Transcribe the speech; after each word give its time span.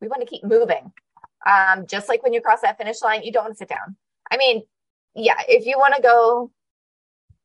We 0.00 0.08
want 0.08 0.20
to 0.20 0.26
keep 0.26 0.44
moving. 0.44 0.92
Um, 1.46 1.86
just 1.86 2.08
like 2.08 2.22
when 2.22 2.32
you 2.32 2.40
cross 2.40 2.60
that 2.62 2.78
finish 2.78 3.02
line, 3.02 3.22
you 3.22 3.32
don't 3.32 3.44
want 3.44 3.54
to 3.54 3.58
sit 3.58 3.68
down. 3.68 3.96
I 4.30 4.36
mean, 4.36 4.62
yeah, 5.14 5.40
if 5.48 5.66
you 5.66 5.78
want 5.78 5.94
to 5.96 6.02
go 6.02 6.50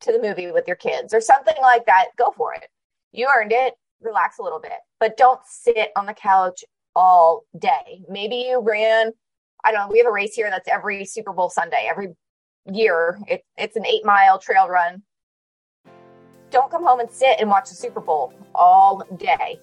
to 0.01 0.11
the 0.11 0.21
movie 0.21 0.51
with 0.51 0.67
your 0.67 0.75
kids 0.75 1.13
or 1.13 1.21
something 1.21 1.55
like 1.61 1.85
that, 1.85 2.07
go 2.17 2.31
for 2.35 2.53
it. 2.53 2.67
You 3.11 3.27
earned 3.33 3.51
it. 3.53 3.75
Relax 4.01 4.37
a 4.39 4.43
little 4.43 4.59
bit, 4.59 4.73
but 4.99 5.15
don't 5.15 5.39
sit 5.45 5.91
on 5.95 6.05
the 6.05 6.13
couch 6.13 6.65
all 6.93 7.45
day. 7.57 8.03
Maybe 8.09 8.35
you 8.35 8.59
ran, 8.59 9.13
I 9.63 9.71
don't 9.71 9.87
know, 9.87 9.91
we 9.93 9.99
have 9.99 10.07
a 10.07 10.11
race 10.11 10.33
here 10.33 10.49
that's 10.49 10.67
every 10.67 11.05
Super 11.05 11.31
Bowl 11.31 11.49
Sunday, 11.49 11.87
every 11.89 12.09
year. 12.65 13.17
It, 13.27 13.45
it's 13.57 13.77
an 13.77 13.85
eight 13.85 14.03
mile 14.03 14.39
trail 14.39 14.67
run. 14.67 15.03
Don't 16.49 16.69
come 16.69 16.83
home 16.83 16.99
and 16.99 17.09
sit 17.09 17.37
and 17.39 17.49
watch 17.49 17.69
the 17.69 17.75
Super 17.75 18.01
Bowl 18.01 18.33
all 18.53 19.03
day. 19.17 19.57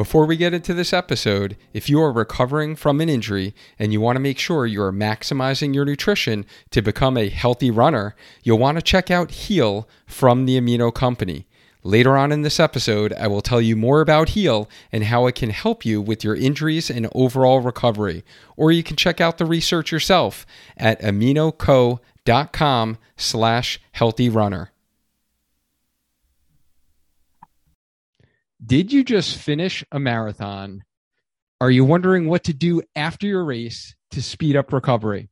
Before 0.00 0.24
we 0.24 0.38
get 0.38 0.54
into 0.54 0.72
this 0.72 0.94
episode, 0.94 1.58
if 1.74 1.90
you 1.90 2.00
are 2.00 2.10
recovering 2.10 2.74
from 2.74 3.02
an 3.02 3.10
injury 3.10 3.54
and 3.78 3.92
you 3.92 4.00
want 4.00 4.16
to 4.16 4.20
make 4.20 4.38
sure 4.38 4.64
you 4.64 4.80
are 4.80 4.92
maximizing 4.92 5.74
your 5.74 5.84
nutrition 5.84 6.46
to 6.70 6.80
become 6.80 7.18
a 7.18 7.28
healthy 7.28 7.70
runner, 7.70 8.16
you'll 8.42 8.56
want 8.56 8.78
to 8.78 8.82
check 8.82 9.10
out 9.10 9.30
Heal 9.30 9.86
from 10.06 10.46
the 10.46 10.58
Amino 10.58 10.92
Company. 10.92 11.46
Later 11.82 12.16
on 12.16 12.30
in 12.30 12.42
this 12.42 12.60
episode, 12.60 13.14
I 13.14 13.26
will 13.26 13.40
tell 13.40 13.60
you 13.60 13.74
more 13.74 14.02
about 14.02 14.30
Heal 14.30 14.68
and 14.92 15.04
how 15.04 15.26
it 15.26 15.34
can 15.34 15.48
help 15.48 15.84
you 15.84 16.00
with 16.02 16.22
your 16.22 16.36
injuries 16.36 16.90
and 16.90 17.08
overall 17.14 17.60
recovery. 17.60 18.22
Or 18.56 18.70
you 18.70 18.82
can 18.82 18.96
check 18.96 19.20
out 19.20 19.38
the 19.38 19.46
research 19.46 19.90
yourself 19.90 20.44
at 20.76 21.00
aminoco.com 21.00 22.98
slash 23.16 23.80
healthy 23.92 24.28
runner. 24.28 24.72
Did 28.64 28.92
you 28.92 29.02
just 29.02 29.38
finish 29.38 29.82
a 29.90 29.98
marathon? 29.98 30.84
Are 31.62 31.70
you 31.70 31.86
wondering 31.86 32.28
what 32.28 32.44
to 32.44 32.52
do 32.52 32.82
after 32.94 33.26
your 33.26 33.44
race 33.44 33.94
to 34.10 34.20
speed 34.20 34.54
up 34.54 34.70
recovery? 34.70 35.30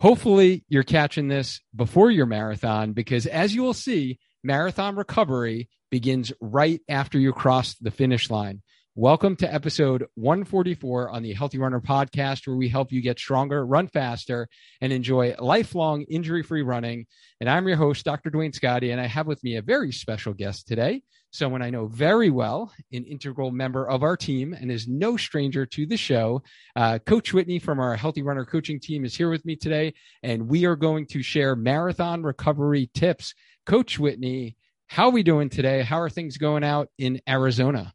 Hopefully, 0.00 0.64
you're 0.68 0.82
catching 0.82 1.28
this 1.28 1.62
before 1.74 2.10
your 2.10 2.26
marathon 2.26 2.92
because, 2.92 3.26
as 3.26 3.54
you 3.54 3.62
will 3.62 3.74
see, 3.74 4.18
marathon 4.44 4.94
recovery 4.94 5.68
begins 5.90 6.32
right 6.40 6.80
after 6.88 7.18
you 7.18 7.32
cross 7.32 7.74
the 7.74 7.90
finish 7.90 8.30
line. 8.30 8.62
Welcome 8.94 9.36
to 9.36 9.52
episode 9.52 10.06
144 10.14 11.10
on 11.10 11.22
the 11.22 11.32
Healthy 11.32 11.58
Runner 11.58 11.80
podcast, 11.80 12.46
where 12.46 12.56
we 12.56 12.68
help 12.68 12.90
you 12.90 13.00
get 13.00 13.18
stronger, 13.18 13.64
run 13.64 13.86
faster, 13.86 14.48
and 14.80 14.92
enjoy 14.92 15.34
lifelong 15.38 16.02
injury 16.02 16.42
free 16.42 16.62
running. 16.62 17.06
And 17.40 17.48
I'm 17.48 17.68
your 17.68 17.76
host, 17.76 18.04
Dr. 18.04 18.30
Duane 18.30 18.52
Scotti, 18.52 18.90
and 18.90 19.00
I 19.00 19.06
have 19.06 19.26
with 19.26 19.42
me 19.44 19.56
a 19.56 19.62
very 19.62 19.92
special 19.92 20.34
guest 20.34 20.66
today 20.66 21.02
someone 21.30 21.62
I 21.62 21.70
know 21.70 21.86
very 21.86 22.30
well, 22.30 22.72
an 22.92 23.04
integral 23.04 23.50
member 23.50 23.88
of 23.88 24.02
our 24.02 24.16
team, 24.16 24.54
and 24.54 24.70
is 24.70 24.88
no 24.88 25.16
stranger 25.16 25.66
to 25.66 25.86
the 25.86 25.96
show. 25.96 26.42
Uh, 26.74 26.98
Coach 26.98 27.34
Whitney 27.34 27.58
from 27.58 27.80
our 27.80 27.96
Healthy 27.96 28.22
Runner 28.22 28.44
coaching 28.44 28.80
team 28.80 29.04
is 29.04 29.14
here 29.14 29.30
with 29.30 29.44
me 29.44 29.56
today, 29.56 29.94
and 30.22 30.48
we 30.48 30.64
are 30.64 30.76
going 30.76 31.06
to 31.08 31.22
share 31.22 31.54
marathon 31.54 32.22
recovery 32.22 32.90
tips. 32.94 33.34
Coach 33.68 33.98
Whitney, 33.98 34.56
how 34.86 35.08
are 35.08 35.12
we 35.12 35.22
doing 35.22 35.50
today? 35.50 35.82
How 35.82 36.00
are 36.00 36.08
things 36.08 36.38
going 36.38 36.64
out 36.64 36.88
in 36.96 37.20
Arizona? 37.28 37.92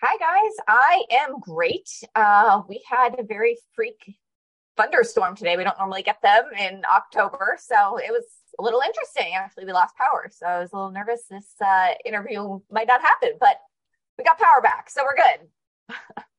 Hi, 0.00 0.16
guys. 0.18 0.52
I 0.68 1.02
am 1.10 1.40
great. 1.40 1.90
Uh, 2.14 2.62
we 2.68 2.80
had 2.88 3.18
a 3.18 3.24
very 3.24 3.56
freak 3.74 4.16
thunderstorm 4.76 5.34
today. 5.34 5.56
We 5.56 5.64
don't 5.64 5.76
normally 5.76 6.04
get 6.04 6.22
them 6.22 6.44
in 6.56 6.82
October. 6.88 7.58
So 7.58 7.96
it 7.98 8.12
was 8.12 8.22
a 8.60 8.62
little 8.62 8.82
interesting. 8.86 9.32
Actually, 9.34 9.64
we 9.64 9.72
lost 9.72 9.96
power, 9.96 10.30
so 10.32 10.46
I 10.46 10.60
was 10.60 10.70
a 10.72 10.76
little 10.76 10.92
nervous. 10.92 11.22
This 11.28 11.56
uh, 11.60 11.88
interview 12.04 12.60
might 12.70 12.86
not 12.86 13.00
happen, 13.00 13.30
but 13.40 13.56
we 14.16 14.22
got 14.22 14.38
power 14.38 14.62
back, 14.62 14.90
so 14.90 15.02
we're 15.02 15.16
good. 15.16 16.22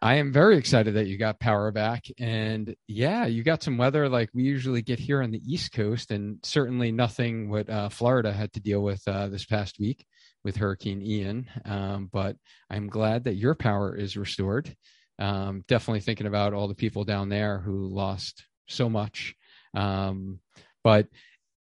I 0.00 0.14
am 0.16 0.32
very 0.32 0.56
excited 0.56 0.94
that 0.94 1.08
you 1.08 1.18
got 1.18 1.40
power 1.40 1.72
back. 1.72 2.04
And 2.18 2.74
yeah, 2.86 3.26
you 3.26 3.42
got 3.42 3.62
some 3.62 3.78
weather 3.78 4.08
like 4.08 4.30
we 4.32 4.44
usually 4.44 4.82
get 4.82 4.98
here 4.98 5.22
on 5.22 5.32
the 5.32 5.42
East 5.44 5.72
Coast, 5.72 6.10
and 6.12 6.38
certainly 6.44 6.92
nothing 6.92 7.50
what 7.50 7.68
uh, 7.68 7.88
Florida 7.88 8.32
had 8.32 8.52
to 8.52 8.60
deal 8.60 8.82
with 8.82 9.02
uh, 9.08 9.28
this 9.28 9.44
past 9.44 9.78
week 9.80 10.06
with 10.44 10.56
Hurricane 10.56 11.02
Ian. 11.02 11.48
Um, 11.64 12.08
but 12.12 12.36
I'm 12.70 12.86
glad 12.86 13.24
that 13.24 13.36
your 13.36 13.54
power 13.54 13.96
is 13.96 14.16
restored. 14.16 14.74
Um, 15.18 15.64
definitely 15.66 16.00
thinking 16.00 16.28
about 16.28 16.54
all 16.54 16.68
the 16.68 16.74
people 16.76 17.04
down 17.04 17.28
there 17.28 17.58
who 17.58 17.88
lost 17.88 18.44
so 18.68 18.88
much. 18.88 19.34
Um, 19.74 20.38
but 20.84 21.08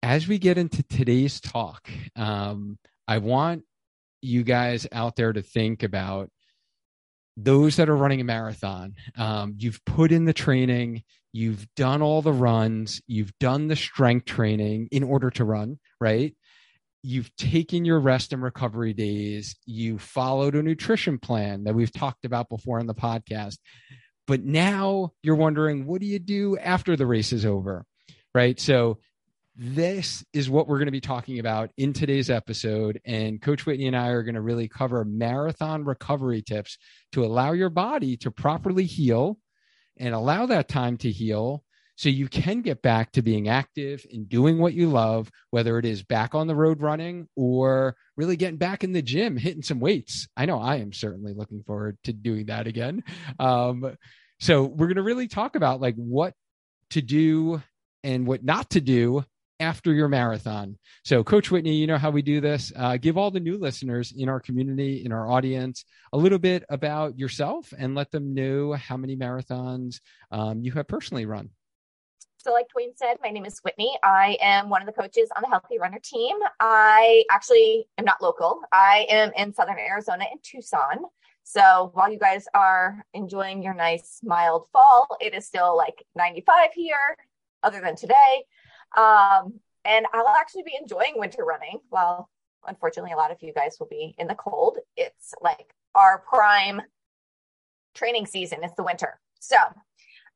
as 0.03 0.27
we 0.27 0.39
get 0.39 0.57
into 0.57 0.83
today's 0.85 1.39
talk, 1.39 1.91
um, 2.17 2.79
I 3.07 3.19
want 3.19 3.65
you 4.23 4.43
guys 4.43 4.87
out 4.91 5.17
there 5.17 5.33
to 5.35 5.43
think 5.43 5.83
about 5.83 6.31
those 7.37 7.77
that 7.77 7.89
are 7.89 7.97
running 7.97 8.21
a 8.21 8.25
marathon. 8.25 8.95
Um, 9.17 9.55
you've 9.57 9.85
put 9.85 10.13
in 10.13 10.25
the 10.25 10.33
training, 10.33 11.03
you've 11.33 11.67
done 11.77 12.03
all 12.03 12.23
the 12.23 12.33
runs, 12.33 13.01
you've 13.07 13.33
done 13.39 13.69
the 13.69 13.77
strength 13.77 14.27
training 14.27 14.89
in 14.93 15.03
order 15.03 15.31
to 15.31 15.45
run, 15.45 15.79
right? 16.01 16.35
You've 17.03 17.35
taken 17.37 17.85
your 17.85 18.01
rest 18.01 18.33
and 18.33 18.43
recovery 18.43 18.93
days, 18.93 19.57
you 19.67 19.99
followed 19.99 20.55
a 20.55 20.63
nutrition 20.63 21.19
plan 21.19 21.65
that 21.65 21.75
we've 21.75 21.93
talked 21.93 22.25
about 22.25 22.49
before 22.49 22.79
on 22.79 22.87
the 22.87 22.95
podcast. 22.95 23.59
But 24.27 24.45
now 24.45 25.13
you're 25.23 25.35
wondering, 25.35 25.87
what 25.87 26.01
do 26.01 26.07
you 26.07 26.21
do 26.21 26.57
after 26.59 26.97
the 26.97 27.07
race 27.07 27.33
is 27.33 27.45
over? 27.45 27.85
Right. 28.35 28.59
So 28.59 28.99
this 29.55 30.25
is 30.33 30.49
what 30.49 30.67
we're 30.67 30.79
going 30.79 30.87
to 30.87 30.93
be 30.93 31.01
talking 31.01 31.39
about 31.39 31.71
in 31.77 31.93
today's 31.93 32.31
episode. 32.31 33.01
And 33.05 33.41
Coach 33.41 33.67
Whitney 33.67 33.87
and 33.87 33.97
I 33.97 34.09
are 34.09 34.23
going 34.23 34.35
to 34.35 34.41
really 34.41 34.69
cover 34.69 35.05
marathon 35.05 35.85
recovery 35.85 36.43
tips 36.43 36.79
to 37.13 37.25
allow 37.25 37.53
your 37.53 37.71
body 37.71 38.17
to 38.19 38.31
properly 38.31 38.85
heal 38.85 39.39
and 39.99 40.15
allow 40.15 40.47
that 40.47 40.69
time 40.69 40.97
to 40.99 41.11
heal 41.11 41.63
so 41.97 42.09
you 42.09 42.27
can 42.27 42.63
get 42.63 42.81
back 42.81 43.13
to 43.13 43.23
being 43.23 43.49
active 43.49 44.07
and 44.11 44.29
doing 44.29 44.59
what 44.59 44.73
you 44.73 44.89
love, 44.89 45.31
whether 45.51 45.79
it 45.79 45.85
is 45.85 46.03
back 46.03 46.35
on 46.35 46.47
the 46.47 46.57
road 46.57 46.81
running 46.81 47.29
or 47.37 47.95
really 48.17 48.37
getting 48.37 48.57
back 48.57 48.83
in 48.83 48.93
the 48.93 49.03
gym, 49.03 49.37
hitting 49.37 49.63
some 49.63 49.79
weights. 49.79 50.27
I 50.35 50.47
know 50.47 50.59
I 50.59 50.77
am 50.77 50.95
certainly 50.95 51.35
looking 51.35 51.63
forward 51.63 51.99
to 52.05 52.15
doing 52.15 52.47
that 52.47 52.67
again. 52.67 53.05
Um, 53.39 53.97
so 54.41 54.65
we're 54.65 54.87
going 54.87 54.97
to 54.97 55.03
really 55.03 55.29
talk 55.29 55.55
about 55.55 55.83
like 55.83 55.95
what 55.97 56.33
to 56.91 57.03
do 57.03 57.63
and 58.03 58.27
what 58.27 58.43
not 58.43 58.71
to 58.71 58.81
do 58.81 59.25
after 59.63 59.93
your 59.93 60.09
marathon. 60.09 60.79
So, 61.05 61.25
Coach 61.25 61.51
Whitney, 61.51 61.75
you 61.75 61.87
know 61.87 61.99
how 61.99 62.11
we 62.11 62.23
do 62.23 62.41
this. 62.41 62.73
Uh, 62.77 62.97
give 62.97 63.17
all 63.17 63.31
the 63.31 63.41
new 63.41 63.57
listeners 63.57 64.13
in 64.17 64.29
our 64.29 64.41
community, 64.41 65.05
in 65.05 65.13
our 65.13 65.31
audience, 65.31 65.85
a 66.13 66.19
little 66.19 66.39
bit 66.39 66.65
about 66.69 67.19
yourself 67.19 67.73
and 67.79 67.95
let 67.95 68.11
them 68.11 68.35
know 68.35 68.75
how 68.75 68.97
many 68.97 69.17
marathons 69.17 70.01
um, 70.31 70.63
you 70.63 70.73
have 70.73 70.89
personally 70.89 71.27
run. 71.27 71.49
So, 72.37 72.53
like 72.53 72.67
Duane 72.75 72.93
said, 72.97 73.19
my 73.23 73.31
name 73.31 73.47
is 73.47 73.61
Whitney. 73.61 73.97
I 74.03 74.37
am 74.41 74.69
one 74.69 74.83
of 74.83 74.87
the 74.87 75.01
coaches 75.01 75.29
on 75.37 75.43
the 75.43 75.49
Healthy 75.49 75.79
Runner 75.79 76.01
team. 76.03 76.37
I 76.59 77.25
actually 77.31 77.87
am 77.99 78.05
not 78.05 78.21
local, 78.21 78.61
I 78.73 79.07
am 79.09 79.31
in 79.37 79.55
Southern 79.55 79.79
Arizona 79.79 80.25
in 80.31 80.39
Tucson. 80.43 80.99
So 81.45 81.91
while 81.95 82.11
you 82.11 82.19
guys 82.19 82.47
are 82.55 83.05
enjoying 83.15 83.63
your 83.63 83.75
nice 83.75 84.21
mild 84.23 84.67
fall, 84.73 85.17
it 85.21 85.35
is 85.35 85.47
still 85.47 85.77
like 85.77 86.05
95 86.17 86.71
here, 86.75 87.17
other 87.63 87.81
than 87.81 87.97
today. 87.97 88.45
Um, 88.97 89.61
and 89.85 90.07
I'll 90.13 90.29
actually 90.29 90.63
be 90.63 90.77
enjoying 90.81 91.15
winter 91.17 91.45
running. 91.45 91.79
Well, 91.91 92.29
unfortunately, 92.67 93.13
a 93.13 93.17
lot 93.17 93.31
of 93.31 93.39
you 93.41 93.53
guys 93.53 93.77
will 93.81 93.89
be 93.89 94.15
in 94.19 94.27
the 94.27 94.35
cold. 94.35 94.79
It's 94.97 95.35
like 95.43 95.75
our 95.95 96.19
prime 96.19 96.83
training 97.95 98.27
season 98.27 98.61
it's 98.63 98.75
the 98.75 98.83
winter. 98.83 99.21
So 99.41 99.57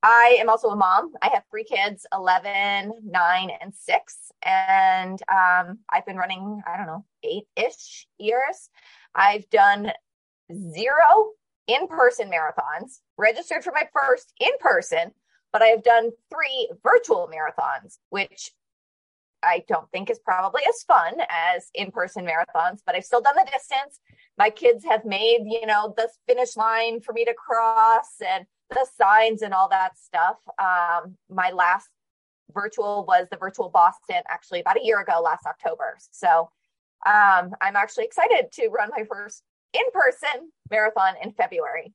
I 0.02 0.36
am 0.40 0.48
also 0.48 0.68
a 0.68 0.76
mom. 0.76 1.12
I 1.22 1.30
have 1.32 1.44
three 1.50 1.64
kids 1.64 2.06
11, 2.12 2.92
9, 3.04 3.50
and 3.60 3.74
6. 3.74 4.32
And 4.44 5.20
um, 5.32 5.78
I've 5.90 6.06
been 6.06 6.16
running, 6.16 6.62
I 6.66 6.76
don't 6.76 6.86
know, 6.86 7.04
eight 7.22 7.46
ish 7.56 8.06
years. 8.18 8.68
I've 9.14 9.48
done 9.50 9.92
zero 10.52 11.30
in 11.66 11.88
person 11.88 12.30
marathons, 12.30 13.00
registered 13.16 13.64
for 13.64 13.72
my 13.72 13.88
first 13.92 14.32
in 14.38 14.52
person, 14.60 15.10
but 15.52 15.62
I 15.62 15.66
have 15.66 15.82
done 15.82 16.10
three 16.30 16.70
virtual 16.82 17.30
marathons, 17.32 17.98
which 18.10 18.52
I 19.42 19.64
don't 19.68 19.90
think 19.90 20.10
is 20.10 20.18
probably 20.18 20.62
as 20.68 20.82
fun 20.82 21.14
as 21.28 21.68
in 21.74 21.90
person 21.90 22.26
marathons, 22.26 22.80
but 22.84 22.94
I've 22.94 23.04
still 23.04 23.20
done 23.20 23.36
the 23.36 23.48
distance. 23.50 24.00
My 24.38 24.50
kids 24.50 24.84
have 24.84 25.04
made, 25.04 25.44
you 25.46 25.66
know, 25.66 25.94
the 25.96 26.08
finish 26.26 26.56
line 26.56 27.00
for 27.00 27.12
me 27.12 27.24
to 27.24 27.34
cross 27.34 28.08
and 28.26 28.44
the 28.70 28.86
signs 28.98 29.42
and 29.42 29.54
all 29.54 29.68
that 29.68 29.96
stuff. 29.98 30.36
Um, 30.58 31.16
my 31.30 31.50
last 31.50 31.88
virtual 32.52 33.04
was 33.06 33.26
the 33.30 33.36
virtual 33.36 33.68
Boston 33.68 34.22
actually 34.28 34.60
about 34.60 34.78
a 34.78 34.84
year 34.84 35.00
ago, 35.00 35.20
last 35.22 35.46
October. 35.46 35.96
So 36.10 36.50
um, 37.04 37.52
I'm 37.60 37.76
actually 37.76 38.04
excited 38.04 38.50
to 38.54 38.68
run 38.68 38.90
my 38.96 39.04
first 39.04 39.42
in 39.72 39.84
person 39.92 40.50
marathon 40.70 41.14
in 41.22 41.32
February 41.32 41.92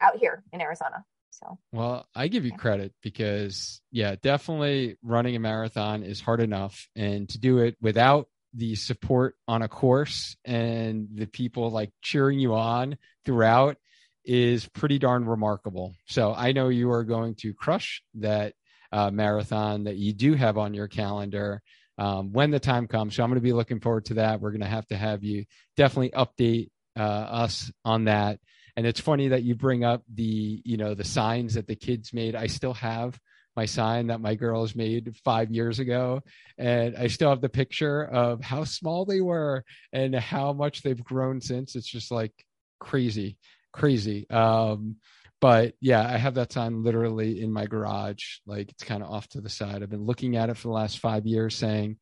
out 0.00 0.16
here 0.16 0.44
in 0.52 0.60
Arizona. 0.60 1.04
So, 1.42 1.58
well, 1.72 2.06
I 2.14 2.28
give 2.28 2.44
you 2.44 2.52
yeah. 2.52 2.56
credit 2.56 2.94
because, 3.02 3.80
yeah, 3.90 4.16
definitely 4.20 4.96
running 5.02 5.36
a 5.36 5.40
marathon 5.40 6.02
is 6.02 6.20
hard 6.20 6.40
enough. 6.40 6.88
And 6.96 7.28
to 7.30 7.38
do 7.38 7.58
it 7.58 7.76
without 7.80 8.28
the 8.54 8.74
support 8.74 9.34
on 9.46 9.62
a 9.62 9.68
course 9.68 10.36
and 10.44 11.08
the 11.14 11.26
people 11.26 11.70
like 11.70 11.90
cheering 12.00 12.38
you 12.38 12.54
on 12.54 12.96
throughout 13.24 13.76
is 14.24 14.66
pretty 14.68 14.98
darn 14.98 15.26
remarkable. 15.26 15.94
So, 16.06 16.32
I 16.34 16.52
know 16.52 16.68
you 16.68 16.90
are 16.92 17.04
going 17.04 17.34
to 17.40 17.52
crush 17.52 18.02
that 18.14 18.54
uh, 18.92 19.10
marathon 19.10 19.84
that 19.84 19.96
you 19.96 20.14
do 20.14 20.34
have 20.34 20.56
on 20.56 20.74
your 20.74 20.88
calendar 20.88 21.60
um, 21.98 22.32
when 22.32 22.50
the 22.50 22.60
time 22.60 22.86
comes. 22.86 23.14
So, 23.14 23.22
I'm 23.22 23.30
going 23.30 23.40
to 23.40 23.42
be 23.42 23.52
looking 23.52 23.80
forward 23.80 24.06
to 24.06 24.14
that. 24.14 24.40
We're 24.40 24.52
going 24.52 24.60
to 24.62 24.66
have 24.66 24.86
to 24.88 24.96
have 24.96 25.22
you 25.22 25.44
definitely 25.76 26.10
update 26.10 26.70
uh, 26.98 27.02
us 27.02 27.70
on 27.84 28.04
that 28.04 28.40
and 28.76 28.86
it's 28.86 29.00
funny 29.00 29.28
that 29.28 29.42
you 29.42 29.54
bring 29.54 29.84
up 29.84 30.02
the 30.14 30.62
you 30.64 30.76
know 30.76 30.94
the 30.94 31.04
signs 31.04 31.54
that 31.54 31.66
the 31.66 31.76
kids 31.76 32.12
made. 32.12 32.34
I 32.34 32.46
still 32.46 32.74
have 32.74 33.18
my 33.56 33.64
sign 33.64 34.08
that 34.08 34.20
my 34.20 34.34
girls 34.34 34.74
made 34.74 35.16
five 35.24 35.50
years 35.50 35.78
ago 35.78 36.20
and 36.58 36.94
i 36.96 37.06
still 37.06 37.30
have 37.30 37.40
the 37.40 37.48
picture 37.48 38.04
of 38.04 38.42
how 38.42 38.62
small 38.64 39.06
they 39.06 39.22
were 39.22 39.64
and 39.92 40.14
how 40.14 40.52
much 40.52 40.82
they've 40.82 41.02
grown 41.02 41.40
since. 41.40 41.74
It's 41.74 41.88
just 41.88 42.10
like 42.10 42.32
crazy 42.78 43.38
crazy. 43.72 44.28
Um 44.30 44.96
but 45.40 45.74
yeah 45.80 46.02
i 46.02 46.16
have 46.16 46.34
that 46.34 46.52
sign 46.52 46.82
literally 46.82 47.40
in 47.42 47.52
my 47.52 47.66
garage. 47.66 48.38
Like 48.46 48.70
it's 48.70 48.84
kind 48.84 49.02
of 49.02 49.10
off 49.10 49.26
to 49.28 49.40
the 49.40 49.48
side. 49.48 49.82
I've 49.82 49.90
been 49.90 50.04
looking 50.04 50.36
at 50.36 50.50
it 50.50 50.56
for 50.56 50.68
the 50.68 50.74
last 50.74 50.98
five 50.98 51.26
years 51.26 51.56
saying 51.56 51.96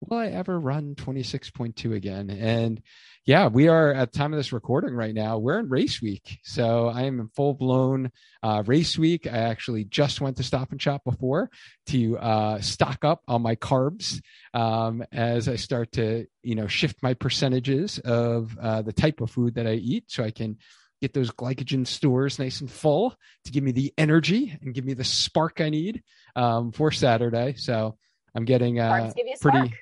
will 0.00 0.18
I 0.18 0.26
ever 0.26 0.58
run 0.58 0.94
26.2 0.94 1.94
again? 1.94 2.30
And 2.30 2.82
yeah, 3.24 3.48
we 3.48 3.68
are 3.68 3.92
at 3.92 4.12
the 4.12 4.18
time 4.18 4.32
of 4.32 4.38
this 4.38 4.52
recording 4.52 4.94
right 4.94 5.14
now. 5.14 5.38
We're 5.38 5.58
in 5.58 5.68
race 5.68 6.00
week. 6.00 6.38
So 6.44 6.88
I 6.88 7.02
am 7.02 7.18
in 7.18 7.28
full 7.28 7.54
blown 7.54 8.12
uh, 8.42 8.62
race 8.66 8.96
week. 8.96 9.26
I 9.26 9.38
actually 9.38 9.84
just 9.84 10.20
went 10.20 10.36
to 10.36 10.42
Stop 10.42 10.70
and 10.70 10.80
Shop 10.80 11.02
before 11.04 11.50
to 11.86 12.18
uh, 12.18 12.60
stock 12.60 13.04
up 13.04 13.22
on 13.26 13.42
my 13.42 13.56
carbs 13.56 14.20
um, 14.54 15.02
as 15.12 15.48
I 15.48 15.56
start 15.56 15.92
to, 15.92 16.26
you 16.42 16.54
know, 16.54 16.68
shift 16.68 17.02
my 17.02 17.14
percentages 17.14 17.98
of 17.98 18.56
uh, 18.60 18.82
the 18.82 18.92
type 18.92 19.20
of 19.20 19.30
food 19.30 19.54
that 19.54 19.66
I 19.66 19.74
eat 19.74 20.04
so 20.08 20.22
I 20.22 20.30
can 20.30 20.58
get 21.00 21.12
those 21.12 21.30
glycogen 21.30 21.86
stores 21.86 22.38
nice 22.38 22.60
and 22.60 22.70
full 22.70 23.14
to 23.44 23.52
give 23.52 23.62
me 23.62 23.72
the 23.72 23.92
energy 23.98 24.56
and 24.62 24.72
give 24.72 24.84
me 24.84 24.94
the 24.94 25.04
spark 25.04 25.60
I 25.60 25.68
need 25.68 26.02
um, 26.36 26.72
for 26.72 26.90
Saturday. 26.90 27.54
So 27.56 27.98
I'm 28.34 28.44
getting 28.44 28.78
uh, 28.78 29.12
pretty. 29.40 29.74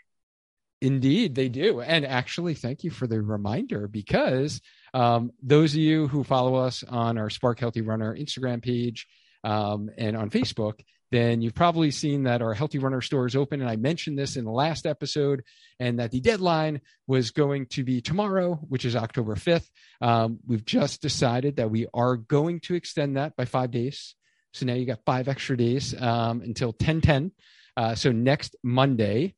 Indeed, 0.84 1.34
they 1.34 1.48
do. 1.48 1.80
And 1.80 2.04
actually, 2.04 2.52
thank 2.52 2.84
you 2.84 2.90
for 2.90 3.06
the 3.06 3.22
reminder 3.22 3.88
because 3.88 4.60
um, 4.92 5.30
those 5.42 5.72
of 5.72 5.78
you 5.80 6.08
who 6.08 6.24
follow 6.24 6.56
us 6.56 6.84
on 6.86 7.16
our 7.16 7.30
Spark 7.30 7.58
Healthy 7.58 7.80
Runner 7.80 8.14
Instagram 8.14 8.62
page 8.62 9.06
um, 9.44 9.88
and 9.96 10.14
on 10.14 10.28
Facebook, 10.28 10.80
then 11.10 11.40
you've 11.40 11.54
probably 11.54 11.90
seen 11.90 12.24
that 12.24 12.42
our 12.42 12.52
Healthy 12.52 12.80
Runner 12.80 13.00
store 13.00 13.24
is 13.24 13.34
open. 13.34 13.62
And 13.62 13.70
I 13.70 13.76
mentioned 13.76 14.18
this 14.18 14.36
in 14.36 14.44
the 14.44 14.50
last 14.50 14.84
episode, 14.84 15.42
and 15.80 16.00
that 16.00 16.10
the 16.10 16.20
deadline 16.20 16.82
was 17.06 17.30
going 17.30 17.64
to 17.68 17.82
be 17.82 18.02
tomorrow, 18.02 18.56
which 18.68 18.84
is 18.84 18.94
October 18.94 19.36
5th. 19.36 19.70
Um, 20.02 20.40
we've 20.46 20.66
just 20.66 21.00
decided 21.00 21.56
that 21.56 21.70
we 21.70 21.86
are 21.94 22.16
going 22.18 22.60
to 22.64 22.74
extend 22.74 23.16
that 23.16 23.36
by 23.36 23.46
five 23.46 23.70
days. 23.70 24.16
So 24.52 24.66
now 24.66 24.74
you 24.74 24.84
got 24.84 25.00
five 25.06 25.28
extra 25.28 25.56
days 25.56 25.98
um, 25.98 26.42
until 26.42 26.74
10 26.74 27.00
10. 27.00 27.32
Uh, 27.74 27.94
so 27.94 28.12
next 28.12 28.54
Monday, 28.62 29.34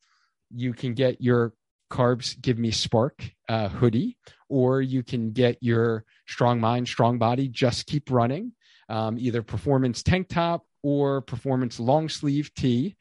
you 0.54 0.72
can 0.72 0.94
get 0.94 1.20
your 1.20 1.52
carbs 1.90 2.40
give 2.40 2.58
me 2.58 2.70
spark 2.70 3.30
uh, 3.48 3.68
hoodie 3.68 4.16
or 4.48 4.82
you 4.82 5.02
can 5.02 5.30
get 5.30 5.56
your 5.60 6.04
strong 6.26 6.60
mind 6.60 6.88
strong 6.88 7.18
body 7.18 7.48
just 7.48 7.86
keep 7.86 8.10
running 8.10 8.52
um, 8.88 9.16
either 9.18 9.42
performance 9.42 10.02
tank 10.02 10.28
top 10.28 10.64
or 10.82 11.20
performance 11.20 11.78
long 11.78 12.08
sleeve 12.08 12.52
tee 12.54 12.96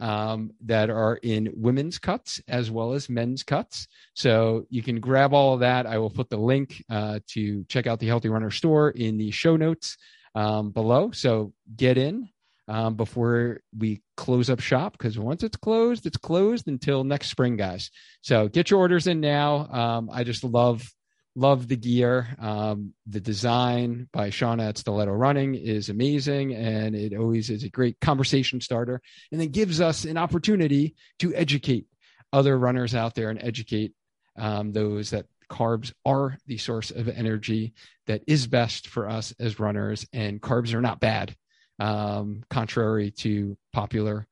um, 0.00 0.50
that 0.64 0.90
are 0.90 1.16
in 1.16 1.52
women's 1.54 1.98
cuts 1.98 2.40
as 2.48 2.70
well 2.70 2.92
as 2.92 3.08
men's 3.08 3.42
cuts. 3.42 3.86
So 4.14 4.66
you 4.70 4.82
can 4.82 4.98
grab 4.98 5.32
all 5.34 5.54
of 5.54 5.60
that. 5.60 5.86
I 5.86 5.98
will 5.98 6.10
put 6.10 6.30
the 6.30 6.38
link 6.38 6.82
uh, 6.88 7.20
to 7.28 7.64
check 7.64 7.86
out 7.86 8.00
the 8.00 8.06
healthy 8.06 8.28
runner 8.28 8.50
store 8.50 8.90
in 8.90 9.18
the 9.18 9.30
show 9.30 9.56
notes 9.56 9.96
um, 10.34 10.70
below. 10.70 11.10
So 11.12 11.52
get 11.76 11.98
in 11.98 12.28
um, 12.70 12.94
before 12.94 13.60
we 13.76 14.00
close 14.16 14.48
up 14.48 14.60
shop 14.60 14.92
because 14.92 15.18
once 15.18 15.42
it's 15.42 15.56
closed, 15.56 16.06
it's 16.06 16.16
closed 16.16 16.68
until 16.68 17.02
next 17.02 17.28
spring, 17.28 17.56
guys. 17.56 17.90
So 18.22 18.46
get 18.46 18.70
your 18.70 18.78
orders 18.78 19.08
in 19.08 19.20
now. 19.20 19.66
Um, 19.66 20.10
I 20.12 20.22
just 20.22 20.44
love 20.44 20.88
love 21.34 21.66
the 21.66 21.76
gear. 21.76 22.28
Um, 22.38 22.94
the 23.06 23.20
design 23.20 24.08
by 24.12 24.30
Shauna 24.30 24.68
at 24.68 24.78
Stiletto 24.78 25.12
Running 25.12 25.56
is 25.56 25.88
amazing, 25.88 26.54
and 26.54 26.94
it 26.94 27.16
always 27.16 27.50
is 27.50 27.64
a 27.64 27.70
great 27.70 28.00
conversation 28.00 28.60
starter, 28.60 29.00
and 29.32 29.42
it 29.42 29.48
gives 29.48 29.80
us 29.80 30.04
an 30.04 30.16
opportunity 30.16 30.94
to 31.18 31.34
educate 31.34 31.86
other 32.32 32.56
runners 32.56 32.94
out 32.94 33.16
there 33.16 33.30
and 33.30 33.42
educate 33.42 33.94
um, 34.38 34.72
those 34.72 35.10
that 35.10 35.26
carbs 35.50 35.92
are 36.04 36.38
the 36.46 36.58
source 36.58 36.92
of 36.92 37.08
energy 37.08 37.74
that 38.06 38.22
is 38.28 38.46
best 38.46 38.86
for 38.86 39.08
us 39.08 39.34
as 39.40 39.58
runners, 39.58 40.06
and 40.12 40.40
carbs 40.40 40.72
are 40.72 40.80
not 40.80 41.00
bad 41.00 41.34
um, 41.80 42.42
contrary 42.50 43.10
to 43.10 43.56
popular 43.72 44.26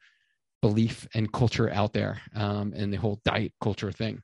belief 0.61 1.09
and 1.15 1.33
culture 1.33 1.71
out 1.71 1.93
there 1.93 2.21
um, 2.35 2.73
and 2.77 2.93
the 2.93 2.99
whole 2.99 3.21
diet 3.25 3.53
culture 3.61 3.91
thing. 3.91 4.23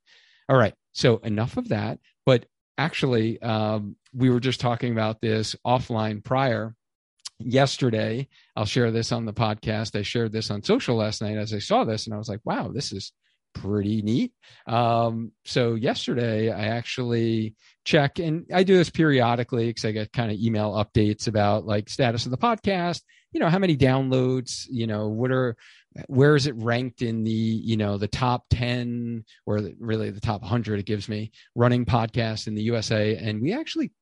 All 0.49 0.57
right, 0.57 0.75
so 0.93 1.17
enough 1.19 1.57
of 1.57 1.69
that. 1.69 1.99
But 2.27 2.47
actually, 2.77 3.41
um, 3.41 3.97
we 4.13 4.31
were 4.31 4.41
just 4.41 4.61
talking 4.61 4.93
about 4.93 5.21
this 5.21 5.57
offline 5.67 6.23
prior. 6.23 6.75
Yesterday, 7.41 8.29
I'll 8.55 8.65
share 8.65 8.91
this 8.91 9.11
on 9.11 9.25
the 9.25 9.33
podcast. 9.33 9.99
I 9.99 10.03
shared 10.03 10.33
this 10.33 10.51
on 10.51 10.63
social 10.63 10.97
last 10.97 11.21
night 11.21 11.37
as 11.37 11.53
I 11.53 11.59
saw 11.59 11.85
this, 11.85 12.07
and 12.07 12.15
I 12.15 12.19
was 12.19 12.29
like, 12.29 12.41
wow, 12.45 12.71
this 12.73 12.93
is 12.93 13.13
pretty 13.55 14.03
neat. 14.03 14.33
Um, 14.67 15.33
so 15.45 15.75
yesterday 15.75 16.51
I 16.51 16.67
actually 16.67 17.55
check 17.85 18.19
and 18.19 18.47
I 18.53 18.63
do 18.65 18.77
this 18.77 18.91
periodically 18.91 19.69
because 19.69 19.85
I 19.85 19.93
get 19.93 20.13
kind 20.13 20.31
of 20.31 20.39
email 20.39 20.73
updates 20.73 21.29
about 21.29 21.65
like 21.65 21.89
status 21.89 22.25
of 22.25 22.31
the 22.31 22.39
podcast, 22.39 23.03
you 23.33 23.41
know, 23.41 23.49
how 23.49 23.59
many 23.59 23.77
downloads, 23.77 24.67
you 24.71 24.87
know, 24.87 25.09
what 25.09 25.31
are 25.31 25.57
where 26.09 26.35
is 26.35 26.47
it 26.47 26.57
ranked 26.57 27.03
in 27.03 27.23
the, 27.23 27.31
you 27.31 27.77
know, 27.77 27.99
the 27.99 28.09
top 28.09 28.45
10 28.51 29.25
or 29.47 29.61
really 29.79 30.11
the 30.11 30.21
top 30.21 30.41
100 30.43 30.81
it 30.81 30.87
gives 30.87 31.09
me 31.09 31.31
running 31.55 31.85
podcasts 31.85 32.47
in 32.47 32.55
the 32.55 32.63
USA 32.63 33.17
and 33.17 33.41
we 33.41 33.53
actually 33.53 33.93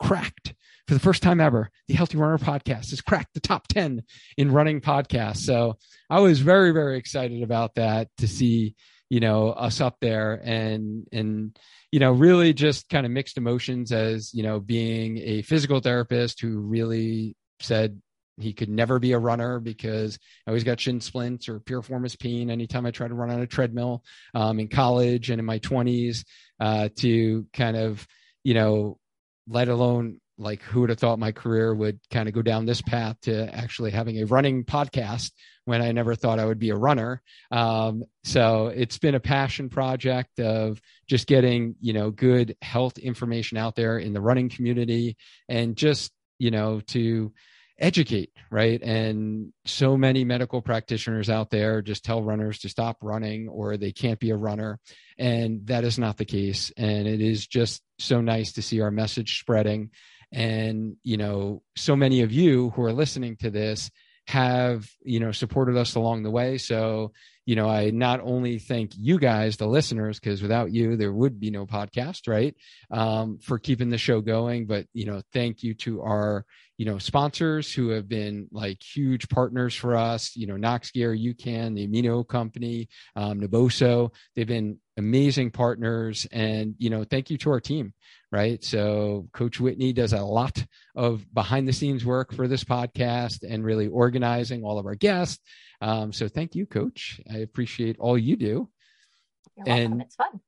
cracked 0.00 0.54
for 0.88 0.94
the 0.94 1.00
first 1.00 1.22
time 1.22 1.40
ever. 1.40 1.70
The 1.88 1.94
Healthy 1.94 2.18
Runner 2.18 2.38
podcast 2.38 2.90
has 2.90 3.00
cracked 3.00 3.34
the 3.34 3.40
top 3.40 3.68
10 3.68 4.02
in 4.36 4.50
running 4.50 4.80
podcasts. 4.80 5.38
So 5.38 5.78
I 6.08 6.20
was 6.20 6.40
very, 6.40 6.72
very 6.72 6.98
excited 6.98 7.42
about 7.42 7.76
that 7.76 8.08
to 8.18 8.26
see, 8.26 8.74
you 9.10 9.20
know 9.20 9.50
us 9.50 9.80
up 9.80 9.96
there 10.00 10.40
and 10.42 11.06
and 11.12 11.58
you 11.92 12.00
know 12.00 12.12
really 12.12 12.54
just 12.54 12.88
kind 12.88 13.04
of 13.04 13.12
mixed 13.12 13.36
emotions 13.36 13.92
as 13.92 14.32
you 14.32 14.42
know 14.42 14.60
being 14.60 15.18
a 15.18 15.42
physical 15.42 15.80
therapist 15.80 16.40
who 16.40 16.60
really 16.60 17.36
said 17.60 18.00
he 18.40 18.52
could 18.52 18.68
never 18.68 18.98
be 18.98 19.12
a 19.12 19.18
runner 19.18 19.60
because 19.60 20.18
I 20.46 20.50
always 20.50 20.64
got 20.64 20.80
shin 20.80 21.00
splints 21.00 21.48
or 21.48 21.60
piriformis 21.60 22.18
pain 22.18 22.50
anytime 22.50 22.86
I 22.86 22.90
tried 22.90 23.08
to 23.08 23.14
run 23.14 23.30
on 23.30 23.40
a 23.40 23.46
treadmill 23.46 24.02
um, 24.34 24.58
in 24.58 24.68
college 24.68 25.30
and 25.30 25.38
in 25.38 25.44
my 25.44 25.58
20s 25.58 26.24
uh, 26.58 26.88
to 26.96 27.46
kind 27.52 27.76
of, 27.76 28.06
you 28.42 28.54
know, 28.54 28.98
let 29.46 29.68
alone 29.68 30.20
like 30.38 30.62
who 30.62 30.80
would 30.80 30.90
have 30.90 30.98
thought 30.98 31.18
my 31.18 31.32
career 31.32 31.74
would 31.74 32.00
kind 32.10 32.28
of 32.28 32.34
go 32.34 32.40
down 32.40 32.64
this 32.64 32.80
path 32.80 33.16
to 33.22 33.54
actually 33.54 33.90
having 33.90 34.18
a 34.20 34.26
running 34.26 34.64
podcast 34.64 35.32
when 35.70 35.82
I 35.82 35.92
never 35.92 36.16
thought 36.16 36.40
I 36.40 36.46
would 36.46 36.58
be 36.58 36.70
a 36.70 36.76
runner. 36.76 37.22
Um, 37.52 38.02
so 38.24 38.72
it's 38.74 38.98
been 38.98 39.14
a 39.14 39.20
passion 39.20 39.68
project 39.68 40.40
of 40.40 40.82
just 41.06 41.28
getting, 41.28 41.76
you 41.80 41.92
know, 41.92 42.10
good 42.10 42.56
health 42.60 42.98
information 42.98 43.56
out 43.56 43.76
there 43.76 43.96
in 43.96 44.12
the 44.12 44.20
running 44.20 44.48
community 44.48 45.16
and 45.48 45.76
just, 45.76 46.10
you 46.40 46.50
know, 46.50 46.80
to 46.88 47.32
educate, 47.78 48.32
right? 48.50 48.82
And 48.82 49.52
so 49.64 49.96
many 49.96 50.24
medical 50.24 50.60
practitioners 50.60 51.30
out 51.30 51.50
there 51.50 51.82
just 51.82 52.04
tell 52.04 52.20
runners 52.20 52.58
to 52.58 52.68
stop 52.68 52.96
running 53.00 53.48
or 53.48 53.76
they 53.76 53.92
can't 53.92 54.18
be 54.18 54.30
a 54.30 54.36
runner. 54.36 54.80
And 55.18 55.68
that 55.68 55.84
is 55.84 56.00
not 56.00 56.16
the 56.16 56.24
case. 56.24 56.72
And 56.76 57.06
it 57.06 57.20
is 57.20 57.46
just 57.46 57.80
so 58.00 58.20
nice 58.20 58.54
to 58.54 58.62
see 58.62 58.80
our 58.80 58.90
message 58.90 59.38
spreading. 59.38 59.90
And, 60.32 60.96
you 61.04 61.16
know, 61.16 61.62
so 61.76 61.94
many 61.94 62.22
of 62.22 62.32
you 62.32 62.70
who 62.70 62.82
are 62.82 62.92
listening 62.92 63.36
to 63.36 63.50
this 63.50 63.88
have, 64.30 64.88
you 65.02 65.20
know, 65.20 65.32
supported 65.32 65.76
us 65.76 65.94
along 65.94 66.22
the 66.22 66.30
way. 66.30 66.56
So, 66.58 67.12
you 67.46 67.56
know, 67.56 67.68
I 67.68 67.90
not 67.90 68.20
only 68.20 68.58
thank 68.58 68.92
you 68.96 69.18
guys, 69.18 69.56
the 69.56 69.66
listeners, 69.66 70.20
because 70.20 70.40
without 70.40 70.72
you, 70.72 70.96
there 70.96 71.12
would 71.12 71.40
be 71.40 71.50
no 71.50 71.66
podcast, 71.66 72.28
right? 72.28 72.54
Um, 72.90 73.38
for 73.38 73.58
keeping 73.58 73.90
the 73.90 73.98
show 73.98 74.20
going, 74.20 74.66
but, 74.66 74.86
you 74.92 75.04
know, 75.04 75.20
thank 75.32 75.62
you 75.62 75.74
to 75.74 76.02
our, 76.02 76.44
you 76.80 76.86
know, 76.86 76.96
sponsors 76.96 77.70
who 77.70 77.90
have 77.90 78.08
been 78.08 78.48
like 78.52 78.82
huge 78.82 79.28
partners 79.28 79.74
for 79.74 79.94
us, 79.94 80.34
you 80.34 80.46
know, 80.46 80.56
Knox 80.56 80.90
Gear, 80.90 81.14
UCAN, 81.14 81.74
the 81.74 81.86
Amino 81.86 82.26
Company, 82.26 82.88
um, 83.16 83.38
Naboso. 83.38 84.14
They've 84.34 84.46
been 84.46 84.78
amazing 84.96 85.50
partners. 85.50 86.26
And, 86.32 86.74
you 86.78 86.88
know, 86.88 87.04
thank 87.04 87.28
you 87.28 87.36
to 87.36 87.50
our 87.50 87.60
team, 87.60 87.92
right? 88.32 88.64
So 88.64 89.28
Coach 89.34 89.60
Whitney 89.60 89.92
does 89.92 90.14
a 90.14 90.22
lot 90.22 90.64
of 90.96 91.22
behind 91.34 91.68
the 91.68 91.74
scenes 91.74 92.06
work 92.06 92.32
for 92.32 92.48
this 92.48 92.64
podcast 92.64 93.44
and 93.46 93.62
really 93.62 93.88
organizing 93.88 94.64
all 94.64 94.78
of 94.78 94.86
our 94.86 94.94
guests. 94.94 95.38
Um, 95.82 96.14
so 96.14 96.28
thank 96.28 96.54
you, 96.54 96.64
Coach. 96.64 97.20
I 97.30 97.40
appreciate 97.40 97.98
all 97.98 98.16
you 98.16 98.36
do. 98.36 98.70
You're 99.54 99.66
welcome. 99.66 99.92
And 99.92 100.00
it's 100.00 100.14
fun 100.14 100.40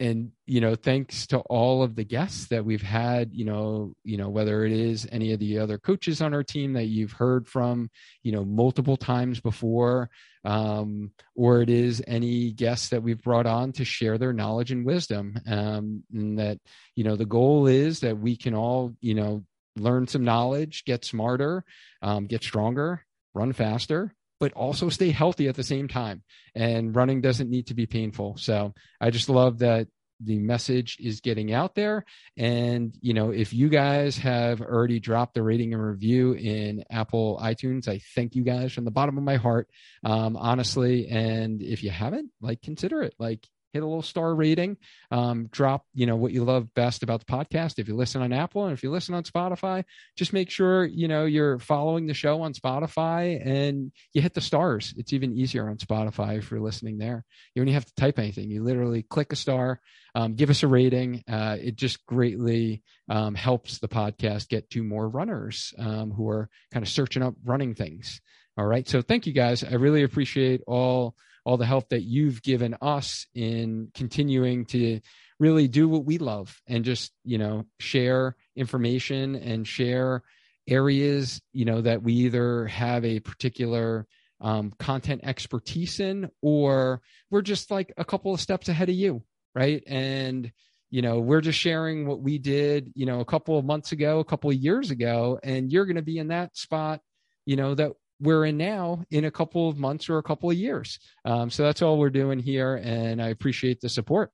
and 0.00 0.32
you 0.46 0.60
know 0.60 0.74
thanks 0.74 1.26
to 1.26 1.38
all 1.38 1.82
of 1.82 1.94
the 1.94 2.04
guests 2.04 2.46
that 2.48 2.64
we've 2.64 2.82
had 2.82 3.32
you 3.32 3.44
know 3.44 3.94
you 4.02 4.16
know 4.16 4.28
whether 4.28 4.64
it 4.64 4.72
is 4.72 5.06
any 5.12 5.32
of 5.32 5.38
the 5.38 5.58
other 5.58 5.78
coaches 5.78 6.20
on 6.20 6.34
our 6.34 6.42
team 6.42 6.72
that 6.72 6.86
you've 6.86 7.12
heard 7.12 7.46
from 7.46 7.88
you 8.22 8.32
know 8.32 8.44
multiple 8.44 8.96
times 8.96 9.40
before 9.40 10.10
um, 10.44 11.10
or 11.36 11.62
it 11.62 11.70
is 11.70 12.02
any 12.06 12.50
guests 12.50 12.88
that 12.88 13.02
we've 13.02 13.22
brought 13.22 13.46
on 13.46 13.72
to 13.72 13.84
share 13.84 14.18
their 14.18 14.32
knowledge 14.32 14.72
and 14.72 14.84
wisdom 14.84 15.38
um, 15.46 16.02
and 16.12 16.38
that 16.38 16.58
you 16.96 17.04
know 17.04 17.14
the 17.14 17.24
goal 17.24 17.66
is 17.66 18.00
that 18.00 18.18
we 18.18 18.36
can 18.36 18.54
all 18.54 18.92
you 19.00 19.14
know 19.14 19.44
learn 19.76 20.06
some 20.06 20.24
knowledge 20.24 20.84
get 20.84 21.04
smarter 21.04 21.64
um, 22.02 22.26
get 22.26 22.42
stronger 22.42 23.04
run 23.32 23.52
faster 23.52 24.12
but 24.40 24.52
also 24.52 24.88
stay 24.88 25.10
healthy 25.10 25.48
at 25.48 25.54
the 25.54 25.62
same 25.62 25.88
time. 25.88 26.22
And 26.54 26.94
running 26.94 27.20
doesn't 27.20 27.50
need 27.50 27.68
to 27.68 27.74
be 27.74 27.86
painful. 27.86 28.36
So 28.36 28.74
I 29.00 29.10
just 29.10 29.28
love 29.28 29.58
that 29.58 29.88
the 30.20 30.38
message 30.38 30.96
is 31.00 31.20
getting 31.20 31.52
out 31.52 31.74
there. 31.74 32.04
And, 32.36 32.94
you 33.00 33.14
know, 33.14 33.30
if 33.30 33.52
you 33.52 33.68
guys 33.68 34.16
have 34.18 34.60
already 34.60 35.00
dropped 35.00 35.34
the 35.34 35.42
rating 35.42 35.74
and 35.74 35.82
review 35.82 36.32
in 36.32 36.84
Apple 36.90 37.38
iTunes, 37.42 37.88
I 37.88 38.00
thank 38.14 38.34
you 38.34 38.44
guys 38.44 38.72
from 38.72 38.84
the 38.84 38.90
bottom 38.90 39.18
of 39.18 39.24
my 39.24 39.36
heart, 39.36 39.68
um, 40.04 40.36
honestly. 40.36 41.08
And 41.08 41.62
if 41.62 41.82
you 41.82 41.90
haven't, 41.90 42.30
like, 42.40 42.62
consider 42.62 43.02
it. 43.02 43.14
Like, 43.18 43.46
hit 43.74 43.82
a 43.82 43.86
little 43.86 44.00
star 44.00 44.34
rating 44.34 44.78
um, 45.10 45.48
drop 45.50 45.84
you 45.92 46.06
know 46.06 46.16
what 46.16 46.32
you 46.32 46.44
love 46.44 46.72
best 46.74 47.02
about 47.02 47.20
the 47.20 47.30
podcast. 47.30 47.78
If 47.78 47.88
you 47.88 47.94
listen 47.94 48.22
on 48.22 48.32
apple 48.32 48.64
and 48.64 48.72
if 48.72 48.82
you 48.82 48.90
listen 48.90 49.14
on 49.14 49.24
spotify 49.24 49.84
just 50.16 50.32
make 50.32 50.50
sure 50.50 50.86
you 50.86 51.08
know 51.08 51.26
you're 51.26 51.58
following 51.58 52.06
the 52.06 52.14
show 52.14 52.40
on 52.40 52.54
spotify 52.54 53.44
and 53.44 53.92
you 54.14 54.22
hit 54.22 54.32
the 54.32 54.40
stars. 54.40 54.94
It's 54.96 55.12
even 55.12 55.36
easier 55.36 55.68
on 55.68 55.76
spotify 55.76 56.38
if 56.38 56.50
you're 56.50 56.60
listening 56.60 56.96
there. 56.96 57.24
You 57.54 57.60
don't 57.60 57.68
even 57.68 57.74
have 57.74 57.84
to 57.84 57.94
type 57.94 58.18
anything. 58.18 58.50
You 58.50 58.62
literally 58.62 59.02
click 59.02 59.32
a 59.32 59.36
star 59.36 59.80
um, 60.14 60.34
give 60.34 60.50
us 60.50 60.62
a 60.62 60.68
rating. 60.68 61.24
Uh, 61.28 61.56
it 61.60 61.76
just 61.76 62.04
greatly 62.06 62.82
um, 63.08 63.34
helps 63.34 63.78
the 63.78 63.88
podcast 63.88 64.48
get 64.48 64.70
to 64.70 64.82
more 64.82 65.08
runners 65.08 65.74
um, 65.78 66.12
who 66.12 66.28
are 66.28 66.48
kind 66.72 66.84
of 66.84 66.88
searching 66.88 67.22
up 67.22 67.34
running 67.44 67.74
things. 67.74 68.20
All 68.56 68.66
right. 68.66 68.88
So 68.88 69.02
thank 69.02 69.26
you 69.26 69.32
guys. 69.32 69.64
I 69.64 69.74
really 69.74 70.04
appreciate 70.04 70.60
all 70.66 71.16
all 71.44 71.56
the 71.56 71.66
help 71.66 71.88
that 71.90 72.02
you've 72.02 72.42
given 72.42 72.76
us 72.80 73.26
in 73.34 73.90
continuing 73.94 74.64
to 74.66 75.00
really 75.38 75.68
do 75.68 75.88
what 75.88 76.04
we 76.04 76.18
love 76.18 76.60
and 76.66 76.84
just 76.84 77.12
you 77.24 77.38
know 77.38 77.64
share 77.80 78.36
information 78.56 79.34
and 79.36 79.66
share 79.66 80.22
areas 80.68 81.42
you 81.52 81.64
know 81.64 81.80
that 81.80 82.02
we 82.02 82.12
either 82.12 82.66
have 82.66 83.04
a 83.04 83.20
particular 83.20 84.06
um, 84.40 84.72
content 84.78 85.20
expertise 85.24 86.00
in 86.00 86.30
or 86.42 87.00
we're 87.30 87.42
just 87.42 87.70
like 87.70 87.92
a 87.96 88.04
couple 88.04 88.32
of 88.32 88.40
steps 88.40 88.68
ahead 88.68 88.88
of 88.88 88.94
you 88.94 89.22
right? 89.54 89.82
And 89.86 90.52
you 90.90 91.02
know 91.02 91.18
we're 91.18 91.40
just 91.40 91.58
sharing 91.58 92.06
what 92.06 92.20
we 92.20 92.38
did 92.38 92.92
you 92.94 93.06
know 93.06 93.20
a 93.20 93.24
couple 93.24 93.58
of 93.58 93.64
months 93.64 93.90
ago 93.92 94.20
a 94.20 94.24
couple 94.24 94.50
of 94.50 94.56
years 94.56 94.90
ago 94.90 95.40
and 95.42 95.72
you're 95.72 95.86
going 95.86 95.96
to 95.96 96.02
be 96.02 96.18
in 96.18 96.28
that 96.28 96.56
spot 96.56 97.00
you 97.46 97.56
know 97.56 97.74
that 97.74 97.92
we're 98.20 98.46
in 98.46 98.56
now 98.56 99.04
in 99.10 99.24
a 99.24 99.30
couple 99.30 99.68
of 99.68 99.78
months 99.78 100.08
or 100.08 100.18
a 100.18 100.22
couple 100.22 100.50
of 100.50 100.56
years. 100.56 100.98
Um, 101.24 101.50
so 101.50 101.62
that's 101.62 101.82
all 101.82 101.98
we're 101.98 102.10
doing 102.10 102.38
here, 102.38 102.74
and 102.76 103.20
I 103.20 103.28
appreciate 103.28 103.80
the 103.80 103.88
support. 103.88 104.30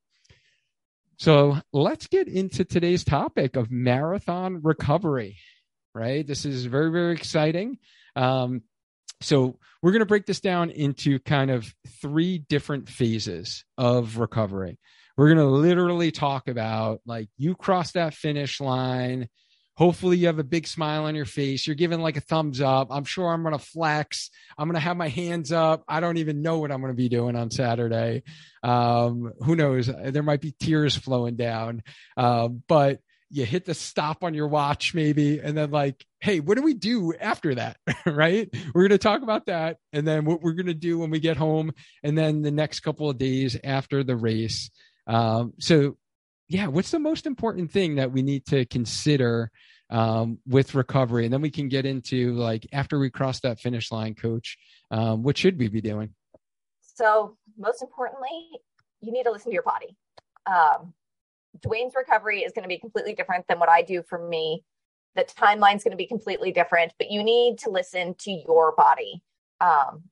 So 1.19 1.59
let's 1.73 2.07
get 2.07 2.29
into 2.29 2.65
today's 2.65 3.05
topic 3.05 3.57
of 3.57 3.71
marathon 3.71 4.61
recovery. 4.63 5.37
Right, 5.95 6.25
this 6.27 6.45
is 6.45 6.67
very 6.67 6.91
very 6.93 7.15
exciting. 7.15 7.79
Um, 8.15 8.63
so 9.21 9.59
we're 9.83 9.93
going 9.93 10.01
to 10.01 10.07
break 10.07 10.27
this 10.27 10.41
down 10.41 10.71
into 10.71 11.19
kind 11.21 11.51
of 11.51 11.75
three 12.01 12.39
different 12.39 12.89
phases 12.89 13.65
of 13.77 14.19
recovery. 14.19 14.79
We're 15.17 15.35
going 15.35 15.47
to 15.47 15.55
literally 15.55 16.11
talk 16.11 16.49
about 16.49 17.01
like 17.05 17.29
you 17.37 17.55
cross 17.55 17.93
that 17.93 18.15
finish 18.15 18.61
line 18.61 19.29
Hopefully, 19.81 20.19
you 20.19 20.27
have 20.27 20.39
a 20.39 20.45
big 20.45 20.67
smile 20.67 21.07
on 21.07 21.15
your 21.15 21.25
face. 21.25 21.67
You're 21.67 21.75
giving 21.75 22.03
like 22.03 22.19
a 22.19 22.21
thumbs 22.21 22.61
up. 22.61 22.89
I'm 22.91 23.05
sure 23.05 23.33
I'm 23.33 23.43
going 23.43 23.57
to 23.57 23.65
flex. 23.65 24.29
I'm 24.59 24.69
going 24.69 24.75
to 24.75 24.81
have 24.81 24.99
my 24.99 25.09
hands 25.09 25.53
up. 25.53 25.85
I 25.89 26.01
don't 26.01 26.19
even 26.19 26.43
know 26.43 26.59
what 26.59 26.71
I'm 26.71 26.83
going 26.83 26.93
to 26.93 26.97
be 26.97 27.09
doing 27.09 27.35
on 27.35 27.51
Saturday. 27.51 28.23
Um, 28.63 29.33
who 29.41 29.57
knows? 29.57 29.87
There 29.87 30.23
might 30.23 30.43
be 30.43 30.53
tears 30.61 30.99
flowing 30.99 31.37
down. 31.37 31.83
Um, 32.19 32.63
but 32.69 33.01
you 33.31 33.47
hit 33.47 33.65
the 33.65 33.73
stop 33.73 34.23
on 34.23 34.35
your 34.35 34.49
watch, 34.49 34.93
maybe, 34.93 35.39
and 35.39 35.57
then 35.57 35.71
like, 35.71 36.05
hey, 36.21 36.41
what 36.41 36.59
do 36.59 36.63
we 36.63 36.75
do 36.75 37.15
after 37.19 37.55
that? 37.55 37.79
right? 38.05 38.55
We're 38.75 38.83
going 38.83 38.91
to 38.91 38.99
talk 38.99 39.23
about 39.23 39.47
that. 39.47 39.79
And 39.95 40.07
then 40.07 40.27
what 40.27 40.43
we're 40.43 40.53
going 40.53 40.67
to 40.67 40.75
do 40.75 40.99
when 40.99 41.09
we 41.09 41.21
get 41.21 41.39
home, 41.39 41.73
and 42.03 42.19
then 42.19 42.43
the 42.43 42.51
next 42.51 42.81
couple 42.81 43.09
of 43.09 43.17
days 43.17 43.57
after 43.65 44.05
the 44.05 44.15
race. 44.15 44.71
Um, 45.07 45.55
so, 45.59 45.97
yeah, 46.49 46.67
what's 46.67 46.91
the 46.91 46.99
most 46.99 47.25
important 47.25 47.71
thing 47.71 47.95
that 47.95 48.13
we 48.13 48.21
need 48.21 48.45
to 48.47 48.67
consider 48.67 49.51
um, 49.91 50.39
with 50.47 50.75
recovery, 50.75 51.25
and 51.25 51.33
then 51.33 51.41
we 51.41 51.51
can 51.51 51.69
get 51.69 51.85
into 51.85 52.33
like 52.35 52.67
after 52.73 52.99
we 52.99 53.11
cross 53.11 53.41
that 53.41 53.61
finish 53.61 53.91
line, 53.91 54.15
coach. 54.15 54.57
Um, 54.91 55.23
what 55.23 55.37
should 55.37 55.59
we 55.59 55.69
be 55.69 55.81
doing? 55.81 56.15
So, 56.81 57.37
most 57.59 57.83
importantly, 57.83 58.29
you 59.01 59.13
need 59.13 59.25
to 59.25 59.31
listen 59.31 59.51
to 59.51 59.55
your 59.55 59.63
body. 59.63 59.97
Um, 60.47 60.95
Duane's 61.61 61.95
recovery 61.95 62.41
is 62.41 62.53
going 62.53 62.63
to 62.63 62.69
be 62.69 62.79
completely 62.79 63.15
different 63.15 63.47
than 63.49 63.59
what 63.59 63.69
I 63.69 63.83
do 63.83 64.03
for 64.03 64.29
me. 64.29 64.65
The 65.17 65.25
timeline 65.25 65.77
is 65.77 65.85
going 65.85 65.93
to 65.93 65.97
be 65.97 66.07
completely 66.07 66.53
different, 66.53 66.93
but 66.99 67.11
you 67.11 67.25
need 67.25 67.59
to 67.61 67.71
listen 67.71 68.15
to 68.21 68.31
your 68.31 68.73
body 68.77 69.23
um, 69.61 70.05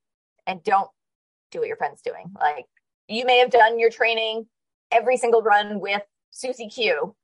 and 0.47 0.63
don't 0.65 0.91
do 1.51 1.61
what 1.61 1.69
your 1.69 1.77
friend's 1.77 2.03
doing. 2.03 2.33
Like 2.39 2.67
you 3.07 3.25
may 3.25 3.39
have 3.39 3.51
done 3.51 3.79
your 3.79 3.91
training 3.91 4.47
every 4.91 5.17
single 5.17 5.43
run 5.43 5.81
with 5.81 6.03
Susie 6.31 6.69
Q, 6.69 7.15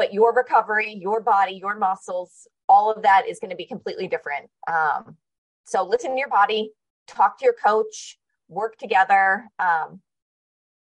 but 0.00 0.14
your 0.14 0.32
recovery, 0.32 0.94
your 0.98 1.20
body, 1.20 1.52
your 1.52 1.76
muscles, 1.76 2.48
all 2.70 2.90
of 2.90 3.02
that 3.02 3.28
is 3.28 3.38
going 3.38 3.50
to 3.50 3.56
be 3.56 3.66
completely 3.66 4.08
different. 4.08 4.48
Um, 4.66 5.18
so 5.66 5.86
listen 5.86 6.12
to 6.12 6.18
your 6.18 6.30
body, 6.30 6.72
talk 7.06 7.38
to 7.40 7.44
your 7.44 7.52
coach, 7.52 8.16
work 8.48 8.78
together, 8.78 9.44
um, 9.58 10.00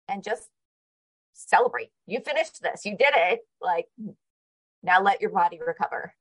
and 0.09 0.25
just 0.25 0.49
celebrate. 1.31 1.87
You 2.05 2.19
finished 2.19 2.61
this, 2.61 2.83
you 2.83 2.97
did 2.97 3.13
it. 3.15 3.39
Like 3.61 3.85
now 4.83 5.01
let 5.01 5.21
your 5.21 5.29
body 5.29 5.57
recover. 5.65 6.13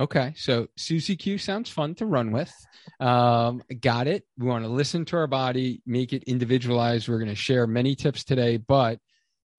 Okay, 0.00 0.32
so 0.34 0.68
Susie 0.78 1.16
Q 1.16 1.36
sounds 1.36 1.68
fun 1.68 1.94
to 1.96 2.06
run 2.06 2.32
with. 2.32 2.54
Um, 3.00 3.62
got 3.82 4.06
it. 4.06 4.24
We 4.38 4.46
want 4.46 4.64
to 4.64 4.70
listen 4.70 5.04
to 5.04 5.18
our 5.18 5.26
body, 5.26 5.82
make 5.84 6.14
it 6.14 6.22
individualized. 6.22 7.06
We're 7.06 7.18
going 7.18 7.28
to 7.28 7.34
share 7.34 7.66
many 7.66 7.96
tips 7.96 8.24
today, 8.24 8.56
but 8.56 8.98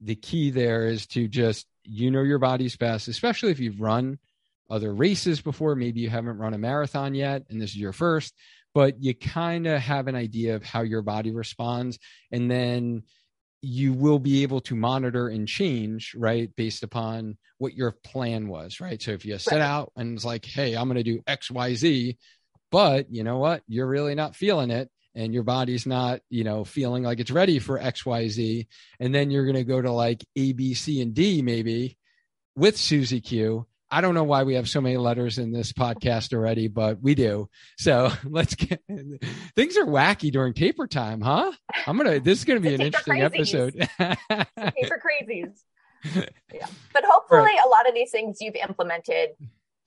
the 0.02 0.16
key 0.16 0.50
there 0.50 0.88
is 0.88 1.06
to 1.08 1.28
just 1.28 1.68
you 1.84 2.12
know 2.12 2.22
your 2.22 2.40
body's 2.40 2.76
best, 2.76 3.08
especially 3.08 3.52
if 3.52 3.60
you've 3.60 3.82
run 3.82 4.20
other 4.70 4.94
races 4.94 5.42
before. 5.42 5.76
Maybe 5.76 6.02
you 6.02 6.10
haven't 6.10 6.38
run 6.38 6.54
a 6.54 6.58
marathon 6.58 7.16
yet, 7.16 7.44
and 7.50 7.62
this 7.62 7.72
is 7.72 7.78
your 7.78 7.94
first, 7.94 8.34
but 8.74 9.02
you 9.02 9.14
kind 9.14 9.68
of 9.68 9.80
have 9.82 10.08
an 10.08 10.16
idea 10.16 10.56
of 10.56 10.64
how 10.64 10.82
your 10.82 11.02
body 11.02 11.32
responds. 11.32 12.00
And 12.32 12.50
then 12.50 13.04
you 13.62 13.94
will 13.94 14.20
be 14.20 14.44
able 14.44 14.60
to 14.62 14.76
monitor 14.76 15.30
and 15.30 15.48
change, 15.48 16.16
right, 16.18 16.54
based 16.58 16.84
upon 16.84 17.38
what 17.60 17.74
your 17.74 17.96
plan 18.04 18.50
was, 18.50 18.82
right? 18.82 19.02
So 19.02 19.12
if 19.12 19.26
you 19.26 19.38
set 19.38 19.62
out 19.62 19.92
and 19.96 20.16
it's 20.16 20.26
like, 20.26 20.44
hey, 20.44 20.76
I'm 20.76 20.88
going 20.90 20.98
to 20.98 21.04
do 21.04 21.22
X, 21.26 21.50
Y, 21.50 21.74
Z, 21.76 22.18
but 22.72 23.06
you 23.10 23.24
know 23.24 23.38
what? 23.38 23.64
You're 23.68 23.88
really 23.88 24.16
not 24.16 24.36
feeling 24.36 24.70
it 24.70 24.90
and 25.16 25.34
your 25.34 25.44
body's 25.44 25.86
not, 25.86 26.22
you 26.30 26.44
know, 26.44 26.64
feeling 26.64 27.04
like 27.04 27.20
it's 27.20 27.32
ready 27.32 27.60
for 27.60 27.80
XYZ. 27.80 28.68
And 29.00 29.14
then 29.14 29.32
you're 29.32 29.46
going 29.46 29.56
to 29.56 29.64
go 29.64 29.82
to 29.82 29.92
like 29.92 30.26
A, 30.36 30.54
B, 30.54 30.74
C, 30.74 31.02
and 31.02 31.14
D 31.14 31.42
maybe 31.42 31.98
with 32.56 32.78
Susie 32.78 33.22
Q. 33.22 33.66
I 33.94 34.02
don't 34.02 34.16
know 34.16 34.24
why 34.24 34.42
we 34.42 34.56
have 34.56 34.68
so 34.68 34.82
many 34.82 34.98
letters 34.98 35.38
in 35.38 35.52
this 35.52 35.72
podcast 35.72 36.34
already, 36.34 36.68
but 36.68 37.00
we 37.00 37.14
do. 37.14 37.48
So 37.78 38.12
let's 38.24 38.56
get 38.56 38.82
things 39.56 39.78
are 39.78 39.86
wacky 39.86 40.32
during 40.32 40.56
taper 40.56 40.88
time, 40.88 41.22
huh? 41.22 41.52
I'm 41.86 41.98
gonna. 41.98 42.20
This 42.20 42.40
is 42.40 42.46
gonna 42.46 42.60
be 42.60 42.74
an 42.74 42.82
interesting 42.82 43.18
crazies. 43.18 43.26
episode. 43.26 43.90
taper 44.58 45.02
crazies. 45.02 45.60
Yeah, 46.54 46.68
but 46.92 47.06
hopefully, 47.08 47.44
right. 47.44 47.58
a 47.66 47.70
lot 47.70 47.88
of 47.88 47.96
these 47.96 48.12
things 48.12 48.40
you've 48.42 48.56
implemented 48.56 49.30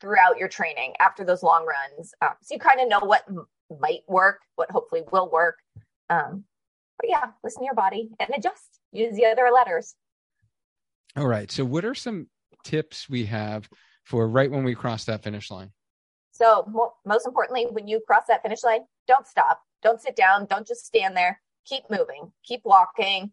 throughout 0.00 0.38
your 0.38 0.48
training 0.48 0.94
after 0.98 1.24
those 1.24 1.42
long 1.42 1.66
runs, 1.66 2.14
um, 2.22 2.30
so 2.40 2.54
you 2.54 2.58
kind 2.58 2.80
of 2.80 2.88
know 2.88 3.00
what 3.00 3.28
might 3.80 4.02
work, 4.08 4.40
what 4.56 4.70
hopefully 4.70 5.02
will 5.12 5.30
work. 5.30 5.56
Um, 6.10 6.44
but 6.98 7.10
yeah, 7.10 7.26
listen 7.44 7.60
to 7.60 7.64
your 7.66 7.74
body 7.74 8.10
and 8.20 8.30
adjust. 8.36 8.80
Use 8.92 9.14
the 9.16 9.26
other 9.26 9.50
letters. 9.52 9.94
All 11.16 11.26
right. 11.26 11.50
So, 11.50 11.64
what 11.64 11.84
are 11.84 11.94
some 11.94 12.28
tips 12.64 13.08
we 13.08 13.26
have 13.26 13.68
for 14.04 14.28
right 14.28 14.50
when 14.50 14.64
we 14.64 14.74
cross 14.74 15.04
that 15.04 15.22
finish 15.22 15.50
line? 15.50 15.70
So, 16.32 16.64
mo- 16.70 16.94
most 17.04 17.26
importantly, 17.26 17.66
when 17.70 17.88
you 17.88 18.00
cross 18.06 18.24
that 18.28 18.42
finish 18.42 18.62
line, 18.62 18.82
don't 19.08 19.26
stop. 19.26 19.60
Don't 19.82 20.00
sit 20.00 20.16
down. 20.16 20.46
Don't 20.46 20.66
just 20.66 20.86
stand 20.86 21.16
there. 21.16 21.40
Keep 21.64 21.84
moving. 21.90 22.32
Keep 22.44 22.62
walking. 22.64 23.32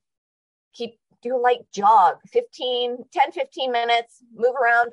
Keep 0.74 0.98
do 1.22 1.36
a 1.36 1.38
light 1.38 1.62
jog 1.74 2.18
15 2.28 2.98
10 3.12 3.32
15 3.32 3.72
minutes 3.72 4.18
move 4.36 4.54
around 4.62 4.92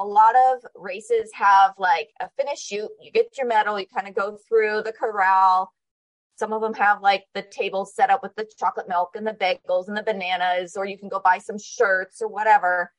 a 0.00 0.04
lot 0.04 0.34
of 0.34 0.64
races 0.74 1.30
have 1.34 1.72
like 1.78 2.08
a 2.20 2.30
finish 2.38 2.60
chute. 2.60 2.88
You 3.02 3.12
get 3.12 3.36
your 3.36 3.46
medal, 3.46 3.78
you 3.78 3.86
kind 3.86 4.08
of 4.08 4.14
go 4.14 4.38
through 4.48 4.82
the 4.82 4.92
corral. 4.92 5.72
Some 6.36 6.54
of 6.54 6.62
them 6.62 6.72
have 6.74 7.02
like 7.02 7.24
the 7.34 7.42
table 7.42 7.84
set 7.84 8.08
up 8.08 8.22
with 8.22 8.34
the 8.34 8.48
chocolate 8.58 8.88
milk 8.88 9.10
and 9.14 9.26
the 9.26 9.32
bagels 9.32 9.88
and 9.88 9.96
the 9.96 10.02
bananas, 10.02 10.74
or 10.74 10.86
you 10.86 10.96
can 10.96 11.10
go 11.10 11.20
buy 11.22 11.36
some 11.36 11.58
shirts 11.58 12.22
or 12.22 12.28
whatever. 12.28 12.90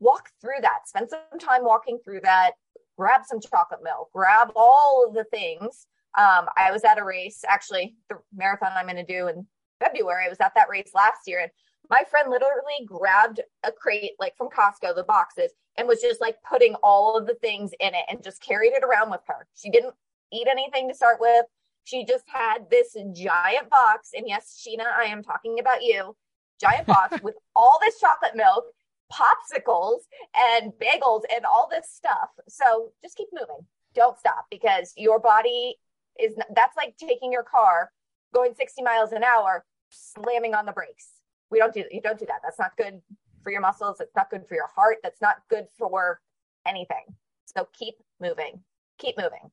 Walk 0.00 0.30
through 0.40 0.62
that, 0.62 0.86
spend 0.88 1.10
some 1.10 1.38
time 1.38 1.62
walking 1.62 1.98
through 2.02 2.20
that, 2.22 2.52
grab 2.96 3.20
some 3.26 3.40
chocolate 3.40 3.82
milk, 3.82 4.08
grab 4.14 4.48
all 4.56 5.04
of 5.06 5.14
the 5.14 5.24
things. 5.24 5.86
Um, 6.16 6.46
I 6.56 6.72
was 6.72 6.84
at 6.84 6.98
a 6.98 7.04
race, 7.04 7.44
actually, 7.46 7.96
the 8.08 8.16
marathon 8.34 8.72
I'm 8.74 8.86
going 8.86 8.96
to 8.96 9.04
do 9.04 9.28
in 9.28 9.46
February. 9.78 10.24
I 10.24 10.30
was 10.30 10.40
at 10.40 10.54
that 10.54 10.70
race 10.70 10.92
last 10.94 11.20
year, 11.26 11.40
and 11.40 11.50
my 11.90 12.02
friend 12.10 12.30
literally 12.30 12.84
grabbed 12.84 13.40
a 13.64 13.72
crate 13.72 14.12
like 14.18 14.36
from 14.36 14.48
Costco, 14.48 14.94
the 14.94 15.04
boxes, 15.04 15.52
and 15.76 15.86
was 15.86 16.00
just 16.00 16.20
like 16.20 16.36
putting 16.48 16.74
all 16.82 17.16
of 17.16 17.26
the 17.26 17.34
things 17.34 17.72
in 17.80 17.94
it 17.94 18.04
and 18.08 18.22
just 18.22 18.42
carried 18.42 18.72
it 18.72 18.84
around 18.84 19.10
with 19.10 19.20
her. 19.26 19.46
She 19.54 19.70
didn't 19.70 19.94
eat 20.32 20.48
anything 20.50 20.88
to 20.88 20.94
start 20.94 21.18
with. 21.20 21.44
She 21.84 22.04
just 22.04 22.24
had 22.26 22.68
this 22.70 22.96
giant 23.14 23.70
box. 23.70 24.10
And 24.14 24.24
yes, 24.26 24.62
Sheena, 24.66 24.86
I 24.98 25.04
am 25.04 25.22
talking 25.22 25.58
about 25.60 25.82
you. 25.82 26.16
Giant 26.60 26.86
box 26.86 27.20
with 27.22 27.36
all 27.54 27.78
this 27.82 28.00
chocolate 28.00 28.34
milk, 28.34 28.64
popsicles, 29.12 30.00
and 30.36 30.72
bagels, 30.72 31.22
and 31.34 31.44
all 31.44 31.68
this 31.70 31.88
stuff. 31.90 32.30
So 32.48 32.92
just 33.02 33.16
keep 33.16 33.28
moving. 33.32 33.66
Don't 33.94 34.18
stop 34.18 34.46
because 34.50 34.92
your 34.96 35.20
body 35.20 35.76
is 36.18 36.34
that's 36.54 36.76
like 36.76 36.96
taking 36.98 37.30
your 37.30 37.44
car 37.44 37.90
going 38.34 38.54
60 38.54 38.82
miles 38.82 39.12
an 39.12 39.22
hour, 39.22 39.64
slamming 39.90 40.54
on 40.54 40.66
the 40.66 40.72
brakes 40.72 41.15
we 41.50 41.58
don't 41.58 41.72
do 41.72 41.84
you 41.90 42.00
don't 42.00 42.18
do 42.18 42.26
that. 42.26 42.40
That's 42.42 42.58
not 42.58 42.76
good 42.76 43.00
for 43.42 43.50
your 43.50 43.60
muscles. 43.60 44.00
It's 44.00 44.14
not 44.16 44.30
good 44.30 44.46
for 44.48 44.54
your 44.54 44.68
heart. 44.74 44.98
That's 45.02 45.20
not 45.20 45.36
good 45.48 45.66
for 45.78 46.20
anything. 46.66 47.14
So 47.46 47.68
keep 47.72 47.94
moving. 48.20 48.60
Keep 48.98 49.18
moving. 49.18 49.50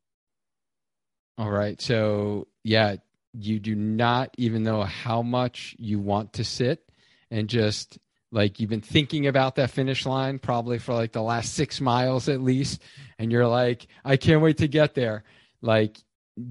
All 1.38 1.52
right. 1.52 1.80
So 1.82 2.48
yeah 2.64 2.96
you 3.34 3.60
do 3.60 3.76
not 3.76 4.34
even 4.38 4.64
know 4.64 4.84
how 4.84 5.22
much 5.22 5.76
you 5.80 6.00
want 6.00 6.34
to 6.34 6.44
sit 6.44 6.88
and 7.32 7.50
just 7.50 7.98
like 8.32 8.60
you've 8.60 8.70
been 8.70 8.82
thinking 8.82 9.28
about 9.28 9.56
that 9.56 9.72
finish 9.72 10.06
line 10.06 10.40
probably 10.40 10.80
for 10.80 10.94
like 10.94 11.12
the 11.12 11.22
last 11.22 11.54
six 11.54 11.82
miles 11.82 12.30
at 12.30 12.42
least. 12.42 12.82
And 13.20 13.32
you're 13.32 13.48
like 13.48 13.88
i 14.04 14.18
can't 14.18 14.42
wait 14.42 14.58
to 14.58 14.68
get 14.68 14.96
there. 14.96 15.24
Like 15.62 15.98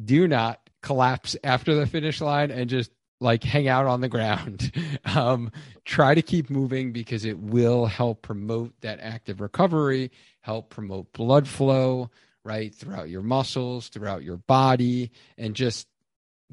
do 0.05 0.29
not 0.29 0.61
collapse 0.83 1.37
after 1.43 1.75
the 1.75 1.87
finish 1.87 2.21
line 2.21 2.51
and 2.51 2.71
just 2.71 2.92
like 3.23 3.45
hang 3.45 3.69
out 3.69 3.87
on 3.87 4.01
the 4.01 4.09
ground. 4.09 4.73
um, 5.05 5.51
try 5.85 6.15
to 6.15 6.23
keep 6.23 6.51
moving 6.51 6.93
because 6.93 7.25
it 7.25 7.39
will 7.39 7.87
help 7.87 8.23
promote 8.23 8.73
that 8.81 9.01
active 9.01 9.41
recovery, 9.41 10.11
help 10.41 10.71
promote 10.71 11.13
blood 11.13 11.47
flow, 11.47 12.11
right, 12.45 12.75
throughout 12.75 13.09
your 13.09 13.23
muscles, 13.23 13.89
throughout 13.89 14.23
your 14.23 14.37
body, 14.37 15.11
and 15.39 15.55
just 15.55 15.87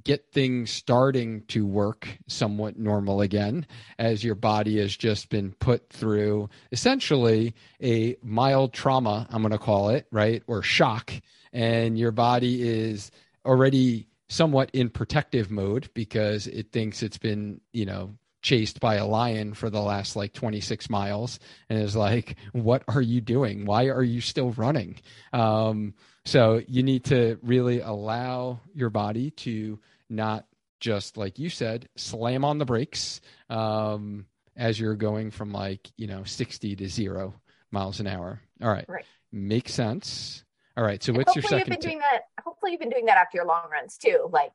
get 0.03 0.31
things 0.31 0.71
starting 0.71 1.41
to 1.47 1.65
work 1.65 2.07
somewhat 2.27 2.77
normal 2.77 3.21
again 3.21 3.65
as 3.97 4.23
your 4.23 4.35
body 4.35 4.79
has 4.79 4.95
just 4.95 5.29
been 5.29 5.51
put 5.59 5.89
through 5.89 6.49
essentially 6.71 7.53
a 7.81 8.15
mild 8.23 8.73
trauma, 8.73 9.27
I'm 9.29 9.41
going 9.41 9.51
to 9.51 9.57
call 9.57 9.89
it, 9.89 10.07
right, 10.11 10.43
or 10.47 10.61
shock, 10.61 11.11
and 11.51 11.97
your 11.97 12.11
body 12.11 12.61
is 12.61 13.11
already 13.45 14.08
somewhat 14.29 14.69
in 14.73 14.89
protective 14.89 15.51
mode 15.51 15.89
because 15.93 16.47
it 16.47 16.71
thinks 16.71 17.03
it's 17.03 17.17
been, 17.17 17.59
you 17.73 17.85
know, 17.85 18.15
chased 18.41 18.79
by 18.79 18.95
a 18.95 19.05
lion 19.05 19.53
for 19.53 19.69
the 19.69 19.81
last 19.81 20.15
like 20.15 20.33
26 20.33 20.89
miles 20.89 21.39
and 21.69 21.81
is 21.81 21.95
like, 21.95 22.37
what 22.53 22.83
are 22.87 23.01
you 23.01 23.19
doing? 23.19 23.65
Why 23.65 23.87
are 23.87 24.03
you 24.03 24.21
still 24.21 24.51
running? 24.51 24.99
Um, 25.33 25.93
so 26.25 26.61
you 26.67 26.83
need 26.83 27.05
to 27.05 27.37
really 27.41 27.81
allow 27.81 28.61
your 28.73 28.89
body 28.89 29.31
to 29.31 29.79
not 30.09 30.45
just 30.79 31.17
like 31.17 31.39
you 31.39 31.49
said, 31.49 31.89
slam 31.97 32.45
on 32.45 32.59
the 32.59 32.65
brakes 32.65 33.19
um, 33.49 34.25
as 34.55 34.79
you're 34.79 34.95
going 34.95 35.31
from 35.31 35.51
like, 35.51 35.89
you 35.97 36.07
know, 36.07 36.23
60 36.23 36.75
to 36.77 36.87
zero 36.87 37.33
miles 37.71 37.99
an 37.99 38.07
hour. 38.07 38.39
All 38.61 38.69
right. 38.69 38.85
Right. 38.87 39.05
Makes 39.31 39.73
sense. 39.73 40.43
All 40.79 40.85
right. 40.85 41.03
So 41.03 41.11
what's 41.11 41.35
your 41.35 41.43
second? 41.43 41.57
You've 41.59 41.67
been 41.67 41.89
doing 41.89 41.99
that. 41.99 42.21
Hopefully, 42.41 42.71
you've 42.71 42.79
been 42.79 42.89
doing 42.89 43.07
that 43.07 43.17
after 43.17 43.35
your 43.35 43.45
long 43.45 43.69
runs 43.69 43.97
too. 43.97 44.29
Like, 44.31 44.53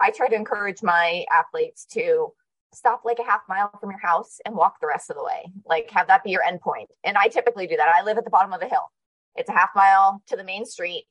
I 0.00 0.12
try 0.12 0.28
to 0.28 0.36
encourage 0.36 0.80
my 0.80 1.24
athletes 1.32 1.86
to 1.86 2.32
stop 2.72 3.02
like 3.04 3.18
a 3.18 3.24
half 3.24 3.40
mile 3.48 3.72
from 3.80 3.90
your 3.90 3.98
house 3.98 4.38
and 4.46 4.54
walk 4.54 4.76
the 4.80 4.86
rest 4.86 5.10
of 5.10 5.16
the 5.16 5.24
way. 5.24 5.50
Like, 5.64 5.90
have 5.90 6.06
that 6.06 6.22
be 6.22 6.30
your 6.30 6.44
end 6.44 6.60
point. 6.60 6.88
And 7.02 7.18
I 7.18 7.26
typically 7.26 7.66
do 7.66 7.76
that. 7.78 7.88
I 7.88 8.04
live 8.04 8.16
at 8.16 8.22
the 8.22 8.30
bottom 8.30 8.52
of 8.52 8.62
a 8.62 8.68
hill. 8.68 8.92
It's 9.34 9.50
a 9.50 9.54
half 9.54 9.70
mile 9.74 10.22
to 10.28 10.36
the 10.36 10.44
main 10.44 10.66
street 10.66 11.06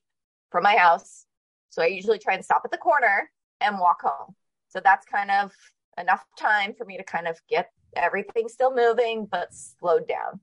from 0.50 0.62
my 0.62 0.76
house. 0.76 1.26
So 1.68 1.82
I 1.82 1.88
usually 1.88 2.18
try 2.18 2.32
and 2.32 2.42
stop 2.42 2.62
at 2.64 2.70
the 2.70 2.78
corner 2.78 3.30
and 3.60 3.78
walk 3.78 4.00
home. 4.00 4.34
So 4.70 4.80
that's 4.82 5.04
kind 5.04 5.30
of 5.30 5.52
enough 5.98 6.24
time 6.38 6.72
for 6.72 6.86
me 6.86 6.96
to 6.96 7.04
kind 7.04 7.28
of 7.28 7.38
get 7.50 7.68
everything 7.94 8.48
still 8.48 8.74
moving, 8.74 9.28
but 9.30 9.52
slowed 9.52 10.08
down. 10.08 10.40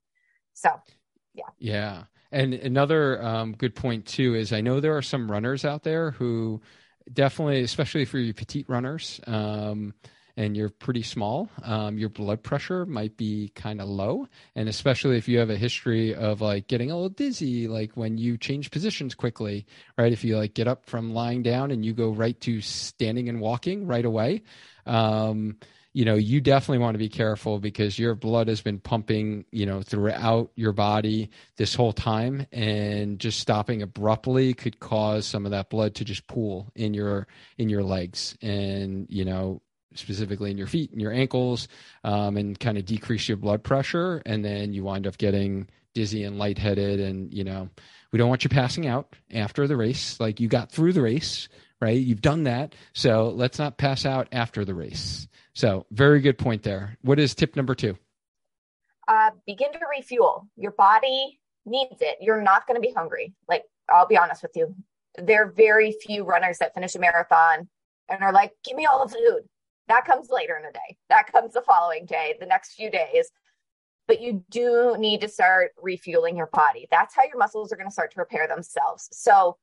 So, 0.54 0.70
yeah. 1.34 1.50
Yeah. 1.58 2.04
And 2.34 2.56
another 2.56 3.24
um, 3.24 3.54
good 3.54 3.76
point 3.76 4.08
too 4.08 4.34
is 4.34 4.52
I 4.52 4.62
know 4.62 4.80
there 4.80 4.98
are 4.98 5.04
some 5.04 5.32
runners 5.32 5.66
out 5.66 5.84
there 5.84 6.12
who 6.12 6.62
definitely, 7.12 7.62
especially 7.62 8.06
for 8.06 8.18
you 8.18 8.34
petite 8.34 8.68
runners, 8.68 9.22
um, 9.28 9.94
and 10.36 10.58
you're 10.58 10.70
pretty 10.70 11.04
small, 11.04 11.48
um, 11.62 12.00
your 12.00 12.10
blood 12.10 12.42
pressure 12.42 12.88
might 12.88 13.16
be 13.18 13.52
kind 13.54 13.80
of 13.80 13.88
low. 13.88 14.28
And 14.56 14.68
especially 14.68 15.18
if 15.18 15.28
you 15.28 15.38
have 15.38 15.52
a 15.52 15.56
history 15.56 16.16
of 16.16 16.42
like 16.42 16.68
getting 16.68 16.90
a 16.90 16.96
little 16.96 17.10
dizzy, 17.10 17.68
like 17.68 17.92
when 17.96 18.18
you 18.18 18.36
change 18.40 18.72
positions 18.72 19.14
quickly, 19.14 19.68
right? 19.96 20.12
If 20.12 20.24
you 20.24 20.36
like 20.36 20.56
get 20.56 20.68
up 20.68 20.88
from 20.88 21.14
lying 21.14 21.44
down 21.44 21.70
and 21.70 21.86
you 21.86 21.94
go 21.94 22.10
right 22.10 22.40
to 22.42 22.62
standing 22.62 23.30
and 23.30 23.42
walking 23.42 23.86
right 23.86 24.06
away, 24.06 24.42
um, 24.88 25.58
you 25.94 26.06
know, 26.06 26.16
you 26.16 26.42
definitely 26.42 26.80
want 26.80 26.96
to 26.96 27.00
be 27.00 27.10
careful 27.10 27.60
because 27.60 28.00
your 28.00 28.16
blood 28.16 28.48
has 28.48 28.62
been 28.62 28.80
pumping, 28.80 29.46
you 29.52 29.68
know, 29.68 29.84
throughout 29.84 30.52
your 30.56 30.74
body 30.74 31.30
this 31.58 31.76
whole 31.76 31.94
time 31.94 32.48
and 32.52 33.20
just 33.20 33.40
stopping 33.40 33.84
abruptly 33.84 34.56
could 34.56 34.80
cause 34.80 35.28
some 35.28 35.46
of 35.46 35.52
that 35.52 35.70
blood 35.70 35.94
to 35.96 36.04
just 36.04 36.26
pool 36.26 36.72
in 36.76 36.96
your 36.96 37.28
in 37.60 37.70
your 37.70 37.84
legs 37.84 38.36
and, 38.42 39.06
you 39.08 39.24
know, 39.24 39.62
specifically 39.94 40.50
in 40.50 40.58
your 40.58 40.66
feet 40.66 40.92
and 40.92 41.00
your 41.00 41.14
ankles 41.14 41.68
um, 42.04 42.38
and 42.38 42.60
kind 42.60 42.80
of 42.80 42.86
decrease 42.86 43.28
your 43.28 43.38
blood 43.38 43.64
pressure. 43.64 44.24
And 44.26 44.44
then 44.44 44.74
you 44.74 44.84
wind 44.84 45.06
up 45.06 45.20
getting 45.20 45.70
dizzy 45.94 46.24
and 46.24 46.40
lightheaded 46.40 47.00
and 47.00 47.32
you 47.32 47.44
know 47.44 47.70
we 48.12 48.18
don't 48.18 48.28
want 48.28 48.44
you 48.44 48.50
passing 48.50 48.88
out 48.88 49.16
after 49.32 49.68
the 49.68 49.78
race. 49.78 50.20
Like 50.20 50.40
you 50.40 50.48
got 50.48 50.72
through 50.72 50.94
the 50.94 51.04
race 51.04 51.48
right? 51.82 52.00
You've 52.00 52.22
done 52.22 52.46
that. 52.46 52.76
So 52.94 53.30
let's 53.36 53.60
not 53.60 53.78
pass 53.78 54.06
out 54.06 54.30
after 54.32 54.64
the 54.64 54.74
race 54.74 55.28
so, 55.54 55.86
very 55.92 56.20
good 56.20 56.38
point 56.38 56.64
there. 56.64 56.98
What 57.02 57.20
is 57.20 57.36
tip 57.36 57.56
number 57.56 57.76
two? 57.76 57.98
Uh, 59.08 59.32
begin 59.46 59.72
to 59.74 59.80
refuel. 59.90 60.48
Your 60.56 60.72
body 60.72 61.40
needs 61.66 62.02
it. 62.02 62.18
You're 62.22 62.42
not 62.42 62.66
going 62.68 62.82
to 62.82 62.86
be 62.86 62.94
hungry. 62.94 63.34
Like, 63.48 63.64
I'll 63.90 64.08
be 64.08 64.18
honest 64.18 64.42
with 64.42 64.56
you. 64.56 64.76
There 65.18 65.44
are 65.44 65.52
very 65.52 65.96
few 66.02 66.24
runners 66.24 66.58
that 66.60 66.74
finish 66.74 66.96
a 66.96 67.00
marathon 67.00 67.68
and 68.10 68.24
are 68.24 68.34
like, 68.34 68.54
give 68.66 68.76
me 68.76 68.86
all 68.86 69.06
the 69.06 69.14
food. 69.14 69.42
That 69.88 70.06
comes 70.06 70.30
later 70.30 70.56
in 70.56 70.64
the 70.64 70.72
day. 70.72 70.98
That 71.10 71.32
comes 71.32 71.54
the 71.54 71.62
following 71.62 72.06
day, 72.06 72.36
the 72.40 72.46
next 72.46 72.74
few 72.74 72.90
days. 72.90 73.30
But 74.08 74.22
you 74.22 74.44
do 74.50 74.96
need 74.98 75.22
to 75.22 75.28
start 75.28 75.72
refueling 75.82 76.36
your 76.36 76.48
body. 76.48 76.88
That's 76.90 77.16
how 77.16 77.24
your 77.24 77.38
muscles 77.38 77.72
are 77.72 77.76
going 77.76 77.88
to 77.88 77.94
start 77.94 78.12
to 78.14 78.20
repair 78.20 78.48
themselves. 78.48 79.10
So 79.12 79.58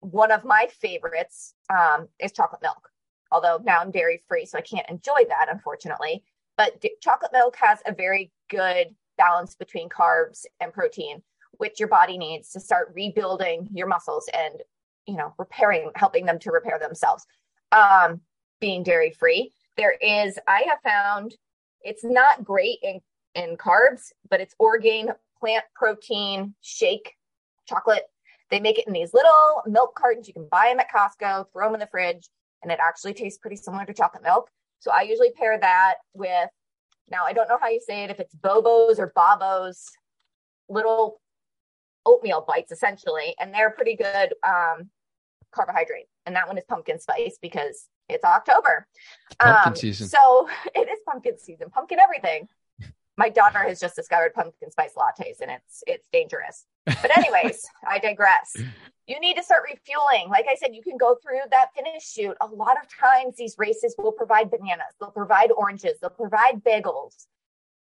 one 0.00 0.32
of 0.32 0.44
my 0.44 0.68
favorites 0.80 1.54
um, 1.70 2.08
is 2.18 2.32
chocolate 2.32 2.62
milk. 2.62 2.91
Although 3.32 3.60
now 3.64 3.80
I'm 3.80 3.90
dairy 3.90 4.22
free, 4.28 4.44
so 4.44 4.58
I 4.58 4.60
can't 4.60 4.88
enjoy 4.88 5.24
that, 5.28 5.48
unfortunately. 5.50 6.22
But 6.56 6.80
d- 6.80 6.94
chocolate 7.00 7.32
milk 7.32 7.56
has 7.56 7.78
a 7.86 7.94
very 7.94 8.30
good 8.50 8.94
balance 9.16 9.54
between 9.54 9.88
carbs 9.88 10.44
and 10.60 10.72
protein, 10.72 11.22
which 11.52 11.80
your 11.80 11.88
body 11.88 12.18
needs 12.18 12.50
to 12.50 12.60
start 12.60 12.92
rebuilding 12.94 13.68
your 13.72 13.86
muscles 13.86 14.28
and, 14.34 14.62
you 15.06 15.16
know, 15.16 15.34
repairing, 15.38 15.90
helping 15.94 16.26
them 16.26 16.38
to 16.40 16.50
repair 16.50 16.78
themselves. 16.78 17.26
Um, 17.72 18.20
being 18.60 18.82
dairy 18.82 19.10
free, 19.10 19.52
there 19.76 19.96
is, 20.00 20.38
I 20.46 20.66
have 20.68 20.80
found 20.84 21.34
it's 21.80 22.04
not 22.04 22.44
great 22.44 22.78
in, 22.82 23.00
in 23.34 23.56
carbs, 23.56 24.12
but 24.28 24.40
it's 24.40 24.54
Orgain 24.58 25.08
plant 25.40 25.64
protein 25.74 26.54
shake 26.60 27.14
chocolate. 27.66 28.04
They 28.50 28.60
make 28.60 28.78
it 28.78 28.86
in 28.86 28.92
these 28.92 29.14
little 29.14 29.62
milk 29.66 29.94
cartons. 29.94 30.28
You 30.28 30.34
can 30.34 30.48
buy 30.50 30.68
them 30.68 30.80
at 30.80 30.90
Costco, 30.90 31.46
throw 31.52 31.66
them 31.66 31.74
in 31.74 31.80
the 31.80 31.86
fridge, 31.86 32.28
and 32.62 32.72
it 32.72 32.78
actually 32.80 33.14
tastes 33.14 33.38
pretty 33.38 33.56
similar 33.56 33.84
to 33.84 33.94
chocolate 33.94 34.22
milk. 34.22 34.50
So 34.80 34.90
I 34.90 35.02
usually 35.02 35.30
pair 35.32 35.58
that 35.58 35.94
with, 36.14 36.48
now 37.10 37.24
I 37.24 37.32
don't 37.32 37.48
know 37.48 37.58
how 37.60 37.68
you 37.68 37.80
say 37.80 38.04
it, 38.04 38.10
if 38.10 38.20
it's 38.20 38.34
Bobos 38.34 38.98
or 38.98 39.12
Babos, 39.14 39.88
little 40.68 41.20
oatmeal 42.04 42.44
bites 42.46 42.72
essentially, 42.72 43.34
and 43.38 43.52
they're 43.54 43.70
pretty 43.70 43.96
good 43.96 44.34
um, 44.46 44.90
carbohydrate. 45.52 46.06
And 46.26 46.34
that 46.36 46.48
one 46.48 46.58
is 46.58 46.64
pumpkin 46.68 46.98
spice 46.98 47.38
because 47.40 47.88
it's 48.08 48.24
October. 48.24 48.86
Pumpkin 49.38 49.72
um, 49.72 49.76
season. 49.76 50.08
So 50.08 50.48
it 50.74 50.88
is 50.88 50.98
pumpkin 51.06 51.38
season, 51.38 51.70
pumpkin 51.70 51.98
everything. 51.98 52.48
My 53.16 53.28
daughter 53.28 53.58
has 53.58 53.78
just 53.78 53.94
discovered 53.94 54.34
pumpkin 54.34 54.70
spice 54.70 54.94
lattes 54.96 55.40
and 55.40 55.50
it's 55.50 55.84
it's 55.86 56.08
dangerous. 56.12 56.64
But 56.86 57.16
anyways, 57.16 57.62
I 57.86 57.98
digress. 57.98 58.56
You 59.06 59.20
need 59.20 59.36
to 59.36 59.42
start 59.42 59.64
refueling. 59.70 60.30
Like 60.30 60.46
I 60.50 60.54
said, 60.54 60.74
you 60.74 60.82
can 60.82 60.96
go 60.96 61.16
through 61.22 61.40
that 61.50 61.68
finish 61.74 62.04
chute. 62.04 62.36
A 62.40 62.46
lot 62.46 62.76
of 62.80 62.88
times 62.88 63.36
these 63.36 63.56
races 63.58 63.94
will 63.98 64.12
provide 64.12 64.50
bananas, 64.50 64.94
they'll 65.00 65.10
provide 65.10 65.50
oranges, 65.50 65.98
they'll 66.00 66.10
provide 66.10 66.62
bagels. 66.64 67.26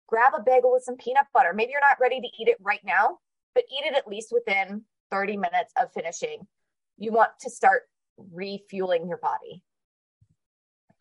Grab 0.07 0.33
a 0.37 0.41
bagel 0.41 0.71
with 0.71 0.83
some 0.83 0.95
peanut 0.95 1.25
butter. 1.33 1.53
Maybe 1.53 1.71
you're 1.71 1.81
not 1.81 1.99
ready 1.99 2.21
to 2.21 2.27
eat 2.39 2.47
it 2.47 2.57
right 2.61 2.79
now, 2.85 3.17
but 3.55 3.65
eat 3.71 3.85
it 3.85 3.95
at 3.95 4.07
least 4.07 4.31
within 4.31 4.83
30 5.11 5.37
minutes 5.37 5.73
of 5.81 5.91
finishing. 5.93 6.47
You 6.97 7.11
want 7.11 7.31
to 7.41 7.49
start 7.49 7.83
refueling 8.31 9.07
your 9.07 9.17
body. 9.17 9.63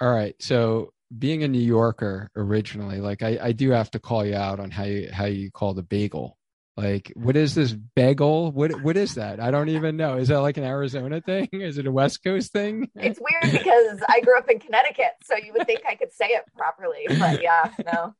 All 0.00 0.12
right. 0.12 0.34
So 0.40 0.92
being 1.16 1.42
a 1.42 1.48
New 1.48 1.60
Yorker 1.60 2.30
originally, 2.36 3.00
like 3.00 3.22
I, 3.22 3.38
I 3.40 3.52
do 3.52 3.70
have 3.70 3.90
to 3.92 3.98
call 3.98 4.24
you 4.24 4.34
out 4.34 4.60
on 4.60 4.70
how 4.70 4.84
you 4.84 5.08
how 5.12 5.26
you 5.26 5.50
call 5.50 5.74
the 5.74 5.82
bagel. 5.82 6.36
Like, 6.76 7.10
what 7.16 7.36
is 7.36 7.54
this 7.54 7.72
mm-hmm. 7.72 7.84
bagel? 7.94 8.52
What 8.52 8.82
what 8.82 8.96
is 8.96 9.14
that? 9.14 9.40
I 9.40 9.50
don't 9.50 9.70
even 9.70 9.96
know. 9.96 10.18
Is 10.18 10.28
that 10.28 10.40
like 10.40 10.58
an 10.58 10.64
Arizona 10.64 11.20
thing? 11.20 11.48
Is 11.52 11.78
it 11.78 11.86
a 11.86 11.92
West 11.92 12.22
Coast 12.22 12.52
thing? 12.52 12.90
It's 12.96 13.18
weird 13.18 13.52
because 13.52 14.00
I 14.08 14.20
grew 14.20 14.36
up 14.36 14.50
in 14.50 14.58
Connecticut, 14.58 15.12
so 15.24 15.36
you 15.36 15.52
would 15.54 15.66
think 15.66 15.80
I 15.88 15.94
could 15.94 16.12
say 16.12 16.26
it 16.26 16.44
properly, 16.56 17.06
but 17.18 17.42
yeah, 17.42 17.72
no. 17.86 18.14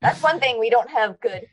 That's 0.00 0.22
one 0.22 0.40
thing 0.40 0.58
we 0.58 0.70
don't 0.70 0.90
have 0.90 1.20
good 1.20 1.46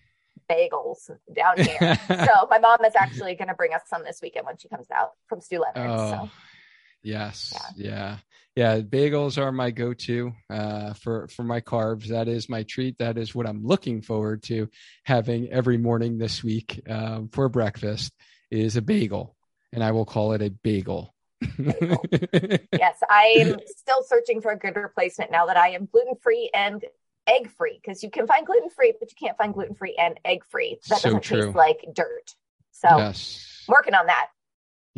bagels 0.49 1.09
down 1.35 1.57
here. 1.57 1.99
so 2.07 2.47
my 2.49 2.57
mom 2.57 2.83
is 2.83 2.95
actually 2.95 3.35
going 3.35 3.47
to 3.47 3.53
bring 3.53 3.73
us 3.73 3.81
some 3.88 4.03
this 4.03 4.19
weekend 4.21 4.45
when 4.45 4.57
she 4.57 4.67
comes 4.67 4.88
out 4.91 5.12
from 5.27 5.41
Stew 5.41 5.59
Leonard's. 5.62 6.01
Oh, 6.01 6.25
so. 6.25 6.29
Yes. 7.03 7.53
Yeah. 7.75 7.91
yeah 7.91 8.17
yeah, 8.59 8.81
bagels 8.81 9.38
are 9.38 9.53
my 9.53 9.71
go-to 9.71 10.33
uh, 10.49 10.91
for 10.93 11.29
for 11.29 11.43
my 11.43 11.62
carbs. 11.62 12.07
That 12.07 12.27
is 12.27 12.49
my 12.49 12.63
treat. 12.63 12.97
That 12.97 13.17
is 13.17 13.33
what 13.33 13.47
I'm 13.47 13.65
looking 13.65 14.01
forward 14.01 14.43
to 14.43 14.69
having 15.05 15.49
every 15.49 15.77
morning 15.77 16.17
this 16.17 16.43
week 16.43 16.81
um, 16.89 17.29
for 17.29 17.47
breakfast 17.47 18.12
is 18.51 18.75
a 18.75 18.81
bagel, 18.81 19.38
and 19.71 19.81
I 19.81 19.91
will 19.91 20.03
call 20.03 20.33
it 20.33 20.41
a 20.41 20.49
bagel. 20.49 21.15
bagel. 21.39 22.03
yes, 22.73 22.99
I 23.09 23.35
am 23.38 23.59
still 23.65 24.03
searching 24.03 24.41
for 24.41 24.51
a 24.51 24.57
good 24.57 24.75
replacement 24.75 25.31
now 25.31 25.45
that 25.45 25.55
I 25.55 25.69
am 25.69 25.85
gluten 25.85 26.15
free 26.21 26.49
and 26.53 26.83
egg 27.27 27.49
free 27.51 27.79
because 27.81 28.03
you 28.03 28.09
can 28.09 28.27
find 28.27 28.45
gluten 28.45 28.71
free, 28.71 28.93
but 28.99 29.09
you 29.09 29.15
can't 29.25 29.38
find 29.38 29.53
gluten 29.53 29.75
free 29.75 29.95
and 29.97 30.19
egg 30.25 30.43
free. 30.49 30.79
That 30.89 30.99
so 30.99 31.09
doesn't 31.09 31.23
true. 31.23 31.43
taste 31.43 31.55
like 31.55 31.85
dirt. 31.93 32.35
So 32.71 32.89
yes. 32.97 33.63
working 33.69 33.93
on 33.93 34.07
that. 34.07 34.27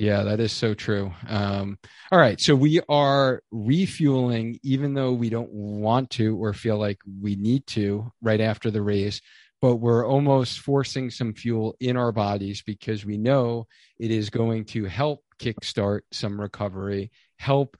Yeah, 0.01 0.23
that 0.23 0.39
is 0.39 0.51
so 0.51 0.73
true. 0.73 1.13
Um, 1.27 1.77
all 2.11 2.17
right. 2.17 2.41
So 2.41 2.55
we 2.55 2.81
are 2.89 3.43
refueling, 3.51 4.57
even 4.63 4.95
though 4.95 5.11
we 5.11 5.29
don't 5.29 5.53
want 5.53 6.09
to 6.11 6.35
or 6.43 6.53
feel 6.53 6.79
like 6.79 6.97
we 7.21 7.35
need 7.35 7.67
to 7.67 8.11
right 8.19 8.41
after 8.41 8.71
the 8.71 8.81
race, 8.81 9.21
but 9.61 9.75
we're 9.75 10.03
almost 10.03 10.61
forcing 10.61 11.11
some 11.11 11.35
fuel 11.35 11.75
in 11.79 11.97
our 11.97 12.11
bodies 12.11 12.63
because 12.63 13.05
we 13.05 13.19
know 13.19 13.67
it 13.99 14.09
is 14.09 14.31
going 14.31 14.65
to 14.65 14.85
help 14.85 15.23
kickstart 15.37 16.01
some 16.11 16.41
recovery, 16.41 17.11
help 17.37 17.77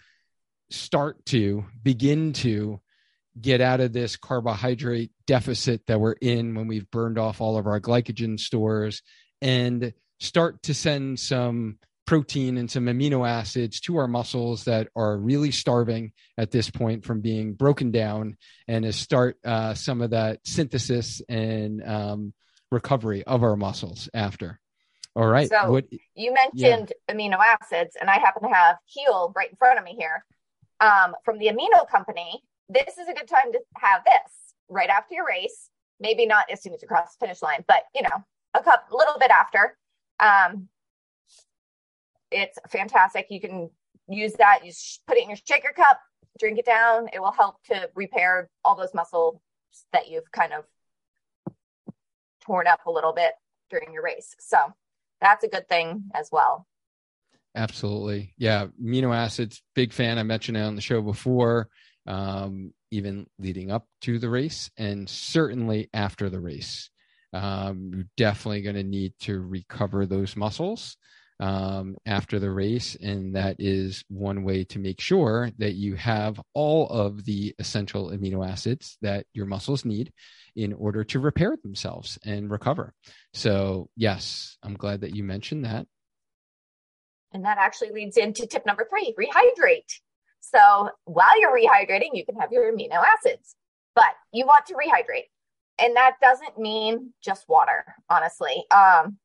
start 0.70 1.26
to 1.26 1.66
begin 1.82 2.34
to 2.34 2.80
get 3.42 3.62
out 3.62 3.80
of 3.80 3.94
this 3.94 4.16
carbohydrate 4.16 5.10
deficit 5.26 5.88
that 5.88 6.00
we're 6.00 6.12
in 6.22 6.54
when 6.54 6.68
we've 6.68 6.92
burned 6.92 7.18
off 7.18 7.42
all 7.42 7.58
of 7.58 7.66
our 7.66 7.80
glycogen 7.80 8.40
stores 8.40 9.02
and 9.42 9.92
start 10.20 10.62
to 10.62 10.76
send 10.76 11.20
some 11.20 11.80
protein 12.06 12.58
and 12.58 12.70
some 12.70 12.86
amino 12.86 13.28
acids 13.28 13.80
to 13.82 13.98
our 13.98 14.08
muscles 14.08 14.66
that 14.66 14.88
are 14.96 15.18
really 15.18 15.52
starving 15.52 16.12
at 16.38 16.52
this 16.52 16.70
point 16.70 17.06
from 17.06 17.22
being 17.22 17.54
broken 17.54 17.92
down 17.92 18.38
and 18.68 18.84
to 18.84 18.94
start 18.94 19.38
uh, 19.46 19.74
some 19.74 20.02
of 20.02 20.12
that 20.12 20.40
synthesis 20.46 21.22
and 21.30 21.84
um, 21.88 22.34
recovery 22.72 23.24
of 23.24 23.44
our 23.44 23.56
muscles 23.56 24.10
after. 24.14 24.60
All 25.16 25.28
right. 25.28 25.50
So 25.50 25.72
what, 25.72 25.86
you 26.16 26.34
mentioned 26.34 26.94
yeah. 27.08 27.16
amino 27.16 27.38
acids, 27.38 27.98
and 28.00 28.10
I 28.10 28.18
happen 28.20 28.44
to 28.44 28.56
have 28.56 28.78
Heal 28.86 29.34
right 29.36 29.50
in 29.50 29.58
front 29.58 29.78
of 29.78 29.84
me 29.84 29.96
here 29.98 30.26
um, 30.80 31.14
from 31.26 31.38
the 31.38 31.48
amino 31.48 31.88
company. 31.90 32.42
This 32.70 32.98
is 32.98 33.08
a 33.10 33.14
good 33.14 33.28
time 33.28 33.52
to 33.52 33.60
have 33.76 34.04
this 34.06 34.54
right 34.70 34.90
after 34.90 35.16
your 35.16 35.28
race. 35.28 35.70
Maybe 36.00 36.26
not 36.26 36.46
as 36.50 36.64
soon 36.64 36.74
as 36.74 36.82
you 36.82 36.88
cross 36.88 37.16
the 37.16 37.26
finish 37.26 37.42
line, 37.42 37.64
but 37.68 37.84
you 37.94 38.02
know, 38.02 38.24
a 38.54 38.64
couple, 38.64 38.98
little 38.98 39.20
bit 39.20 39.32
after. 39.32 39.78
Um, 40.20 40.70
it's 42.32 42.58
fantastic. 42.70 43.28
You 43.30 43.42
can 43.42 43.70
use 44.08 44.34
that. 44.34 44.66
You 44.66 44.72
put 45.08 45.18
it 45.18 45.24
in 45.24 45.30
your 45.30 45.38
shaker 45.48 45.74
cup, 45.76 46.00
drink 46.40 46.58
it 46.58 46.66
down. 46.66 47.08
It 47.14 47.22
will 47.22 47.32
help 47.32 47.62
to 47.66 47.90
repair 47.96 48.50
all 48.64 48.76
those 48.76 48.94
muscles 48.94 49.40
that 49.94 50.10
you've 50.10 50.32
kind 50.32 50.54
of 50.54 50.66
torn 52.46 52.68
up 52.68 52.86
a 52.86 52.92
little 52.92 53.14
bit 53.14 53.34
during 53.70 53.94
your 53.94 54.04
race. 54.04 54.36
So 54.40 54.58
that's 55.20 55.44
a 55.44 55.48
good 55.48 55.68
thing 55.70 56.06
as 56.14 56.30
well. 56.32 56.68
Absolutely. 57.56 58.34
Yeah. 58.38 58.68
Amino 58.82 59.16
acids, 59.16 59.62
big 59.76 59.94
fan. 59.94 60.18
I 60.18 60.24
mentioned 60.24 60.58
it 60.58 60.62
on 60.62 60.76
the 60.76 60.82
show 60.82 61.02
before, 61.02 61.68
um, 62.08 62.74
even 62.92 63.28
leading 63.40 63.72
up 63.72 63.86
to 64.02 64.20
the 64.20 64.30
race 64.30 64.72
and 64.78 65.08
certainly 65.10 65.90
after 65.94 66.30
the 66.30 66.40
race. 66.40 66.90
Um, 67.34 67.92
you're 67.94 68.06
definitely 68.18 68.62
going 68.62 68.76
to 68.76 68.84
need 68.84 69.14
to 69.22 69.40
recover 69.40 70.06
those 70.06 70.36
muscles 70.36 70.98
um, 71.42 71.98
after 72.06 72.40
the 72.40 72.52
race. 72.52 72.96
And 72.96 73.36
that 73.36 73.56
is 73.60 74.06
one 74.08 74.44
way 74.44 74.64
to 74.66 74.80
make 74.80 75.02
sure 75.02 75.50
that 75.58 75.74
you 75.74 75.96
have 75.96 76.40
all 76.54 76.88
of 76.88 77.26
the 77.26 77.54
essential 77.58 78.12
amino 78.12 78.48
acids 78.48 78.98
that 79.02 79.26
your 79.34 79.48
muscles 79.48 79.84
need 79.84 80.14
in 80.56 80.72
order 80.72 81.04
to 81.06 81.20
repair 81.20 81.58
themselves 81.64 82.20
and 82.24 82.52
recover. 82.52 82.94
So, 83.34 83.90
yes, 83.96 84.58
I'm 84.62 84.76
glad 84.76 85.02
that 85.02 85.16
you 85.16 85.24
mentioned 85.24 85.66
that. 85.66 85.88
And 87.34 87.46
that 87.46 87.58
actually 87.58 87.92
leads 87.92 88.18
into 88.18 88.46
tip 88.46 88.66
number 88.66 88.88
three 88.88 89.16
rehydrate. 89.18 90.00
So, 90.42 90.90
while 91.06 91.40
you're 91.40 91.56
rehydrating, 91.56 92.10
you 92.14 92.26
can 92.26 92.36
have 92.36 92.52
your 92.52 92.72
amino 92.72 93.04
acids, 93.04 93.56
but 93.96 94.14
you 94.32 94.46
want 94.46 94.68
to 94.68 94.74
rehydrate. 94.74 95.30
And 95.80 95.96
that 95.96 96.18
doesn't 96.22 96.60
mean 96.60 97.14
just 97.24 97.48
water, 97.48 97.96
honestly. 98.10 98.66
Um, 98.70 99.18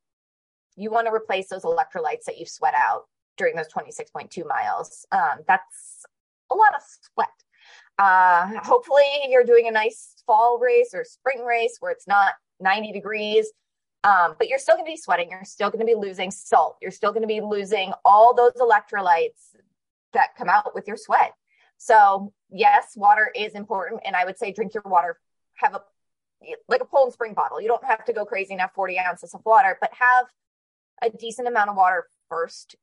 you 0.77 0.91
want 0.91 1.07
to 1.07 1.13
replace 1.13 1.49
those 1.49 1.63
electrolytes 1.63 2.23
that 2.25 2.37
you've 2.37 2.47
sweat 2.47 2.75
out 2.77 3.03
during 3.35 3.55
those 3.55 3.67
26.2 3.67 4.47
miles. 4.47 5.05
Um, 5.11 5.39
that's 5.47 6.05
a 6.51 6.55
lot 6.55 6.73
of 6.75 6.81
sweat. 7.13 7.27
Uh, 7.97 8.59
hopefully, 8.63 9.03
you're 9.27 9.43
doing 9.43 9.67
a 9.67 9.71
nice 9.71 10.13
fall 10.25 10.59
race 10.59 10.91
or 10.93 11.03
spring 11.03 11.43
race 11.43 11.77
where 11.79 11.91
it's 11.91 12.07
not 12.07 12.33
90 12.59 12.91
degrees, 12.91 13.51
um, 14.03 14.35
but 14.37 14.47
you're 14.47 14.59
still 14.59 14.75
going 14.75 14.85
to 14.85 14.91
be 14.91 14.97
sweating. 14.97 15.29
You're 15.31 15.43
still 15.43 15.69
going 15.69 15.85
to 15.85 15.85
be 15.85 15.95
losing 15.95 16.29
salt. 16.29 16.77
You're 16.81 16.91
still 16.91 17.11
going 17.11 17.23
to 17.23 17.27
be 17.27 17.41
losing 17.41 17.93
all 18.05 18.35
those 18.35 18.53
electrolytes 18.53 19.55
that 20.13 20.35
come 20.37 20.47
out 20.47 20.75
with 20.75 20.87
your 20.87 20.97
sweat. 20.97 21.33
So, 21.77 22.33
yes, 22.49 22.93
water 22.95 23.31
is 23.35 23.53
important. 23.53 24.01
And 24.05 24.15
I 24.15 24.25
would 24.25 24.37
say 24.37 24.51
drink 24.51 24.73
your 24.73 24.83
water, 24.85 25.19
have 25.55 25.73
a 25.73 25.81
like 26.67 26.81
a 26.81 26.85
Poland 26.85 27.13
Spring 27.13 27.33
bottle. 27.33 27.59
You 27.59 27.67
don't 27.67 27.83
have 27.83 28.05
to 28.05 28.13
go 28.13 28.23
crazy 28.23 28.53
and 28.53 28.61
have 28.61 28.71
40 28.73 28.99
ounces 28.99 29.33
of 29.33 29.41
water, 29.43 29.75
but 29.81 29.89
have 29.99 30.27
a 31.01 31.09
decent 31.09 31.47
amount 31.47 31.69
of 31.69 31.75
water 31.75 32.05
first 32.29 32.75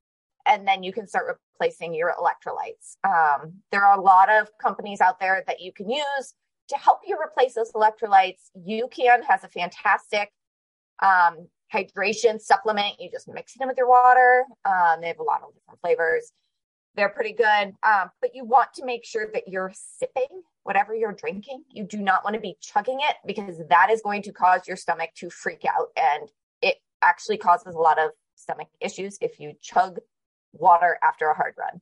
and 0.47 0.67
then 0.67 0.83
you 0.83 0.93
can 0.93 1.07
start 1.07 1.39
replacing 1.59 1.95
your 1.95 2.13
electrolytes. 2.13 2.97
Um, 3.05 3.55
there 3.71 3.85
are 3.85 3.99
a 3.99 4.01
lot 4.01 4.31
of 4.31 4.49
companies 4.59 5.01
out 5.01 5.19
there 5.21 5.43
that 5.47 5.61
you 5.61 5.73
can 5.73 5.91
use 5.91 6.35
to 6.69 6.77
help 6.77 7.01
you 7.07 7.17
replace 7.23 7.55
those 7.55 7.73
electrolytes. 7.73 8.51
UCAN 8.57 9.25
has 9.25 9.45
a 9.45 9.49
fantastic 9.49 10.31
um, 11.03 11.49
hydration 11.73 12.41
supplement. 12.41 12.95
You 12.99 13.11
just 13.11 13.29
mix 13.29 13.57
it 13.57 13.63
in 13.63 13.69
with 13.69 13.77
your 13.77 13.89
water. 13.89 14.45
Um, 14.65 15.01
they 15.01 15.09
have 15.09 15.19
a 15.19 15.25
lot 15.25 15.43
of 15.43 15.55
different 15.55 15.81
flavors. 15.81 16.33
They're 16.95 17.09
pretty 17.09 17.33
good. 17.33 17.75
Um, 17.83 18.11
but 18.21 18.35
you 18.35 18.45
want 18.45 18.73
to 18.75 18.85
make 18.85 19.05
sure 19.05 19.29
that 19.33 19.49
you're 19.49 19.73
sipping 19.75 20.43
whatever 20.63 20.95
you're 20.95 21.13
drinking. 21.13 21.65
You 21.71 21.85
do 21.85 21.99
not 21.99 22.25
want 22.25 22.35
to 22.35 22.41
be 22.41 22.57
chugging 22.61 22.99
it 23.01 23.17
because 23.27 23.61
that 23.69 23.91
is 23.91 24.01
going 24.03 24.23
to 24.23 24.33
cause 24.33 24.67
your 24.67 24.77
stomach 24.77 25.11
to 25.17 25.29
freak 25.29 25.65
out. 25.67 25.89
And 25.97 26.31
actually 27.05 27.39
causes 27.39 27.75
a 27.75 27.79
lot 27.79 27.99
of 27.99 28.11
stomach 28.35 28.69
issues 28.81 29.19
if 29.21 29.39
you 29.39 29.53
chug 29.61 29.99
water 30.53 30.99
after 31.03 31.29
a 31.29 31.35
hard 31.35 31.55
run. 31.59 31.81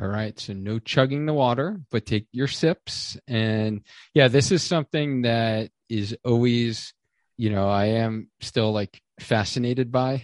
All 0.00 0.08
right. 0.08 0.38
So 0.40 0.54
no 0.54 0.78
chugging 0.78 1.26
the 1.26 1.34
water, 1.34 1.80
but 1.90 2.06
take 2.06 2.26
your 2.32 2.48
sips. 2.48 3.18
And 3.28 3.82
yeah, 4.14 4.28
this 4.28 4.50
is 4.50 4.62
something 4.62 5.22
that 5.22 5.70
is 5.88 6.16
always, 6.24 6.94
you 7.36 7.50
know, 7.50 7.68
I 7.68 7.86
am 7.86 8.30
still 8.40 8.72
like 8.72 9.02
fascinated 9.20 9.92
by 9.92 10.22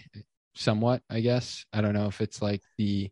somewhat, 0.55 1.03
I 1.11 1.21
guess. 1.21 1.67
I 1.73 1.83
don't 1.83 1.93
know 1.93 2.07
if 2.07 2.23
it's 2.23 2.41
like 2.41 2.63
the 2.79 3.11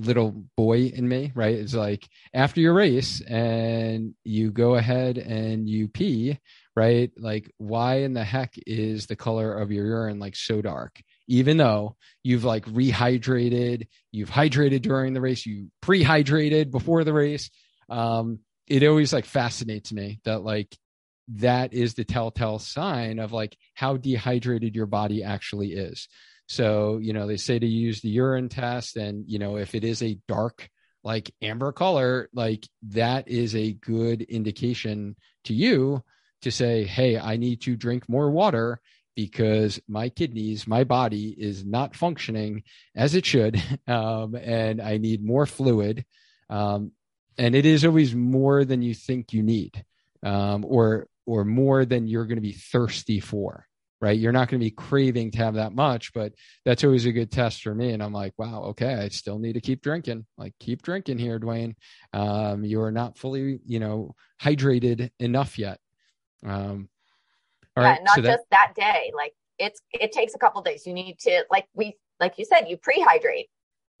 little 0.00 0.44
boy 0.56 0.86
in 0.86 1.08
me, 1.08 1.32
right? 1.34 1.54
It's 1.54 1.74
like 1.74 2.08
after 2.34 2.60
your 2.60 2.74
race 2.74 3.20
and 3.20 4.14
you 4.24 4.50
go 4.50 4.74
ahead 4.74 5.18
and 5.18 5.68
you 5.68 5.88
pee, 5.88 6.38
right? 6.74 7.10
Like, 7.16 7.52
why 7.58 8.00
in 8.00 8.14
the 8.14 8.24
heck 8.24 8.54
is 8.66 9.06
the 9.06 9.16
color 9.16 9.52
of 9.54 9.70
your 9.70 9.86
urine 9.86 10.18
like 10.18 10.36
so 10.36 10.62
dark? 10.62 11.00
Even 11.28 11.56
though 11.56 11.96
you've 12.22 12.44
like 12.44 12.64
rehydrated, 12.66 13.86
you've 14.12 14.30
hydrated 14.30 14.82
during 14.82 15.12
the 15.12 15.20
race, 15.20 15.46
you 15.46 15.68
pre-hydrated 15.80 16.70
before 16.70 17.04
the 17.04 17.12
race. 17.12 17.50
Um, 17.88 18.40
it 18.66 18.84
always 18.84 19.12
like 19.12 19.24
fascinates 19.24 19.92
me 19.92 20.20
that 20.24 20.42
like 20.42 20.76
that 21.34 21.72
is 21.72 21.94
the 21.94 22.04
telltale 22.04 22.58
sign 22.58 23.18
of 23.18 23.32
like 23.32 23.56
how 23.74 23.96
dehydrated 23.96 24.74
your 24.74 24.86
body 24.86 25.22
actually 25.22 25.72
is. 25.72 26.08
So, 26.50 26.98
you 26.98 27.12
know, 27.12 27.28
they 27.28 27.36
say 27.36 27.60
to 27.60 27.66
use 27.66 28.00
the 28.00 28.08
urine 28.08 28.48
test, 28.48 28.96
and, 28.96 29.24
you 29.28 29.38
know, 29.38 29.56
if 29.56 29.76
it 29.76 29.84
is 29.84 30.02
a 30.02 30.18
dark, 30.26 30.68
like 31.04 31.32
amber 31.40 31.70
color, 31.70 32.28
like 32.34 32.66
that 32.88 33.28
is 33.28 33.54
a 33.54 33.74
good 33.74 34.22
indication 34.22 35.14
to 35.44 35.54
you 35.54 36.02
to 36.42 36.50
say, 36.50 36.82
hey, 36.82 37.16
I 37.16 37.36
need 37.36 37.60
to 37.62 37.76
drink 37.76 38.08
more 38.08 38.32
water 38.32 38.80
because 39.14 39.78
my 39.86 40.08
kidneys, 40.08 40.66
my 40.66 40.82
body 40.82 41.36
is 41.38 41.64
not 41.64 41.94
functioning 41.94 42.64
as 42.96 43.14
it 43.14 43.24
should. 43.24 43.62
Um, 43.86 44.34
and 44.34 44.80
I 44.80 44.98
need 44.98 45.24
more 45.24 45.46
fluid. 45.46 46.04
Um, 46.48 46.90
and 47.38 47.54
it 47.54 47.64
is 47.64 47.84
always 47.84 48.12
more 48.12 48.64
than 48.64 48.82
you 48.82 48.94
think 48.94 49.32
you 49.32 49.44
need 49.44 49.84
um, 50.24 50.64
or 50.66 51.06
or 51.26 51.44
more 51.44 51.84
than 51.84 52.08
you're 52.08 52.26
going 52.26 52.38
to 52.38 52.42
be 52.42 52.52
thirsty 52.52 53.20
for 53.20 53.68
right? 54.00 54.18
You're 54.18 54.32
not 54.32 54.48
going 54.48 54.60
to 54.60 54.64
be 54.64 54.70
craving 54.70 55.30
to 55.32 55.38
have 55.38 55.54
that 55.54 55.74
much, 55.74 56.12
but 56.14 56.32
that's 56.64 56.84
always 56.84 57.04
a 57.04 57.12
good 57.12 57.30
test 57.30 57.62
for 57.62 57.74
me. 57.74 57.92
And 57.92 58.02
I'm 58.02 58.12
like, 58.12 58.32
wow, 58.38 58.62
okay, 58.68 58.94
I 58.94 59.08
still 59.08 59.38
need 59.38 59.54
to 59.54 59.60
keep 59.60 59.82
drinking. 59.82 60.26
Like, 60.38 60.54
keep 60.58 60.82
drinking 60.82 61.18
here, 61.18 61.38
Duane. 61.38 61.76
Um, 62.12 62.64
you 62.64 62.80
are 62.80 62.92
not 62.92 63.18
fully, 63.18 63.60
you 63.66 63.78
know, 63.78 64.14
hydrated 64.42 65.10
enough 65.18 65.58
yet. 65.58 65.78
Um, 66.44 66.88
all 67.76 67.84
yeah, 67.84 67.90
right, 67.90 68.00
not 68.02 68.16
so 68.16 68.22
just 68.22 68.44
that, 68.50 68.72
that 68.74 68.74
day. 68.74 69.12
Like, 69.14 69.34
it's 69.58 69.80
it 69.92 70.12
takes 70.12 70.34
a 70.34 70.38
couple 70.38 70.62
days. 70.62 70.86
You 70.86 70.94
need 70.94 71.18
to, 71.20 71.44
like 71.50 71.66
we, 71.74 71.96
like 72.18 72.38
you 72.38 72.46
said, 72.46 72.68
you 72.68 72.78
pre-hydrate. 72.78 73.48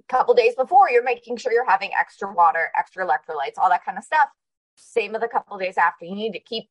A 0.08 0.12
couple 0.12 0.34
days 0.34 0.54
before, 0.56 0.90
you're 0.90 1.04
making 1.04 1.36
sure 1.36 1.52
you're 1.52 1.68
having 1.68 1.90
extra 1.98 2.32
water, 2.32 2.72
extra 2.76 3.06
electrolytes, 3.06 3.58
all 3.58 3.68
that 3.68 3.84
kind 3.84 3.98
of 3.98 4.02
stuff. 4.02 4.28
Same 4.76 5.12
with 5.12 5.22
a 5.22 5.28
couple 5.28 5.58
days 5.58 5.76
after. 5.76 6.06
You 6.06 6.14
need 6.14 6.32
to 6.32 6.40
keep 6.40 6.68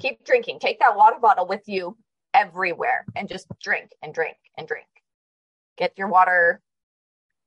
keep 0.00 0.24
drinking. 0.24 0.58
Take 0.58 0.80
that 0.80 0.96
water 0.96 1.16
bottle 1.22 1.46
with 1.46 1.62
you 1.66 1.96
everywhere 2.36 3.04
and 3.16 3.28
just 3.28 3.46
drink 3.62 3.90
and 4.02 4.12
drink 4.12 4.36
and 4.58 4.68
drink. 4.68 4.86
Get 5.78 5.92
your 5.96 6.08
water, 6.08 6.60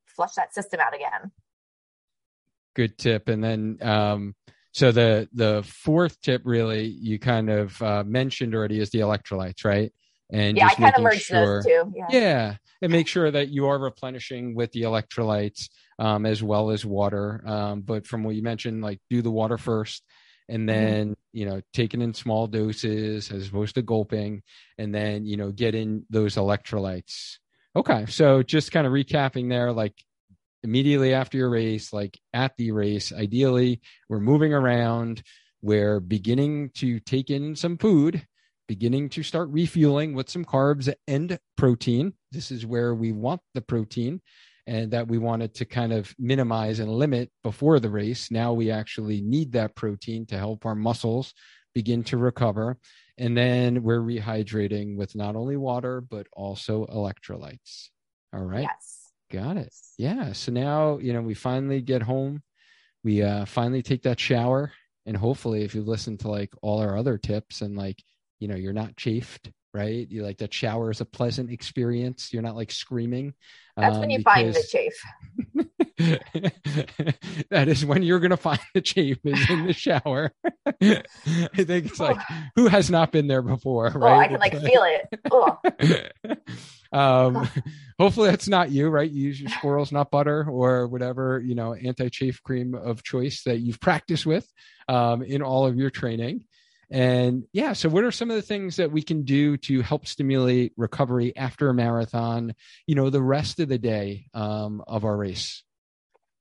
flush 0.05 0.33
that 0.35 0.53
system 0.53 0.79
out 0.79 0.95
again. 0.95 1.31
Good 2.75 2.97
tip. 2.97 3.29
And 3.29 3.43
then, 3.43 3.77
um, 3.81 4.35
so 4.71 4.91
the 4.91 5.27
the 5.33 5.63
fourth 5.65 6.21
tip, 6.21 6.41
really, 6.45 6.85
you 6.85 7.17
kind 7.19 7.49
of 7.49 7.81
uh, 7.81 8.03
mentioned 8.05 8.53
already, 8.53 8.79
is 8.79 8.91
the 8.91 8.99
electrolytes, 8.99 9.65
right? 9.65 9.91
And 10.31 10.57
yeah, 10.57 10.67
I 10.67 10.75
kind 10.75 10.95
of 10.95 11.01
merged 11.01 11.23
sure, 11.23 11.63
those 11.63 11.65
two. 11.65 11.93
Yeah. 11.95 12.05
yeah, 12.11 12.55
and 12.83 12.91
make 12.91 13.07
sure 13.07 13.31
that 13.31 13.49
you 13.49 13.65
are 13.65 13.79
replenishing 13.79 14.53
with 14.53 14.71
the 14.71 14.83
electrolytes 14.83 15.69
um, 15.97 16.27
as 16.27 16.43
well 16.43 16.69
as 16.69 16.85
water. 16.85 17.41
Um, 17.45 17.81
but 17.81 18.05
from 18.05 18.23
what 18.23 18.35
you 18.35 18.43
mentioned, 18.43 18.83
like 18.83 18.99
do 19.09 19.23
the 19.23 19.31
water 19.31 19.57
first, 19.57 20.03
and 20.49 20.67
mm-hmm. 20.67 20.85
then 20.85 21.15
you 21.31 21.45
know 21.45 21.61
taking 21.73 22.01
in 22.01 22.13
small 22.13 22.47
doses 22.47 23.31
as 23.31 23.47
opposed 23.47 23.75
to 23.75 23.81
gulping 23.81 24.41
and 24.77 24.93
then 24.93 25.25
you 25.25 25.37
know 25.37 25.51
get 25.51 25.75
in 25.75 26.05
those 26.09 26.35
electrolytes. 26.35 27.37
Okay 27.75 28.05
so 28.07 28.43
just 28.43 28.71
kind 28.71 28.87
of 28.87 28.93
recapping 28.93 29.49
there 29.49 29.71
like 29.71 29.93
immediately 30.63 31.13
after 31.13 31.37
your 31.37 31.49
race 31.49 31.93
like 31.93 32.19
at 32.33 32.55
the 32.57 32.71
race 32.71 33.13
ideally 33.13 33.81
we're 34.09 34.19
moving 34.19 34.53
around. 34.53 35.23
We're 35.61 35.99
beginning 35.99 36.69
to 36.75 37.01
take 37.01 37.29
in 37.29 37.53
some 37.55 37.77
food 37.77 38.25
beginning 38.69 39.09
to 39.09 39.23
start 39.23 39.49
refueling 39.49 40.13
with 40.13 40.29
some 40.29 40.45
carbs 40.45 40.93
and 41.07 41.39
protein. 41.57 42.13
This 42.31 42.51
is 42.51 42.67
where 42.67 42.93
we 42.93 43.11
want 43.11 43.41
the 43.55 43.61
protein 43.61 44.21
and 44.69 44.91
that 44.91 45.07
we 45.07 45.17
wanted 45.17 45.51
to 45.55 45.65
kind 45.65 45.91
of 45.91 46.13
minimize 46.19 46.77
and 46.79 46.91
limit 46.91 47.31
before 47.41 47.79
the 47.79 47.89
race. 47.89 48.29
Now 48.29 48.53
we 48.53 48.69
actually 48.69 49.19
need 49.19 49.53
that 49.53 49.73
protein 49.73 50.27
to 50.27 50.37
help 50.37 50.63
our 50.63 50.75
muscles 50.75 51.33
begin 51.73 52.03
to 52.03 52.17
recover. 52.17 52.77
And 53.17 53.35
then 53.35 53.81
we're 53.81 53.99
rehydrating 53.99 54.95
with 54.95 55.15
not 55.15 55.35
only 55.35 55.57
water, 55.57 56.01
but 56.01 56.27
also 56.33 56.85
electrolytes. 56.85 57.89
All 58.31 58.43
right. 58.43 58.61
Yes. 58.61 59.11
Got 59.31 59.57
it. 59.57 59.73
Yeah. 59.97 60.33
So 60.33 60.51
now, 60.51 60.99
you 60.99 61.13
know, 61.13 61.21
we 61.23 61.33
finally 61.33 61.81
get 61.81 62.03
home. 62.03 62.43
We 63.03 63.23
uh, 63.23 63.45
finally 63.45 63.81
take 63.81 64.03
that 64.03 64.19
shower. 64.19 64.71
And 65.07 65.17
hopefully, 65.17 65.63
if 65.63 65.73
you 65.73 65.81
listen 65.81 66.15
to 66.19 66.29
like 66.29 66.53
all 66.61 66.79
our 66.79 66.95
other 66.95 67.17
tips 67.17 67.61
and 67.61 67.75
like, 67.75 67.97
you 68.39 68.47
know, 68.47 68.55
you're 68.55 68.71
not 68.71 68.97
chafed, 68.97 69.49
right? 69.73 70.09
You 70.09 70.23
like 70.23 70.37
that 70.39 70.53
shower 70.53 70.91
is 70.91 71.01
a 71.01 71.05
pleasant 71.05 71.51
experience. 71.51 72.33
You're 72.33 72.41
not 72.41 72.55
like 72.55 72.71
screaming. 72.71 73.33
That's 73.77 73.95
um, 73.95 74.01
when 74.01 74.09
you 74.09 74.17
because... 74.19 74.33
find 74.33 74.53
the 74.53 74.63
chafe. 74.63 75.01
that 77.49 77.67
is 77.67 77.85
when 77.85 78.03
you're 78.03 78.19
going 78.19 78.31
to 78.31 78.37
find 78.37 78.59
the 78.73 78.81
chafe 78.81 79.19
is 79.23 79.49
in 79.49 79.67
the 79.67 79.73
shower. 79.73 80.33
I 80.81 81.03
think 81.55 81.85
it's 81.85 81.99
like, 81.99 82.17
who 82.55 82.67
has 82.67 82.89
not 82.89 83.11
been 83.11 83.27
there 83.27 83.41
before, 83.41 83.89
right? 83.95 84.15
Oh, 84.15 84.19
I 84.19 84.27
can 84.27 84.39
like, 84.39 84.53
feel 84.53 84.83
it. 84.85 86.41
um, 86.91 87.47
hopefully 87.99 88.29
that's 88.29 88.47
not 88.47 88.71
you, 88.71 88.89
right? 88.89 89.09
You 89.09 89.23
use 89.27 89.39
your 89.39 89.49
squirrel's 89.49 89.91
nut 89.91 90.09
butter 90.11 90.45
or 90.49 90.87
whatever, 90.87 91.39
you 91.39 91.55
know, 91.55 91.73
anti-chafe 91.73 92.41
cream 92.43 92.75
of 92.75 93.03
choice 93.03 93.43
that 93.43 93.59
you've 93.59 93.79
practiced 93.79 94.25
with 94.25 94.47
um, 94.87 95.21
in 95.21 95.41
all 95.41 95.65
of 95.65 95.77
your 95.77 95.89
training. 95.89 96.45
And 96.91 97.43
yeah, 97.53 97.73
so 97.73 97.87
what 97.87 98.03
are 98.03 98.11
some 98.11 98.31
of 98.31 98.35
the 98.35 98.41
things 98.41 98.75
that 98.77 98.91
we 98.91 99.01
can 99.01 99.23
do 99.23 99.57
to 99.57 99.81
help 99.81 100.07
stimulate 100.07 100.73
recovery 100.75 101.35
after 101.35 101.69
a 101.69 101.73
marathon, 101.73 102.55
you 102.87 102.95
know, 102.95 103.09
the 103.09 103.21
rest 103.21 103.59
of 103.59 103.69
the 103.69 103.77
day 103.77 104.25
um, 104.33 104.83
of 104.87 105.05
our 105.05 105.15
race? 105.15 105.63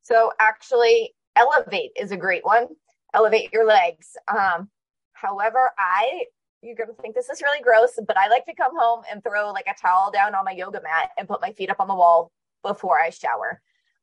So 0.03 0.33
actually, 0.39 1.15
elevate 1.37 1.93
is 1.97 2.13
a 2.13 2.17
great 2.17 2.45
one. 2.45 2.69
Elevate 3.13 3.53
your 3.53 3.67
legs. 3.67 4.17
Um, 4.27 4.71
however, 5.13 5.71
I 5.79 6.25
you're 6.63 6.75
going 6.75 6.89
to 6.89 7.03
think 7.03 7.15
this 7.15 7.29
is 7.29 7.41
really 7.41 7.63
gross, 7.63 7.99
but 8.07 8.17
I 8.17 8.29
like 8.29 8.45
to 8.47 8.55
come 8.55 8.77
home 8.77 9.03
and 9.11 9.23
throw 9.23 9.53
like 9.53 9.67
a 9.69 9.81
towel 9.81 10.11
down 10.11 10.35
on 10.35 10.45
my 10.45 10.51
yoga 10.53 10.81
mat 10.83 11.11
and 11.17 11.29
put 11.29 11.41
my 11.41 11.53
feet 11.53 11.71
up 11.71 11.79
on 11.79 11.87
the 11.89 11.95
wall 11.95 12.33
before 12.63 12.99
I 12.99 13.11
shower. 13.11 13.61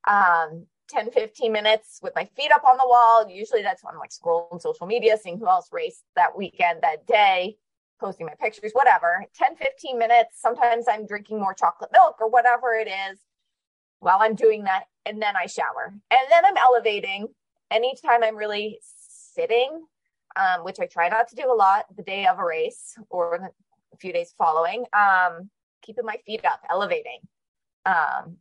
Um, 0.08 0.65
10, 0.89 1.11
15 1.11 1.51
minutes 1.51 1.99
with 2.01 2.13
my 2.15 2.25
feet 2.35 2.51
up 2.51 2.63
on 2.63 2.77
the 2.77 2.87
wall. 2.87 3.27
Usually 3.29 3.61
that's 3.61 3.83
when 3.83 3.93
I'm 3.93 3.99
like 3.99 4.11
scrolling 4.11 4.61
social 4.61 4.87
media, 4.87 5.17
seeing 5.21 5.39
who 5.39 5.47
else 5.47 5.69
raced 5.71 6.03
that 6.15 6.37
weekend, 6.37 6.81
that 6.81 7.07
day, 7.07 7.57
posting 7.99 8.25
my 8.25 8.33
pictures, 8.39 8.71
whatever. 8.73 9.25
10, 9.35 9.55
15 9.55 9.97
minutes. 9.97 10.39
Sometimes 10.39 10.85
I'm 10.89 11.05
drinking 11.05 11.39
more 11.39 11.53
chocolate 11.53 11.91
milk 11.93 12.17
or 12.19 12.29
whatever 12.29 12.75
it 12.75 12.87
is 12.87 13.19
while 13.99 14.19
I'm 14.21 14.35
doing 14.35 14.63
that. 14.65 14.85
And 15.05 15.21
then 15.21 15.35
I 15.35 15.45
shower. 15.45 15.87
And 15.87 16.27
then 16.29 16.45
I'm 16.45 16.57
elevating. 16.57 17.27
Anytime 17.71 18.23
I'm 18.23 18.35
really 18.35 18.79
sitting, 19.33 19.85
um, 20.35 20.63
which 20.63 20.79
I 20.79 20.85
try 20.85 21.09
not 21.09 21.27
to 21.29 21.35
do 21.35 21.51
a 21.51 21.55
lot 21.55 21.85
the 21.95 22.03
day 22.03 22.27
of 22.27 22.39
a 22.39 22.45
race 22.45 22.95
or 23.09 23.51
a 23.93 23.97
few 23.97 24.13
days 24.13 24.33
following, 24.37 24.85
um, 24.93 25.49
keeping 25.81 26.05
my 26.05 26.17
feet 26.25 26.45
up, 26.45 26.61
elevating. 26.69 27.19
Um, 27.85 28.37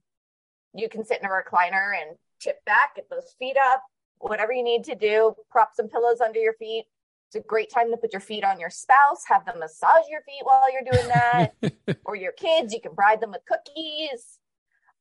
you 0.75 0.89
can 0.89 1.05
sit 1.05 1.21
in 1.21 1.27
a 1.27 1.29
recliner 1.29 1.93
and 2.01 2.17
tip 2.41 2.65
back, 2.65 2.97
get 2.97 3.09
those 3.11 3.35
feet 3.39 3.57
up, 3.57 3.83
whatever 4.19 4.53
you 4.53 4.63
need 4.63 4.85
to 4.85 4.95
do, 4.95 5.35
prop 5.51 5.71
some 5.75 5.89
pillows 5.89 6.21
under 6.21 6.39
your 6.39 6.55
feet. 6.55 6.85
It's 7.29 7.37
a 7.37 7.41
great 7.41 7.71
time 7.71 7.91
to 7.91 7.97
put 7.97 8.13
your 8.13 8.21
feet 8.21 8.45
on 8.45 8.61
your 8.61 8.71
spouse, 8.71 9.25
have 9.29 9.45
them 9.45 9.59
massage 9.59 10.05
your 10.11 10.23
feet 10.23 10.43
while 10.43 10.73
you're 10.73 10.93
doing 10.93 11.09
that, 11.09 11.99
or 12.05 12.17
your 12.17 12.33
kids. 12.33 12.73
You 12.73 12.81
can 12.81 12.95
bribe 12.95 13.21
them 13.21 13.33
with 13.33 13.43
cookies. 13.47 14.39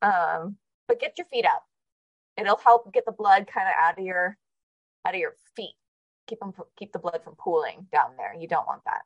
Um, 0.02 0.58
but 0.88 1.00
get 1.00 1.18
your 1.18 1.28
feet 1.28 1.46
up. 1.46 1.64
It'll 2.38 2.58
help 2.58 2.92
get 2.92 3.06
the 3.06 3.12
blood 3.12 3.48
kind 3.48 3.68
of 3.68 3.74
out 3.80 4.00
of 4.00 4.06
your 4.06 4.38
out 5.06 5.14
of 5.14 5.20
your 5.20 5.36
feet. 5.56 5.76
Keep 6.28 6.40
them 6.40 6.54
keep 6.78 6.92
the 6.92 7.00
blood 7.00 7.22
from 7.24 7.36
pooling 7.36 7.88
down 7.92 8.12
there. 8.18 8.34
You 8.34 8.48
don't 8.48 8.68
want 8.68 8.82
that. 8.86 9.02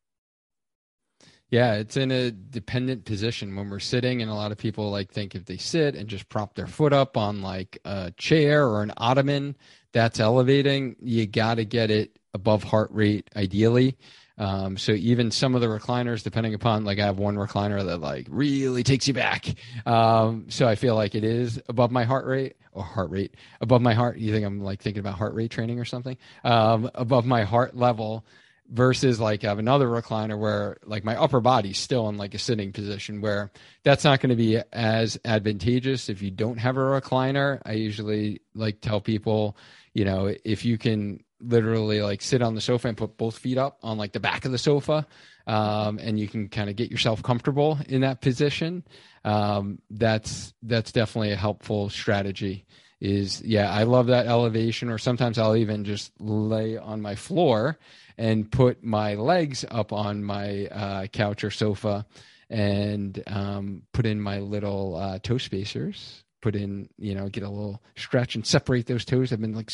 Yeah, 1.50 1.76
it's 1.76 1.96
in 1.96 2.12
a 2.12 2.32
dependent 2.32 3.06
position 3.06 3.56
when 3.56 3.70
we're 3.70 3.80
sitting, 3.80 4.22
and 4.22 4.30
a 4.30 4.34
lot 4.34 4.52
of 4.52 4.58
people 4.58 4.92
like 4.92 5.12
think 5.12 5.34
if 5.34 5.46
they 5.46 5.58
sit 5.58 5.96
and 5.96 6.10
just 6.10 6.28
prop 6.28 6.56
their 6.56 6.68
foot 6.68 6.92
up 6.92 7.16
on 7.16 7.42
like 7.42 7.78
a 7.86 8.12
chair 8.18 8.68
or 8.68 8.84
an 8.84 8.92
ottoman, 8.98 9.56
that's 9.94 10.20
elevating. 10.20 10.98
You 11.02 11.26
got 11.26 11.56
to 11.56 11.66
get 11.66 11.90
it 11.90 12.20
above 12.34 12.64
heart 12.64 12.90
rate, 12.92 13.30
ideally. 13.36 13.98
Um, 14.38 14.78
so 14.78 14.92
even 14.92 15.32
some 15.32 15.56
of 15.56 15.62
the 15.62 15.68
recliners, 15.68 16.22
depending 16.22 16.54
upon 16.54 16.84
like 16.84 17.00
I 17.00 17.06
have 17.06 17.18
one 17.18 17.36
recliner 17.36 17.84
that 17.84 17.98
like 17.98 18.28
really 18.30 18.84
takes 18.84 19.08
you 19.08 19.14
back. 19.14 19.48
Um, 19.86 20.46
so 20.50 20.68
I 20.68 20.76
feel 20.76 20.96
like 20.96 21.16
it 21.16 21.24
is 21.24 21.60
above 21.70 21.92
my 21.92 22.04
heart 22.04 22.26
rate 22.26 22.58
or 22.72 22.84
heart 22.84 23.10
rate 23.10 23.36
above 23.62 23.82
my 23.82 23.94
heart. 23.94 24.18
You 24.18 24.32
think 24.32 24.46
I'm 24.46 24.62
like 24.62 24.82
thinking 24.82 25.00
about 25.00 25.16
heart 25.18 25.34
rate 25.34 25.50
training 25.50 25.80
or 25.80 25.86
something? 25.86 26.18
Um, 26.44 26.92
above 26.94 27.26
my 27.26 27.44
heart 27.44 27.76
level 27.76 28.26
versus 28.70 29.20
like 29.20 29.44
I 29.44 29.48
have 29.48 29.60
another 29.60 29.88
recliner 29.88 30.38
where 30.38 30.78
like 30.84 31.04
my 31.04 31.16
upper 31.16 31.40
body's 31.40 31.78
still 31.78 32.10
in 32.10 32.18
like 32.18 32.34
a 32.34 32.40
sitting 32.40 32.74
position 32.74 33.22
where 33.22 33.52
that's 33.84 34.04
not 34.04 34.20
going 34.20 34.30
to 34.30 34.36
be 34.36 34.60
as 34.74 35.18
advantageous 35.24 36.10
if 36.10 36.22
you 36.22 36.32
don't 36.32 36.58
have 36.58 36.78
a 36.78 36.82
recliner. 36.82 37.62
I 37.66 37.74
usually 37.74 38.42
like 38.54 38.82
tell 38.82 39.00
people, 39.00 39.58
you 39.94 40.06
know, 40.06 40.34
if 40.44 40.66
you 40.66 40.78
can 40.78 41.24
literally 41.40 42.02
like 42.02 42.22
sit 42.22 42.42
on 42.42 42.56
the 42.56 42.62
sofa 42.62 42.88
and 42.88 42.98
put 42.98 43.18
both 43.18 43.38
feet 43.38 43.58
up 43.58 43.78
on 43.84 43.98
like 43.98 44.12
the 44.12 44.20
back 44.20 44.46
of 44.46 44.52
the 44.52 44.58
sofa 44.58 45.06
um, 45.46 46.00
and 46.00 46.20
you 46.20 46.28
can 46.28 46.50
kind 46.50 46.70
of 46.70 46.76
get 46.76 46.90
yourself 46.92 47.22
comfortable 47.22 47.78
in 47.88 48.02
that 48.02 48.22
position 48.22 48.84
um, 49.24 49.80
that's 49.92 50.54
that's 50.64 50.92
definitely 50.92 51.32
a 51.32 51.36
helpful 51.36 51.90
strategy 51.90 52.66
is 53.00 53.44
yeah 53.44 53.72
i 53.72 53.84
love 53.84 54.08
that 54.08 54.26
elevation 54.26 54.90
or 54.90 54.98
sometimes 54.98 55.38
i'll 55.38 55.56
even 55.56 55.84
just 55.84 56.12
lay 56.20 56.78
on 56.78 57.00
my 57.00 57.14
floor 57.14 57.78
and 58.18 58.52
put 58.52 58.84
my 58.84 59.16
legs 59.16 59.64
up 59.70 59.94
on 59.94 60.24
my 60.24 60.68
uh, 60.68 61.08
couch 61.08 61.44
or 61.44 61.52
sofa 61.52 62.06
and 62.50 63.22
um, 63.28 63.84
put 63.94 64.06
in 64.06 64.22
my 64.22 64.40
little 64.40 64.96
uh, 64.96 65.20
toe 65.20 65.38
spacers 65.38 66.24
put 66.42 66.56
in 66.56 66.88
you 66.98 67.16
know 67.16 67.30
get 67.30 67.44
a 67.44 67.50
little 67.50 67.82
stretch 67.96 68.36
and 68.36 68.46
separate 68.46 68.86
those 68.86 69.04
toes 69.04 69.34
i've 69.34 69.42
been 69.42 69.56
like 69.56 69.72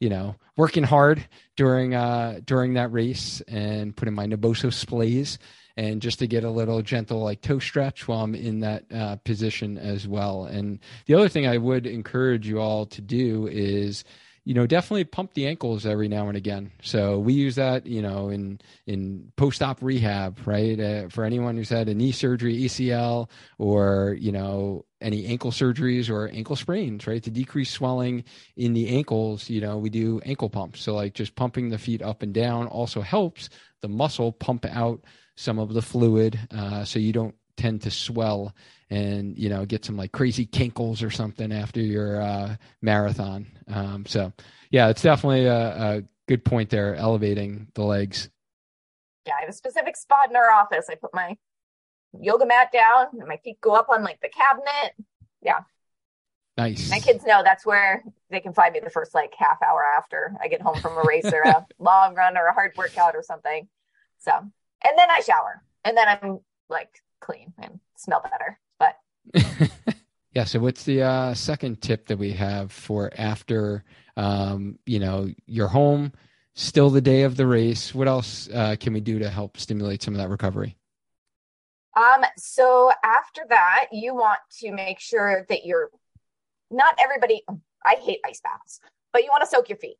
you 0.00 0.08
know, 0.08 0.34
working 0.56 0.82
hard 0.82 1.28
during 1.56 1.94
uh 1.94 2.40
during 2.44 2.74
that 2.74 2.90
race 2.90 3.42
and 3.46 3.94
put 3.94 4.08
in 4.08 4.14
my 4.14 4.26
Naboso 4.26 4.70
splays 4.70 5.38
and 5.76 6.02
just 6.02 6.18
to 6.18 6.26
get 6.26 6.42
a 6.42 6.50
little 6.50 6.82
gentle 6.82 7.20
like 7.20 7.42
toe 7.42 7.58
stretch 7.58 8.08
while 8.08 8.22
I'm 8.22 8.34
in 8.34 8.60
that 8.60 8.84
uh, 8.92 9.16
position 9.16 9.78
as 9.78 10.08
well. 10.08 10.46
And 10.46 10.80
the 11.06 11.14
other 11.14 11.28
thing 11.28 11.46
I 11.46 11.58
would 11.58 11.86
encourage 11.86 12.48
you 12.48 12.60
all 12.60 12.86
to 12.86 13.00
do 13.00 13.46
is 13.46 14.04
you 14.50 14.54
know 14.54 14.66
definitely 14.66 15.04
pump 15.04 15.32
the 15.34 15.46
ankles 15.46 15.86
every 15.86 16.08
now 16.08 16.26
and 16.26 16.36
again. 16.36 16.72
So 16.82 17.20
we 17.20 17.34
use 17.34 17.54
that 17.54 17.86
you 17.86 18.02
know 18.02 18.30
in 18.30 18.60
in 18.84 19.30
post-op 19.36 19.80
rehab 19.80 20.40
right? 20.44 20.80
Uh, 20.80 21.08
for 21.08 21.22
anyone 21.22 21.56
who's 21.56 21.68
had 21.68 21.88
a 21.88 21.94
knee 21.94 22.10
surgery 22.10 22.64
ACL, 22.64 23.30
or 23.58 24.16
you 24.18 24.32
know 24.32 24.86
any 25.00 25.26
ankle 25.26 25.52
surgeries 25.52 26.10
or 26.10 26.28
ankle 26.30 26.56
sprains 26.56 27.06
right? 27.06 27.22
To 27.22 27.30
decrease 27.30 27.70
swelling 27.70 28.24
in 28.56 28.72
the 28.72 28.88
ankles 28.88 29.48
you 29.48 29.60
know 29.60 29.78
we 29.78 29.88
do 29.88 30.20
ankle 30.24 30.50
pumps. 30.50 30.80
So 30.80 30.96
like 30.96 31.14
just 31.14 31.36
pumping 31.36 31.68
the 31.68 31.78
feet 31.78 32.02
up 32.02 32.24
and 32.24 32.34
down 32.34 32.66
also 32.66 33.02
helps 33.02 33.50
the 33.82 33.88
muscle 33.88 34.32
pump 34.32 34.66
out 34.66 35.04
some 35.36 35.60
of 35.60 35.74
the 35.74 35.82
fluid 35.82 36.40
uh, 36.50 36.84
so 36.84 36.98
you 36.98 37.12
don't 37.12 37.36
tend 37.56 37.82
to 37.82 37.90
swell 37.92 38.52
and 38.90 39.38
you 39.38 39.48
know 39.48 39.64
get 39.64 39.84
some 39.84 39.96
like 39.96 40.12
crazy 40.12 40.44
kinkles 40.44 41.02
or 41.02 41.10
something 41.10 41.52
after 41.52 41.80
your 41.80 42.20
uh, 42.20 42.56
marathon. 42.82 43.46
Um, 43.68 44.04
so 44.06 44.32
yeah, 44.70 44.88
it's 44.88 45.02
definitely 45.02 45.46
a, 45.46 45.56
a, 45.56 46.02
good 46.28 46.44
point 46.44 46.70
there, 46.70 46.94
elevating 46.94 47.66
the 47.74 47.82
legs. 47.82 48.28
Yeah, 49.26 49.34
I 49.36 49.40
have 49.40 49.50
a 49.50 49.52
specific 49.52 49.96
spot 49.96 50.30
in 50.30 50.36
our 50.36 50.50
office. 50.50 50.86
I 50.88 50.94
put 50.94 51.12
my 51.12 51.36
yoga 52.18 52.46
mat 52.46 52.70
down 52.72 53.06
and 53.18 53.26
my 53.26 53.36
feet 53.38 53.60
go 53.60 53.74
up 53.74 53.88
on 53.88 54.04
like 54.04 54.20
the 54.20 54.28
cabinet. 54.28 54.94
Yeah. 55.42 55.60
Nice. 56.56 56.90
My 56.90 57.00
kids 57.00 57.24
know 57.24 57.42
that's 57.42 57.66
where 57.66 58.04
they 58.30 58.40
can 58.40 58.52
find 58.52 58.72
me 58.72 58.80
the 58.80 58.90
first 58.90 59.14
like 59.14 59.32
half 59.36 59.62
hour 59.62 59.82
after 59.82 60.36
I 60.40 60.48
get 60.48 60.62
home 60.62 60.78
from 60.80 60.96
a 60.98 61.02
race 61.02 61.32
or 61.32 61.42
a 61.42 61.66
long 61.78 62.14
run 62.14 62.36
or 62.36 62.46
a 62.46 62.52
hard 62.52 62.72
workout 62.76 63.16
or 63.16 63.22
something. 63.22 63.68
So, 64.18 64.32
and 64.32 64.98
then 64.98 65.10
I 65.10 65.20
shower 65.20 65.62
and 65.84 65.96
then 65.96 66.06
I'm 66.06 66.40
like 66.68 66.90
clean 67.20 67.52
and 67.58 67.80
smell 67.96 68.22
better. 68.22 68.58
yeah. 70.34 70.44
So, 70.44 70.60
what's 70.60 70.84
the 70.84 71.02
uh, 71.02 71.34
second 71.34 71.80
tip 71.80 72.06
that 72.06 72.18
we 72.18 72.32
have 72.32 72.72
for 72.72 73.10
after, 73.16 73.84
um, 74.16 74.78
you 74.86 74.98
know, 74.98 75.28
you're 75.46 75.68
home, 75.68 76.12
still 76.54 76.90
the 76.90 77.00
day 77.00 77.22
of 77.22 77.36
the 77.36 77.46
race? 77.46 77.94
What 77.94 78.08
else 78.08 78.48
uh, 78.52 78.76
can 78.78 78.92
we 78.92 79.00
do 79.00 79.18
to 79.18 79.28
help 79.28 79.56
stimulate 79.56 80.02
some 80.02 80.14
of 80.14 80.18
that 80.18 80.28
recovery? 80.28 80.76
Um, 81.96 82.24
so 82.36 82.92
after 83.04 83.42
that, 83.48 83.86
you 83.92 84.14
want 84.14 84.40
to 84.60 84.72
make 84.72 85.00
sure 85.00 85.44
that 85.48 85.64
you're 85.64 85.90
not 86.70 86.94
everybody. 87.02 87.42
I 87.84 87.96
hate 87.96 88.20
ice 88.24 88.40
baths, 88.40 88.80
but 89.12 89.22
you 89.22 89.28
want 89.30 89.42
to 89.42 89.48
soak 89.48 89.68
your 89.68 89.78
feet. 89.78 89.96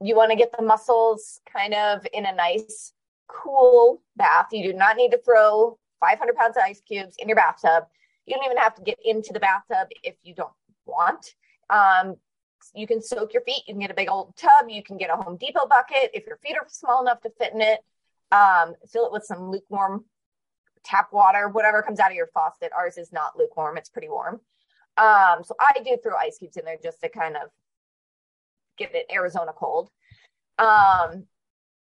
You 0.00 0.16
want 0.16 0.30
to 0.30 0.36
get 0.36 0.54
the 0.56 0.64
muscles 0.64 1.40
kind 1.50 1.74
of 1.74 2.06
in 2.12 2.26
a 2.26 2.34
nice, 2.34 2.92
cool 3.28 4.02
bath. 4.16 4.48
You 4.52 4.72
do 4.72 4.76
not 4.76 4.96
need 4.96 5.10
to 5.12 5.18
throw 5.18 5.78
500 6.00 6.34
pounds 6.36 6.56
of 6.56 6.64
ice 6.64 6.80
cubes 6.80 7.14
in 7.18 7.28
your 7.28 7.36
bathtub. 7.36 7.84
You 8.26 8.36
don't 8.36 8.44
even 8.44 8.58
have 8.58 8.74
to 8.76 8.82
get 8.82 8.98
into 9.04 9.32
the 9.32 9.40
bathtub 9.40 9.88
if 10.02 10.14
you 10.22 10.34
don't 10.34 10.52
want. 10.86 11.34
Um, 11.70 12.16
you 12.74 12.86
can 12.86 13.02
soak 13.02 13.32
your 13.32 13.42
feet. 13.42 13.62
You 13.66 13.74
can 13.74 13.80
get 13.80 13.90
a 13.90 13.94
big 13.94 14.08
old 14.08 14.36
tub. 14.36 14.68
You 14.68 14.82
can 14.82 14.96
get 14.96 15.10
a 15.10 15.16
Home 15.16 15.36
Depot 15.36 15.66
bucket 15.66 16.10
if 16.14 16.26
your 16.26 16.36
feet 16.36 16.56
are 16.56 16.66
small 16.68 17.02
enough 17.02 17.20
to 17.22 17.30
fit 17.38 17.52
in 17.52 17.60
it. 17.60 17.80
Um, 18.30 18.74
fill 18.90 19.06
it 19.06 19.12
with 19.12 19.24
some 19.24 19.50
lukewarm 19.50 20.04
tap 20.84 21.12
water, 21.12 21.48
whatever 21.48 21.82
comes 21.82 22.00
out 22.00 22.10
of 22.10 22.16
your 22.16 22.28
faucet. 22.28 22.72
Ours 22.76 22.98
is 22.98 23.12
not 23.12 23.36
lukewarm; 23.36 23.76
it's 23.76 23.88
pretty 23.88 24.08
warm. 24.08 24.40
Um, 24.96 25.42
so 25.42 25.54
I 25.58 25.80
do 25.84 25.96
throw 26.02 26.16
ice 26.16 26.38
cubes 26.38 26.56
in 26.56 26.64
there 26.64 26.78
just 26.82 27.00
to 27.00 27.08
kind 27.08 27.36
of 27.36 27.50
get 28.78 28.94
it 28.94 29.06
Arizona 29.12 29.52
cold. 29.56 29.90
Um, 30.58 31.26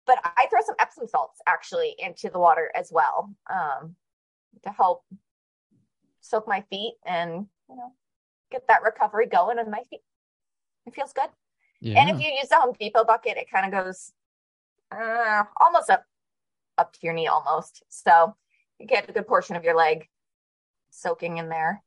but 0.07 0.19
I 0.25 0.47
throw 0.51 0.61
some 0.65 0.77
Epsom 0.79 1.07
salts 1.09 1.41
actually 1.47 1.95
into 1.99 2.31
the 2.31 2.39
water 2.39 2.71
as 2.75 2.91
well 2.93 3.35
um, 3.51 3.95
to 4.63 4.71
help 4.71 5.05
soak 6.31 6.47
my 6.47 6.63
feet 6.71 6.95
and 7.05 7.47
you 7.69 7.77
know 7.77 7.93
get 8.51 8.67
that 8.69 8.83
recovery 8.83 9.27
going 9.27 9.59
on 9.59 9.71
my 9.71 9.83
feet. 9.91 10.01
It 10.87 10.95
feels 10.95 11.13
good. 11.13 11.29
Yeah. 11.81 12.01
And 12.01 12.11
if 12.11 12.25
you 12.25 12.31
use 12.33 12.49
the 12.49 12.57
Home 12.57 12.75
Depot 12.79 13.05
bucket, 13.05 13.37
it 13.37 13.51
kind 13.51 13.67
of 13.67 13.85
goes 13.85 14.13
uh, 14.93 15.45
almost 15.61 15.91
up 15.91 16.05
up 16.79 16.93
to 16.95 16.99
your 17.03 17.13
knee 17.13 17.27
almost. 17.27 17.83
So 17.89 18.35
you 18.79 18.87
get 18.87 19.09
a 19.09 19.13
good 19.13 19.27
portion 19.27 19.57
of 19.57 19.65
your 19.65 19.77
leg 19.77 20.09
soaking 20.91 21.39
in 21.39 21.49
there. 21.49 21.83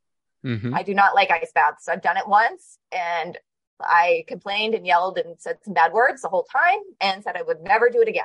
Mm-hmm. 0.46 0.74
I 0.74 0.84
do 0.84 0.94
not 0.94 1.16
like 1.16 1.32
ice 1.32 1.52
baths. 1.54 1.88
I've 1.88 2.02
done 2.02 2.18
it 2.18 2.28
once 2.28 2.78
and 2.92 3.38
I 3.80 4.26
complained 4.28 4.76
and 4.76 4.86
yelled 4.86 5.18
and 5.18 5.40
said 5.40 5.58
some 5.64 5.74
bad 5.74 5.94
words 5.94 6.22
the 6.22 6.30
whole 6.30 6.44
time 6.44 6.80
and 7.02 7.24
said 7.24 7.36
I 7.36 7.42
would 7.42 7.62
never 7.62 7.90
do 7.90 8.02
it 8.02 8.08
again. 8.08 8.24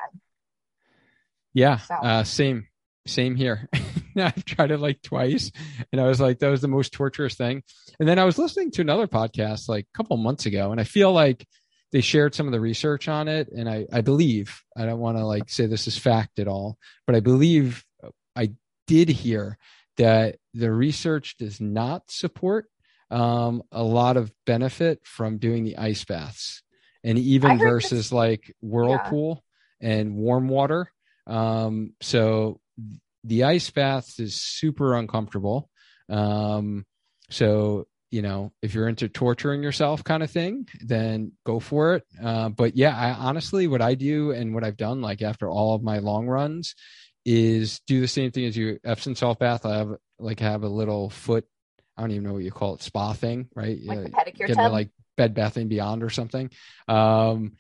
Yeah, 1.55 1.79
so. 1.79 1.95
uh, 1.95 2.25
same, 2.25 2.67
same 3.07 3.35
here. 3.35 3.69
I've 4.27 4.45
tried 4.45 4.71
it 4.71 4.81
like 4.81 5.03
twice, 5.03 5.51
and 5.93 6.01
I 6.01 6.07
was 6.07 6.21
like, 6.21 6.39
that 6.39 6.51
was 6.51 6.61
the 6.61 6.69
most 6.69 6.93
torturous 6.93 7.35
thing. 7.35 7.63
And 7.99 8.09
then 8.09 8.19
I 8.19 8.25
was 8.25 8.39
listening 8.39 8.71
to 8.73 8.83
another 8.83 9.07
podcast 9.07 9.69
like 9.69 9.87
a 9.93 9.97
couple 9.97 10.17
months 10.17 10.47
ago, 10.47 10.73
and 10.73 10.81
I 10.81 10.85
feel 10.85 11.13
like 11.13 11.47
they 11.93 12.01
shared 12.01 12.35
some 12.35 12.47
of 12.47 12.53
the 12.53 12.61
research 12.61 13.09
on 13.09 13.29
it, 13.29 13.49
and 13.51 13.69
I 13.69 13.87
I 13.93 14.01
believe 14.01 14.63
I 14.77 14.87
don't 14.87 15.01
want 15.01 15.19
to 15.19 15.27
like 15.27 15.49
say 15.49 15.67
this 15.67 15.87
is 15.87 15.99
fact 15.99 16.39
at 16.39 16.49
all, 16.49 16.79
but 17.07 17.17
I 17.17 17.21
believe 17.21 17.85
I 18.37 18.53
did 18.87 19.09
hear 19.09 19.59
that 19.97 20.37
the 20.55 20.73
research 20.73 21.37
does 21.39 21.61
not 21.61 22.11
support 22.11 22.67
um, 23.11 23.63
a 23.73 23.83
lot 23.83 24.17
of 24.17 24.33
benefit 24.47 25.01
from 25.05 25.39
doing 25.39 25.65
the 25.65 25.77
ice 25.79 26.05
baths, 26.05 26.63
and 27.03 27.19
even 27.19 27.59
versus 27.59 27.91
this, 27.91 28.13
like 28.13 28.55
whirlpool 28.61 29.43
yeah. 29.81 29.91
and 29.91 30.15
warm 30.15 30.49
water. 30.49 30.93
Um, 31.27 31.95
so 32.01 32.61
the 33.25 33.45
ice 33.45 33.71
baths 33.71 34.19
is 34.19 34.41
super 34.41 34.95
uncomfortable. 34.95 35.69
Um, 36.09 36.87
so 37.31 37.87
you 38.11 38.23
know, 38.23 38.53
if 38.63 38.75
you're 38.75 38.89
into 38.89 39.09
torturing 39.09 39.63
yourself 39.63 40.03
kind 40.03 40.23
of 40.23 40.31
thing, 40.31 40.67
then 40.81 41.33
go 41.45 41.61
for 41.61 41.97
it. 41.97 42.05
Uh, 42.23 42.49
but 42.49 42.75
yeah, 42.77 42.97
I 42.97 43.13
honestly, 43.13 43.67
what 43.67 43.83
I 43.83 43.95
do 43.95 44.31
and 44.31 44.55
what 44.55 44.65
I've 44.65 44.79
done, 44.79 45.03
like 45.03 45.21
after 45.21 45.49
all 45.51 45.75
of 45.75 45.83
my 45.83 45.99
long 45.99 46.27
runs, 46.27 46.75
is 47.27 47.81
do 47.87 48.01
the 48.01 48.09
same 48.09 48.31
thing 48.31 48.47
as 48.47 48.57
you 48.57 48.79
Epsom 48.85 49.15
salt 49.15 49.39
bath. 49.39 49.67
I 49.67 49.77
have 49.77 49.91
like 50.19 50.41
have 50.41 50.63
a 50.63 50.69
little 50.69 51.11
foot. 51.11 51.45
I 51.97 52.01
don't 52.01 52.13
even 52.13 52.25
know 52.25 52.33
what 52.33 52.45
you 52.45 52.51
call 52.51 52.75
it, 52.75 52.83
spa 52.83 53.13
thing, 53.13 53.49
right? 53.55 53.79
Like 53.85 54.05
the 54.05 54.11
pedicure 54.11 54.55
tub, 54.55 54.73
like 54.73 54.91
Bed 55.17 55.35
Bath 55.35 55.57
and 55.59 55.69
Beyond 55.69 56.03
or 56.03 56.11
something. 56.11 56.51
Um, 56.87 57.57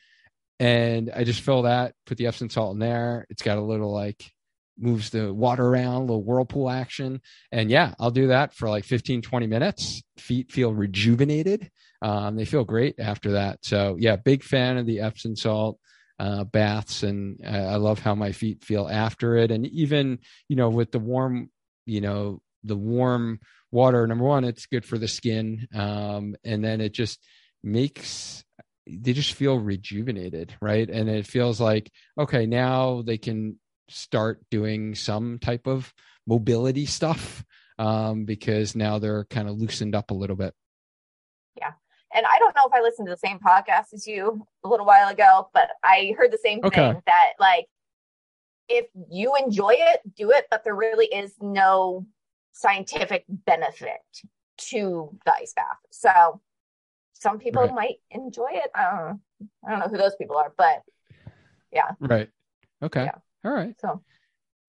and 0.58 1.10
I 1.14 1.24
just 1.24 1.42
fill 1.42 1.62
that, 1.62 1.94
put 2.06 2.16
the 2.16 2.26
Epsom 2.26 2.48
salt 2.48 2.72
in 2.72 2.78
there. 2.78 3.26
It's 3.28 3.42
got 3.42 3.58
a 3.58 3.62
little 3.62 3.92
like 3.92 4.32
moves 4.78 5.10
the 5.10 5.32
water 5.34 5.66
around, 5.66 5.94
a 5.96 6.00
little 6.00 6.24
whirlpool 6.24 6.70
action. 6.70 7.20
And 7.52 7.70
yeah, 7.70 7.94
I'll 7.98 8.10
do 8.10 8.28
that 8.28 8.54
for 8.54 8.68
like 8.68 8.84
15, 8.84 9.22
20 9.22 9.46
minutes. 9.46 10.02
Feet 10.18 10.50
feel 10.52 10.72
rejuvenated. 10.72 11.70
Um, 12.02 12.36
they 12.36 12.44
feel 12.44 12.64
great 12.64 12.96
after 13.00 13.32
that. 13.32 13.58
So 13.64 13.96
yeah, 13.98 14.16
big 14.16 14.42
fan 14.44 14.78
of 14.78 14.86
the 14.86 15.00
Epsom 15.00 15.36
salt. 15.36 15.78
uh, 16.18 16.44
baths, 16.44 17.02
and 17.02 17.40
I, 17.46 17.58
I 17.58 17.76
love 17.76 18.00
how 18.00 18.14
my 18.14 18.32
feet 18.32 18.64
feel 18.64 18.88
after 18.88 19.36
it. 19.36 19.50
And 19.50 19.66
even 19.68 20.18
you 20.48 20.56
know 20.56 20.68
with 20.68 20.90
the 20.92 20.98
warm, 20.98 21.50
you 21.86 22.00
know 22.00 22.40
the 22.64 22.76
warm 22.76 23.40
water. 23.70 24.06
Number 24.06 24.24
one, 24.24 24.44
it's 24.44 24.66
good 24.66 24.84
for 24.84 24.98
the 24.98 25.08
skin, 25.08 25.68
um, 25.74 26.36
and 26.44 26.64
then 26.64 26.80
it 26.80 26.92
just 26.92 27.20
makes 27.62 28.44
they 28.86 29.12
just 29.12 29.34
feel 29.34 29.58
rejuvenated, 29.58 30.56
right? 30.60 30.88
And 30.88 31.08
it 31.08 31.26
feels 31.26 31.60
like 31.60 31.90
okay, 32.18 32.46
now 32.46 33.02
they 33.02 33.18
can 33.18 33.58
start 33.88 34.42
doing 34.50 34.94
some 34.94 35.38
type 35.38 35.66
of 35.66 35.92
mobility 36.26 36.86
stuff 36.86 37.44
um, 37.78 38.24
because 38.24 38.74
now 38.74 38.98
they're 38.98 39.24
kind 39.24 39.48
of 39.48 39.56
loosened 39.56 39.94
up 39.94 40.10
a 40.10 40.14
little 40.14 40.36
bit. 40.36 40.54
Yeah. 41.56 41.72
And 42.14 42.26
I 42.26 42.38
don't 42.38 42.54
know 42.56 42.66
if 42.66 42.72
I 42.72 42.80
listened 42.80 43.08
to 43.08 43.14
the 43.14 43.18
same 43.18 43.38
podcast 43.38 43.92
as 43.92 44.06
you 44.06 44.46
a 44.64 44.68
little 44.68 44.86
while 44.86 45.08
ago, 45.08 45.48
but 45.52 45.68
I 45.82 46.14
heard 46.16 46.32
the 46.32 46.38
same 46.38 46.60
okay. 46.64 46.92
thing 46.92 47.02
that 47.06 47.32
like 47.38 47.66
if 48.68 48.86
you 49.10 49.34
enjoy 49.36 49.74
it, 49.76 50.00
do 50.14 50.30
it, 50.30 50.46
but 50.50 50.64
there 50.64 50.74
really 50.74 51.06
is 51.06 51.34
no 51.40 52.06
scientific 52.52 53.24
benefit 53.28 54.00
to 54.58 55.16
the 55.24 55.32
ice 55.32 55.52
bath. 55.54 55.78
So 55.90 56.40
some 57.14 57.38
people 57.38 57.62
right. 57.62 57.74
might 57.74 57.96
enjoy 58.10 58.50
it. 58.52 58.70
I 58.74 58.84
don't 58.84 58.96
know. 58.96 59.20
I 59.66 59.70
don't 59.70 59.80
know 59.80 59.88
who 59.88 59.96
those 59.96 60.16
people 60.16 60.36
are, 60.36 60.52
but 60.56 60.82
yeah. 61.72 61.92
Right. 62.00 62.28
Okay. 62.82 63.04
Yeah. 63.04 63.18
All 63.48 63.54
right. 63.54 63.74
So 63.80 64.02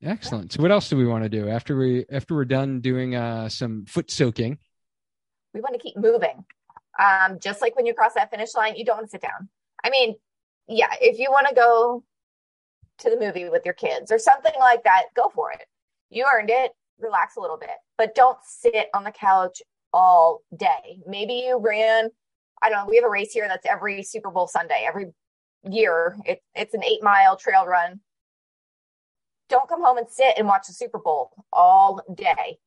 excellent. 0.02 0.54
So 0.54 0.62
what 0.62 0.72
else 0.72 0.88
do 0.88 0.96
we 0.96 1.06
want 1.06 1.24
to 1.24 1.30
do 1.30 1.50
after 1.50 1.78
we 1.78 2.06
after 2.10 2.34
we're 2.34 2.46
done 2.46 2.80
doing 2.80 3.14
uh 3.14 3.50
some 3.50 3.84
foot 3.86 4.10
soaking? 4.10 4.58
We 5.54 5.60
want 5.60 5.74
to 5.74 5.82
keep 5.82 5.98
moving. 5.98 6.46
Um, 6.98 7.40
just 7.42 7.62
like 7.62 7.76
when 7.76 7.86
you 7.86 7.94
cross 7.94 8.14
that 8.14 8.32
finish 8.32 8.56
line, 8.56 8.78
you 8.78 8.86
don't 8.86 8.96
want 8.96 9.08
to 9.08 9.12
sit 9.12 9.22
down. 9.22 9.50
I 9.84 9.90
mean, 9.90 10.16
yeah, 10.70 10.94
if 11.02 11.20
you 11.20 11.30
want 11.30 11.48
to 11.50 11.56
go 11.56 12.06
to 13.00 13.10
the 13.10 13.20
movie 13.20 13.50
with 13.50 13.66
your 13.66 13.74
kids 13.74 14.14
or 14.14 14.20
something 14.20 14.54
like 14.60 14.86
that, 14.86 15.08
go 15.14 15.30
for 15.36 15.52
it. 15.52 15.66
You 16.10 16.26
earned 16.34 16.50
it. 16.50 16.72
Relax 17.00 17.36
a 17.36 17.42
little 17.42 17.58
bit, 17.58 17.70
but 17.98 18.16
don't 18.16 18.38
sit 18.46 18.88
on 18.94 19.06
the 19.06 19.12
couch 19.12 19.62
all 19.94 20.42
day. 20.56 21.00
Maybe 21.08 21.46
you 21.48 21.58
ran, 21.58 22.10
I 22.62 22.70
don't 22.70 22.86
know, 22.86 22.90
we 22.90 22.98
have 22.98 23.06
a 23.06 23.10
race 23.10 23.32
here 23.32 23.48
that's 23.48 23.66
every 23.66 24.04
Super 24.04 24.30
Bowl 24.30 24.48
Sunday, 24.48 24.86
every 24.86 25.08
year. 25.64 26.18
It, 26.26 26.42
it's 26.56 26.74
an 26.74 26.84
eight 26.84 27.02
mile 27.02 27.38
trail 27.38 27.66
run 27.66 28.02
don't 29.50 29.68
come 29.68 29.84
home 29.84 29.98
and 29.98 30.08
sit 30.10 30.36
and 30.38 30.48
watch 30.48 30.68
the 30.68 30.74
Super 30.74 31.00
Bowl 31.00 31.32
all 31.52 32.02
day. 32.16 32.60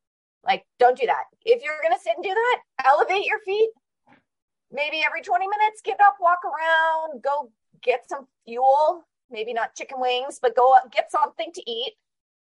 Like, 0.45 0.65
don't 0.79 0.99
do 0.99 1.07
that. 1.07 1.25
If 1.45 1.63
you're 1.63 1.81
going 1.81 1.97
to 1.97 2.03
sit 2.03 2.15
and 2.17 2.25
do 2.25 2.35
that, 2.35 2.59
elevate 2.85 3.25
your 3.25 3.39
feet. 3.41 3.71
Maybe 4.73 5.03
every 5.07 5.23
20 5.23 5.47
minutes, 5.47 5.81
get 5.85 6.01
up, 6.01 6.17
walk 6.21 6.41
around, 6.45 7.23
go 7.23 7.51
get 7.83 8.09
some 8.09 8.27
fuel. 8.45 9.07
Maybe 9.31 9.53
not 9.53 9.75
chicken 9.75 10.01
wings, 10.01 10.39
but 10.43 10.57
go 10.57 10.75
up, 10.75 10.93
get 10.93 11.11
something 11.11 11.53
to 11.55 11.71
eat. 11.71 11.93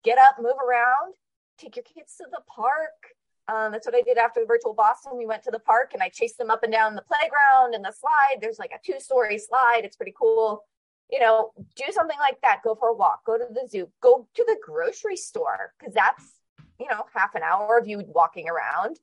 Get 0.03 0.17
up, 0.17 0.37
move 0.39 0.57
around, 0.67 1.13
take 1.57 1.75
your 1.75 1.83
kids 1.83 2.15
to 2.17 2.25
the 2.31 2.41
park. 2.47 3.15
Um, 3.47 3.71
that's 3.71 3.85
what 3.85 3.95
I 3.95 4.01
did 4.01 4.17
after 4.17 4.39
the 4.39 4.47
virtual 4.47 4.73
Boston. 4.73 5.17
We 5.17 5.25
went 5.25 5.43
to 5.43 5.51
the 5.51 5.59
park 5.59 5.91
and 5.93 6.01
I 6.01 6.09
chased 6.09 6.37
them 6.37 6.49
up 6.49 6.63
and 6.63 6.71
down 6.71 6.95
the 6.95 7.03
playground 7.03 7.75
and 7.75 7.85
the 7.85 7.91
slide. 7.91 8.41
There's 8.41 8.59
like 8.59 8.71
a 8.71 8.79
two 8.83 8.99
story 8.99 9.37
slide. 9.37 9.81
It's 9.83 9.95
pretty 9.95 10.13
cool 10.17 10.63
you 11.11 11.19
know, 11.19 11.51
do 11.75 11.83
something 11.91 12.17
like 12.19 12.39
that. 12.41 12.61
Go 12.63 12.75
for 12.75 12.89
a 12.89 12.95
walk, 12.95 13.25
go 13.25 13.37
to 13.37 13.45
the 13.51 13.67
zoo, 13.67 13.89
go 14.01 14.27
to 14.33 14.43
the 14.47 14.57
grocery 14.63 15.17
store, 15.17 15.73
because 15.77 15.93
that's, 15.93 16.39
you 16.79 16.87
know, 16.87 17.03
half 17.13 17.35
an 17.35 17.41
hour 17.43 17.77
of 17.77 17.87
you 17.87 18.03
walking 18.07 18.47
around. 18.49 18.97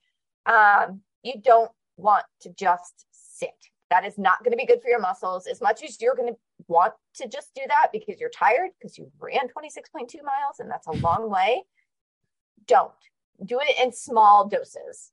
Um, 0.47 1.03
you 1.23 1.35
don't 1.43 1.71
want 1.97 2.25
to 2.41 2.51
just 2.51 3.05
sit. 3.11 3.51
That 3.91 4.05
is 4.05 4.19
not 4.19 4.43
going 4.43 4.53
to 4.53 4.57
be 4.57 4.67
good 4.67 4.83
for 4.83 4.89
your 4.89 5.01
muscles 5.01 5.47
as 5.47 5.61
much 5.61 5.83
as 5.83 6.01
you're 6.01 6.15
going 6.15 6.33
to 6.33 6.39
want 6.67 6.95
to 7.15 7.29
just 7.29 7.55
do 7.55 7.63
that 7.69 7.89
because 7.93 8.21
you're 8.21 8.31
tired 8.31 8.71
because 8.79 8.99
you 8.99 9.11
ran 9.19 9.49
26.2 9.49 10.23
miles 10.23 10.61
and 10.61 10.71
that's 10.71 10.87
a 10.87 10.93
long 10.93 11.31
way. 11.31 11.63
Don't 12.67 12.93
do 13.45 13.59
it 13.61 13.83
in 13.83 13.93
small 13.93 14.49
doses. 14.49 15.13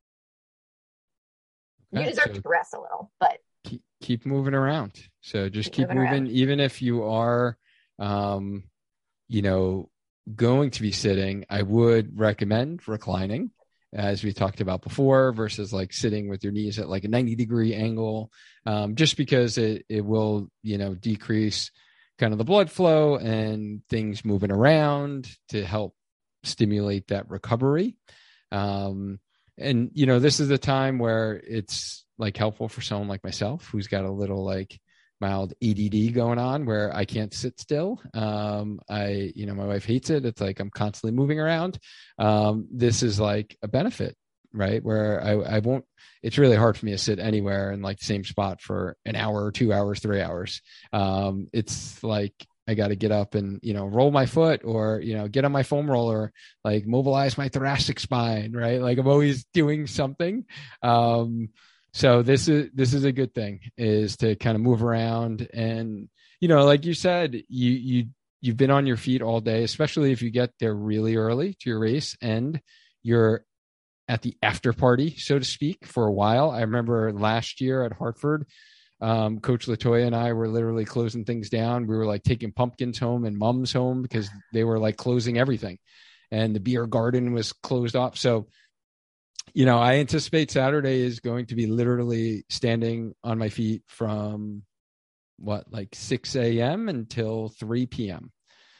You 1.92 2.04
deserve 2.04 2.34
to 2.34 2.42
rest 2.44 2.74
a 2.74 2.82
little, 2.82 3.12
but 3.22 3.38
keep, 3.64 3.82
keep 4.02 4.26
moving 4.26 4.54
around. 4.54 5.08
So 5.26 5.50
just 5.50 5.72
keep, 5.72 5.88
keep 5.88 5.98
moving, 5.98 6.26
moving 6.26 6.38
even 6.38 6.60
if 6.60 6.84
you 6.84 7.04
are, 7.04 7.58
um, 7.98 8.66
you 9.28 9.42
know, 9.42 9.90
going 10.36 10.70
to 10.70 10.84
be 10.84 10.92
sitting. 10.92 11.46
I 11.50 11.64
would 11.64 12.20
recommend 12.20 12.88
reclining, 12.88 13.50
as 13.92 14.24
we 14.24 14.34
talked 14.34 14.62
about 14.62 14.84
before, 14.84 15.32
versus 15.32 15.74
like 15.74 15.94
sitting 15.94 16.30
with 16.30 16.44
your 16.44 16.54
knees 16.54 16.78
at 16.78 16.90
like 16.90 17.06
a 17.06 17.08
90 17.08 17.36
degree 17.36 17.74
angle, 17.74 18.32
um, 18.68 18.94
just 18.94 19.18
because 19.18 19.58
it, 19.58 19.84
it 19.90 20.06
will, 20.06 20.48
you 20.62 20.78
know, 20.78 20.94
decrease 20.94 21.72
kind 22.20 22.32
of 22.32 22.38
the 22.38 22.46
blood 22.46 22.70
flow 22.70 23.16
and 23.16 23.82
things 23.90 24.24
moving 24.24 24.52
around 24.52 25.28
to 25.50 25.66
help 25.66 25.96
stimulate 26.44 27.08
that 27.08 27.32
recovery. 27.32 27.96
Um, 28.52 29.20
and 29.58 29.90
you 29.96 30.06
know, 30.06 30.20
this 30.20 30.40
is 30.40 30.50
the 30.50 30.60
time 30.60 31.00
where 31.00 31.34
it's 31.34 32.06
like 32.20 32.38
helpful 32.38 32.70
for 32.70 32.82
someone 32.82 33.08
like 33.08 33.24
myself 33.24 33.68
who's 33.72 33.88
got 33.88 34.06
a 34.06 34.12
little 34.12 34.46
like 34.46 34.80
mild 35.22 35.54
ADD 35.64 36.14
going 36.14 36.40
on 36.40 36.66
where 36.66 36.96
I 36.96 37.06
can't 37.06 37.34
sit 37.34 37.60
still. 37.60 38.02
Um, 38.14 38.80
I, 38.90 39.32
you 39.36 39.46
know, 39.46 39.56
my 39.56 39.66
wife 39.66 39.86
hates 39.86 40.10
it. 40.10 40.26
It's 40.26 40.42
like 40.42 40.60
I'm 40.60 40.70
constantly 40.70 41.16
moving 41.16 41.40
around. 41.40 41.80
Um, 42.20 42.68
this 42.72 43.04
is 43.04 43.20
like 43.20 43.58
a 43.64 43.68
benefit, 43.68 44.16
right? 44.54 44.84
Where 44.84 45.24
I, 45.24 45.58
I 45.58 45.60
won't, 45.60 45.86
it's 46.22 46.38
really 46.38 46.58
hard 46.58 46.78
for 46.78 46.86
me 46.86 46.92
to 46.92 46.98
sit 46.98 47.20
anywhere 47.20 47.72
in 47.72 47.82
like 47.82 48.00
the 48.00 48.06
same 48.06 48.24
spot 48.24 48.62
for 48.62 48.98
an 49.06 49.16
hour 49.16 49.52
two 49.52 49.72
hours, 49.72 50.00
three 50.00 50.22
hours. 50.22 50.62
Um, 50.92 51.48
it's 51.54 52.04
like, 52.04 52.34
I 52.68 52.74
got 52.74 52.88
to 52.88 52.96
get 52.96 53.12
up 53.12 53.36
and, 53.36 53.60
you 53.62 53.76
know, 53.76 53.86
roll 53.86 54.10
my 54.10 54.26
foot 54.26 54.62
or, 54.66 55.00
you 55.00 55.16
know, 55.16 55.28
get 55.28 55.46
on 55.46 55.52
my 55.52 55.62
foam 55.62 55.90
roller, 55.90 56.34
like 56.64 56.88
mobilize 56.88 57.38
my 57.38 57.48
thoracic 57.48 58.00
spine, 58.00 58.54
right? 58.54 58.82
Like 58.82 58.98
I'm 58.98 59.08
always 59.08 59.46
doing 59.54 59.86
something. 59.86 60.46
Um, 60.82 61.50
so 61.96 62.22
this 62.22 62.50
is 62.50 62.70
this 62.74 62.94
is 62.94 63.06
a 63.06 63.12
good 63.14 63.34
thing 63.34 63.62
is 63.78 64.18
to 64.18 64.36
kind 64.36 64.56
of 64.56 64.62
move 64.62 64.84
around 64.84 65.48
and 65.54 66.10
you 66.42 66.50
know 66.50 66.66
like 66.66 66.84
you 66.84 66.94
said 66.94 67.34
you 67.48 67.72
you 67.72 68.06
you've 68.42 68.58
been 68.58 68.70
on 68.70 68.86
your 68.86 68.98
feet 68.98 69.22
all 69.22 69.40
day 69.40 69.64
especially 69.64 70.12
if 70.12 70.22
you 70.22 70.30
get 70.30 70.52
there 70.60 70.76
really 70.76 71.16
early 71.16 71.54
to 71.54 71.70
your 71.70 71.80
race 71.80 72.18
and 72.22 72.60
you're 73.02 73.46
at 74.10 74.22
the 74.24 74.36
after 74.44 74.74
party 74.74 75.16
so 75.18 75.40
to 75.40 75.46
speak 75.46 75.86
for 75.86 76.06
a 76.06 76.12
while. 76.12 76.52
I 76.52 76.62
remember 76.62 77.14
last 77.14 77.62
year 77.62 77.84
at 77.84 77.94
hartford 77.94 78.46
um, 79.00 79.40
coach 79.40 79.66
latoya 79.66 80.06
and 80.06 80.16
i 80.16 80.34
were 80.34 80.50
literally 80.50 80.86
closing 80.86 81.24
things 81.24 81.50
down. 81.50 81.88
We 81.88 81.96
were 81.96 82.06
like 82.06 82.24
taking 82.24 82.52
pumpkins 82.52 83.00
home 83.00 83.24
and 83.24 83.38
mums 83.38 83.72
home 83.72 84.02
because 84.02 84.30
they 84.54 84.66
were 84.66 84.80
like 84.80 84.98
closing 84.98 85.38
everything 85.38 85.80
and 86.30 86.54
the 86.54 86.60
beer 86.60 86.88
garden 86.88 87.34
was 87.34 87.54
closed 87.54 87.96
off. 87.96 88.18
So 88.18 88.48
you 89.54 89.66
know, 89.66 89.78
I 89.78 89.96
anticipate 89.96 90.52
Saturday 90.52 91.02
is 91.02 91.20
going 91.20 91.46
to 91.48 91.56
be 91.56 91.68
literally 91.68 92.46
standing 92.50 93.14
on 93.24 93.38
my 93.38 93.50
feet 93.50 93.84
from 93.88 94.64
what, 95.38 95.72
like 95.72 95.90
6 95.94 96.36
a.m. 96.36 96.90
until 96.90 97.50
3 97.50 97.86
p.m. 97.86 98.32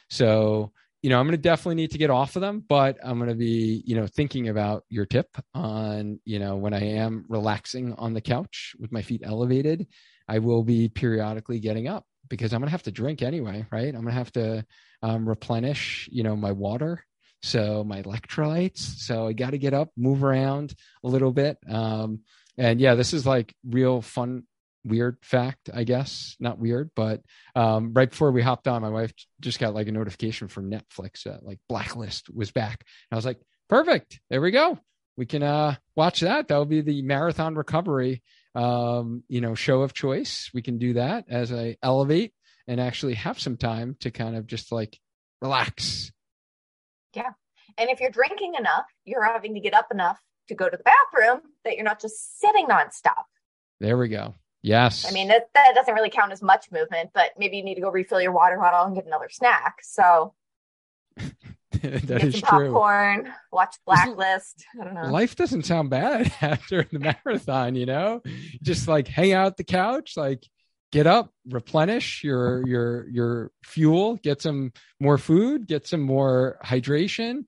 So, 0.10 0.72
you 1.02 1.10
know, 1.10 1.20
I'm 1.20 1.28
going 1.28 1.38
to 1.38 1.42
definitely 1.42 1.76
need 1.76 1.92
to 1.92 1.98
get 1.98 2.10
off 2.10 2.36
of 2.36 2.42
them, 2.42 2.64
but 2.68 2.98
I'm 3.04 3.18
going 3.18 3.30
to 3.30 3.36
be, 3.36 3.84
you 3.86 3.96
know, 3.96 4.08
thinking 4.08 4.50
about 4.50 4.84
your 4.90 5.06
tip 5.06 5.28
on, 5.54 6.20
you 6.26 6.40
know, 6.40 6.56
when 6.56 6.74
I 6.74 6.84
am 6.84 7.26
relaxing 7.30 7.94
on 7.94 8.14
the 8.14 8.22
couch 8.22 8.76
with 8.80 8.92
my 8.92 9.02
feet 9.02 9.22
elevated, 9.24 9.88
I 10.28 10.40
will 10.40 10.64
be 10.64 10.90
periodically 10.90 11.60
getting 11.60 11.88
up 11.88 12.06
because 12.28 12.54
I'm 12.54 12.60
going 12.60 12.68
to 12.68 12.72
have 12.72 12.84
to 12.84 12.92
drink 12.92 13.22
anyway, 13.22 13.66
right? 13.72 13.88
I'm 13.88 14.02
going 14.02 14.08
to 14.08 14.12
have 14.12 14.32
to 14.34 14.66
um, 15.04 15.30
replenish, 15.30 16.10
you 16.12 16.24
know, 16.24 16.36
my 16.36 16.52
water 16.52 17.06
so 17.46 17.84
my 17.84 18.02
electrolytes. 18.02 18.80
So 18.80 19.28
I 19.28 19.34
got 19.34 19.52
to 19.52 19.58
get 19.58 19.74
up, 19.74 19.92
move 19.96 20.24
around 20.24 20.74
a 21.04 21.08
little 21.08 21.32
bit. 21.32 21.58
Um, 21.70 22.22
and 22.58 22.82
yeah, 22.82 22.96
this 22.96 23.14
is 23.14 23.26
like 23.26 23.54
real 23.64 24.02
fun, 24.02 24.44
weird 24.84 25.18
fact, 25.22 25.70
I 25.74 25.84
guess. 25.84 26.36
Not 26.40 26.58
weird, 26.58 26.90
but 26.96 27.22
um, 27.56 27.94
right 27.94 28.10
before 28.10 28.32
we 28.32 28.42
hopped 28.42 28.68
on, 28.68 28.82
my 28.82 28.90
wife 28.90 29.14
just 29.42 29.60
got 29.60 29.76
like 29.76 29.88
a 29.88 29.92
notification 29.92 30.48
from 30.48 30.72
Netflix 30.72 31.24
that 31.24 31.46
like 31.46 31.60
Blacklist 31.70 32.34
was 32.34 32.52
back. 32.52 32.84
And 33.12 33.16
I 33.16 33.18
was 33.18 33.26
like, 33.26 33.40
perfect. 33.70 34.20
There 34.30 34.42
we 34.42 34.52
go. 34.52 34.80
We 35.16 35.28
can 35.28 35.44
uh, 35.44 35.76
watch 35.96 36.22
that. 36.22 36.48
That 36.48 36.58
will 36.58 36.66
be 36.66 36.82
the 36.82 37.04
marathon 37.04 37.56
recovery, 37.56 38.24
um, 38.56 39.24
you 39.30 39.40
know, 39.40 39.54
show 39.54 39.84
of 39.84 39.94
choice. 39.94 40.50
We 40.54 40.64
can 40.64 40.80
do 40.80 40.94
that 40.94 41.26
as 41.30 41.54
I 41.54 41.78
elevate 41.84 42.34
and 42.68 42.82
actually 42.82 43.14
have 43.14 43.40
some 43.40 43.56
time 43.56 43.98
to 44.00 44.10
kind 44.10 44.36
of 44.36 44.48
just 44.48 44.72
like 44.72 45.00
relax 45.42 46.12
yeah. 47.16 47.32
And 47.78 47.90
if 47.90 48.00
you're 48.00 48.12
drinking 48.12 48.54
enough, 48.58 48.86
you're 49.04 49.24
having 49.24 49.54
to 49.56 49.60
get 49.60 49.74
up 49.74 49.88
enough 49.92 50.20
to 50.48 50.56
go 50.56 50.70
to 50.70 50.78
the 50.78 50.84
bathroom 50.84 51.42
that 51.64 51.76
you're 51.76 51.84
not 51.84 52.02
just 52.02 52.40
sitting 52.40 52.68
nonstop. 52.68 53.24
There 53.80 53.98
we 53.98 54.08
go. 54.08 54.36
Yes. 54.62 55.06
I 55.08 55.12
mean, 55.12 55.28
that, 55.28 55.50
that 55.54 55.74
doesn't 55.76 55.94
really 55.94 56.10
count 56.10 56.32
as 56.32 56.42
much 56.42 56.72
movement, 56.72 57.12
but 57.14 57.32
maybe 57.38 57.58
you 57.58 57.64
need 57.64 57.76
to 57.76 57.82
go 57.82 57.92
refill 57.92 58.22
your 58.22 58.32
water 58.32 58.58
bottle 58.58 58.86
and 58.86 58.96
get 58.96 59.06
another 59.06 59.30
snack. 59.30 59.78
So 59.84 60.34
that 61.18 62.08
get 62.08 62.24
is 62.24 62.40
some 62.40 62.50
popcorn, 62.50 63.32
watch 63.52 63.76
Blacklist. 63.86 64.66
I 64.80 64.84
don't 64.84 64.96
know. 64.96 65.12
Life 65.12 65.36
doesn't 65.36 65.64
sound 65.64 65.90
bad 65.90 66.34
after 66.42 66.84
the 66.92 67.00
marathon, 67.00 67.76
you 67.76 67.86
know? 67.86 68.22
Just 68.64 68.88
like 68.88 69.08
hang 69.08 69.34
out 69.34 69.58
the 69.58 69.64
couch, 69.64 70.14
like 70.18 70.44
get 70.96 71.08
up, 71.08 71.30
replenish 71.50 72.24
your 72.24 72.66
your 72.66 73.10
your 73.10 73.52
fuel, 73.66 74.16
get 74.16 74.42
some 74.42 74.72
more 75.02 75.18
food, 75.18 75.68
get 75.68 75.86
some 75.86 76.00
more 76.00 76.58
hydration, 76.64 77.44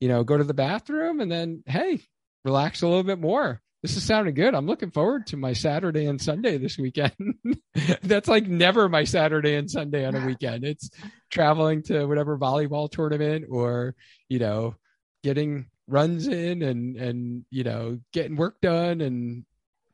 you 0.00 0.08
know, 0.08 0.24
go 0.24 0.36
to 0.36 0.42
the 0.42 0.52
bathroom 0.52 1.20
and 1.20 1.30
then 1.30 1.62
hey, 1.64 2.00
relax 2.44 2.82
a 2.82 2.88
little 2.88 3.04
bit 3.04 3.20
more. 3.20 3.62
This 3.82 3.96
is 3.96 4.02
sounding 4.02 4.34
good. 4.34 4.52
I'm 4.52 4.66
looking 4.66 4.90
forward 4.90 5.28
to 5.28 5.36
my 5.36 5.52
Saturday 5.52 6.06
and 6.06 6.20
Sunday 6.20 6.58
this 6.58 6.76
weekend. 6.76 7.14
That's 8.02 8.26
like 8.26 8.48
never 8.48 8.88
my 8.88 9.04
Saturday 9.04 9.54
and 9.54 9.70
Sunday 9.70 10.04
on 10.04 10.16
a 10.16 10.26
weekend. 10.26 10.64
It's 10.64 10.90
traveling 11.30 11.84
to 11.84 12.04
whatever 12.06 12.36
volleyball 12.36 12.90
tournament 12.90 13.44
or, 13.48 13.94
you 14.28 14.40
know, 14.40 14.74
getting 15.22 15.66
runs 15.86 16.26
in 16.26 16.62
and 16.62 16.96
and 16.96 17.44
you 17.52 17.62
know, 17.62 18.00
getting 18.12 18.34
work 18.34 18.60
done 18.60 19.00
and 19.00 19.44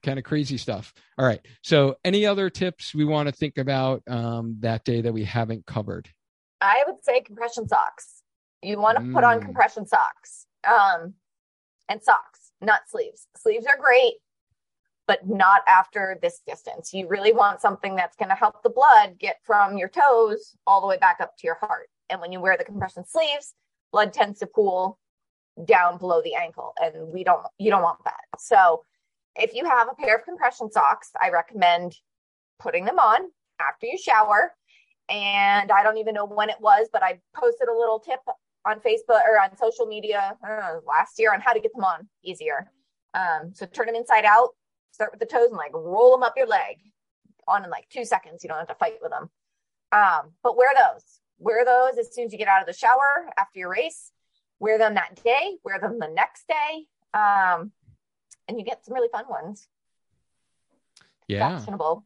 kind 0.04 0.18
of 0.18 0.24
crazy 0.24 0.56
stuff. 0.56 0.94
All 1.18 1.26
right. 1.26 1.40
So, 1.62 1.96
any 2.04 2.26
other 2.26 2.50
tips 2.50 2.94
we 2.94 3.04
want 3.04 3.28
to 3.28 3.32
think 3.34 3.58
about 3.58 4.02
um, 4.08 4.56
that 4.60 4.84
day 4.84 5.00
that 5.00 5.12
we 5.12 5.24
haven't 5.24 5.66
covered? 5.66 6.08
I 6.60 6.84
would 6.86 7.02
say 7.02 7.20
compression 7.20 7.66
socks. 7.68 8.22
You 8.62 8.78
want 8.78 8.98
to 8.98 9.04
mm. 9.04 9.12
put 9.12 9.24
on 9.24 9.40
mm. 9.40 9.44
compression 9.44 9.86
socks 9.86 10.46
um, 10.66 11.14
and 11.88 12.02
socks, 12.02 12.52
not 12.60 12.88
sleeves. 12.88 13.26
Sleeves 13.36 13.66
are 13.66 13.76
great, 13.76 14.14
but 15.06 15.28
not 15.28 15.62
after 15.66 16.18
this 16.22 16.40
distance. 16.46 16.94
You 16.94 17.08
really 17.08 17.32
want 17.32 17.60
something 17.60 17.96
that's 17.96 18.16
going 18.16 18.30
to 18.30 18.34
help 18.34 18.62
the 18.62 18.70
blood 18.70 19.18
get 19.18 19.36
from 19.44 19.76
your 19.76 19.88
toes 19.88 20.56
all 20.66 20.80
the 20.80 20.86
way 20.86 20.98
back 20.98 21.18
up 21.20 21.36
to 21.38 21.46
your 21.46 21.56
heart. 21.56 21.88
And 22.08 22.20
when 22.20 22.32
you 22.32 22.40
wear 22.40 22.56
the 22.56 22.64
compression 22.64 23.04
sleeves, 23.06 23.54
blood 23.92 24.12
tends 24.12 24.38
to 24.40 24.46
pool 24.46 24.98
down 25.66 25.98
below 25.98 26.20
the 26.22 26.34
ankle 26.34 26.74
and 26.82 27.12
we 27.12 27.22
don't 27.22 27.46
you 27.58 27.70
don't 27.70 27.82
want 27.82 28.02
that. 28.04 28.20
So 28.38 28.84
if 29.36 29.54
you 29.54 29.64
have 29.64 29.88
a 29.88 29.94
pair 29.94 30.16
of 30.16 30.24
compression 30.24 30.70
socks, 30.70 31.10
I 31.20 31.30
recommend 31.30 31.96
putting 32.58 32.84
them 32.84 32.98
on 32.98 33.20
after 33.60 33.86
you 33.86 33.98
shower. 33.98 34.54
And 35.08 35.70
I 35.70 35.82
don't 35.82 35.98
even 35.98 36.14
know 36.14 36.24
when 36.24 36.48
it 36.48 36.56
was, 36.60 36.88
but 36.92 37.02
I 37.02 37.20
posted 37.34 37.68
a 37.68 37.76
little 37.76 37.98
tip 37.98 38.20
on 38.66 38.80
Facebook 38.80 39.20
or 39.28 39.38
on 39.38 39.56
social 39.56 39.86
media 39.86 40.36
know, 40.42 40.80
last 40.86 41.18
year 41.18 41.32
on 41.34 41.40
how 41.40 41.52
to 41.52 41.60
get 41.60 41.72
them 41.74 41.84
on 41.84 42.08
easier. 42.22 42.70
Um, 43.12 43.52
so 43.52 43.66
turn 43.66 43.86
them 43.86 43.94
inside 43.94 44.24
out, 44.24 44.50
start 44.92 45.10
with 45.12 45.20
the 45.20 45.26
toes 45.26 45.48
and 45.48 45.56
like 45.56 45.74
roll 45.74 46.12
them 46.12 46.22
up 46.22 46.34
your 46.36 46.46
leg 46.46 46.78
on 47.46 47.64
in 47.64 47.70
like 47.70 47.88
two 47.90 48.04
seconds. 48.04 48.42
You 48.42 48.48
don't 48.48 48.58
have 48.58 48.68
to 48.68 48.74
fight 48.74 48.94
with 49.02 49.10
them. 49.10 49.30
Um, 49.92 50.32
but 50.42 50.56
wear 50.56 50.70
those. 50.74 51.04
Wear 51.38 51.64
those 51.64 51.98
as 51.98 52.14
soon 52.14 52.26
as 52.26 52.32
you 52.32 52.38
get 52.38 52.48
out 52.48 52.62
of 52.62 52.66
the 52.66 52.72
shower 52.72 53.28
after 53.36 53.58
your 53.58 53.70
race. 53.70 54.10
Wear 54.58 54.78
them 54.78 54.94
that 54.94 55.22
day. 55.22 55.58
Wear 55.64 55.78
them 55.78 55.98
the 55.98 56.08
next 56.08 56.48
day. 56.48 56.86
Um, 57.12 57.72
and 58.48 58.58
you 58.58 58.64
get 58.64 58.84
some 58.84 58.94
really 58.94 59.08
fun 59.12 59.24
ones. 59.28 59.68
Yeah. 61.28 61.58
Fashionable. 61.58 62.04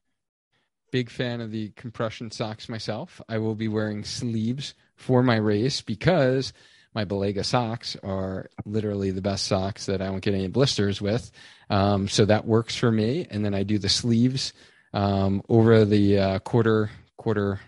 Big 0.91 1.11
fan 1.11 1.41
of 1.41 1.51
the 1.51 1.71
compression 1.71 2.31
socks 2.31 2.69
myself. 2.69 3.21
I 3.29 3.39
will 3.39 3.55
be 3.55 3.69
wearing 3.69 4.05
sleeves 4.05 4.75
for 4.97 5.23
my 5.23 5.37
race 5.37 5.83
because 5.83 6.53
my 6.95 7.05
Balega 7.05 7.45
socks 7.45 7.97
are 8.03 8.49
literally 8.65 9.11
the 9.11 9.21
best 9.21 9.47
socks 9.47 9.87
that 9.87 10.01
I 10.01 10.07
don't 10.07 10.21
get 10.21 10.35
any 10.35 10.49
blisters 10.49 11.01
with. 11.01 11.31
Um, 11.69 12.09
so 12.09 12.25
that 12.25 12.47
works 12.47 12.75
for 12.75 12.91
me. 12.91 13.27
And 13.31 13.45
then 13.45 13.55
I 13.55 13.63
do 13.63 13.79
the 13.79 13.91
sleeves 13.91 14.55
um, 14.95 15.43
over 15.49 15.85
the 15.85 16.19
uh, 16.19 16.39
quarter 16.41 16.91
quarter 17.17 17.61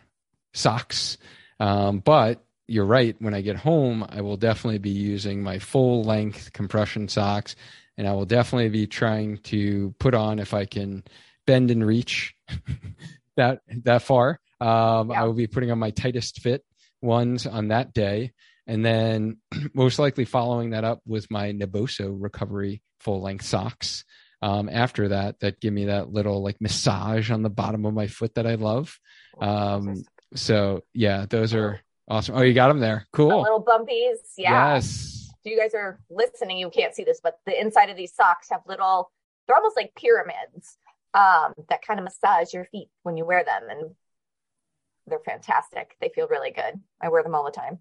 socks. 0.53 1.19
Um, 1.59 1.99
but 1.99 2.43
you're 2.67 2.87
right. 2.87 3.15
When 3.19 3.35
I 3.35 3.43
get 3.43 3.57
home, 3.57 4.07
I 4.09 4.23
will 4.23 4.37
definitely 4.37 4.79
be 4.79 4.91
using 4.91 5.43
my 5.43 5.59
full 5.59 6.05
length 6.05 6.53
compression 6.53 7.09
socks 7.09 7.57
and 7.97 8.09
I 8.09 8.13
will 8.13 8.27
definitely 8.27 8.69
be 8.71 8.87
trying 8.87 9.39
to 9.45 9.95
put 9.99 10.15
on 10.15 10.39
if 10.39 10.55
I 10.55 10.65
can 10.65 11.05
bend 11.47 11.71
and 11.71 11.85
reach 11.87 12.35
that 13.37 13.61
that 13.85 14.03
far. 14.03 14.41
Um, 14.61 15.11
yeah. 15.11 15.23
I 15.23 15.25
will 15.25 15.35
be 15.35 15.47
putting 15.47 15.71
on 15.71 15.79
my 15.79 15.91
tightest 15.91 16.41
fit 16.41 16.65
ones 17.01 17.47
on 17.47 17.69
that 17.69 17.93
day, 17.93 18.33
and 18.67 18.85
then 18.85 19.39
most 19.75 19.99
likely 19.99 20.25
following 20.25 20.71
that 20.71 20.85
up 20.85 21.01
with 21.07 21.31
my 21.31 21.53
Naboso 21.53 22.15
recovery 22.19 22.83
full 23.01 23.21
length 23.21 23.45
socks. 23.45 24.05
Um, 24.43 24.71
after 24.71 25.09
that, 25.09 25.41
that 25.41 25.61
give 25.61 25.75
me 25.75 25.87
that 25.87 26.11
little 26.11 26.43
like 26.43 26.57
massage 26.61 27.31
on 27.31 27.43
the 27.43 27.51
bottom 27.51 27.85
of 27.85 27.93
my 27.93 28.07
foot 28.07 28.35
that 28.37 28.47
I 28.47 28.55
love. 28.55 28.99
Um, 29.39 30.05
so 30.35 30.85
yeah, 30.95 31.27
those 31.29 31.53
are 31.53 31.81
awesome. 32.09 32.37
Oh, 32.37 32.43
you 32.43 32.55
got 32.55 32.69
them 32.69 32.81
there. 32.81 33.07
Cool. 33.13 33.29
The 33.29 33.37
little 33.37 33.63
bumpies. 33.65 34.17
Yeah. 34.39 34.75
Yes 34.77 35.20
you 35.45 35.59
guys 35.59 35.75
are 35.75 35.99
listening, 36.11 36.59
you 36.59 36.71
can't 36.71 36.95
see 36.95 37.05
this, 37.05 37.21
but 37.23 37.39
the 37.47 37.59
inside 37.59 37.91
of 37.91 37.97
these 37.97 38.15
socks 38.15 38.49
have 38.51 38.61
little, 38.67 39.11
they're 39.47 39.57
almost 39.57 39.77
like 39.77 39.95
pyramids 39.95 40.77
um, 41.15 41.55
that 41.69 41.83
kind 41.87 41.99
of 41.99 42.05
massage 42.05 42.53
your 42.53 42.65
feet 42.67 42.89
when 43.03 43.17
you 43.17 43.25
wear 43.25 43.45
them. 43.45 43.63
And 43.69 43.91
they're 45.07 45.19
fantastic. 45.21 45.97
They 46.01 46.11
feel 46.15 46.29
really 46.29 46.51
good. 46.51 46.81
I 47.01 47.09
wear 47.09 47.23
them 47.23 47.35
all 47.35 47.45
the 47.45 47.51
time. 47.51 47.79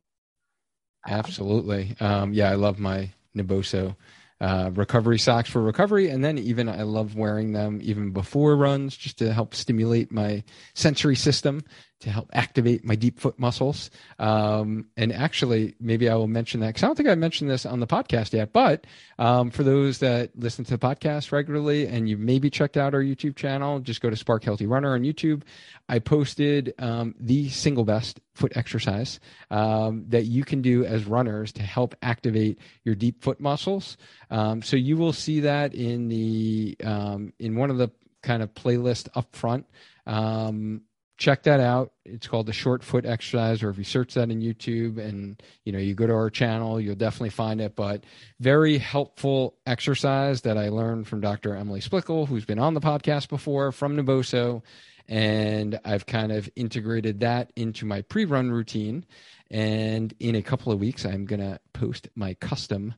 Absolutely. 1.08 1.96
Um, 2.00 2.34
yeah, 2.34 2.50
I 2.50 2.56
love 2.56 2.80
my 2.80 3.12
Naboso 3.36 3.96
uh, 4.42 4.72
recovery 4.74 5.20
socks 5.20 5.50
for 5.50 5.62
recovery. 5.62 6.10
And 6.10 6.24
then 6.24 6.38
even 6.38 6.70
I 6.70 6.84
love 6.84 7.16
wearing 7.16 7.52
them 7.52 7.80
even 7.84 8.12
before 8.12 8.56
runs 8.56 8.96
just 8.96 9.18
to 9.20 9.34
help 9.34 9.54
stimulate 9.54 10.12
my 10.12 10.44
sensory 10.74 11.16
system 11.16 11.62
to 12.00 12.10
help 12.10 12.30
activate 12.34 12.86
my 12.86 12.96
deep 12.96 13.20
foot 13.20 13.38
muscles. 13.38 13.90
Um, 14.20 14.88
and 14.96 15.12
actually, 15.12 15.76
maybe 15.80 16.10
I 16.10 16.16
will 16.16 16.28
mention 16.28 16.62
that 16.62 16.68
because 16.68 16.84
I 16.84 16.88
don't 16.88 16.96
think 16.96 17.10
I 17.10 17.16
mentioned 17.16 17.50
this 17.50 17.66
on 17.66 17.80
the 17.80 17.88
podcast 17.88 18.34
yet. 18.34 18.54
But 18.54 18.86
um, 19.18 19.52
for 19.52 19.64
those 19.64 20.00
that 20.00 20.32
listen 20.38 20.64
to 20.66 20.78
the 20.78 20.78
podcast 20.78 21.32
regularly 21.32 21.88
and 21.88 22.08
you 22.08 22.18
maybe 22.18 22.50
checked 22.50 22.78
out 22.78 22.94
our 22.94 23.02
YouTube 23.02 23.36
channel, 23.36 23.80
just 23.80 24.02
go 24.02 24.10
to 24.10 24.16
Spark 24.16 24.44
Healthy 24.44 24.66
Runner 24.66 24.94
on 24.94 25.02
YouTube. 25.02 25.44
I 25.90 26.00
posted 26.00 26.74
um, 26.80 27.16
the 27.20 27.50
single 27.50 27.84
best 27.84 28.20
foot 28.34 28.54
exercise 28.56 29.20
um, 29.52 30.06
that 30.08 30.26
you 30.26 30.46
can 30.46 30.62
do 30.62 30.86
as 30.86 31.06
runners 31.06 31.52
to 31.54 31.64
help 31.64 31.96
activate 32.02 32.60
your 32.84 32.96
deep 32.96 33.22
foot 33.22 33.40
muscles. 33.40 33.98
Um, 34.32 34.62
so 34.62 34.78
you 34.78 34.96
will 34.98 35.14
see 35.14 35.42
that 35.42 35.74
in 35.74 36.08
the 36.08 36.78
um, 36.84 37.34
in 37.40 37.56
one 37.56 37.70
of 37.70 37.78
the 37.78 37.92
kind 38.22 38.42
of 38.44 38.54
playlist 38.54 39.10
up 39.16 39.36
front. 39.36 39.66
Um, 40.06 40.82
check 41.20 41.44
that 41.44 41.60
out. 41.60 41.92
It's 42.06 42.28
called 42.28 42.48
the 42.48 42.54
short 42.54 42.84
foot 42.84 43.06
exercise, 43.06 43.62
or 43.62 43.70
if 43.70 43.78
you 43.78 43.84
search 43.84 44.16
that 44.16 44.32
in 44.32 44.42
YouTube 44.42 44.98
and 44.98 45.42
you 45.66 45.72
know 45.72 45.78
you 45.78 45.94
go 45.94 46.08
to 46.08 46.14
our 46.14 46.30
channel, 46.30 46.80
you'll 46.80 46.96
definitely 46.96 47.30
find 47.30 47.62
it. 47.62 47.76
But 47.76 48.06
very 48.40 48.80
helpful 48.80 49.56
exercise 49.68 50.42
that 50.42 50.58
I 50.58 50.70
learned 50.70 51.08
from 51.08 51.22
Dr. 51.22 51.56
Emily 51.56 51.82
Splichal, 51.82 52.28
who's 52.28 52.46
been 52.46 52.58
on 52.58 52.74
the 52.74 52.82
podcast 52.82 53.30
before 53.30 53.72
from 53.72 53.96
Naboso, 53.96 54.64
and 55.08 55.80
I've 55.86 56.06
kind 56.06 56.32
of 56.32 56.50
integrated 56.56 57.20
that 57.20 57.52
into 57.56 57.86
my 57.86 58.02
pre-run 58.02 58.50
routine. 58.50 59.06
And 59.52 60.14
in 60.20 60.36
a 60.36 60.42
couple 60.42 60.72
of 60.72 60.80
weeks, 60.80 61.06
I'm 61.06 61.26
gonna 61.26 61.60
post 61.74 62.08
my 62.16 62.34
custom 62.36 62.96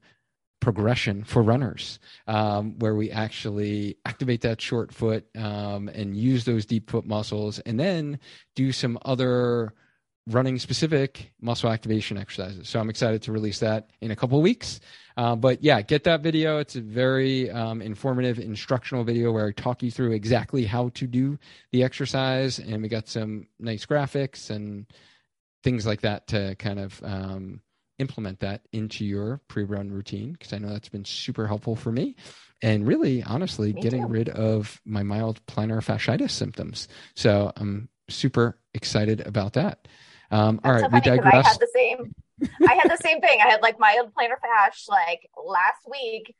progression 0.61 1.23
for 1.23 1.41
runners 1.41 1.99
um, 2.27 2.79
where 2.79 2.95
we 2.95 3.11
actually 3.11 3.97
activate 4.05 4.41
that 4.41 4.61
short 4.61 4.93
foot 4.93 5.25
um, 5.35 5.89
and 5.89 6.15
use 6.15 6.45
those 6.45 6.65
deep 6.65 6.89
foot 6.89 7.05
muscles 7.05 7.59
and 7.59 7.77
then 7.77 8.17
do 8.55 8.71
some 8.71 8.97
other 9.03 9.73
running 10.27 10.59
specific 10.59 11.33
muscle 11.41 11.69
activation 11.69 12.15
exercises. 12.15 12.69
So 12.69 12.79
i'm 12.79 12.91
excited 12.91 13.23
to 13.23 13.31
release 13.31 13.59
that 13.59 13.89
in 14.01 14.11
a 14.11 14.15
couple 14.15 14.39
weeks. 14.41 14.79
Uh, 15.17 15.35
but 15.35 15.63
yeah 15.63 15.81
get 15.81 16.03
that 16.05 16.21
video. 16.21 16.59
It's 16.59 16.75
a 16.75 16.81
very 16.81 17.49
um, 17.49 17.81
informative 17.81 18.39
instructional 18.39 19.03
video 19.03 19.31
where 19.31 19.47
i 19.47 19.51
talk 19.51 19.81
you 19.81 19.91
through 19.91 20.11
exactly 20.11 20.63
how 20.63 20.89
to 20.89 21.07
do 21.07 21.39
the 21.71 21.83
exercise 21.83 22.59
and 22.59 22.81
we 22.83 22.87
got 22.87 23.09
some 23.09 23.47
nice 23.59 23.85
graphics 23.85 24.51
and 24.51 24.85
things 25.63 25.85
like 25.87 26.01
that 26.01 26.27
to 26.27 26.55
kind 26.55 26.79
of 26.79 27.01
um, 27.03 27.61
implement 28.01 28.39
that 28.41 28.67
into 28.73 29.05
your 29.05 29.39
pre-run 29.47 29.91
routine 29.91 30.33
because 30.33 30.51
I 30.51 30.57
know 30.57 30.69
that's 30.69 30.89
been 30.89 31.05
super 31.05 31.47
helpful 31.47 31.75
for 31.75 31.91
me. 31.91 32.15
And 32.61 32.85
really, 32.85 33.23
honestly, 33.23 33.71
me 33.73 33.81
getting 33.81 34.01
too. 34.01 34.07
rid 34.07 34.29
of 34.29 34.81
my 34.83 35.03
mild 35.03 35.45
plantar 35.45 35.83
fasciitis 35.83 36.31
symptoms. 36.31 36.87
So 37.15 37.51
I'm 37.55 37.89
super 38.09 38.59
excited 38.73 39.25
about 39.25 39.53
that. 39.53 39.87
Um, 40.31 40.59
all 40.63 40.71
right, 40.71 40.81
so 40.81 40.87
we 40.89 41.01
digress. 41.01 41.45
I 41.45 41.49
had 41.49 41.59
the 41.59 41.69
same. 41.73 42.15
I 42.67 42.73
had 42.73 42.89
the 42.89 42.97
same 42.97 43.21
thing. 43.21 43.39
I 43.45 43.49
had 43.49 43.61
like 43.61 43.79
mild 43.79 44.11
plantar 44.13 44.35
fasciitis 44.43 44.89
like 44.89 45.29
last 45.37 45.81
week, 45.89 46.35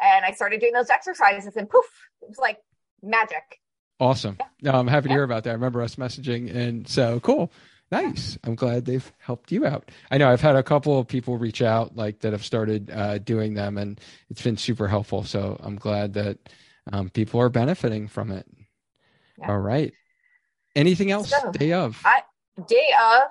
and 0.00 0.24
I 0.24 0.32
started 0.32 0.60
doing 0.60 0.72
those 0.72 0.90
exercises, 0.90 1.56
and 1.56 1.68
poof, 1.68 1.84
it 2.22 2.28
was 2.28 2.38
like 2.38 2.58
magic. 3.02 3.60
Awesome. 3.98 4.36
Yeah. 4.38 4.72
No, 4.72 4.78
I'm 4.78 4.86
happy 4.86 5.08
to 5.08 5.14
hear 5.14 5.22
about 5.22 5.44
that. 5.44 5.50
I 5.50 5.54
remember 5.54 5.80
us 5.80 5.96
messaging, 5.96 6.54
and 6.54 6.86
so 6.86 7.20
cool. 7.20 7.50
Nice. 7.90 8.36
I'm 8.42 8.56
glad 8.56 8.84
they've 8.84 9.12
helped 9.18 9.52
you 9.52 9.64
out. 9.64 9.90
I 10.10 10.18
know 10.18 10.28
I've 10.28 10.40
had 10.40 10.56
a 10.56 10.62
couple 10.62 10.98
of 10.98 11.06
people 11.06 11.38
reach 11.38 11.62
out 11.62 11.96
like 11.96 12.20
that 12.20 12.32
have 12.32 12.44
started 12.44 12.90
uh, 12.90 13.18
doing 13.18 13.54
them, 13.54 13.78
and 13.78 14.00
it's 14.28 14.42
been 14.42 14.56
super 14.56 14.88
helpful. 14.88 15.22
So 15.22 15.58
I'm 15.62 15.76
glad 15.76 16.14
that 16.14 16.38
um, 16.92 17.10
people 17.10 17.40
are 17.40 17.48
benefiting 17.48 18.08
from 18.08 18.32
it. 18.32 18.46
Yeah. 19.38 19.50
All 19.50 19.58
right. 19.58 19.92
Anything 20.74 21.10
else? 21.12 21.30
So, 21.30 21.52
day 21.52 21.72
of. 21.72 22.00
I, 22.04 22.22
day 22.66 22.90
of 23.00 23.28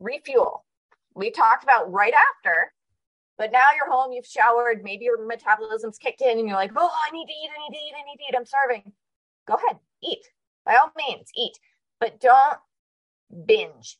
refuel. 0.00 0.64
We 1.14 1.30
talked 1.30 1.64
about 1.64 1.90
right 1.90 2.12
after, 2.12 2.72
but 3.38 3.52
now 3.52 3.64
you're 3.76 3.90
home. 3.90 4.12
You've 4.12 4.26
showered. 4.26 4.84
Maybe 4.84 5.06
your 5.06 5.26
metabolism's 5.26 5.98
kicked 5.98 6.20
in, 6.20 6.38
and 6.38 6.46
you're 6.46 6.56
like, 6.56 6.72
"Oh, 6.76 6.90
I 7.08 7.10
need 7.10 7.26
to 7.26 7.32
eat. 7.32 7.50
I 7.56 7.68
need 7.68 7.76
to 7.76 7.82
eat. 7.82 7.94
I 7.96 8.04
need 8.04 8.16
to 8.18 8.24
eat. 8.28 8.36
I'm 8.36 8.46
starving." 8.46 8.92
Go 9.46 9.54
ahead, 9.54 9.78
eat 10.02 10.24
by 10.68 10.76
all 10.76 10.92
means 10.96 11.30
eat, 11.34 11.58
but 11.98 12.20
don't 12.20 12.58
binge. 13.46 13.98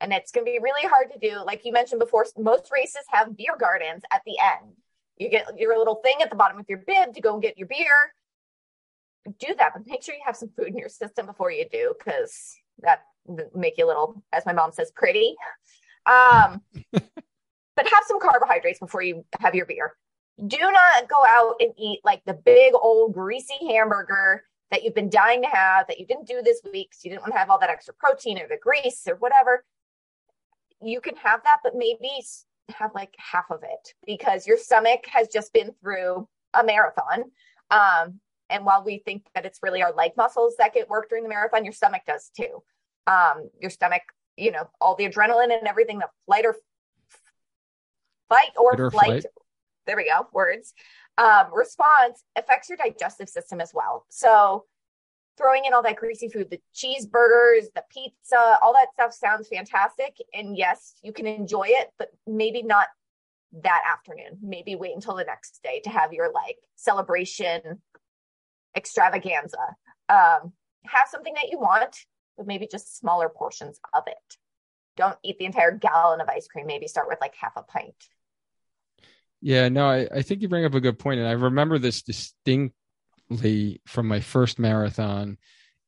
And 0.00 0.12
it's 0.12 0.30
going 0.30 0.44
to 0.44 0.50
be 0.50 0.58
really 0.58 0.86
hard 0.88 1.10
to 1.12 1.18
do. 1.18 1.42
Like 1.44 1.64
you 1.64 1.72
mentioned 1.72 2.00
before, 2.00 2.26
most 2.36 2.70
races 2.72 3.02
have 3.08 3.36
beer 3.36 3.56
gardens 3.58 4.02
at 4.12 4.22
the 4.26 4.36
end. 4.38 4.74
You 5.16 5.30
get 5.30 5.58
your 5.58 5.78
little 5.78 5.96
thing 5.96 6.16
at 6.20 6.28
the 6.28 6.36
bottom 6.36 6.58
of 6.58 6.66
your 6.68 6.82
bib 6.86 7.14
to 7.14 7.20
go 7.20 7.34
and 7.34 7.42
get 7.42 7.56
your 7.56 7.68
beer. 7.68 8.12
Do 9.38 9.54
that, 9.58 9.72
but 9.74 9.86
make 9.86 10.02
sure 10.02 10.14
you 10.14 10.20
have 10.24 10.36
some 10.36 10.50
food 10.56 10.68
in 10.68 10.78
your 10.78 10.90
system 10.90 11.26
before 11.26 11.50
you 11.50 11.64
do, 11.72 11.94
because 11.98 12.54
that 12.80 13.00
make 13.54 13.78
you 13.78 13.86
a 13.86 13.88
little, 13.88 14.22
as 14.32 14.46
my 14.46 14.52
mom 14.52 14.72
says, 14.72 14.92
pretty. 14.94 15.34
Um, 16.04 16.60
but 16.92 17.02
have 17.76 18.04
some 18.06 18.20
carbohydrates 18.20 18.78
before 18.78 19.02
you 19.02 19.24
have 19.40 19.54
your 19.54 19.66
beer. 19.66 19.94
Do 20.46 20.58
not 20.58 21.08
go 21.08 21.24
out 21.26 21.56
and 21.60 21.72
eat 21.78 22.00
like 22.04 22.22
the 22.26 22.34
big 22.34 22.74
old 22.74 23.14
greasy 23.14 23.56
hamburger 23.68 24.44
that 24.70 24.82
you've 24.82 24.94
been 24.94 25.10
dying 25.10 25.42
to 25.42 25.48
have 25.48 25.86
that 25.86 25.98
you 25.98 26.06
didn't 26.06 26.26
do 26.26 26.42
this 26.42 26.60
week 26.64 26.90
because 26.90 27.04
you 27.04 27.10
didn't 27.10 27.22
want 27.22 27.32
to 27.32 27.38
have 27.38 27.50
all 27.50 27.58
that 27.58 27.70
extra 27.70 27.94
protein 27.94 28.38
or 28.38 28.48
the 28.48 28.58
grease 28.60 29.06
or 29.06 29.14
whatever. 29.16 29.64
You 30.82 31.00
can 31.00 31.16
have 31.16 31.42
that, 31.44 31.58
but 31.62 31.74
maybe 31.74 32.10
have 32.70 32.90
like 32.94 33.14
half 33.18 33.50
of 33.50 33.62
it 33.62 33.94
because 34.06 34.46
your 34.46 34.58
stomach 34.58 35.04
has 35.06 35.28
just 35.28 35.52
been 35.52 35.72
through 35.80 36.28
a 36.54 36.64
marathon. 36.64 37.24
Um, 37.70 38.20
and 38.50 38.64
while 38.64 38.84
we 38.84 38.98
think 38.98 39.26
that 39.34 39.44
it's 39.44 39.60
really 39.62 39.82
our 39.82 39.92
leg 39.92 40.12
muscles 40.16 40.54
that 40.58 40.74
get 40.74 40.88
worked 40.88 41.10
during 41.10 41.24
the 41.24 41.28
marathon, 41.28 41.64
your 41.64 41.72
stomach 41.72 42.02
does 42.06 42.30
too. 42.36 42.62
Um, 43.06 43.48
your 43.60 43.70
stomach, 43.70 44.02
you 44.36 44.50
know, 44.50 44.68
all 44.80 44.96
the 44.96 45.08
adrenaline 45.08 45.56
and 45.56 45.66
everything, 45.66 45.98
the 45.98 46.08
flight 46.26 46.44
or 46.44 46.56
fight 48.28 48.52
or 48.56 48.90
flight. 48.90 48.92
flight. 49.06 49.26
There 49.86 49.96
we 49.96 50.04
go. 50.04 50.26
Words. 50.32 50.74
Um, 51.18 51.46
response 51.52 52.24
affects 52.36 52.68
your 52.68 52.76
digestive 52.76 53.28
system 53.28 53.60
as 53.60 53.72
well. 53.74 54.04
So 54.10 54.64
throwing 55.38 55.64
in 55.64 55.72
all 55.72 55.82
that 55.82 55.96
greasy 55.96 56.28
food, 56.28 56.50
the 56.50 56.60
cheeseburgers, 56.74 57.66
the 57.74 57.84
pizza, 57.90 58.58
all 58.62 58.74
that 58.74 58.92
stuff 58.94 59.12
sounds 59.12 59.48
fantastic. 59.48 60.16
And 60.34 60.56
yes, 60.56 60.94
you 61.02 61.12
can 61.12 61.26
enjoy 61.26 61.66
it, 61.68 61.88
but 61.98 62.08
maybe 62.26 62.62
not 62.62 62.88
that 63.62 63.82
afternoon. 63.90 64.38
Maybe 64.42 64.76
wait 64.76 64.94
until 64.94 65.16
the 65.16 65.24
next 65.24 65.60
day 65.62 65.80
to 65.84 65.90
have 65.90 66.12
your 66.12 66.30
like 66.32 66.56
celebration 66.76 67.80
extravaganza. 68.76 69.76
Um, 70.08 70.52
have 70.84 71.08
something 71.10 71.34
that 71.34 71.50
you 71.50 71.58
want, 71.58 71.96
but 72.36 72.46
maybe 72.46 72.68
just 72.70 72.98
smaller 72.98 73.28
portions 73.28 73.80
of 73.94 74.04
it. 74.06 74.36
Don't 74.96 75.18
eat 75.22 75.38
the 75.38 75.44
entire 75.44 75.72
gallon 75.72 76.20
of 76.20 76.28
ice 76.28 76.46
cream. 76.46 76.66
Maybe 76.66 76.86
start 76.86 77.08
with 77.08 77.18
like 77.20 77.34
half 77.38 77.52
a 77.56 77.62
pint. 77.62 77.94
Yeah, 79.46 79.68
no, 79.68 79.86
I, 79.86 80.08
I 80.12 80.22
think 80.22 80.42
you 80.42 80.48
bring 80.48 80.64
up 80.64 80.74
a 80.74 80.80
good 80.80 80.98
point, 80.98 81.20
and 81.20 81.28
I 81.28 81.32
remember 81.34 81.78
this 81.78 82.02
distinctly 82.02 83.80
from 83.86 84.08
my 84.08 84.18
first 84.18 84.58
marathon, 84.58 85.38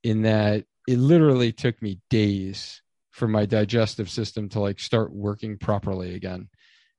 in 0.04 0.22
that 0.22 0.64
it 0.86 0.96
literally 0.96 1.50
took 1.50 1.82
me 1.82 1.98
days 2.09 2.82
for 3.11 3.26
my 3.26 3.46
digestive 3.46 4.09
system 4.09 4.48
to 4.50 4.61
like 4.61 4.78
start 4.78 5.12
working 5.12 5.59
properly 5.59 6.14
again. 6.14 6.48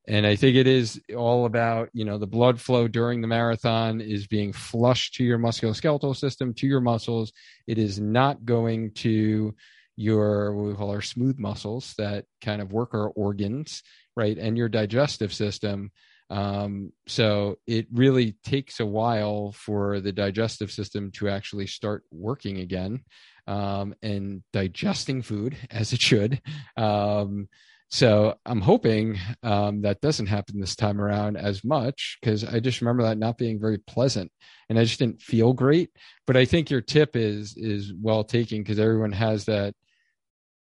And 0.06 0.28
I 0.28 0.36
think 0.36 0.58
it 0.58 0.68
is 0.68 1.02
all 1.16 1.46
about, 1.46 1.92
you 1.94 2.04
know, 2.04 2.18
the 2.18 2.28
blood 2.28 2.60
flow 2.60 2.90
during 2.90 3.22
the 3.22 3.28
marathon 3.30 4.02
is 4.02 4.28
being 4.28 4.52
flushed 4.52 5.14
to 5.14 5.24
your 5.24 5.40
musculoskeletal 5.40 6.14
system, 6.18 6.54
to 6.56 6.68
your 6.68 6.82
muscles. 6.82 7.32
It 7.68 7.78
is 7.78 8.02
not 8.02 8.44
going 8.44 8.92
to 8.96 9.56
your 9.96 10.54
what 10.54 10.68
we 10.68 10.76
call 10.76 10.92
our 10.92 11.02
smooth 11.02 11.40
muscles 11.40 11.94
that 12.00 12.26
kind 12.42 12.62
of 12.62 12.74
work 12.74 12.94
our 12.94 13.08
organs, 13.08 13.82
right? 14.18 14.38
And 14.38 14.58
your 14.58 14.68
digestive 14.68 15.32
system. 15.34 15.92
Um, 16.30 16.92
so 17.08 17.58
it 17.66 17.88
really 17.92 18.36
takes 18.44 18.80
a 18.80 18.86
while 18.86 19.52
for 19.54 20.00
the 20.00 20.12
digestive 20.12 20.72
system 20.72 21.12
to 21.14 21.30
actually 21.30 21.68
start 21.68 22.04
working 22.12 22.60
again 22.60 23.04
um, 23.48 23.96
and 24.04 24.44
digesting 24.54 25.22
food 25.22 25.58
as 25.72 25.94
it 25.94 26.02
should. 26.02 26.42
Um, 26.78 27.50
so 27.92 28.36
I'm 28.46 28.62
hoping 28.62 29.18
um, 29.42 29.82
that 29.82 30.00
doesn't 30.00 30.28
happen 30.28 30.60
this 30.60 30.76
time 30.76 31.02
around 31.02 31.38
as 31.38 31.64
much 31.64 32.20
because 32.22 32.44
I 32.44 32.60
just 32.60 32.82
remember 32.82 33.02
that 33.04 33.18
not 33.18 33.40
being 33.40 33.60
very 33.60 33.80
pleasant, 33.80 34.32
and 34.70 34.78
I 34.78 34.84
just 34.84 35.00
didn't 35.00 35.24
feel 35.24 35.54
great. 35.54 35.90
But 36.28 36.38
I 36.38 36.46
think 36.46 36.70
your 36.70 36.82
tip 36.82 37.16
is 37.16 37.56
is 37.58 37.92
well 38.00 38.24
taken 38.24 38.60
because 38.60 38.78
everyone 38.78 39.12
has 39.14 39.46
that 39.46 39.74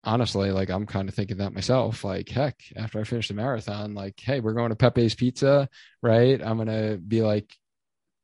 honestly, 0.04 0.52
like 0.52 0.70
I'm 0.70 0.86
kind 0.86 1.10
of 1.10 1.16
thinking 1.16 1.38
that 1.38 1.54
myself. 1.54 2.04
Like, 2.04 2.30
heck, 2.30 2.60
after 2.76 3.00
I 3.00 3.04
finish 3.04 3.28
the 3.28 3.34
marathon, 3.34 3.94
like, 3.94 4.20
hey, 4.20 4.40
we're 4.40 4.54
going 4.54 4.70
to 4.70 4.76
Pepe's 4.76 5.16
Pizza, 5.16 5.70
right? 6.02 6.42
I'm 6.42 6.58
gonna 6.58 6.98
be 6.98 7.22
like 7.22 7.54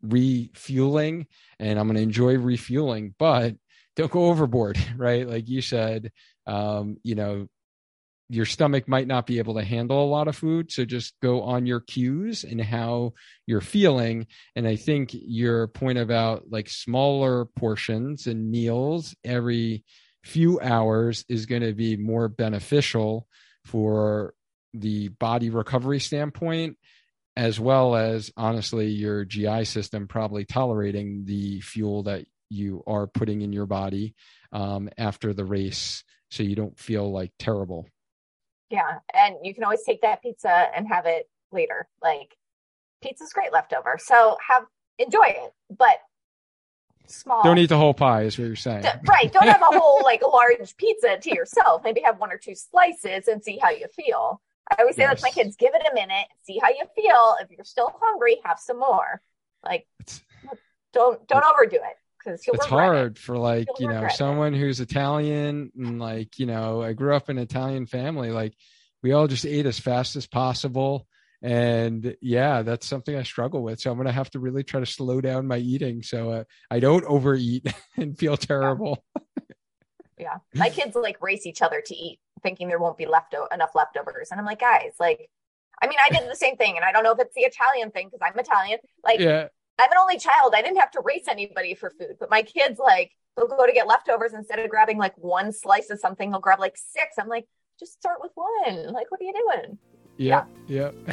refueling, 0.01 1.27
and 1.59 1.79
I'm 1.79 1.87
gonna 1.87 1.99
enjoy 1.99 2.37
refueling, 2.37 3.15
but 3.17 3.55
don't 3.95 4.11
go 4.11 4.25
overboard, 4.25 4.77
right? 4.97 5.27
Like 5.27 5.49
you 5.49 5.61
said, 5.61 6.11
um, 6.47 6.97
you 7.03 7.15
know, 7.15 7.47
your 8.29 8.45
stomach 8.45 8.87
might 8.87 9.07
not 9.07 9.27
be 9.27 9.37
able 9.37 9.53
to 9.53 9.63
handle 9.63 10.03
a 10.03 10.09
lot 10.09 10.27
of 10.27 10.35
food 10.35 10.71
so 10.71 10.83
just 10.83 11.13
go 11.21 11.43
on 11.43 11.65
your 11.67 11.79
cues 11.79 12.43
and 12.43 12.59
how 12.59 13.13
you're 13.45 13.61
feeling 13.61 14.25
and 14.55 14.67
i 14.67 14.75
think 14.75 15.11
your 15.13 15.67
point 15.67 15.99
about 15.99 16.43
like 16.49 16.67
smaller 16.67 17.45
portions 17.45 18.25
and 18.25 18.49
meals 18.49 19.15
every 19.23 19.83
few 20.25 20.59
hours 20.59 21.23
is 21.29 21.45
going 21.45 21.61
to 21.61 21.73
be 21.73 21.95
more 21.95 22.27
beneficial 22.27 23.27
for 23.63 24.33
the 24.73 25.07
body 25.07 25.49
recovery 25.49 25.99
standpoint 25.99 26.77
as 27.37 27.59
well 27.59 27.95
as 27.95 28.31
honestly 28.37 28.87
your 28.87 29.25
GI 29.25 29.65
system 29.65 30.07
probably 30.07 30.45
tolerating 30.45 31.25
the 31.25 31.61
fuel 31.61 32.03
that 32.03 32.25
you 32.49 32.83
are 32.87 33.07
putting 33.07 33.41
in 33.41 33.51
your 33.51 33.65
body 33.65 34.15
um, 34.51 34.89
after 34.97 35.33
the 35.33 35.45
race 35.45 36.03
so 36.31 36.43
you 36.43 36.55
don't 36.55 36.77
feel 36.79 37.11
like 37.11 37.31
terrible. 37.37 37.87
Yeah. 38.69 38.99
And 39.13 39.35
you 39.43 39.53
can 39.53 39.63
always 39.63 39.83
take 39.85 40.01
that 40.01 40.21
pizza 40.21 40.67
and 40.75 40.87
have 40.87 41.05
it 41.05 41.29
later. 41.51 41.87
Like 42.01 42.35
pizza's 43.03 43.33
great 43.33 43.53
leftover. 43.53 43.97
So 43.99 44.37
have 44.49 44.63
enjoy 44.97 45.27
it, 45.27 45.53
but 45.69 45.97
small. 47.07 47.43
Don't 47.43 47.57
eat 47.57 47.69
the 47.69 47.77
whole 47.77 47.93
pie, 47.93 48.23
is 48.23 48.37
what 48.37 48.47
you're 48.47 48.55
saying. 48.55 48.85
right. 49.07 49.31
Don't 49.31 49.47
have 49.47 49.61
a 49.61 49.65
whole 49.79 50.01
like 50.03 50.21
large 50.21 50.75
pizza 50.77 51.17
to 51.17 51.33
yourself. 51.33 51.81
Maybe 51.83 52.01
have 52.01 52.19
one 52.19 52.31
or 52.31 52.37
two 52.37 52.55
slices 52.55 53.27
and 53.27 53.43
see 53.43 53.57
how 53.61 53.69
you 53.69 53.87
feel. 53.95 54.41
I 54.71 54.81
always 54.81 54.95
say 54.95 55.03
yes. 55.03 55.11
that 55.11 55.17
to 55.17 55.23
my 55.23 55.31
kids: 55.31 55.55
give 55.55 55.73
it 55.73 55.85
a 55.89 55.93
minute, 55.93 56.25
see 56.43 56.59
how 56.61 56.69
you 56.69 56.85
feel. 56.95 57.35
If 57.41 57.51
you're 57.51 57.65
still 57.65 57.93
hungry, 58.01 58.37
have 58.43 58.59
some 58.59 58.79
more. 58.79 59.21
Like, 59.63 59.87
it's, 59.99 60.21
don't 60.93 61.27
don't 61.27 61.43
overdo 61.43 61.77
it 61.77 61.97
because 62.17 62.41
it's 62.45 62.65
hard 62.65 63.13
it. 63.13 63.17
for 63.17 63.37
like 63.37 63.67
you'll 63.79 63.91
you 63.91 63.99
know 63.99 64.07
someone 64.09 64.55
it. 64.55 64.59
who's 64.59 64.79
Italian 64.79 65.71
and 65.77 65.99
like 65.99 66.39
you 66.39 66.45
know 66.45 66.81
I 66.81 66.93
grew 66.93 67.15
up 67.15 67.29
in 67.29 67.37
an 67.37 67.43
Italian 67.43 67.85
family. 67.85 68.31
Like, 68.31 68.53
we 69.03 69.11
all 69.11 69.27
just 69.27 69.45
ate 69.45 69.65
as 69.65 69.79
fast 69.79 70.15
as 70.15 70.25
possible 70.27 71.07
and 71.45 72.17
yeah 72.21 72.63
that's 72.63 72.87
something 72.87 73.15
i 73.15 73.21
struggle 73.21 73.61
with. 73.61 73.79
So 73.79 73.91
i'm 73.91 73.97
going 73.97 74.07
to 74.07 74.11
have 74.11 74.31
to 74.31 74.39
really 74.39 74.63
try 74.63 74.79
to 74.79 74.85
slow 74.85 75.21
down 75.21 75.45
my 75.45 75.57
eating 75.57 76.01
so 76.01 76.31
uh, 76.31 76.43
i 76.71 76.79
don't 76.79 77.05
overeat 77.05 77.71
and 77.97 78.17
feel 78.17 78.35
terrible. 78.35 79.05
Yeah. 79.15 79.21
yeah 80.17 80.37
my 80.55 80.69
kids 80.69 80.95
like 80.95 81.21
race 81.21 81.45
each 81.45 81.61
other 81.61 81.81
to 81.85 81.95
eat 81.95 82.19
thinking 82.41 82.67
there 82.67 82.79
won't 82.79 82.97
be 82.97 83.05
left 83.05 83.35
enough 83.53 83.75
leftovers. 83.75 84.29
And 84.31 84.39
i'm 84.39 84.45
like 84.45 84.59
guys 84.59 84.93
like 84.99 85.29
i 85.81 85.87
mean 85.87 85.99
i 86.03 86.13
did 86.13 86.29
the 86.29 86.35
same 86.35 86.57
thing 86.57 86.77
and 86.77 86.83
i 86.83 86.91
don't 86.91 87.03
know 87.03 87.11
if 87.11 87.19
it's 87.19 87.35
the 87.35 87.41
italian 87.41 87.91
thing 87.91 88.07
because 88.07 88.27
i'm 88.27 88.37
italian. 88.39 88.79
Like 89.03 89.19
yeah. 89.19 89.47
i'm 89.77 89.91
an 89.91 89.97
only 89.99 90.17
child. 90.17 90.53
I 90.55 90.63
didn't 90.63 90.79
have 90.79 90.91
to 90.91 91.01
race 91.05 91.27
anybody 91.29 91.75
for 91.75 91.91
food. 91.91 92.15
But 92.19 92.31
my 92.31 92.41
kids 92.41 92.79
like 92.79 93.11
they'll 93.37 93.47
go 93.47 93.67
to 93.67 93.73
get 93.73 93.85
leftovers 93.85 94.33
instead 94.33 94.57
of 94.57 94.69
grabbing 94.71 94.97
like 94.97 95.15
one 95.17 95.53
slice 95.53 95.91
of 95.91 95.99
something 95.99 96.31
they'll 96.31 96.39
grab 96.39 96.59
like 96.59 96.75
six. 96.75 97.19
I'm 97.19 97.27
like 97.27 97.45
just 97.77 97.93
start 97.93 98.17
with 98.19 98.31
one. 98.33 98.93
Like 98.93 99.11
what 99.11 99.21
are 99.21 99.25
you 99.25 99.33
doing 99.33 99.77
yeah. 100.17 100.45
Yeah. 100.67 100.91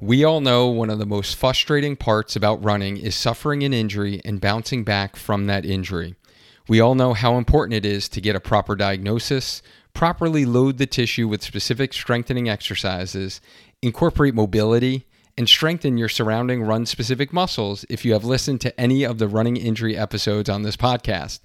we 0.00 0.24
all 0.24 0.40
know 0.40 0.68
one 0.68 0.90
of 0.90 0.98
the 0.98 1.06
most 1.06 1.36
frustrating 1.36 1.96
parts 1.96 2.36
about 2.36 2.62
running 2.64 2.96
is 2.96 3.14
suffering 3.14 3.62
an 3.62 3.72
injury 3.72 4.20
and 4.24 4.40
bouncing 4.40 4.84
back 4.84 5.16
from 5.16 5.46
that 5.46 5.64
injury. 5.64 6.14
We 6.68 6.80
all 6.80 6.94
know 6.94 7.14
how 7.14 7.38
important 7.38 7.74
it 7.74 7.86
is 7.86 8.08
to 8.10 8.20
get 8.20 8.36
a 8.36 8.40
proper 8.40 8.74
diagnosis, 8.74 9.62
properly 9.94 10.44
load 10.44 10.78
the 10.78 10.86
tissue 10.86 11.28
with 11.28 11.42
specific 11.42 11.92
strengthening 11.92 12.48
exercises, 12.48 13.40
incorporate 13.80 14.34
mobility, 14.34 15.06
and 15.38 15.48
strengthen 15.48 15.96
your 15.96 16.08
surrounding 16.08 16.62
run 16.62 16.86
specific 16.86 17.32
muscles 17.32 17.84
if 17.88 18.04
you 18.04 18.14
have 18.14 18.24
listened 18.24 18.60
to 18.62 18.80
any 18.80 19.04
of 19.04 19.18
the 19.18 19.28
running 19.28 19.56
injury 19.56 19.96
episodes 19.96 20.48
on 20.48 20.62
this 20.62 20.76
podcast 20.76 21.40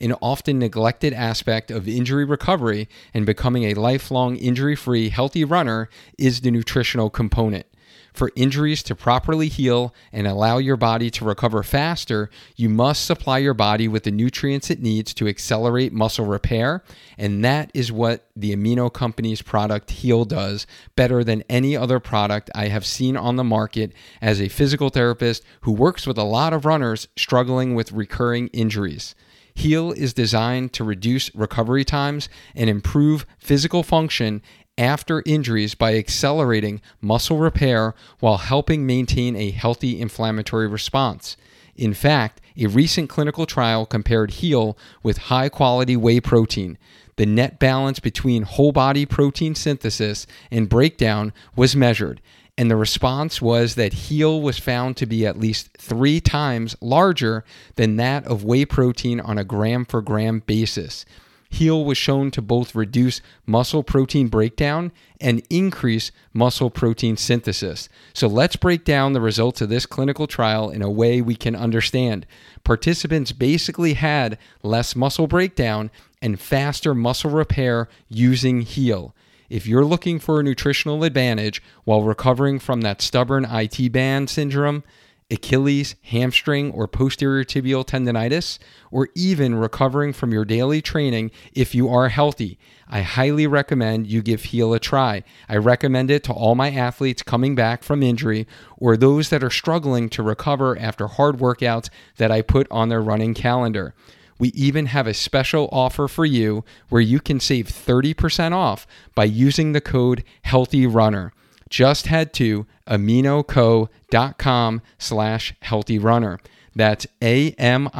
an 0.00 0.14
often 0.22 0.58
neglected 0.58 1.12
aspect 1.12 1.70
of 1.70 1.88
injury 1.88 2.24
recovery 2.24 2.88
and 3.12 3.26
becoming 3.26 3.64
a 3.64 3.74
lifelong 3.74 4.36
injury 4.36 4.76
free, 4.76 5.08
healthy 5.08 5.44
runner 5.44 5.88
is 6.18 6.40
the 6.40 6.50
nutritional 6.50 7.10
component. 7.10 7.66
For 8.12 8.30
injuries 8.36 8.82
to 8.84 8.94
properly 8.94 9.48
heal 9.48 9.94
and 10.12 10.26
allow 10.26 10.58
your 10.58 10.76
body 10.76 11.10
to 11.12 11.24
recover 11.24 11.62
faster, 11.62 12.28
you 12.56 12.68
must 12.68 13.06
supply 13.06 13.38
your 13.38 13.54
body 13.54 13.88
with 13.88 14.04
the 14.04 14.10
nutrients 14.10 14.70
it 14.70 14.82
needs 14.82 15.14
to 15.14 15.28
accelerate 15.28 15.94
muscle 15.94 16.26
repair. 16.26 16.84
And 17.16 17.42
that 17.44 17.70
is 17.72 17.90
what 17.90 18.26
the 18.36 18.54
Amino 18.54 18.92
Company's 18.92 19.40
product 19.40 19.90
Heal 19.90 20.26
does 20.26 20.66
better 20.94 21.24
than 21.24 21.44
any 21.48 21.74
other 21.74 22.00
product 22.00 22.50
I 22.54 22.68
have 22.68 22.84
seen 22.84 23.16
on 23.16 23.36
the 23.36 23.44
market 23.44 23.92
as 24.20 24.40
a 24.40 24.48
physical 24.48 24.90
therapist 24.90 25.42
who 25.62 25.72
works 25.72 26.06
with 26.06 26.18
a 26.18 26.24
lot 26.24 26.52
of 26.52 26.66
runners 26.66 27.08
struggling 27.16 27.74
with 27.74 27.92
recurring 27.92 28.48
injuries. 28.48 29.14
Heal 29.54 29.92
is 29.92 30.14
designed 30.14 30.72
to 30.74 30.84
reduce 30.84 31.34
recovery 31.34 31.84
times 31.84 32.28
and 32.54 32.68
improve 32.68 33.26
physical 33.38 33.82
function 33.82 34.42
after 34.78 35.22
injuries 35.26 35.74
by 35.74 35.96
accelerating 35.96 36.80
muscle 37.00 37.38
repair 37.38 37.94
while 38.20 38.38
helping 38.38 38.86
maintain 38.86 39.36
a 39.36 39.50
healthy 39.50 40.00
inflammatory 40.00 40.66
response. 40.66 41.36
In 41.76 41.94
fact, 41.94 42.40
a 42.56 42.66
recent 42.66 43.08
clinical 43.08 43.46
trial 43.46 43.86
compared 43.86 44.32
HEAL 44.32 44.76
with 45.02 45.18
high 45.18 45.48
quality 45.48 45.96
whey 45.96 46.20
protein. 46.20 46.78
The 47.16 47.26
net 47.26 47.58
balance 47.58 48.00
between 48.00 48.42
whole 48.42 48.72
body 48.72 49.06
protein 49.06 49.54
synthesis 49.54 50.26
and 50.50 50.68
breakdown 50.68 51.32
was 51.54 51.76
measured, 51.76 52.20
and 52.58 52.70
the 52.70 52.76
response 52.76 53.40
was 53.40 53.74
that 53.76 53.94
HEAL 53.94 54.42
was 54.42 54.58
found 54.58 54.96
to 54.98 55.06
be 55.06 55.26
at 55.26 55.38
least 55.38 55.70
three 55.78 56.20
times 56.20 56.76
larger 56.80 57.44
than 57.76 57.96
that 57.96 58.26
of 58.26 58.44
whey 58.44 58.64
protein 58.64 59.20
on 59.20 59.38
a 59.38 59.44
gram 59.44 59.84
for 59.84 60.02
gram 60.02 60.40
basis. 60.40 61.06
Heal 61.52 61.84
was 61.84 61.98
shown 61.98 62.30
to 62.30 62.40
both 62.40 62.74
reduce 62.74 63.20
muscle 63.44 63.82
protein 63.82 64.28
breakdown 64.28 64.90
and 65.20 65.42
increase 65.50 66.10
muscle 66.32 66.70
protein 66.70 67.18
synthesis. 67.18 67.90
So 68.14 68.26
let's 68.26 68.56
break 68.56 68.86
down 68.86 69.12
the 69.12 69.20
results 69.20 69.60
of 69.60 69.68
this 69.68 69.84
clinical 69.84 70.26
trial 70.26 70.70
in 70.70 70.80
a 70.80 70.90
way 70.90 71.20
we 71.20 71.36
can 71.36 71.54
understand. 71.54 72.26
Participants 72.64 73.32
basically 73.32 73.94
had 73.94 74.38
less 74.62 74.96
muscle 74.96 75.26
breakdown 75.26 75.90
and 76.22 76.40
faster 76.40 76.94
muscle 76.94 77.30
repair 77.30 77.88
using 78.08 78.62
Heal. 78.62 79.14
If 79.52 79.66
you're 79.66 79.84
looking 79.84 80.18
for 80.18 80.40
a 80.40 80.42
nutritional 80.42 81.04
advantage 81.04 81.62
while 81.84 82.02
recovering 82.02 82.58
from 82.58 82.80
that 82.80 83.02
stubborn 83.02 83.44
IT 83.44 83.92
band 83.92 84.30
syndrome, 84.30 84.82
Achilles, 85.30 85.94
hamstring, 86.04 86.70
or 86.70 86.88
posterior 86.88 87.44
tibial 87.44 87.86
tendonitis, 87.86 88.58
or 88.90 89.10
even 89.14 89.54
recovering 89.54 90.14
from 90.14 90.32
your 90.32 90.46
daily 90.46 90.80
training 90.80 91.32
if 91.52 91.74
you 91.74 91.90
are 91.90 92.08
healthy, 92.08 92.58
I 92.88 93.02
highly 93.02 93.46
recommend 93.46 94.06
you 94.06 94.22
give 94.22 94.44
Heal 94.44 94.72
a 94.72 94.80
try. 94.80 95.22
I 95.50 95.58
recommend 95.58 96.10
it 96.10 96.24
to 96.24 96.32
all 96.32 96.54
my 96.54 96.70
athletes 96.70 97.22
coming 97.22 97.54
back 97.54 97.82
from 97.82 98.02
injury 98.02 98.46
or 98.78 98.96
those 98.96 99.28
that 99.28 99.44
are 99.44 99.50
struggling 99.50 100.08
to 100.10 100.22
recover 100.22 100.78
after 100.78 101.08
hard 101.08 101.36
workouts 101.36 101.90
that 102.16 102.32
I 102.32 102.40
put 102.40 102.66
on 102.70 102.88
their 102.88 103.02
running 103.02 103.34
calendar. 103.34 103.94
We 104.42 104.48
even 104.48 104.86
have 104.86 105.06
a 105.06 105.14
special 105.14 105.68
offer 105.70 106.08
for 106.08 106.26
you 106.26 106.64
where 106.88 107.00
you 107.00 107.20
can 107.20 107.38
save 107.38 107.68
30% 107.68 108.50
off 108.50 108.88
by 109.14 109.22
using 109.22 109.70
the 109.70 109.80
code 109.80 110.24
HEALTHYRUNNER 110.46 111.30
just 111.70 112.08
head 112.08 112.32
to 112.32 112.66
aminoco.com 112.88 114.82
slash 114.98 115.54
healthy 115.62 116.00
runner. 116.00 116.40
That's 116.74 117.06
A-M-I-N-O-C-O 117.22 117.94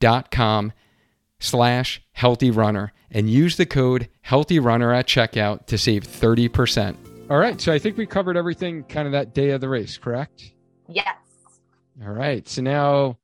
dot 0.00 0.30
com 0.30 0.72
slash 1.38 2.02
healthy 2.12 2.50
runner 2.50 2.92
and 3.10 3.28
use 3.28 3.58
the 3.58 3.66
code 3.66 4.08
healthy 4.22 4.58
runner 4.58 4.94
at 4.94 5.06
checkout 5.06 5.66
to 5.66 5.76
save 5.76 6.04
30%. 6.04 6.96
All 7.28 7.36
right. 7.36 7.60
So 7.60 7.70
I 7.70 7.78
think 7.78 7.98
we 7.98 8.06
covered 8.06 8.38
everything 8.38 8.84
kind 8.84 9.04
of 9.04 9.12
that 9.12 9.34
day 9.34 9.50
of 9.50 9.60
the 9.60 9.68
race, 9.68 9.98
correct? 9.98 10.52
Yes. 10.88 11.18
All 12.02 12.14
right. 12.14 12.48
So 12.48 12.62
now 12.62 13.18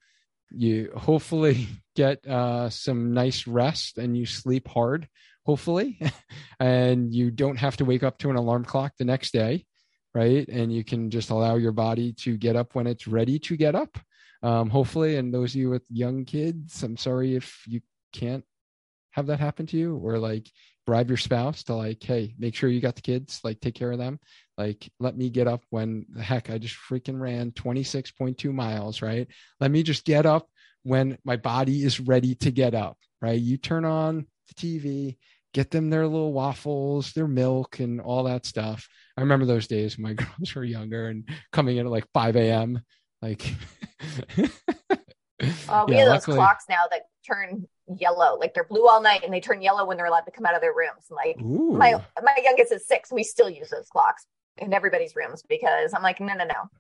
you 0.57 0.93
hopefully 0.97 1.69
get 1.97 2.27
uh, 2.27 2.69
some 2.71 3.13
nice 3.13 3.47
rest 3.47 3.99
and 3.99 4.17
you 4.17 4.27
sleep 4.27 4.69
hard 4.69 5.09
hopefully, 5.47 6.01
and 6.61 7.15
you 7.15 7.31
don't 7.31 7.57
have 7.57 7.77
to 7.77 7.85
wake 7.85 8.03
up 8.03 8.19
to 8.19 8.31
an 8.31 8.37
alarm 8.37 8.65
clock 8.65 8.93
the 8.99 9.05
next 9.05 9.33
day, 9.33 9.65
right? 10.15 10.47
And 10.49 10.73
you 10.73 10.85
can 10.85 11.11
just 11.11 11.31
allow 11.31 11.57
your 11.57 11.73
body 11.73 12.13
to 12.21 12.37
get 12.37 12.57
up 12.57 12.75
when 12.75 12.87
it's 12.87 13.07
ready 13.07 13.39
to 13.41 13.57
get 13.57 13.75
up. 13.75 13.99
Um, 14.43 14.69
hopefully, 14.69 15.17
and 15.17 15.33
those 15.33 15.55
of 15.55 15.61
you 15.61 15.71
with 15.71 15.85
young 15.91 16.25
kids, 16.25 16.83
I'm 16.83 16.97
sorry 16.97 17.35
if 17.35 17.63
you 17.67 17.81
can't 18.13 18.45
have 19.13 19.27
that 19.27 19.41
happen 19.41 19.67
to 19.67 19.77
you, 19.77 19.97
or 19.97 20.19
like 20.19 20.51
bribe 20.87 21.09
your 21.09 21.17
spouse 21.17 21.65
to 21.65 21.75
like, 21.75 22.03
hey, 22.03 22.35
make 22.39 22.55
sure 22.55 22.69
you 22.69 22.81
got 22.81 22.97
the 22.97 23.03
kids, 23.03 23.41
like 23.45 23.61
take 23.61 23.75
care 23.75 23.93
of 23.93 23.99
them. 23.99 24.19
Like, 24.57 24.89
let 25.01 25.17
me 25.17 25.31
get 25.31 25.49
up 25.49 25.65
when 25.71 26.07
the 26.11 26.23
heck 26.23 26.51
I 26.51 26.59
just 26.59 26.77
freaking 26.77 27.21
ran 27.21 27.51
26.2 27.53 28.53
miles, 28.53 29.03
right? 29.03 29.27
Let 29.61 29.71
me 29.71 29.83
just 29.83 30.05
get 30.05 30.27
up 30.27 30.49
when 30.83 31.19
my 31.25 31.37
body 31.37 31.83
is 31.85 31.99
ready 31.99 32.35
to 32.37 32.51
get 32.51 32.75
up, 32.75 32.99
right? 33.21 33.41
You 33.41 33.57
turn 33.57 33.85
on 33.85 34.27
the 34.49 34.55
TV, 34.55 35.17
get 35.53 35.71
them 35.71 35.91
their 35.91 36.07
little 36.07 36.33
waffles, 36.33 37.13
their 37.13 37.27
milk, 37.27 37.81
and 37.81 38.01
all 38.01 38.25
that 38.25 38.47
stuff. 38.47 38.89
I 39.17 39.23
remember 39.23 39.47
those 39.47 39.67
days 39.67 39.97
when 39.97 40.05
my 40.05 40.13
girls 40.25 40.55
were 40.55 40.65
younger 40.65 41.09
and 41.09 41.29
coming 41.53 41.79
in 41.79 41.87
at 41.87 41.93
like 41.93 42.07
5 42.13 42.37
a.m. 42.37 42.83
Like, 43.23 43.55
uh, 45.41 45.85
we 45.87 45.95
yeah, 45.95 46.01
have 46.01 46.09
those 46.09 46.09
luckily... 46.09 46.37
clocks 46.37 46.65
now 46.69 46.83
that 46.91 47.03
turn 47.27 47.67
yellow, 47.99 48.39
like 48.39 48.55
they're 48.55 48.65
blue 48.65 48.87
all 48.87 49.03
night 49.03 49.23
and 49.25 49.33
they 49.33 49.41
turn 49.41 49.61
yellow 49.63 49.85
when 49.85 49.97
they're 49.97 50.07
allowed 50.07 50.21
to 50.21 50.31
come 50.31 50.47
out 50.47 50.55
of 50.55 50.61
their 50.61 50.75
rooms. 50.75 51.07
Like 51.11 51.41
Ooh. 51.41 51.77
my 51.77 51.93
my 52.23 52.37
youngest 52.43 52.73
is 52.73 52.87
six, 52.87 53.13
we 53.13 53.25
still 53.25 53.51
use 53.51 53.71
those 53.71 53.89
clocks 53.89 54.27
in 54.59 54.73
everybody's 54.73 55.17
rooms 55.17 55.43
because 55.49 55.93
I'm 55.95 56.03
like, 56.03 56.21
no, 56.21 56.35
no, 56.35 56.45
no. 56.45 56.71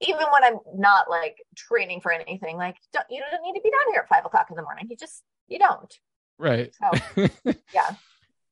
Even 0.00 0.26
when 0.32 0.42
I'm 0.42 0.58
not 0.74 1.08
like 1.08 1.36
training 1.56 2.00
for 2.00 2.10
anything, 2.12 2.56
like 2.56 2.76
don't, 2.92 3.06
you 3.10 3.20
don't 3.20 3.42
need 3.42 3.58
to 3.58 3.62
be 3.62 3.70
down 3.70 3.92
here 3.92 4.00
at 4.00 4.08
five 4.08 4.24
o'clock 4.24 4.48
in 4.50 4.56
the 4.56 4.62
morning. 4.62 4.86
You 4.88 4.96
just 4.96 5.22
you 5.48 5.58
don't. 5.58 5.94
Right. 6.38 6.74
So, 6.74 7.28
yeah. 7.74 7.90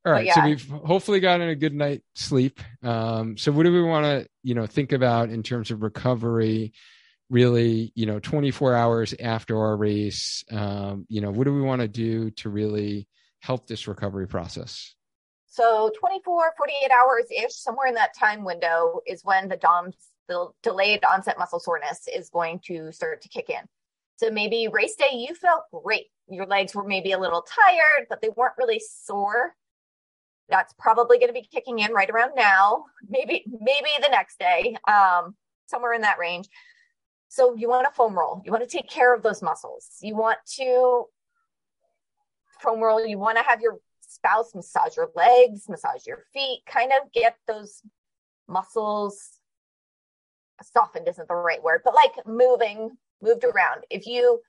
All 0.05 0.13
right. 0.13 0.27
Yeah. 0.27 0.35
So 0.35 0.45
we've 0.45 0.69
hopefully 0.69 1.21
gotten 1.21 1.49
a 1.49 1.55
good 1.55 1.75
night 1.75 2.03
sleep. 2.15 2.61
Um, 2.83 3.37
so 3.37 3.53
what 3.53 3.65
do 3.65 3.73
we 3.73 3.83
want 3.83 4.05
to, 4.05 4.29
you 4.43 4.55
know, 4.55 4.67
think 4.67 4.93
about 4.93 5.31
in 5.31 5.43
terms 5.43 5.71
of 5.71 5.83
recovery? 5.83 6.73
Really, 7.31 7.93
you 7.95 8.07
know, 8.07 8.19
24 8.19 8.75
hours 8.75 9.15
after 9.21 9.57
our 9.57 9.77
race, 9.77 10.45
um, 10.51 11.07
you 11.09 11.21
know, 11.21 11.31
what 11.31 11.45
do 11.45 11.55
we 11.55 11.63
want 11.63 11.81
to 11.81 11.89
do 11.89 12.31
to 12.33 12.51
really 12.51 13.07
help 13.39 13.67
this 13.67 13.87
recovery 13.87 14.27
process? 14.27 14.95
So 15.47 15.91
24, 15.99 16.55
48 16.57 16.91
hours 16.93 17.25
ish, 17.31 17.55
somewhere 17.55 17.89
in 17.89 17.95
that 17.95 18.17
time 18.17 18.45
window 18.45 19.01
is 19.07 19.25
when 19.25 19.49
the 19.49 19.57
DOMS, 19.57 19.97
the 20.29 20.49
delayed 20.63 21.05
onset 21.05 21.39
muscle 21.39 21.59
soreness 21.59 22.07
is 22.13 22.31
going 22.31 22.61
to 22.67 22.93
start 22.93 23.23
to 23.23 23.29
kick 23.29 23.51
in. 23.51 23.63
So 24.17 24.31
maybe 24.31 24.69
race 24.71 24.95
day, 24.95 25.11
you 25.13 25.35
felt 25.35 25.65
great. 25.73 26.07
Your 26.29 26.47
legs 26.47 26.75
were 26.75 26.85
maybe 26.85 27.13
a 27.13 27.19
little 27.19 27.43
tired, 27.43 28.07
but 28.09 28.21
they 28.21 28.29
weren't 28.37 28.55
really 28.59 28.81
sore. 28.81 29.57
That's 30.49 30.73
probably 30.79 31.19
going 31.19 31.31
to 31.31 31.41
be 31.41 31.49
kicking 31.51 31.79
in 31.79 31.93
right 31.93 32.11
around 32.11 32.33
now, 32.37 32.85
maybe, 33.09 33.45
maybe 33.47 33.89
the 34.01 34.09
next 34.09 34.39
day, 34.39 34.77
um, 34.87 35.35
somewhere 35.67 35.95
in 35.95 36.03
that 36.03 36.19
range. 36.19 36.49
So 37.31 37.55
you 37.55 37.69
want 37.69 37.87
to 37.87 37.95
foam 37.95 38.19
roll. 38.19 38.43
You 38.45 38.51
want 38.51 38.69
to 38.69 38.77
take 38.77 38.91
care 38.91 39.15
of 39.15 39.23
those 39.23 39.41
muscles. 39.41 39.97
You 40.03 40.17
want 40.17 40.39
to 40.57 41.05
foam 42.61 42.81
roll. 42.81 43.07
You 43.07 43.19
want 43.19 43.39
to 43.39 43.45
have 43.45 43.61
your 43.61 43.79
spouse 44.01 44.53
massage 44.53 44.97
your 44.97 45.11
legs, 45.15 45.69
massage 45.69 46.07
your 46.09 46.25
feet, 46.35 46.63
kind 46.67 46.91
of 46.91 47.13
get 47.13 47.37
those 47.47 47.83
muscles 48.49 49.39
softened 50.61 51.07
isn't 51.09 51.29
the 51.29 51.35
right 51.35 51.63
word, 51.63 51.83
but 51.85 51.95
like 51.95 52.27
moving 52.27 52.91
moved 53.23 53.45
around. 53.45 53.85
If 53.91 54.09
you, 54.09 54.41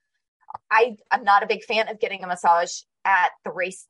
I, 0.71 0.97
I'm 1.11 1.23
not 1.23 1.43
a 1.43 1.47
big 1.47 1.63
fan 1.63 1.87
of 1.87 1.99
getting 1.99 2.23
a 2.23 2.27
massage 2.27 2.81
at 3.05 3.29
the 3.45 3.51
race 3.51 3.85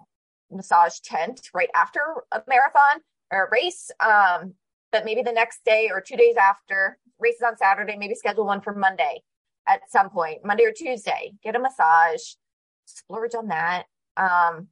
massage 0.51 0.99
tent 0.99 1.49
right 1.53 1.69
after 1.73 2.01
a 2.33 2.43
marathon 2.45 3.01
or 3.31 3.45
a 3.45 3.49
race. 3.49 3.89
Um, 4.01 4.55
but 4.91 5.05
maybe 5.05 5.21
the 5.21 5.31
next 5.31 5.63
day 5.63 5.89
or 5.91 6.01
two 6.01 6.17
days 6.17 6.35
after 6.35 6.97
races 7.21 7.43
on 7.45 7.57
Saturday, 7.57 7.95
maybe 7.95 8.15
schedule 8.15 8.45
one 8.45 8.61
for 8.61 8.75
Monday 8.75 9.21
at 9.67 9.89
some 9.89 10.09
point, 10.09 10.43
Monday 10.43 10.65
or 10.65 10.71
Tuesday, 10.71 11.33
get 11.43 11.55
a 11.55 11.59
massage, 11.59 12.33
splurge 12.85 13.35
on 13.35 13.47
that. 13.47 13.83
Um, 14.17 14.67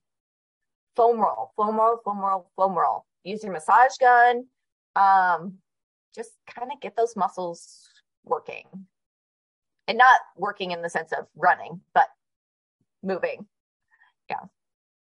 foam 0.96 1.20
roll, 1.20 1.52
foam 1.56 1.78
roll, 1.78 2.00
foam 2.04 2.20
roll, 2.20 2.50
foam 2.56 2.74
roll. 2.74 3.06
Use 3.24 3.44
your 3.44 3.54
massage 3.54 3.96
gun. 4.00 4.46
Um, 4.96 5.60
just 6.16 6.32
kind 6.48 6.72
of 6.74 6.82
get 6.82 6.96
those 6.98 7.16
muscles 7.16 7.88
working 8.26 8.66
and 9.88 9.98
not 9.98 10.20
working 10.36 10.72
in 10.72 10.82
the 10.82 10.90
sense 10.90 11.12
of 11.12 11.26
running, 11.36 11.82
but 11.94 12.08
moving. 13.04 13.46
Yeah. 14.30 14.46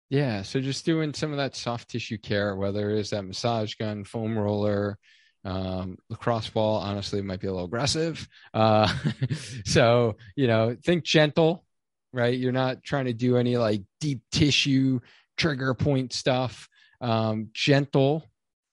Yeah. 0.10 0.42
So 0.42 0.60
just 0.60 0.86
doing 0.86 1.14
some 1.14 1.32
of 1.32 1.38
that 1.38 1.56
soft 1.56 1.90
tissue 1.90 2.18
care, 2.18 2.56
whether 2.56 2.92
it's 2.92 3.12
that 3.12 3.24
massage 3.24 3.76
gun, 3.76 4.04
foam 4.04 4.38
roller, 4.38 4.98
um, 5.46 5.98
lacrosse 6.10 6.50
ball, 6.50 6.78
honestly, 6.78 7.22
might 7.22 7.40
be 7.40 7.48
a 7.48 7.52
little 7.52 7.66
aggressive. 7.66 8.28
Uh, 8.54 8.94
so, 9.66 10.16
you 10.36 10.48
know, 10.48 10.76
think 10.84 11.04
gentle, 11.04 11.66
right? 12.14 12.38
You're 12.38 12.52
not 12.52 12.84
trying 12.84 13.06
to 13.06 13.14
do 13.14 13.38
any 13.38 13.58
like 13.58 13.84
deep 14.00 14.22
tissue 14.32 15.00
trigger 15.38 15.74
point 15.74 16.14
stuff. 16.14 16.68
Um, 17.02 17.50
gentle, 17.54 18.26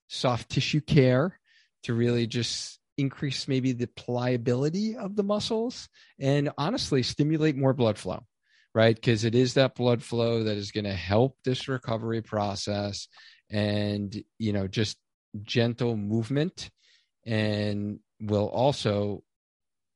soft 0.08 0.50
tissue 0.50 0.80
care 0.80 1.38
to 1.84 1.94
really 1.94 2.26
just 2.26 2.80
increase 2.98 3.46
maybe 3.46 3.72
the 3.72 3.86
pliability 3.88 4.96
of 4.96 5.16
the 5.16 5.22
muscles 5.22 5.88
and 6.18 6.50
honestly 6.56 7.02
stimulate 7.02 7.56
more 7.56 7.74
blood 7.74 7.98
flow 7.98 8.24
right 8.74 8.96
because 8.96 9.24
it 9.24 9.34
is 9.34 9.54
that 9.54 9.74
blood 9.74 10.02
flow 10.02 10.44
that 10.44 10.56
is 10.56 10.72
going 10.72 10.84
to 10.84 10.94
help 10.94 11.36
this 11.44 11.68
recovery 11.68 12.22
process 12.22 13.08
and 13.50 14.22
you 14.38 14.52
know 14.52 14.66
just 14.66 14.96
gentle 15.44 15.96
movement 15.96 16.70
and 17.24 17.98
will 18.20 18.48
also 18.48 19.22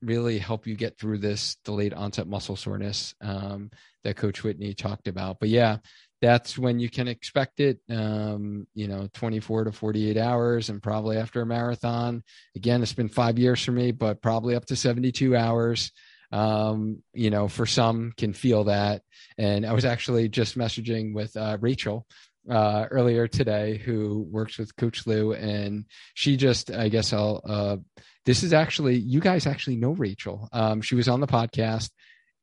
really 0.03 0.38
help 0.38 0.66
you 0.66 0.74
get 0.76 0.99
through 0.99 1.18
this 1.18 1.57
delayed 1.64 1.93
onset 1.93 2.26
muscle 2.26 2.57
soreness 2.57 3.14
um, 3.20 3.70
that 4.03 4.16
coach 4.16 4.43
whitney 4.43 4.74
talked 4.74 5.09
about. 5.09 5.38
But 5.41 5.49
yeah 5.49 5.78
that's 6.22 6.59
when 6.59 6.78
you 6.78 6.91
can 6.91 7.09
expect 7.09 7.61
it 7.61 7.80
um, 7.88 8.66
you 8.74 8.86
know 8.88 9.09
24 9.14 9.64
to 9.64 9.72
48 9.72 10.16
hours 10.16 10.68
and 10.68 10.82
probably 10.82 11.16
after 11.16 11.41
a 11.41 11.47
marathon. 11.47 12.22
Again 12.57 12.82
it's 12.82 12.93
been 12.93 13.09
five 13.09 13.38
years 13.38 13.64
for 13.64 13.72
me 13.72 13.93
but 13.93 14.22
probably 14.22 14.55
up 14.55 14.66
to 14.66 14.76
72 14.76 15.36
hours. 15.36 15.93
Um, 16.32 17.03
you 17.12 17.30
know 17.30 17.49
for 17.49 17.66
some 17.66 18.12
can 18.16 18.32
feel 18.32 18.64
that. 18.64 19.03
And 19.36 19.66
i 19.66 19.72
was 19.72 19.84
actually 19.84 20.28
just 20.28 20.57
messaging 20.57 21.14
with 21.14 21.36
uh, 21.36 21.59
rachel 21.61 22.07
uh, 22.49 22.86
earlier 22.91 23.28
today 23.28 23.76
who 23.78 24.26
works 24.30 24.59
with 24.59 24.74
coach 24.76 25.07
lou 25.07 25.32
and 25.32 25.84
she 26.14 26.36
just 26.36 26.70
i 26.70 26.88
guess 26.88 27.12
i'll 27.12 27.43
uh, 27.45 27.76
this 28.24 28.43
is 28.43 28.53
actually 28.53 28.97
you 28.97 29.20
guys 29.20 29.47
actually 29.47 29.76
know 29.76 29.93
rachel 29.93 30.49
um, 30.53 30.80
she 30.80 30.95
was 30.95 31.09
on 31.09 31.20
the 31.20 31.26
podcast 31.26 31.91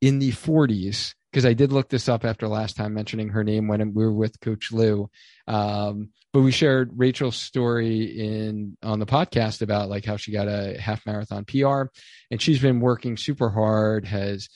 in 0.02 0.20
the 0.20 0.32
40s 0.32 1.14
because 1.32 1.46
I 1.46 1.54
did 1.54 1.72
look 1.72 1.90
this 1.90 2.08
up 2.10 2.26
after 2.26 2.48
last 2.48 2.78
time 2.78 2.94
mentioning 2.94 3.30
her 3.30 3.44
name 3.44 3.68
when 3.68 3.94
we 3.94 4.04
were 4.06 4.14
with 4.14 4.40
Coach 4.40 4.72
Lou. 4.72 5.10
Um, 5.48 6.10
but 6.34 6.42
we 6.42 6.52
shared 6.52 6.92
Rachel's 6.96 7.36
story 7.36 8.06
in 8.06 8.78
on 8.82 9.00
the 9.00 9.06
podcast 9.06 9.62
about 9.62 9.90
like 9.90 10.06
how 10.06 10.18
she 10.18 10.32
got 10.32 10.48
a 10.48 10.80
half 10.80 11.06
marathon 11.06 11.46
PR, 11.46 11.92
and 12.32 12.42
she's 12.42 12.62
been 12.62 12.80
working 12.80 13.18
super 13.18 13.50
hard, 13.50 14.06
has 14.06 14.50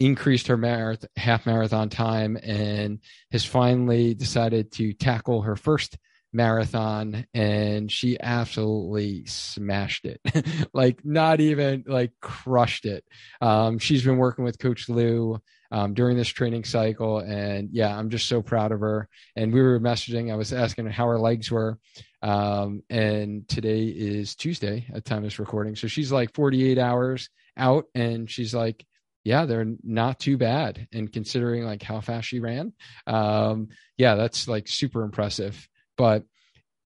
increased 0.00 0.46
her 0.48 0.96
half 1.16 1.46
marathon 1.46 1.88
time, 1.88 2.36
and 2.42 3.00
has 3.32 3.44
finally 3.44 4.14
decided 4.14 4.72
to 4.72 4.92
tackle 4.92 5.42
her 5.42 5.56
first 5.56 5.96
marathon 6.30 7.24
and 7.32 7.90
she 7.90 8.20
absolutely 8.20 9.24
smashed 9.24 10.04
it 10.04 10.20
like 10.74 11.02
not 11.02 11.40
even 11.40 11.82
like 11.86 12.12
crushed 12.20 12.84
it 12.84 13.02
um, 13.40 13.78
she's 13.78 14.04
been 14.04 14.18
working 14.18 14.44
with 14.44 14.58
coach 14.58 14.90
lou 14.90 15.40
um, 15.70 15.94
during 15.94 16.16
this 16.16 16.28
training 16.28 16.64
cycle. 16.64 17.18
And 17.18 17.70
yeah, 17.72 17.96
I'm 17.96 18.10
just 18.10 18.28
so 18.28 18.42
proud 18.42 18.72
of 18.72 18.80
her. 18.80 19.08
And 19.36 19.52
we 19.52 19.60
were 19.60 19.80
messaging, 19.80 20.32
I 20.32 20.36
was 20.36 20.52
asking 20.52 20.86
how 20.86 21.06
her 21.06 21.18
legs 21.18 21.50
were. 21.50 21.78
Um, 22.22 22.82
and 22.90 23.48
today 23.48 23.84
is 23.84 24.34
Tuesday 24.34 24.86
at 24.92 25.04
time 25.04 25.18
of 25.18 25.24
this 25.24 25.38
recording. 25.38 25.76
So 25.76 25.86
she's 25.86 26.10
like 26.10 26.34
48 26.34 26.78
hours 26.78 27.28
out 27.56 27.84
and 27.94 28.30
she's 28.30 28.54
like, 28.54 28.84
yeah, 29.24 29.44
they're 29.44 29.74
not 29.82 30.18
too 30.20 30.36
bad. 30.36 30.88
And 30.92 31.12
considering 31.12 31.64
like 31.64 31.82
how 31.82 32.00
fast 32.00 32.28
she 32.28 32.40
ran, 32.40 32.72
um, 33.06 33.68
yeah, 33.96 34.14
that's 34.14 34.48
like 34.48 34.68
super 34.68 35.02
impressive. 35.02 35.68
But 35.96 36.24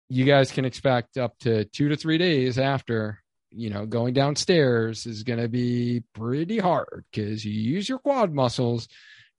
you 0.09 0.25
guys 0.25 0.51
can 0.51 0.65
expect 0.65 1.17
up 1.17 1.37
to 1.39 1.65
two 1.65 1.89
to 1.89 1.95
three 1.97 2.17
days 2.17 2.57
after 2.57 3.21
you 3.51 3.69
know, 3.69 3.85
going 3.85 4.13
downstairs 4.13 5.05
is 5.05 5.23
going 5.23 5.39
to 5.39 5.47
be 5.47 6.03
pretty 6.13 6.57
hard 6.57 7.05
because 7.11 7.45
you 7.45 7.53
use 7.53 7.87
your 7.87 7.99
quad 7.99 8.33
muscles 8.33 8.87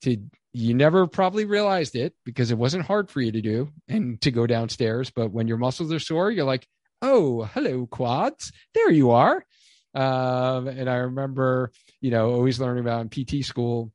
to, 0.02 0.16
you 0.52 0.74
never 0.74 1.06
probably 1.06 1.44
realized 1.44 1.94
it 1.94 2.14
because 2.24 2.50
it 2.50 2.58
wasn't 2.58 2.84
hard 2.84 3.10
for 3.10 3.20
you 3.20 3.32
to 3.32 3.40
do 3.40 3.68
and 3.88 4.20
to 4.22 4.30
go 4.30 4.46
downstairs. 4.46 5.10
But 5.10 5.30
when 5.32 5.48
your 5.48 5.58
muscles 5.58 5.92
are 5.92 5.98
sore, 5.98 6.30
you're 6.30 6.44
like, 6.44 6.66
oh, 7.02 7.44
hello, 7.44 7.86
quads. 7.86 8.52
There 8.74 8.90
you 8.90 9.10
are. 9.10 9.44
Um, 9.98 10.68
and 10.68 10.88
I 10.88 10.96
remember, 10.96 11.72
you 12.00 12.12
know, 12.12 12.30
always 12.30 12.60
learning 12.60 12.84
about 12.84 13.00
in 13.00 13.08
PT 13.08 13.44
school 13.44 13.92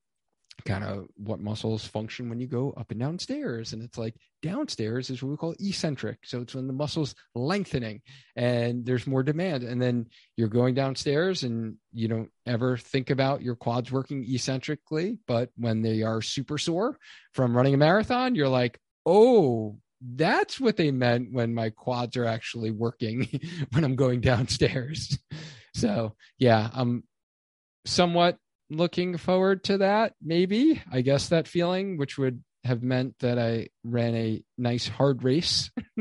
kind 0.65 0.83
of 0.83 1.07
what 1.15 1.39
muscles 1.39 1.85
function 1.85 2.29
when 2.29 2.39
you 2.39 2.47
go 2.47 2.73
up 2.77 2.91
and 2.91 2.99
downstairs. 2.99 3.71
And 3.71 3.81
it's 3.81 3.97
like 3.97 4.15
downstairs 4.41 5.09
is 5.09 5.23
what 5.23 5.29
we 5.29 5.37
call 5.37 5.55
eccentric. 5.59 6.19
So 6.23 6.41
it's 6.41 6.55
when 6.55 6.67
the 6.67 6.73
muscles 6.73 7.15
lengthening 7.35 8.01
and 8.35 8.85
there's 8.85 9.07
more 9.07 9.23
demand. 9.23 9.63
And 9.63 9.81
then 9.81 10.07
you're 10.35 10.49
going 10.49 10.75
downstairs 10.75 11.43
and 11.43 11.77
you 11.93 12.09
don't 12.09 12.29
ever 12.45 12.75
think 12.75 13.09
about 13.09 13.41
your 13.41 13.55
quads 13.55 13.89
working 13.91 14.25
eccentrically. 14.25 15.19
But 15.25 15.51
when 15.55 15.81
they 15.81 16.03
are 16.03 16.21
super 16.21 16.57
sore 16.57 16.97
from 17.33 17.55
running 17.55 17.75
a 17.75 17.77
marathon, 17.77 18.35
you're 18.35 18.49
like, 18.49 18.77
oh, 19.05 19.77
that's 20.01 20.59
what 20.59 20.75
they 20.75 20.91
meant 20.91 21.31
when 21.31 21.53
my 21.53 21.69
quads 21.69 22.17
are 22.17 22.25
actually 22.25 22.71
working 22.71 23.39
when 23.71 23.85
I'm 23.85 23.95
going 23.95 24.19
downstairs. 24.19 25.17
So 25.73 26.15
yeah, 26.37 26.69
I'm 26.73 27.03
somewhat 27.85 28.37
looking 28.69 29.17
forward 29.17 29.63
to 29.65 29.79
that. 29.79 30.13
Maybe 30.21 30.81
I 30.91 31.01
guess 31.01 31.29
that 31.29 31.47
feeling, 31.47 31.97
which 31.97 32.17
would 32.17 32.43
have 32.63 32.81
meant 32.83 33.17
that 33.19 33.37
I 33.39 33.69
ran 33.83 34.15
a 34.15 34.43
nice 34.57 34.87
hard 34.87 35.23
race. 35.23 35.69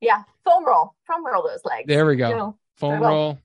yeah, 0.00 0.22
foam 0.44 0.66
roll, 0.66 0.94
foam 1.06 1.26
roll 1.26 1.42
those 1.42 1.64
legs. 1.64 1.86
There 1.86 2.06
we 2.06 2.16
go. 2.16 2.28
You 2.28 2.36
know, 2.36 2.58
foam 2.76 3.00
roll. 3.00 3.38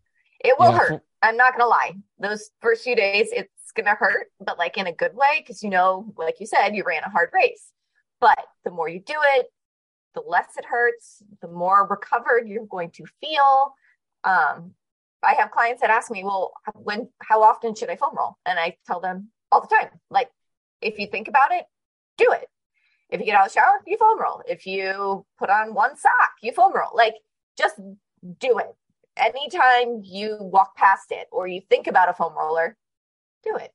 It 0.43 0.55
will 0.57 0.71
yeah, 0.71 0.77
hurt. 0.77 0.89
Fo- 0.89 1.01
I'm 1.21 1.37
not 1.37 1.53
gonna 1.53 1.69
lie. 1.69 1.93
Those 2.19 2.49
first 2.61 2.83
few 2.83 2.95
days, 2.95 3.29
it's 3.31 3.71
gonna 3.75 3.95
hurt, 3.95 4.27
but 4.39 4.57
like 4.57 4.77
in 4.77 4.87
a 4.87 4.93
good 4.93 5.15
way, 5.15 5.39
because 5.39 5.63
you 5.63 5.69
know, 5.69 6.13
like 6.17 6.39
you 6.39 6.45
said, 6.45 6.75
you 6.75 6.83
ran 6.85 7.03
a 7.03 7.09
hard 7.09 7.29
race. 7.33 7.71
But 8.19 8.39
the 8.63 8.71
more 8.71 8.87
you 8.87 8.99
do 8.99 9.15
it, 9.17 9.47
the 10.13 10.21
less 10.21 10.57
it 10.57 10.65
hurts, 10.65 11.23
the 11.41 11.47
more 11.47 11.87
recovered 11.87 12.47
you're 12.47 12.65
going 12.65 12.91
to 12.91 13.05
feel. 13.19 13.75
Um, 14.23 14.73
I 15.23 15.33
have 15.33 15.51
clients 15.51 15.81
that 15.81 15.89
ask 15.89 16.11
me, 16.11 16.23
well, 16.23 16.51
when, 16.73 17.09
how 17.21 17.43
often 17.43 17.75
should 17.75 17.89
I 17.89 17.95
foam 17.95 18.15
roll? 18.17 18.37
And 18.45 18.59
I 18.59 18.77
tell 18.87 18.99
them 18.99 19.29
all 19.51 19.61
the 19.61 19.73
time, 19.73 19.89
like, 20.09 20.29
if 20.81 20.97
you 20.97 21.07
think 21.07 21.27
about 21.27 21.51
it, 21.51 21.65
do 22.17 22.31
it. 22.31 22.47
If 23.09 23.19
you 23.19 23.25
get 23.25 23.35
out 23.35 23.47
of 23.47 23.53
the 23.53 23.59
shower, 23.59 23.81
you 23.85 23.97
foam 23.97 24.19
roll. 24.19 24.41
If 24.47 24.65
you 24.65 25.25
put 25.37 25.49
on 25.49 25.73
one 25.73 25.95
sock, 25.97 26.31
you 26.41 26.51
foam 26.53 26.73
roll. 26.73 26.91
Like, 26.95 27.15
just 27.57 27.75
do 28.39 28.57
it. 28.57 28.73
Anytime 29.17 30.01
you 30.03 30.37
walk 30.39 30.75
past 30.75 31.11
it 31.11 31.27
or 31.31 31.47
you 31.47 31.61
think 31.69 31.87
about 31.87 32.09
a 32.09 32.13
foam 32.13 32.33
roller, 32.35 32.77
do 33.43 33.57
it. 33.57 33.71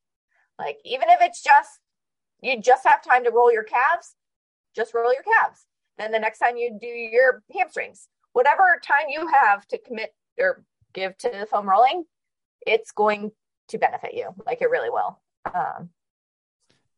Like, 0.59 0.78
even 0.84 1.11
if 1.11 1.18
it's 1.20 1.43
just, 1.43 1.80
you 2.41 2.61
just 2.61 2.87
have 2.87 3.05
time 3.05 3.24
to 3.24 3.30
roll 3.30 3.53
your 3.53 3.62
calves, 3.62 4.14
just 4.74 4.95
roll 4.95 5.12
your 5.12 5.22
calves. 5.22 5.66
Then 5.99 6.12
the 6.12 6.18
next 6.18 6.38
time 6.38 6.57
you 6.57 6.78
do 6.80 6.86
your 6.86 7.42
hamstrings, 7.55 8.09
whatever 8.32 8.80
time 8.82 9.07
you 9.09 9.26
have 9.28 9.66
to 9.68 9.78
commit 9.78 10.14
or 10.38 10.64
give 10.92 11.16
to 11.18 11.47
foam 11.47 11.68
rolling, 11.68 12.05
it's 12.66 12.92
going 12.92 13.32
to 13.68 13.78
benefit 13.78 14.14
you. 14.14 14.30
Like 14.44 14.61
it 14.61 14.70
really 14.70 14.90
will. 14.90 15.20
Um, 15.47 15.90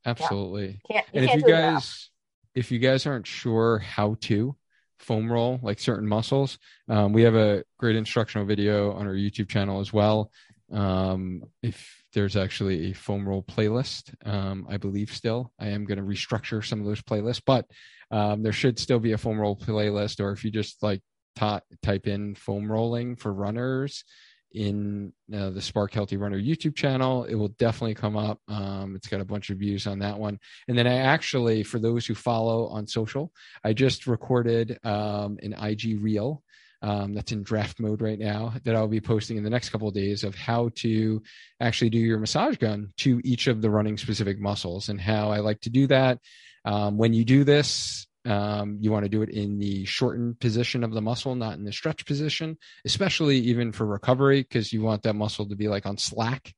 Absolutely. 0.04 0.80
Yeah. 0.88 1.02
Can't, 1.02 1.06
you 1.12 1.20
and 1.20 1.30
if 1.30 1.36
you 1.36 1.48
guys, 1.48 2.10
if 2.54 2.70
you 2.72 2.78
guys 2.78 3.06
aren't 3.06 3.26
sure 3.26 3.78
how 3.78 4.16
to 4.22 4.56
foam 4.98 5.30
roll 5.30 5.60
like 5.62 5.78
certain 5.78 6.08
muscles, 6.08 6.58
um, 6.88 7.12
we 7.12 7.22
have 7.22 7.34
a 7.34 7.62
great 7.78 7.96
instructional 7.96 8.46
video 8.46 8.92
on 8.92 9.06
our 9.06 9.14
YouTube 9.14 9.48
channel 9.48 9.80
as 9.80 9.92
well. 9.92 10.30
Um, 10.72 11.42
if 11.62 12.02
there's 12.12 12.36
actually 12.36 12.90
a 12.90 12.94
foam 12.94 13.28
roll 13.28 13.42
playlist, 13.42 14.14
um, 14.26 14.66
I 14.68 14.76
believe 14.76 15.14
still, 15.14 15.52
I 15.58 15.68
am 15.68 15.84
going 15.84 15.98
to 15.98 16.04
restructure 16.04 16.64
some 16.64 16.80
of 16.80 16.86
those 16.86 17.02
playlists, 17.02 17.42
but 17.44 17.66
um, 18.10 18.42
there 18.42 18.52
should 18.52 18.78
still 18.78 18.98
be 18.98 19.12
a 19.12 19.18
foam 19.18 19.40
roll 19.40 19.56
playlist. 19.56 20.20
Or 20.20 20.32
if 20.32 20.44
you 20.44 20.50
just 20.50 20.82
like 20.82 21.02
type 21.36 22.06
in 22.06 22.34
foam 22.34 22.70
rolling 22.70 23.16
for 23.16 23.32
runners 23.32 24.04
in 24.52 25.12
uh, 25.34 25.50
the 25.50 25.60
Spark 25.60 25.92
Healthy 25.92 26.16
Runner 26.16 26.40
YouTube 26.40 26.74
channel. 26.74 27.24
It 27.24 27.34
will 27.34 27.48
definitely 27.48 27.94
come 27.94 28.16
up. 28.16 28.40
Um, 28.48 28.94
it's 28.96 29.08
got 29.08 29.20
a 29.20 29.24
bunch 29.24 29.50
of 29.50 29.58
views 29.58 29.86
on 29.86 29.98
that 29.98 30.18
one. 30.18 30.38
And 30.68 30.76
then 30.76 30.86
I 30.86 30.96
actually, 30.98 31.62
for 31.62 31.78
those 31.78 32.06
who 32.06 32.14
follow 32.14 32.66
on 32.68 32.86
social, 32.86 33.32
I 33.62 33.72
just 33.72 34.06
recorded 34.06 34.78
um, 34.84 35.38
an 35.42 35.52
IG 35.52 36.02
reel. 36.02 36.42
Um, 36.80 37.12
that's 37.12 37.32
in 37.32 37.42
draft 37.42 37.80
mode 37.80 38.00
right 38.00 38.20
now 38.20 38.52
that 38.62 38.76
I'll 38.76 38.86
be 38.86 39.00
posting 39.00 39.36
in 39.36 39.42
the 39.42 39.50
next 39.50 39.70
couple 39.70 39.88
of 39.88 39.94
days 39.94 40.22
of 40.22 40.36
how 40.36 40.70
to 40.76 41.20
actually 41.58 41.90
do 41.90 41.98
your 41.98 42.20
massage 42.20 42.56
gun 42.56 42.92
to 42.98 43.20
each 43.24 43.48
of 43.48 43.60
the 43.60 43.68
running 43.68 43.96
specific 43.96 44.38
muscles 44.38 44.88
and 44.88 45.00
how 45.00 45.32
I 45.32 45.40
like 45.40 45.60
to 45.62 45.70
do 45.70 45.88
that. 45.88 46.20
Um, 46.68 46.98
when 46.98 47.14
you 47.14 47.24
do 47.24 47.44
this, 47.44 48.06
um, 48.26 48.76
you 48.82 48.92
want 48.92 49.06
to 49.06 49.08
do 49.08 49.22
it 49.22 49.30
in 49.30 49.58
the 49.58 49.86
shortened 49.86 50.38
position 50.38 50.84
of 50.84 50.92
the 50.92 51.00
muscle, 51.00 51.34
not 51.34 51.56
in 51.56 51.64
the 51.64 51.72
stretch 51.72 52.04
position, 52.04 52.58
especially 52.84 53.38
even 53.38 53.72
for 53.72 53.86
recovery, 53.86 54.42
because 54.42 54.70
you 54.70 54.82
want 54.82 55.02
that 55.04 55.14
muscle 55.14 55.48
to 55.48 55.56
be 55.56 55.66
like 55.66 55.86
on 55.86 55.96
slack 55.96 56.52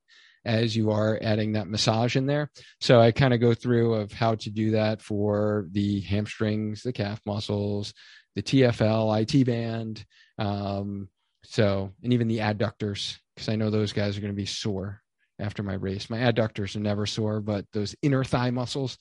as 0.44 0.74
you 0.74 0.90
are 0.90 1.16
adding 1.22 1.52
that 1.52 1.68
massage 1.68 2.16
in 2.16 2.26
there. 2.26 2.50
So 2.80 3.00
I 3.00 3.12
kind 3.12 3.32
of 3.32 3.40
go 3.40 3.54
through 3.54 3.94
of 3.94 4.10
how 4.10 4.34
to 4.34 4.50
do 4.50 4.72
that 4.72 5.00
for 5.00 5.68
the 5.70 6.00
hamstrings, 6.00 6.82
the 6.82 6.92
calf 6.92 7.20
muscles, 7.24 7.94
the 8.34 8.42
TFL, 8.42 9.22
IT 9.22 9.46
band. 9.46 10.04
Um, 10.38 11.08
so, 11.44 11.92
and 12.02 12.12
even 12.12 12.26
the 12.26 12.38
adductors, 12.38 13.18
because 13.36 13.48
I 13.48 13.54
know 13.54 13.70
those 13.70 13.92
guys 13.92 14.18
are 14.18 14.20
going 14.20 14.32
to 14.32 14.36
be 14.36 14.46
sore 14.46 15.02
after 15.38 15.62
my 15.62 15.74
race. 15.74 16.10
My 16.10 16.18
adductors 16.18 16.74
are 16.74 16.80
never 16.80 17.06
sore, 17.06 17.40
but 17.40 17.66
those 17.72 17.94
inner 18.02 18.24
thigh 18.24 18.50
muscles, 18.50 18.98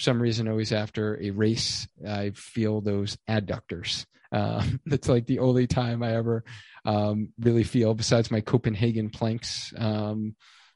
for 0.00 0.04
some 0.04 0.22
reason, 0.22 0.48
always 0.48 0.72
after 0.72 1.20
a 1.20 1.30
race, 1.30 1.86
I 2.08 2.30
feel 2.30 2.80
those 2.80 3.18
adductors. 3.28 4.06
Uh, 4.32 4.64
that's 4.86 5.08
like 5.08 5.26
the 5.26 5.40
only 5.40 5.66
time 5.66 6.02
I 6.02 6.16
ever 6.16 6.42
um, 6.86 7.34
really 7.38 7.64
feel, 7.64 7.92
besides 7.92 8.30
my 8.30 8.40
Copenhagen 8.40 9.10
planks 9.10 9.74
um, 9.76 10.34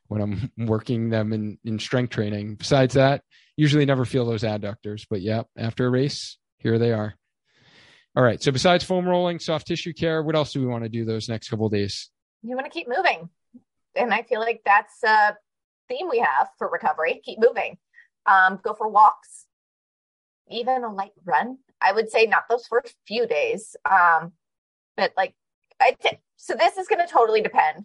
when 0.09 0.21
I'm 0.21 0.53
working 0.67 1.09
them 1.09 1.33
in, 1.33 1.59
in 1.65 1.79
strength 1.79 2.11
training. 2.11 2.57
Besides 2.57 2.95
that, 2.95 3.23
usually 3.57 3.87
never 3.87 4.05
feel 4.05 4.27
those 4.27 4.43
adductors. 4.43 5.07
But 5.09 5.23
yeah, 5.23 5.45
after 5.57 5.87
a 5.87 5.91
race, 5.91 6.37
here 6.59 6.79
they 6.79 6.93
are. 6.93 7.15
All 8.15 8.23
right. 8.23 8.43
So 8.43 8.53
besides 8.53 8.85
foam 8.85 9.09
rolling, 9.09 9.39
soft 9.39 9.67
tissue 9.67 9.95
care, 9.95 10.23
what 10.23 10.37
else 10.37 10.53
do 10.53 10.61
we 10.61 10.67
want 10.67 10.85
to 10.85 10.91
do 10.91 11.07
those 11.07 11.31
next 11.31 11.49
couple 11.49 11.69
days? 11.71 12.11
You 12.43 12.57
want 12.57 12.67
to 12.67 12.71
keep 12.71 12.89
moving. 12.89 13.31
And 13.97 14.13
I 14.13 14.23
feel 14.23 14.41
like 14.41 14.61
that's 14.67 15.03
a 15.03 15.35
theme 15.89 16.11
we 16.11 16.19
have 16.19 16.49
for 16.59 16.69
recovery. 16.71 17.23
Keep 17.25 17.41
moving. 17.41 17.79
Um, 18.27 18.59
go 18.63 18.73
for 18.73 18.89
walks, 18.89 19.47
even 20.51 20.85
a 20.85 20.93
light 20.93 21.13
run. 21.25 21.59
I 21.81 21.93
would 21.93 22.11
say 22.11 22.27
not 22.27 22.45
those 22.49 22.67
first 22.67 22.95
few 23.07 23.27
days. 23.27 23.77
Um, 23.91 24.33
but 24.97 25.13
like 25.17 25.35
I 25.81 25.97
t- 26.01 26.19
so 26.37 26.55
this 26.55 26.77
is 26.77 26.89
going 26.89 27.07
to 27.07 27.13
totally 27.13 27.41
depend 27.41 27.85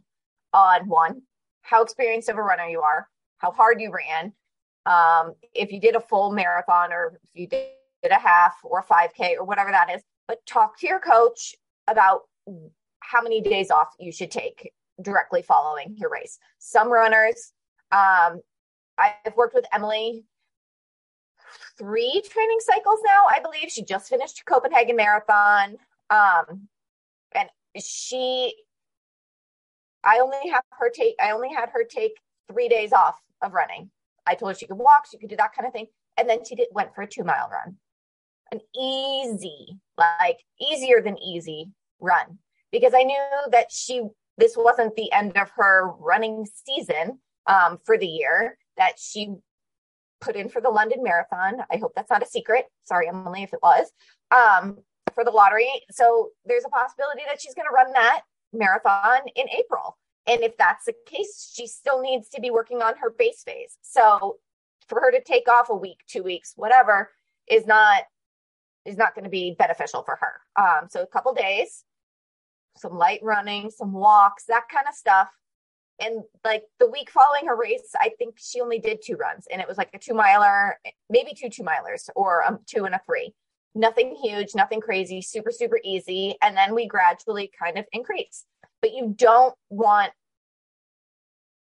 on 0.54 0.88
one, 0.88 1.22
how 1.62 1.84
experienced 1.84 2.30
of 2.30 2.38
a 2.38 2.42
runner 2.42 2.66
you 2.66 2.82
are, 2.82 3.08
how 3.38 3.52
hard 3.52 3.82
you 3.82 3.92
ran, 3.92 4.34
um, 4.86 5.34
if 5.54 5.72
you 5.72 5.80
did 5.80 5.96
a 5.96 6.00
full 6.00 6.32
marathon 6.32 6.92
or 6.92 7.20
if 7.34 7.40
you 7.40 7.48
did 7.48 8.12
a 8.12 8.16
half 8.16 8.56
or 8.64 8.84
5K 8.84 9.36
or 9.38 9.44
whatever 9.44 9.72
that 9.72 9.90
is, 9.92 10.02
but 10.28 10.46
talk 10.46 10.80
to 10.80 10.88
your 10.88 11.00
coach 11.00 11.56
about 11.88 12.22
how 13.02 13.22
many 13.22 13.42
days 13.42 13.72
off 13.72 13.90
you 14.00 14.12
should 14.12 14.32
take 14.32 14.72
directly 15.02 15.42
following 15.42 15.96
your 15.98 16.10
race. 16.10 16.40
Some 16.60 16.92
runners, 16.92 17.54
um, 17.92 18.42
I've 18.98 19.36
worked 19.36 19.56
with 19.56 19.66
Emily 19.74 20.26
three 21.80 22.22
training 22.30 22.60
cycles 22.60 23.00
now, 23.06 23.26
I 23.28 23.40
believe. 23.40 23.72
She 23.72 23.84
just 23.84 24.10
finished 24.10 24.46
Copenhagen 24.46 24.96
Marathon. 24.96 25.78
Um, 26.10 26.68
and 27.34 27.50
she, 27.82 28.54
I 30.04 30.20
only 30.20 30.50
have 30.52 30.64
her 30.80 30.92
take, 30.92 31.16
I 31.22 31.32
only 31.32 31.50
had 31.50 31.70
her 31.70 31.84
take 31.84 32.20
three 32.52 32.68
days 32.68 32.94
off 32.94 33.20
of 33.42 33.54
running. 33.54 33.90
I 34.28 34.36
told 34.36 34.52
her 34.52 34.60
she 34.60 34.68
could 34.68 34.78
walk, 34.78 35.08
she 35.10 35.18
could 35.18 35.30
do 35.30 35.38
that 35.38 35.56
kind 35.56 35.66
of 35.66 35.74
thing. 35.74 35.88
And 36.18 36.30
then 36.30 36.46
she 36.46 36.56
did, 36.56 36.68
went 36.72 36.94
for 36.94 37.02
a 37.02 37.08
two 37.08 37.24
mile 37.24 37.50
run 37.52 37.78
an 38.52 38.60
easy, 38.76 39.78
like 39.98 40.40
easier 40.60 41.02
than 41.02 41.18
easy 41.20 41.70
run 42.00 42.40
because 42.72 42.94
I 42.96 43.04
knew 43.04 43.16
that 43.52 43.72
she, 43.72 44.04
this 44.38 44.56
wasn't 44.56 44.96
the 44.96 45.12
end 45.12 45.38
of 45.38 45.50
her 45.56 45.92
running 46.00 46.48
season 46.66 47.20
um, 47.48 47.80
for 47.86 47.98
the 47.98 48.08
year, 48.08 48.58
that 48.78 48.94
she 48.98 49.36
put 50.22 50.36
in 50.36 50.50
for 50.50 50.62
the 50.62 50.70
London 50.70 51.04
Marathon. 51.04 51.58
I 51.72 51.78
hope 51.78 51.94
that's 51.96 52.10
not 52.10 52.24
a 52.24 52.28
secret. 52.28 52.66
Sorry, 52.84 53.08
Emily, 53.08 53.44
if 53.44 53.54
it 53.54 53.60
was 53.62 53.92
um, 54.32 54.78
for 55.14 55.24
the 55.24 55.32
lottery. 55.32 55.70
So 55.92 56.30
there's 56.46 56.66
a 56.66 56.70
possibility 56.70 57.22
that 57.28 57.42
she's 57.42 57.54
going 57.54 57.68
to 57.68 57.74
run 57.74 57.92
that 57.94 58.22
marathon 58.54 59.22
in 59.36 59.48
April. 59.50 59.98
And 60.28 60.42
if 60.42 60.58
that's 60.58 60.86
the 60.86 60.94
case, 61.06 61.52
she 61.56 61.68
still 61.68 62.02
needs 62.02 62.30
to 62.30 62.42
be 62.42 62.52
working 62.52 62.82
on 62.82 62.96
her 62.98 63.10
base 63.10 63.44
phase. 63.44 63.78
So 63.82 64.38
for 64.88 65.00
her 65.02 65.12
to 65.12 65.24
take 65.24 65.48
off 65.48 65.70
a 65.70 65.76
week, 65.76 66.00
two 66.08 66.24
weeks, 66.24 66.54
whatever, 66.56 67.12
is 67.48 67.66
not 67.66 68.04
is 68.86 68.98
not 68.98 69.14
going 69.14 69.24
to 69.24 69.30
be 69.30 69.56
beneficial 69.58 70.04
for 70.04 70.18
her. 70.20 70.64
Um, 70.64 70.88
so 70.90 71.02
a 71.02 71.08
couple 71.08 71.34
days, 71.34 71.84
some 72.78 72.98
light 72.98 73.20
running, 73.22 73.70
some 73.70 73.92
walks, 73.92 74.46
that 74.46 74.64
kind 74.72 74.86
of 74.88 74.96
stuff. 74.96 75.30
And 76.00 76.24
like 76.44 76.64
the 76.80 76.90
week 76.90 77.10
following 77.12 77.46
her 77.48 77.56
race, 77.56 77.94
I 78.00 78.12
think 78.18 78.36
she 78.38 78.62
only 78.62 78.80
did 78.80 79.00
two 79.04 79.16
runs 79.16 79.48
and 79.52 79.62
it 79.62 79.68
was 79.68 79.78
like 79.78 79.90
a 79.94 80.00
two 80.00 80.14
miler, 80.14 80.80
maybe 81.10 81.34
two 81.34 81.50
two 81.50 81.64
milers 81.64 82.10
or 82.16 82.42
a 82.42 82.60
two 82.66 82.86
and 82.86 82.96
a 82.96 83.02
three. 83.06 83.34
Nothing 83.76 84.16
huge, 84.16 84.56
nothing 84.56 84.82
crazy, 84.82 85.22
super, 85.22 85.52
super 85.52 85.80
easy. 85.84 86.36
And 86.42 86.58
then 86.58 86.74
we 86.74 86.88
gradually 86.88 87.52
kind 87.58 87.78
of 87.78 87.86
increase. 87.92 88.46
But 88.82 88.94
you 88.94 89.14
don't 89.16 89.54
want 89.70 90.12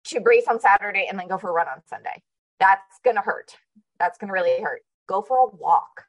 to 0.05 0.21
race 0.21 0.45
on 0.49 0.61
Saturday 0.61 1.07
and 1.09 1.19
then 1.19 1.29
go 1.29 1.39
for 1.39 1.51
a 1.51 1.53
run 1.53 1.67
on 1.69 1.83
Sunday. 1.89 2.23
That's 2.61 2.83
to 3.05 3.21
hurt. 3.21 3.57
That's 3.99 4.19
to 4.19 4.27
really 4.27 4.63
hurt. 4.63 4.83
Go 5.09 5.23
for 5.23 5.39
a 5.39 5.57
walk 5.57 6.05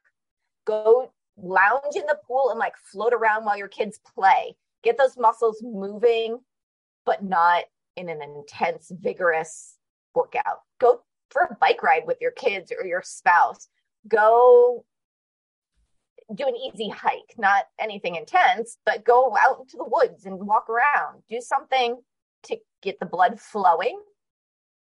go 0.69 1.11
lounge 1.35 1.95
in 1.95 2.05
the 2.05 2.19
pool 2.27 2.49
and 2.51 2.59
like 2.59 2.75
float 2.77 3.13
around 3.13 3.43
while 3.43 3.57
your 3.57 3.67
kids 3.67 3.99
play. 4.15 4.55
Get 4.83 4.97
those 4.97 5.17
muscles 5.17 5.61
moving, 5.63 6.39
but 7.05 7.23
not 7.23 7.63
in 8.07 8.21
an 8.21 8.21
intense, 8.21 8.91
vigorous 8.93 9.75
workout. 10.15 10.61
Go 10.79 11.01
for 11.29 11.43
a 11.43 11.55
bike 11.59 11.83
ride 11.83 12.03
with 12.05 12.17
your 12.21 12.31
kids 12.31 12.71
or 12.77 12.85
your 12.85 13.01
spouse. 13.03 13.67
Go 14.07 14.85
do 16.33 16.47
an 16.47 16.55
easy 16.55 16.89
hike, 16.89 17.33
not 17.37 17.65
anything 17.79 18.15
intense, 18.15 18.77
but 18.85 19.03
go 19.03 19.35
out 19.41 19.59
into 19.59 19.77
the 19.77 19.85
woods 19.87 20.25
and 20.25 20.39
walk 20.39 20.69
around. 20.69 21.23
Do 21.29 21.41
something 21.41 21.97
to 22.43 22.57
get 22.81 22.99
the 22.99 23.05
blood 23.05 23.39
flowing. 23.39 23.99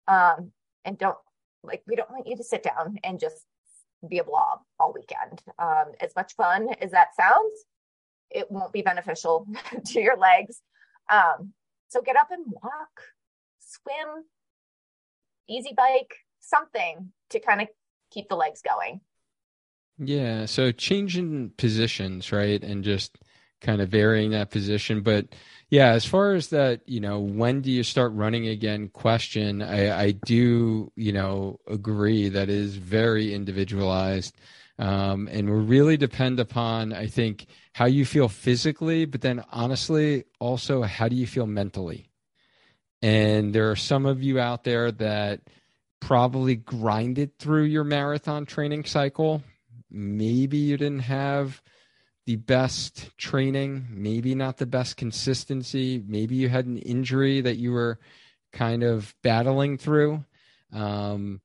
Um, 0.07 0.53
and 0.85 0.99
don't 0.99 1.19
like 1.63 1.83
we 1.87 1.97
don't 1.97 2.11
want 2.11 2.27
you 2.27 2.37
to 2.37 2.45
sit 2.45 2.63
down 2.63 2.99
and 3.05 3.21
just 3.21 3.45
be 4.09 4.19
a 4.19 4.25
blob 4.25 4.61
all 4.79 4.93
weekend. 4.93 5.43
Um, 5.59 5.93
as 6.01 6.13
much 6.17 6.35
fun 6.35 6.69
as 6.81 6.93
that 6.93 7.09
sounds, 7.17 7.65
it 8.31 8.51
won't 8.51 8.73
be 8.73 8.83
beneficial 8.83 9.47
to 9.87 10.01
your 10.01 10.17
legs. 10.17 10.61
Um, 11.11 11.53
so 11.89 12.03
get 12.03 12.17
up 12.17 12.29
and 12.31 12.45
walk, 12.47 13.03
swim, 13.59 14.25
easy 15.49 15.75
bike, 15.77 16.15
something 16.41 17.13
to 17.31 17.41
kind 17.41 17.61
of 17.61 17.69
keep 18.11 18.29
the 18.29 18.37
legs 18.37 18.63
going. 18.63 19.01
Yeah. 19.99 20.47
So 20.47 20.71
changing 20.71 21.53
positions, 21.57 22.31
right? 22.31 22.63
And 22.63 22.85
just 22.85 23.17
kind 23.61 23.81
of 23.81 23.89
varying 23.89 24.31
that 24.31 24.51
position. 24.51 25.01
But 25.01 25.35
yeah, 25.71 25.91
as 25.91 26.05
far 26.05 26.35
as 26.35 26.49
that, 26.49 26.81
you 26.87 27.01
know, 27.01 27.19
when 27.21 27.61
do 27.61 27.71
you 27.71 27.83
start 27.83 28.13
running 28.13 28.49
again 28.49 28.89
question, 28.89 29.63
I, 29.63 30.01
I 30.01 30.11
do, 30.13 30.93
you 30.95 31.13
know, 31.13 31.59
agree 31.67 32.29
that 32.29 32.49
is 32.49 32.77
very 32.77 33.35
individualized. 33.35 34.37
Um, 34.81 35.29
and 35.33 35.51
will 35.51 35.57
really 35.57 35.97
depend 35.97 36.39
upon, 36.39 36.93
I 36.93 37.09
think, 37.09 37.47
how 37.73 37.87
you 37.87 38.05
feel 38.05 38.29
physically, 38.29 39.07
but 39.07 39.23
then 39.23 39.45
honestly, 39.51 40.25
also 40.39 40.83
how 40.83 41.09
do 41.09 41.17
you 41.17 41.27
feel 41.27 41.47
mentally? 41.47 42.09
And 43.03 43.53
there 43.53 43.71
are 43.71 43.77
some 43.77 44.07
of 44.07 44.23
you 44.23 44.39
out 44.39 44.65
there 44.65 44.93
that 44.93 45.41
probably 46.01 46.57
grinded 46.57 47.39
through 47.39 47.65
your 47.65 47.85
marathon 47.85 48.47
training 48.47 48.85
cycle. 48.85 49.43
Maybe 49.91 50.59
you 50.59 50.77
didn't 50.77 51.01
have 51.01 51.61
the 52.27 52.37
best 52.37 53.17
training, 53.17 53.87
maybe 53.91 54.35
not 54.35 54.59
the 54.59 54.67
best 54.67 54.97
consistency. 54.97 56.03
Maybe 56.07 56.37
you 56.37 56.49
had 56.49 56.67
an 56.67 56.79
injury 56.79 57.41
that 57.41 57.57
you 57.57 57.73
were 57.73 57.99
kind 58.53 58.83
of 58.83 59.15
battling 59.23 59.79
through. 59.79 60.25
Um, 60.73 61.41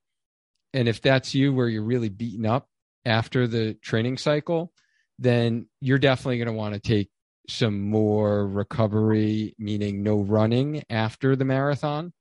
and 0.74 0.88
if 0.88 1.02
that's 1.02 1.34
you, 1.34 1.54
where 1.54 1.70
you're 1.70 1.84
really 1.84 2.10
beaten 2.10 2.46
up 2.46 2.68
after 3.06 3.48
the 3.48 3.74
training 3.76 4.18
cycle, 4.18 4.72
then 5.20 5.68
you're 5.82 6.00
definitely 6.00 6.38
going 6.38 6.48
to 6.48 6.54
want 6.54 6.74
to 6.74 6.80
take 6.80 7.10
some 7.50 7.82
more 7.82 8.48
recovery, 8.48 9.56
meaning 9.60 10.04
no 10.04 10.18
running 10.18 10.84
after 10.90 11.36
the 11.36 11.46
marathon. 11.46 12.14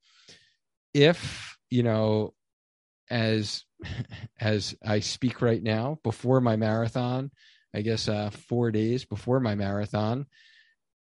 If, 0.93 1.57
you 1.71 1.83
know, 1.83 2.35
as 3.11 3.65
as 4.41 4.75
I 4.85 5.01
speak 5.01 5.43
right 5.43 5.63
now, 5.63 5.99
before 6.03 6.41
my 6.41 6.57
marathon, 6.57 7.31
I 7.75 7.83
guess 7.83 8.09
uh, 8.09 8.31
four 8.31 8.71
days 8.71 9.05
before 9.05 9.41
my 9.41 9.55
marathon, 9.55 10.27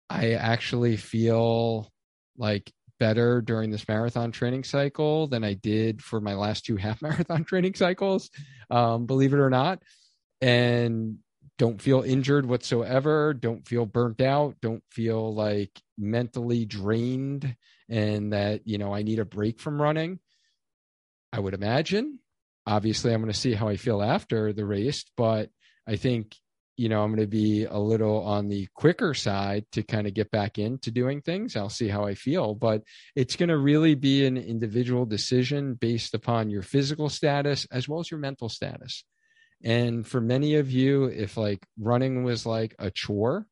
I 0.09 0.34
actually 0.34 0.97
feel 0.97 1.91
like 2.38 2.71
better 2.99 3.41
during 3.41 3.69
this 3.69 3.87
marathon 3.87 4.31
training 4.31 4.63
cycle 4.63 5.27
than 5.27 5.43
I 5.43 5.53
did 5.53 6.01
for 6.01 6.19
my 6.19 6.35
last 6.35 6.65
two 6.65 6.75
half 6.77 7.01
marathon 7.01 7.43
training 7.43 7.75
cycles, 7.75 8.29
um, 8.69 9.05
believe 9.05 9.33
it 9.33 9.39
or 9.39 9.49
not. 9.49 9.81
And 10.41 11.17
don't 11.57 11.81
feel 11.81 12.01
injured 12.01 12.45
whatsoever, 12.45 13.33
don't 13.33 13.67
feel 13.67 13.85
burnt 13.85 14.21
out, 14.21 14.55
don't 14.61 14.83
feel 14.91 15.33
like 15.33 15.71
mentally 15.97 16.65
drained 16.65 17.55
and 17.89 18.33
that, 18.33 18.67
you 18.67 18.77
know, 18.77 18.93
I 18.93 19.01
need 19.01 19.19
a 19.19 19.25
break 19.25 19.59
from 19.59 19.81
running. 19.81 20.19
I 21.33 21.39
would 21.39 21.53
imagine. 21.53 22.19
Obviously, 22.65 23.13
I'm 23.13 23.21
going 23.21 23.31
to 23.31 23.39
see 23.39 23.53
how 23.53 23.67
I 23.67 23.77
feel 23.77 24.01
after 24.01 24.53
the 24.53 24.65
race, 24.65 25.05
but 25.15 25.49
I 25.87 25.95
think 25.95 26.35
you 26.78 26.89
know, 26.89 27.01
I'm 27.01 27.09
going 27.09 27.21
to 27.21 27.28
be 27.28 27.65
a 27.65 27.78
little 27.78 28.23
on 28.23 28.47
the 28.47 28.67
quicker 28.75 29.15
side 29.15 29.65
to 29.71 29.82
kind 29.82 30.05
of 30.05 30.13
get 30.13 30.30
back 30.30 30.59
into 30.59 30.91
doing 30.91 31.21
things. 31.21 31.55
I'll 31.55 31.69
see 31.69 31.88
how 31.88 32.05
I 32.05 32.13
feel, 32.13 32.53
but 32.53 32.84
it's 33.15 33.36
going 33.36 33.49
to 33.49 33.57
really 33.57 33.95
be 33.95 34.28
an 34.28 34.38
individual 34.38 35.05
decision 35.05 35.73
based 35.73 36.13
upon 36.13 36.51
your 36.51 36.61
physical 36.61 37.09
status 37.09 37.65
as 37.71 37.89
well 37.89 37.99
as 37.99 38.11
your 38.11 38.19
mental 38.19 38.47
status. 38.47 39.03
And 39.63 40.05
for 40.05 40.21
many 40.21 40.55
of 40.55 40.69
you, 40.69 41.05
if 41.05 41.36
like 41.36 41.65
running 41.80 42.23
was 42.23 42.45
like 42.45 42.75
a 42.78 42.91
chore 42.91 43.47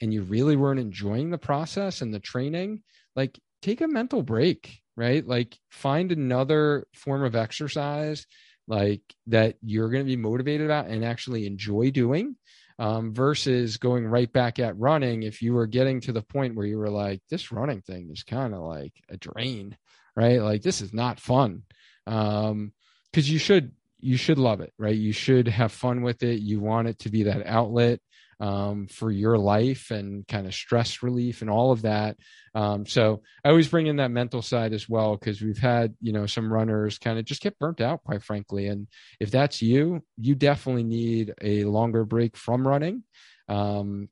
and 0.00 0.12
you 0.12 0.22
really 0.22 0.56
weren't 0.56 0.80
enjoying 0.80 1.30
the 1.30 1.38
process 1.38 2.00
and 2.00 2.14
the 2.14 2.18
training, 2.18 2.82
like 3.14 3.38
take 3.60 3.82
a 3.82 3.88
mental 3.88 4.22
break, 4.22 4.80
right? 4.96 5.26
Like 5.26 5.58
find 5.70 6.12
another 6.12 6.86
form 6.94 7.24
of 7.24 7.36
exercise 7.36 8.26
like 8.66 9.02
that 9.26 9.56
you're 9.62 9.90
going 9.90 10.04
to 10.04 10.10
be 10.10 10.16
motivated 10.16 10.64
about 10.64 10.86
and 10.86 11.04
actually 11.04 11.44
enjoy 11.44 11.90
doing 11.90 12.36
um, 12.80 13.12
versus 13.12 13.76
going 13.76 14.06
right 14.06 14.32
back 14.32 14.58
at 14.58 14.76
running 14.78 15.22
if 15.22 15.42
you 15.42 15.52
were 15.52 15.66
getting 15.66 16.00
to 16.00 16.12
the 16.12 16.22
point 16.22 16.56
where 16.56 16.66
you 16.66 16.78
were 16.78 16.88
like 16.88 17.20
this 17.28 17.52
running 17.52 17.82
thing 17.82 18.08
is 18.10 18.22
kind 18.22 18.54
of 18.54 18.60
like 18.62 18.94
a 19.10 19.18
drain 19.18 19.76
right? 20.16 20.40
Like 20.40 20.62
this 20.62 20.80
is 20.80 20.92
not 20.92 21.20
fun. 21.20 21.62
Um 22.06 22.72
because 23.12 23.30
you 23.30 23.38
should 23.38 23.72
you 24.00 24.16
should 24.16 24.38
love 24.38 24.60
it 24.60 24.72
right? 24.78 24.96
You 24.96 25.12
should 25.12 25.46
have 25.46 25.72
fun 25.72 26.02
with 26.02 26.22
it. 26.22 26.40
You 26.40 26.58
want 26.58 26.88
it 26.88 26.98
to 27.00 27.10
be 27.10 27.24
that 27.24 27.46
outlet 27.46 28.00
um, 28.40 28.86
for 28.88 29.10
your 29.10 29.38
life 29.38 29.90
and 29.90 30.26
kind 30.26 30.46
of 30.46 30.54
stress 30.54 31.02
relief 31.02 31.42
and 31.42 31.50
all 31.50 31.72
of 31.72 31.82
that. 31.82 32.16
Um, 32.54 32.86
so 32.86 33.22
I 33.44 33.50
always 33.50 33.68
bring 33.68 33.86
in 33.86 33.96
that 33.96 34.10
mental 34.10 34.42
side 34.42 34.72
as 34.72 34.88
well 34.88 35.16
because 35.16 35.40
we've 35.40 35.58
had 35.58 35.94
you 36.00 36.12
know 36.12 36.26
some 36.26 36.52
runners 36.52 36.98
kind 36.98 37.18
of 37.18 37.24
just 37.24 37.42
get 37.42 37.58
burnt 37.58 37.80
out, 37.80 38.02
quite 38.02 38.22
frankly. 38.22 38.66
And 38.66 38.88
if 39.20 39.30
that's 39.30 39.62
you, 39.62 40.02
you 40.16 40.34
definitely 40.34 40.84
need 40.84 41.34
a 41.40 41.64
longer 41.64 42.04
break 42.04 42.36
from 42.36 42.66
running. 42.66 43.04
Um, 43.48 44.08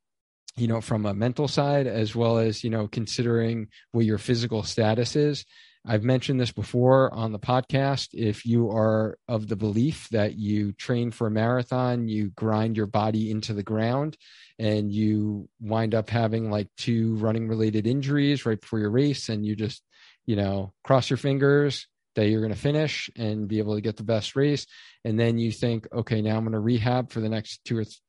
you 0.57 0.67
know, 0.67 0.81
from 0.81 1.07
a 1.07 1.15
mental 1.15 1.47
side, 1.47 1.87
as 1.87 2.17
well 2.17 2.39
as, 2.39 2.65
you 2.65 2.71
know, 2.71 2.89
considering 2.89 3.69
what 3.93 4.05
your 4.05 4.19
physical 4.19 4.65
status 4.65 5.15
is. 5.15 5.45
I've 5.87 6.03
mentioned 6.03 6.41
this 6.41 6.53
before 6.53 7.13
on 7.15 7.33
the 7.33 7.39
podcast. 7.39 8.09
If 8.13 8.45
you 8.45 8.71
are 8.71 9.19
of 9.27 9.49
the 9.49 9.57
belief 9.57 10.09
that 10.11 10.37
you 10.37 10.73
train 10.73 11.11
for 11.11 11.27
a 11.27 11.31
marathon, 11.31 12.09
you 12.09 12.31
grind 12.31 12.77
your 12.77 12.87
body 12.87 13.31
into 13.31 13.55
the 13.55 13.63
ground, 13.63 14.17
and 14.59 14.93
you 14.93 15.49
wind 15.61 15.95
up 15.95 16.11
having 16.11 16.51
like 16.51 16.69
two 16.77 17.17
running 17.17 17.49
related 17.49 17.87
injuries 17.87 18.45
right 18.45 18.61
before 18.61 18.81
your 18.81 18.91
race, 18.91 19.29
and 19.29 19.47
you 19.47 19.57
just, 19.57 19.83
you 20.27 20.37
know, 20.37 20.73
cross 20.85 21.11
your 21.11 21.17
fingers 21.17 21.87
that 22.17 22.29
you're 22.29 22.41
going 22.41 22.53
to 22.53 22.59
finish 22.59 23.09
and 23.17 23.47
be 23.47 23.59
able 23.59 23.77
to 23.77 23.81
get 23.81 23.97
the 23.97 24.03
best 24.03 24.35
race. 24.35 24.67
And 25.05 25.19
then 25.19 25.39
you 25.39 25.53
think, 25.53 25.87
okay, 25.93 26.21
now 26.21 26.37
I'm 26.37 26.43
going 26.43 26.53
to 26.53 26.59
rehab 26.59 27.13
for 27.13 27.21
the 27.21 27.29
next 27.29 27.65
two 27.65 27.79
or 27.79 27.85
th- 27.85 28.01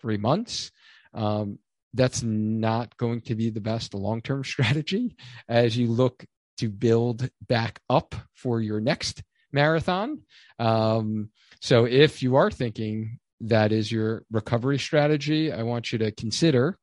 three 0.00 0.16
months. 0.16 0.70
Um, 1.12 1.58
that's 1.94 2.22
not 2.22 2.96
going 2.96 3.20
to 3.22 3.34
be 3.34 3.50
the 3.50 3.60
best 3.60 3.92
long 3.94 4.22
term 4.22 4.42
strategy 4.44 5.16
as 5.48 5.76
you 5.76 5.88
look 5.88 6.24
to 6.58 6.68
build 6.68 7.28
back 7.46 7.80
up 7.88 8.14
for 8.34 8.60
your 8.60 8.80
next 8.80 9.22
marathon. 9.52 10.22
Um, 10.58 11.30
so 11.60 11.84
if 11.86 12.22
you 12.22 12.36
are 12.36 12.50
thinking 12.50 13.18
that 13.40 13.72
is 13.72 13.90
your 13.90 14.24
recovery 14.30 14.78
strategy, 14.78 15.52
I 15.52 15.62
want 15.62 15.92
you 15.92 15.98
to 15.98 16.10
consider 16.12 16.78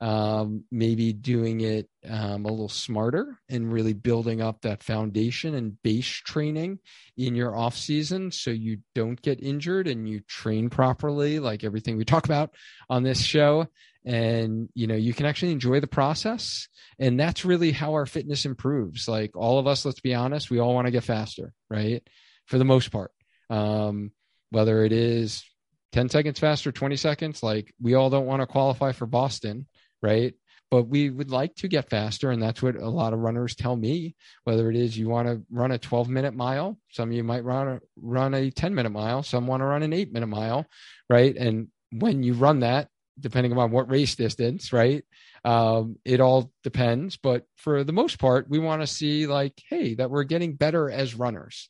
um, 0.00 0.64
maybe 0.70 1.12
doing 1.12 1.60
it 1.60 1.88
um, 2.08 2.46
a 2.46 2.48
little 2.48 2.70
smarter 2.70 3.38
and 3.50 3.70
really 3.70 3.92
building 3.92 4.40
up 4.40 4.62
that 4.62 4.82
foundation 4.82 5.54
and 5.54 5.80
base 5.82 6.06
training 6.06 6.78
in 7.18 7.34
your 7.34 7.54
off 7.54 7.76
season 7.76 8.30
so 8.32 8.50
you 8.50 8.78
don't 8.94 9.20
get 9.20 9.42
injured 9.42 9.86
and 9.86 10.08
you 10.08 10.20
train 10.20 10.70
properly 10.70 11.38
like 11.38 11.64
everything 11.64 11.98
we 11.98 12.06
talk 12.06 12.24
about 12.24 12.54
on 12.88 13.02
this 13.02 13.20
show. 13.20 13.66
And 14.06 14.70
you 14.74 14.86
know 14.86 14.94
you 14.94 15.12
can 15.12 15.26
actually 15.26 15.52
enjoy 15.52 15.80
the 15.80 15.86
process. 15.86 16.68
And 16.98 17.20
that's 17.20 17.44
really 17.44 17.70
how 17.70 17.92
our 17.92 18.06
fitness 18.06 18.46
improves. 18.46 19.06
Like 19.06 19.36
all 19.36 19.58
of 19.58 19.66
us 19.66 19.84
let's 19.84 20.00
be 20.00 20.14
honest 20.14 20.50
we 20.50 20.58
all 20.58 20.72
want 20.72 20.86
to 20.86 20.92
get 20.92 21.04
faster 21.04 21.52
right? 21.68 22.02
For 22.46 22.56
the 22.56 22.64
most 22.64 22.90
part. 22.90 23.12
Um 23.50 24.12
whether 24.48 24.82
it 24.84 24.92
is 24.92 25.44
10 25.92 26.08
seconds 26.08 26.38
faster 26.38 26.72
20 26.72 26.96
seconds 26.96 27.42
like 27.42 27.74
we 27.80 27.94
all 27.94 28.10
don't 28.10 28.26
want 28.26 28.40
to 28.40 28.46
qualify 28.46 28.92
for 28.92 29.06
boston 29.06 29.66
right 30.02 30.34
but 30.70 30.84
we 30.84 31.10
would 31.10 31.30
like 31.30 31.54
to 31.56 31.66
get 31.66 31.90
faster 31.90 32.30
and 32.30 32.42
that's 32.42 32.62
what 32.62 32.76
a 32.76 32.88
lot 32.88 33.12
of 33.12 33.18
runners 33.18 33.54
tell 33.54 33.76
me 33.76 34.14
whether 34.44 34.70
it 34.70 34.76
is 34.76 34.96
you 34.96 35.08
want 35.08 35.26
to 35.26 35.42
run 35.50 35.72
a 35.72 35.78
12 35.78 36.08
minute 36.08 36.34
mile 36.34 36.78
some 36.90 37.10
of 37.10 37.14
you 37.14 37.24
might 37.24 37.44
run 37.44 37.68
a, 37.68 37.80
run 37.96 38.34
a 38.34 38.50
10 38.50 38.74
minute 38.74 38.90
mile 38.90 39.22
some 39.22 39.46
want 39.46 39.60
to 39.60 39.64
run 39.64 39.82
an 39.82 39.92
8 39.92 40.12
minute 40.12 40.28
mile 40.28 40.66
right 41.08 41.36
and 41.36 41.68
when 41.92 42.22
you 42.22 42.34
run 42.34 42.60
that 42.60 42.88
depending 43.20 43.56
on 43.56 43.70
what 43.70 43.90
race 43.90 44.14
distance, 44.14 44.72
right? 44.72 45.04
Um, 45.44 45.96
it 46.04 46.20
all 46.20 46.52
depends. 46.64 47.16
But 47.16 47.44
for 47.56 47.84
the 47.84 47.92
most 47.92 48.18
part, 48.18 48.48
we 48.48 48.58
want 48.58 48.82
to 48.82 48.86
see 48.86 49.26
like, 49.26 49.54
hey, 49.68 49.94
that 49.94 50.10
we're 50.10 50.24
getting 50.24 50.54
better 50.54 50.90
as 50.90 51.14
runners. 51.14 51.68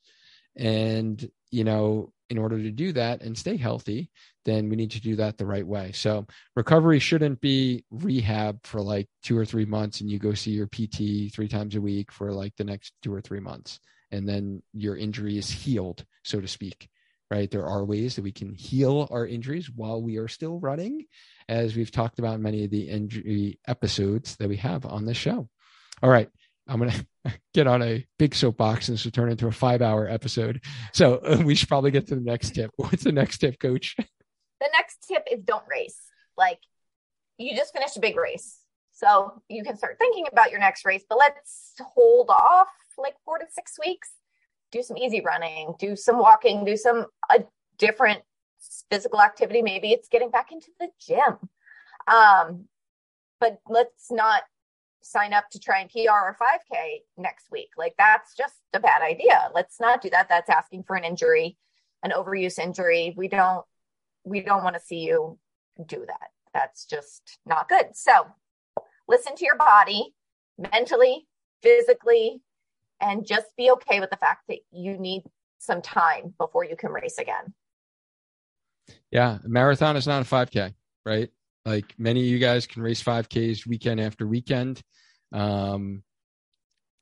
And, 0.57 1.29
you 1.51 1.65
know, 1.65 2.13
in 2.31 2.39
order 2.39 2.63
to 2.63 2.71
do 2.71 2.93
that 2.93 3.23
and 3.23 3.37
stay 3.37 3.57
healthy, 3.57 4.11
then 4.45 4.69
we 4.69 4.77
need 4.77 4.91
to 4.93 5.01
do 5.01 5.17
that 5.17 5.37
the 5.37 5.47
right 5.47 5.67
way. 5.67 5.93
So 5.93 6.27
recovery 6.57 6.99
shouldn't 6.99 7.41
be 7.41 7.85
rehab 7.91 8.65
for 8.65 8.81
like 8.81 9.09
two 9.23 9.37
or 9.37 9.45
three 9.45 9.67
months 9.67 10.01
and 10.01 10.11
you 10.11 10.19
go 10.19 10.33
see 10.33 10.53
your 10.53 10.69
PT 10.69 11.33
three 11.35 11.49
times 11.49 11.75
a 11.75 11.81
week 11.81 12.11
for 12.11 12.33
like 12.33 12.55
the 12.57 12.65
next 12.65 12.95
two 13.03 13.13
or 13.13 13.21
three 13.21 13.41
months. 13.41 13.81
And 14.13 14.29
then 14.29 14.63
your 14.73 14.97
injury 14.97 15.39
is 15.39 15.51
healed, 15.51 16.05
so 16.25 16.41
to 16.41 16.49
speak 16.49 16.89
right? 17.31 17.51
There 17.51 17.67
are 17.67 17.85
ways 17.85 18.17
that 18.17 18.23
we 18.23 18.33
can 18.33 18.53
heal 18.53 19.07
our 19.11 19.27
injuries 19.27 19.71
while 19.71 20.03
we 20.03 20.17
are 20.17 20.29
still 20.29 20.59
running, 20.59 21.07
as 21.49 21.77
we've 21.77 21.91
talked 21.91 22.19
about 22.19 22.35
in 22.35 22.43
many 22.43 22.65
of 22.65 22.71
the 22.71 22.89
injury 22.89 23.59
episodes 23.69 24.37
that 24.37 24.49
we 24.49 24.57
have 24.57 24.85
on 24.85 25.05
this 25.05 25.17
show. 25.17 25.49
All 26.03 26.11
right. 26.11 26.29
I'm 26.71 26.79
going 26.79 26.91
to 27.27 27.33
get 27.53 27.67
on 27.67 27.83
a 27.83 28.07
big 28.19 28.35
soapbox 28.35 28.89
and 28.89 28.97
this 28.97 29.05
will 29.05 29.13
turn 29.13 29.31
into 29.31 29.47
a 29.47 29.53
five 29.53 29.83
hour 29.83 30.09
episode. 30.09 30.63
So 30.93 31.21
we 31.45 31.55
should 31.55 31.69
probably 31.69 31.91
get 31.91 32.07
to 32.09 32.15
the 32.15 32.21
next 32.21 32.55
tip. 32.55 32.71
What's 32.77 33.05
the 33.05 33.13
next 33.13 33.39
tip, 33.39 33.59
coach? 33.59 33.97
The 33.99 34.69
next 34.73 35.07
tip 35.07 35.27
is 35.31 35.41
don't 35.43 35.65
race. 35.69 36.01
Like 36.37 36.61
you 37.39 37.57
just 37.57 37.73
finished 37.73 37.97
a 37.97 38.01
big 38.01 38.17
race. 38.17 38.59
So 38.93 39.43
you 39.49 39.65
can 39.65 39.77
start 39.77 39.97
thinking 39.99 40.27
about 40.31 40.51
your 40.51 40.61
next 40.61 40.85
race, 40.85 41.05
but 41.09 41.19
let's 41.19 41.73
hold 41.81 42.29
off 42.29 42.69
like 42.99 43.15
four 43.25 43.39
to 43.39 43.47
six 43.51 43.79
weeks 43.83 44.11
do 44.71 44.83
some 44.83 44.97
easy 44.97 45.21
running, 45.21 45.75
do 45.79 45.97
some 45.97 46.19
walking, 46.19 46.65
do 46.65 46.77
some 46.77 47.07
a 47.31 47.41
different 47.79 48.23
physical 48.91 49.21
activity. 49.21 49.63
Maybe 49.63 49.93
it's 49.93 50.09
getting 50.09 50.31
back 50.31 50.53
into 50.53 50.69
the 50.79 50.89
gym. 51.01 51.39
Um, 52.07 52.67
but 53.41 53.61
let's 53.69 54.11
not 54.11 54.43
sign 55.03 55.33
up 55.33 55.49
to 55.51 55.59
try 55.59 55.81
and 55.81 55.91
PR 55.91 56.11
or 56.11 56.37
5K 56.41 57.03
next 57.17 57.51
week. 57.51 57.71
Like 57.77 57.95
that's 57.99 58.35
just 58.35 58.55
a 58.75 58.81
bad 58.81 59.03
idea. 59.03 59.51
Let's 59.55 59.81
not 59.81 60.03
do 60.03 60.11
that. 60.11 60.29
That's 60.29 60.51
asking 60.51 60.85
for 60.85 60.97
an 60.97 61.05
injury, 61.05 61.57
an 62.03 62.13
overuse 62.13 62.59
injury. 62.59 63.15
We 63.17 63.29
don't 63.29 63.65
we 64.25 64.41
don't 64.43 64.63
want 64.63 64.75
to 64.75 64.81
see 64.81 65.01
you 65.01 65.39
do 65.87 66.05
that. 66.07 66.31
That's 66.53 66.85
just 66.85 67.39
not 67.47 67.69
good. 67.69 67.87
So 67.95 68.27
listen 69.09 69.35
to 69.37 69.45
your 69.45 69.57
body 69.57 70.15
mentally, 70.59 71.27
physically, 71.63 72.43
and 73.01 73.27
just 73.27 73.47
be 73.57 73.71
okay 73.71 74.01
with 74.01 74.11
the 74.11 74.17
fact 74.17 74.45
that 74.49 74.59
you 74.71 74.99
need 74.99 75.23
some 75.59 75.81
time 75.81 76.35
before 76.39 76.65
you 76.65 76.77
can 76.77 76.91
race 76.91 77.19
again. 77.19 77.55
Yeah, 79.11 79.39
marathon 79.45 79.97
is 79.97 80.07
not 80.07 80.23
a 80.23 80.25
5K, 80.25 80.75
right? 81.05 81.31
Like 81.65 81.95
many 81.99 82.21
of 82.21 82.27
you 82.27 82.39
guys 82.39 82.67
can 82.67 82.83
race 82.83 83.03
5Ks 83.03 83.67
weekend 83.67 84.01
after 84.01 84.27
weekend. 84.27 84.81
Um, 85.33 86.03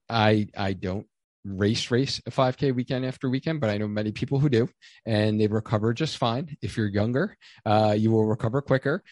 I 0.09 0.49
I 0.57 0.73
don't 0.73 1.07
race 1.45 1.91
race 1.91 2.21
a 2.27 2.31
5K 2.31 2.75
weekend 2.75 3.05
after 3.05 3.29
weekend, 3.31 3.61
but 3.61 3.71
I 3.71 3.79
know 3.79 3.89
many 3.89 4.13
people 4.13 4.39
who 4.39 4.49
do, 4.49 4.69
and 5.07 5.41
they 5.41 5.47
recover 5.47 5.95
just 5.95 6.17
fine. 6.17 6.57
If 6.61 6.77
you're 6.77 6.89
younger, 6.89 7.37
uh, 7.65 7.95
you 7.97 8.11
will 8.11 8.27
recover 8.27 8.61
quicker. 8.63 9.03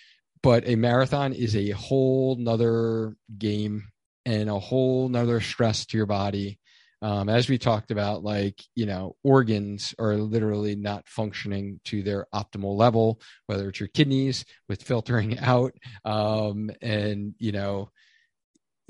But 0.43 0.69
a 0.69 0.77
marathon 0.77 1.33
is 1.33 1.57
a 1.57 1.71
whole 1.71 2.37
nother 2.37 3.17
game 3.39 3.85
and 4.25 4.51
a 4.51 4.59
whole 4.59 5.09
nother 5.09 5.41
stress 5.41 5.87
to 5.87 5.97
your 5.97 6.07
body 6.07 6.59
um, 7.07 7.29
as 7.29 7.49
we 7.49 7.57
talked 7.57 7.93
about, 7.93 8.25
like, 8.25 8.61
you 8.75 8.85
know, 8.85 9.15
organs 9.23 9.95
are 9.97 10.17
literally 10.17 10.75
not 10.75 11.07
functioning 11.07 11.79
to 11.85 12.03
their 12.03 12.27
optimal 12.35 12.77
level, 12.77 13.21
whether 13.47 13.69
it's 13.69 13.79
your 13.79 13.89
kidneys 13.91 14.45
with 14.69 14.83
filtering 14.83 15.39
out 15.41 15.73
um, 16.05 16.69
and, 16.83 17.35
you 17.39 17.53
know, 17.53 17.91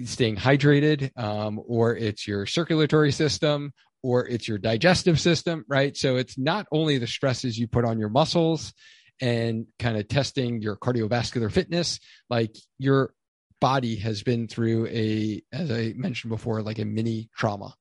staying 0.03 0.37
hydrated, 0.37 1.11
um, 1.19 1.61
or 1.67 1.95
it's 1.95 2.27
your 2.27 2.47
circulatory 2.47 3.13
system, 3.13 3.75
or 4.03 4.27
it's 4.27 4.49
your 4.49 4.57
digestive 4.57 5.21
system, 5.21 5.63
right? 5.69 5.95
So 5.95 6.17
it's 6.17 6.39
not 6.39 6.67
only 6.73 6.97
the 6.97 7.07
stresses 7.07 7.59
you 7.59 7.69
put 7.69 7.85
on 7.85 7.99
your 7.99 8.09
muscles 8.09 8.73
and 9.21 9.67
kind 9.79 9.99
of 9.99 10.09
testing 10.09 10.63
your 10.63 10.79
cardiovascular 10.79 11.53
fitness, 11.53 12.01
like 12.31 12.57
your 12.79 13.13
body 13.61 13.97
has 13.97 14.23
been 14.23 14.49
through 14.49 14.87
a, 14.87 15.43
as 15.53 15.71
I 15.71 15.93
mentioned 15.97 16.31
before, 16.31 16.63
like 16.63 16.79
a 16.79 16.87
mini 16.87 17.29
trauma 17.37 17.75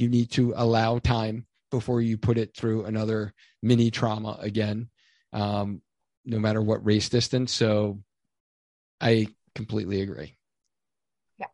you 0.00 0.08
need 0.08 0.30
to 0.32 0.52
allow 0.56 0.98
time 0.98 1.46
before 1.70 2.00
you 2.00 2.16
put 2.16 2.38
it 2.38 2.56
through 2.56 2.84
another 2.84 3.32
mini 3.62 3.90
trauma 3.90 4.38
again, 4.40 4.88
um, 5.32 5.82
no 6.24 6.38
matter 6.38 6.62
what 6.62 6.84
race 6.84 7.08
distance. 7.08 7.52
So 7.52 8.00
I 9.00 9.28
completely 9.54 10.02
agree. 10.02 10.36
Yeah. 11.38 11.46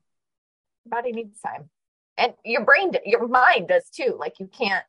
Body 0.86 1.12
needs 1.12 1.40
time. 1.40 1.70
And 2.18 2.34
your 2.44 2.64
brain, 2.64 2.92
your 3.06 3.26
mind 3.26 3.68
does 3.68 3.88
too. 3.88 4.16
Like 4.18 4.38
you 4.40 4.46
can't, 4.46 4.84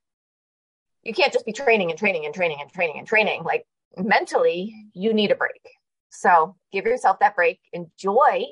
you 1.04 1.14
can't 1.14 1.32
just 1.32 1.46
be 1.46 1.54
training 1.54 1.90
and 1.90 1.98
training 1.98 2.26
and 2.26 2.36
training 2.36 2.58
and 2.60 2.70
training 2.70 2.98
and 3.00 3.08
training. 3.08 3.44
Like 3.44 3.66
mentally, 3.98 4.76
you 4.94 5.14
need 5.14 5.32
a 5.32 5.36
break. 5.36 5.66
So 6.10 6.58
give 6.74 6.86
yourself 6.86 7.20
that 7.20 7.36
break. 7.36 7.60
Enjoy 7.72 8.48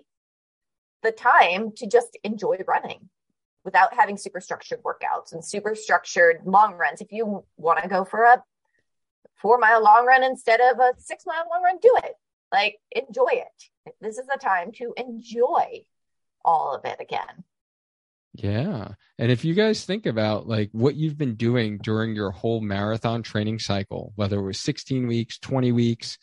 the 1.03 1.11
time 1.11 1.73
to 1.75 1.87
just 1.87 2.17
enjoy 2.23 2.59
running 2.65 3.09
without 3.63 3.93
having 3.93 4.17
super 4.17 4.39
structured 4.39 4.81
workouts 4.83 5.33
and 5.33 5.43
super 5.43 5.75
structured 5.75 6.41
long 6.45 6.75
runs. 6.75 7.01
If 7.01 7.11
you 7.11 7.43
want 7.57 7.81
to 7.83 7.89
go 7.89 8.05
for 8.05 8.23
a 8.23 8.43
four 9.35 9.57
mile 9.57 9.83
long 9.83 10.05
run 10.05 10.23
instead 10.23 10.59
of 10.59 10.79
a 10.79 10.93
six 10.97 11.25
mile 11.25 11.45
long 11.51 11.63
run, 11.63 11.77
do 11.81 11.93
it. 12.03 12.13
Like 12.51 12.77
enjoy 12.91 13.31
it. 13.31 13.93
This 14.01 14.17
is 14.17 14.27
the 14.27 14.39
time 14.41 14.71
to 14.73 14.93
enjoy 14.97 15.83
all 16.43 16.75
of 16.75 16.85
it 16.85 16.97
again. 16.99 17.43
Yeah. 18.33 18.89
And 19.17 19.31
if 19.31 19.43
you 19.43 19.53
guys 19.53 19.85
think 19.85 20.05
about 20.05 20.47
like 20.47 20.69
what 20.71 20.95
you've 20.95 21.17
been 21.17 21.35
doing 21.35 21.77
during 21.79 22.15
your 22.15 22.31
whole 22.31 22.61
marathon 22.61 23.23
training 23.23 23.59
cycle, 23.59 24.13
whether 24.15 24.39
it 24.39 24.43
was 24.43 24.59
16 24.59 25.07
weeks, 25.07 25.39
20 25.39 25.71
weeks, 25.71 26.17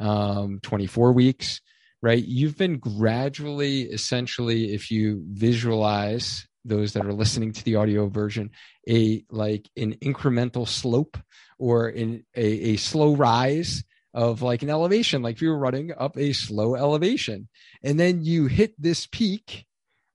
um, 0.00 0.58
24 0.62 1.12
weeks, 1.12 1.60
right? 2.02 2.22
You've 2.24 2.56
been 2.56 2.78
gradually, 2.78 3.82
essentially, 3.82 4.72
if 4.72 4.90
you 4.90 5.22
visualize 5.28 6.48
those 6.64 6.92
that 6.92 7.06
are 7.06 7.12
listening 7.12 7.52
to 7.52 7.64
the 7.64 7.76
audio 7.76 8.08
version, 8.08 8.50
a 8.88 9.24
like 9.30 9.68
an 9.76 9.94
incremental 9.96 10.66
slope 10.66 11.16
or 11.58 11.88
in 11.88 12.24
a, 12.34 12.72
a 12.72 12.76
slow 12.76 13.14
rise 13.14 13.84
of 14.12 14.42
like 14.42 14.62
an 14.62 14.70
elevation, 14.70 15.22
like 15.22 15.36
if 15.36 15.42
you 15.42 15.50
were 15.50 15.58
running 15.58 15.92
up 15.96 16.16
a 16.16 16.32
slow 16.32 16.74
elevation. 16.74 17.48
And 17.82 17.98
then 17.98 18.24
you 18.24 18.46
hit 18.46 18.74
this 18.80 19.06
peak, 19.06 19.66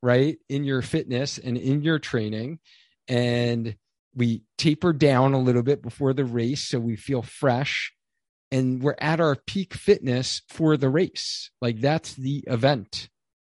right, 0.02 0.38
in 0.50 0.64
your 0.64 0.82
fitness 0.82 1.38
and 1.38 1.58
in 1.58 1.82
your 1.82 2.00
training. 2.00 2.60
And 3.08 3.76
we 4.14 4.44
taper 4.58 4.94
down 4.94 5.34
a 5.34 5.40
little 5.40 5.64
bit 5.64 5.82
before 5.82 6.14
the 6.14 6.26
race 6.26 6.68
so 6.68 6.80
we 6.80 6.96
feel 6.96 7.22
fresh 7.22 7.94
and 8.52 8.82
we're 8.82 8.96
at 9.00 9.20
our 9.20 9.36
peak 9.36 9.74
fitness 9.74 10.42
for 10.50 10.78
the 10.78 10.90
race. 10.90 11.52
Like 11.62 11.82
that's 11.82 12.14
the 12.14 12.44
event, 12.48 13.10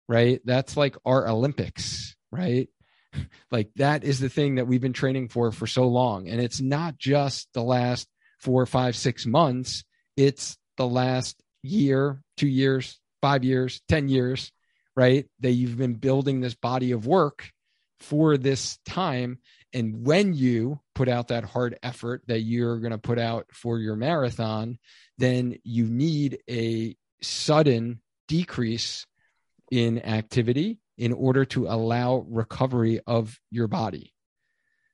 right? 0.08 0.40
That's 0.44 0.76
like 0.76 0.96
our 1.04 1.28
Olympics, 1.28 2.16
right? 2.30 2.68
like 3.50 3.70
that 3.76 4.04
is 4.04 4.20
the 4.20 4.28
thing 4.28 4.56
that 4.56 4.66
we've 4.66 4.80
been 4.80 4.92
training 4.92 5.28
for 5.28 5.52
for 5.52 5.66
so 5.66 5.86
long. 5.88 6.28
And 6.28 6.40
it's 6.40 6.60
not 6.60 6.98
just 6.98 7.48
the 7.52 7.62
last 7.62 8.08
four, 8.40 8.64
five, 8.66 8.96
six 8.96 9.26
months, 9.26 9.84
it's 10.16 10.56
the 10.76 10.86
last 10.86 11.42
year, 11.62 12.22
two 12.36 12.48
years, 12.48 13.00
five 13.20 13.44
years, 13.44 13.80
10 13.88 14.08
years, 14.08 14.52
right? 14.94 15.26
That 15.40 15.52
you've 15.52 15.76
been 15.76 15.94
building 15.94 16.40
this 16.40 16.54
body 16.54 16.92
of 16.92 17.06
work 17.06 17.50
for 18.00 18.36
this 18.36 18.78
time. 18.86 19.38
And 19.72 20.06
when 20.06 20.34
you 20.34 20.80
put 20.94 21.08
out 21.08 21.28
that 21.28 21.44
hard 21.44 21.78
effort 21.82 22.22
that 22.28 22.40
you're 22.40 22.78
going 22.78 22.92
to 22.92 22.98
put 22.98 23.18
out 23.18 23.46
for 23.52 23.78
your 23.78 23.96
marathon, 23.96 24.78
then 25.18 25.56
you 25.64 25.86
need 25.86 26.38
a 26.48 26.96
sudden 27.22 28.00
decrease 28.28 29.06
in 29.70 30.02
activity 30.04 30.78
in 30.98 31.12
order 31.12 31.44
to 31.44 31.66
allow 31.66 32.24
recovery 32.28 33.00
of 33.06 33.38
your 33.50 33.68
body. 33.68 34.12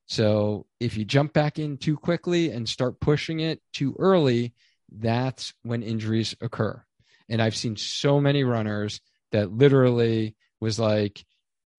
So 0.07 0.67
if 0.81 0.97
you 0.97 1.05
jump 1.05 1.33
back 1.33 1.59
in 1.59 1.79
too 1.79 1.97
quickly 1.97 2.51
and 2.51 2.69
start 2.69 3.01
pushing 3.01 3.41
it 3.41 3.61
too 3.73 3.97
early, 3.99 4.53
that's 4.91 5.55
when 5.63 5.83
injuries 5.83 6.35
occur. 6.41 6.83
And 7.29 7.41
I've 7.41 7.57
seen 7.57 7.77
so 7.77 8.21
many 8.21 8.45
runners 8.45 9.01
that 9.31 9.53
literally 9.53 10.37
was 10.61 10.79
like, 10.79 11.25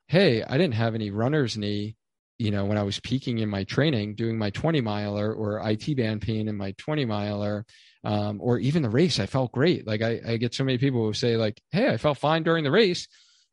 Hey, 0.08 0.44
I 0.44 0.58
didn't 0.58 0.74
have 0.76 0.96
any 0.96 1.12
runner's 1.12 1.58
knee, 1.58 1.96
you 2.38 2.52
know, 2.52 2.66
when 2.66 2.78
I 2.78 2.84
was 2.84 3.00
peaking 3.00 3.40
in 3.40 3.50
my 3.50 3.64
training, 3.64 4.16
doing 4.16 4.38
my 4.38 4.50
20 4.50 4.82
miler 4.82 5.34
or 5.34 5.62
IT 5.70 5.96
band 5.96 6.22
pain 6.22 6.48
in 6.48 6.58
my 6.58 6.74
20 6.78 7.06
miler, 7.06 7.66
um, 8.04 8.40
or 8.42 8.58
even 8.60 8.82
the 8.82 8.90
race, 8.90 9.20
I 9.20 9.28
felt 9.28 9.52
great. 9.52 9.88
Like 9.88 10.02
I, 10.02 10.20
I 10.28 10.38
get 10.38 10.54
so 10.54 10.64
many 10.64 10.78
people 10.78 11.06
who 11.06 11.14
say 11.14 11.38
like, 11.38 11.62
Hey, 11.72 11.88
I 11.88 11.98
felt 11.98 12.18
fine 12.18 12.44
during 12.44 12.64
the 12.64 12.72
race. 12.72 13.08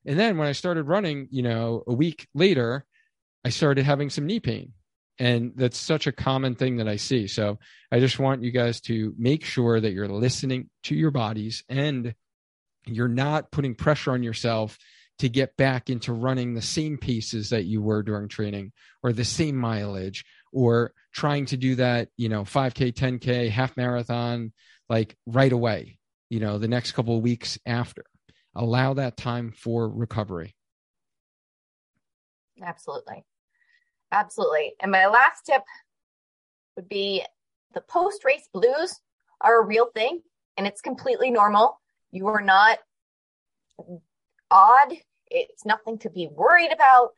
And 0.07 0.19
then 0.19 0.39
when 0.39 0.49
I 0.49 0.53
started 0.53 0.85
running, 0.85 1.29
you 1.31 1.43
know, 1.43 1.85
a 1.87 1.93
week 1.93 2.27
later, 2.35 2.85
I 3.45 3.51
started 3.51 3.85
having 3.85 4.11
some 4.11 4.27
knee 4.27 4.41
pain. 4.41 4.73
And 5.19 5.53
that's 5.55 5.77
such 5.77 6.07
a 6.07 6.13
common 6.13 6.55
thing 6.55 6.77
that 6.77 6.89
I 6.89 6.97
see. 6.97 7.27
So 7.27 7.59
I 7.93 8.01
just 8.01 8.19
want 8.19 8.43
you 8.43 8.51
guys 8.51 8.81
to 8.83 9.15
make 9.19 9.45
sure 9.45 9.79
that 9.79 9.93
you're 9.93 10.09
listening 10.09 10.71
to 10.85 10.95
your 10.95 11.11
bodies 11.11 11.63
and 11.69 12.15
you're 12.87 13.09
not 13.09 13.51
putting 13.51 13.75
pressure 13.75 14.13
on 14.13 14.23
yourself 14.23 14.79
to 15.19 15.29
get 15.29 15.55
back 15.59 15.91
into 15.91 16.15
running 16.15 16.55
the 16.55 16.63
same 16.63 16.97
paces 16.97 17.51
that 17.51 17.65
you 17.65 17.83
were 17.83 18.03
during 18.03 18.29
training 18.29 18.73
or 19.03 19.13
the 19.13 19.25
same 19.25 19.57
mileage 19.57 20.25
or 20.51 20.93
trying 21.13 21.45
to 21.45 21.59
do 21.59 21.75
that, 21.75 22.09
you 22.17 22.31
know, 22.31 22.43
5K, 22.43 22.95
10K, 22.95 23.51
half 23.51 23.77
marathon, 23.77 24.53
like 24.89 25.17
right 25.27 25.53
away, 25.53 25.99
you 26.31 26.41
know, 26.41 26.57
the 26.57 26.69
next 26.69 26.93
couple 26.93 27.17
of 27.17 27.23
weeks 27.23 27.59
after. 27.67 28.05
Allow 28.55 28.95
that 28.95 29.17
time 29.17 29.53
for 29.53 29.89
recovery. 29.89 30.55
Absolutely. 32.63 33.25
Absolutely. 34.13 34.75
And 34.81 34.91
my 34.91 35.07
last 35.07 35.47
tip 35.47 35.63
would 36.77 36.89
be 36.89 37.25
the 37.75 37.81
post 37.81 38.25
race 38.25 38.49
blues 38.53 39.01
are 39.41 39.63
a 39.63 39.65
real 39.65 39.87
thing 39.95 40.21
and 40.57 40.67
it's 40.67 40.81
completely 40.81 41.31
normal. 41.31 41.81
You 42.11 42.27
are 42.27 42.43
not 42.43 42.79
odd. 44.51 44.93
It's 45.31 45.65
nothing 45.65 45.99
to 45.99 46.11
be 46.11 46.29
worried 46.31 46.73
about, 46.73 47.11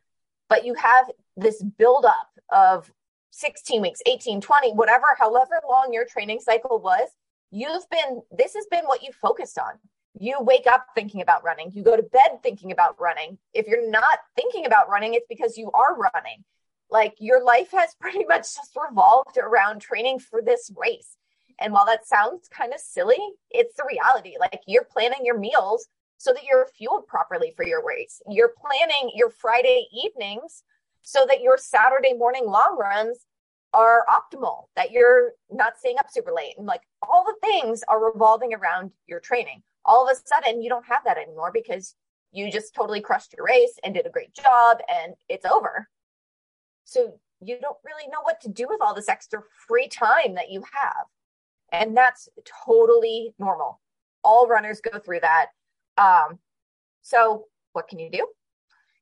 but 0.49 0.67
you 0.67 0.75
have 0.75 1.11
this 1.37 1.63
buildup 1.79 2.29
of 2.51 2.93
16 3.31 3.81
weeks, 3.81 4.01
18, 4.07 4.43
20, 4.43 4.73
whatever, 4.73 5.07
however 5.19 5.61
long 5.69 5.93
your 5.93 6.05
training 6.05 6.41
cycle 6.41 6.79
was. 6.79 7.09
You've 7.51 7.89
been, 7.91 8.23
this 8.31 8.55
has 8.55 8.67
been 8.71 8.85
what 8.85 9.03
you 9.03 9.11
focused 9.13 9.59
on. 9.59 9.73
You 10.19 10.37
wake 10.41 10.67
up 10.67 10.87
thinking 10.95 11.23
about 11.23 11.45
running. 11.45 11.71
You 11.73 11.83
go 11.83 11.97
to 11.97 12.03
bed 12.03 12.43
thinking 12.43 12.73
about 12.73 13.01
running. 13.01 13.39
If 13.55 13.67
you're 13.67 13.91
not 13.91 14.19
thinking 14.37 14.67
about 14.67 14.89
running, 14.89 15.15
it's 15.15 15.27
because 15.29 15.57
you 15.57 15.71
are 15.73 15.97
running. 15.97 16.45
Like 16.91 17.15
your 17.19 17.43
life 17.43 17.71
has 17.73 17.95
pretty 18.01 18.25
much 18.25 18.55
just 18.55 18.77
revolved 18.77 19.39
around 19.39 19.81
training 19.81 20.19
for 20.19 20.43
this 20.43 20.71
race. 20.77 21.17
And 21.61 21.73
while 21.73 21.87
that 21.87 22.07
sounds 22.07 22.49
kind 22.49 22.73
of 22.73 22.81
silly, 22.81 23.19
it's 23.51 23.77
the 23.77 23.85
reality. 23.89 24.35
Like 24.39 24.61
you're 24.67 24.85
planning 24.85 25.21
your 25.25 25.39
meals 25.39 25.87
so 26.19 26.33
that 26.33 26.45
you're 26.45 26.69
fueled 26.77 27.07
properly 27.07 27.53
for 27.57 27.67
your 27.67 27.85
race. 27.85 28.21
You're 28.29 28.53
planning 28.61 29.13
your 29.15 29.31
Friday 29.31 29.87
evenings 29.93 30.63
so 31.03 31.27
that 31.29 31.41
your 31.41 31.57
Saturday 31.57 32.15
morning 32.15 32.47
long 32.47 32.77
runs 32.79 33.27
are 33.75 34.05
optimal, 34.09 34.65
that 34.77 34.91
you're 34.91 35.33
not 35.51 35.79
staying 35.79 35.99
up 35.99 36.11
super 36.11 36.33
late. 36.33 36.55
And 36.59 36.67
like 36.67 36.83
all 37.03 37.25
the 37.25 37.47
things 37.47 37.83
are 37.89 38.05
revolving 38.05 38.55
around 38.55 38.93
your 39.07 39.21
training. 39.21 39.63
All 39.85 40.09
of 40.09 40.17
a 40.17 40.21
sudden, 40.29 40.63
you 40.63 40.69
don't 40.69 40.87
have 40.87 41.05
that 41.05 41.19
anymore 41.19 41.51
because 41.53 41.95
you 42.31 42.51
just 42.51 42.75
totally 42.75 43.01
crushed 43.01 43.35
your 43.37 43.47
race 43.47 43.79
and 43.85 43.95
did 43.95 44.07
a 44.07 44.11
great 44.11 44.35
job 44.35 44.79
and 44.89 45.15
it's 45.29 45.45
over. 45.45 45.89
So 46.85 47.19
you 47.41 47.59
don't 47.61 47.77
really 47.85 48.09
know 48.09 48.23
what 48.23 48.41
to 48.43 48.49
do 48.49 48.67
with 48.69 48.81
all 48.81 48.95
this 48.95 49.09
extra 49.09 49.41
free 49.67 49.89
time 49.89 50.35
that 50.35 50.51
you 50.51 50.63
have. 50.73 51.07
And 51.73 51.97
that's 51.97 52.29
totally 52.67 53.35
normal. 53.39 53.81
All 54.25 54.47
runners 54.47 54.81
go 54.81 54.99
through 54.99 55.21
that. 55.21 55.47
Um, 55.99 56.39
so 57.03 57.47
what 57.73 57.89
can 57.89 57.99
you 57.99 58.11
do? 58.11 58.27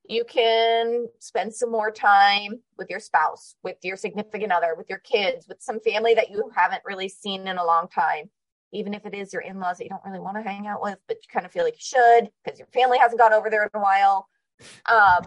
You 0.09 0.25
can 0.25 1.07
spend 1.21 1.55
some 1.55 1.71
more 1.71 1.91
time 1.91 2.61
with 2.79 2.91
your 2.91 2.99
spouse, 2.99 3.55
with 3.63 3.77
your 3.83 3.97
significant 3.97 4.51
other, 4.51 4.75
with 4.77 4.89
your 4.89 4.99
kids, 4.99 5.47
with 5.47 5.63
some 5.63 5.79
family 5.81 6.15
that 6.15 6.31
you 6.31 6.51
haven't 6.55 6.83
really 6.85 7.09
seen 7.09 7.47
in 7.47 7.59
a 7.59 7.65
long 7.65 7.87
time. 7.89 8.31
Even 8.73 8.95
if 8.95 9.05
it 9.05 9.15
is 9.15 9.33
your 9.33 9.43
in 9.43 9.59
laws 9.59 9.79
that 9.79 9.85
you 9.85 9.91
don't 9.91 10.05
really 10.05 10.21
want 10.21 10.37
to 10.37 10.43
hang 10.43 10.67
out 10.67 10.83
with, 10.83 10.99
but 11.09 11.17
you 11.17 11.29
kind 11.33 11.45
of 11.45 11.53
feel 11.53 11.65
like 11.65 11.75
you 11.75 11.81
should 11.81 12.31
because 12.45 12.59
your 12.59 12.69
family 12.69 12.99
hasn't 12.99 13.19
gone 13.19 13.33
over 13.33 13.51
there 13.51 13.65
in 13.65 13.71
a 13.75 13.81
while. 13.81 14.29
Um, 14.89 15.25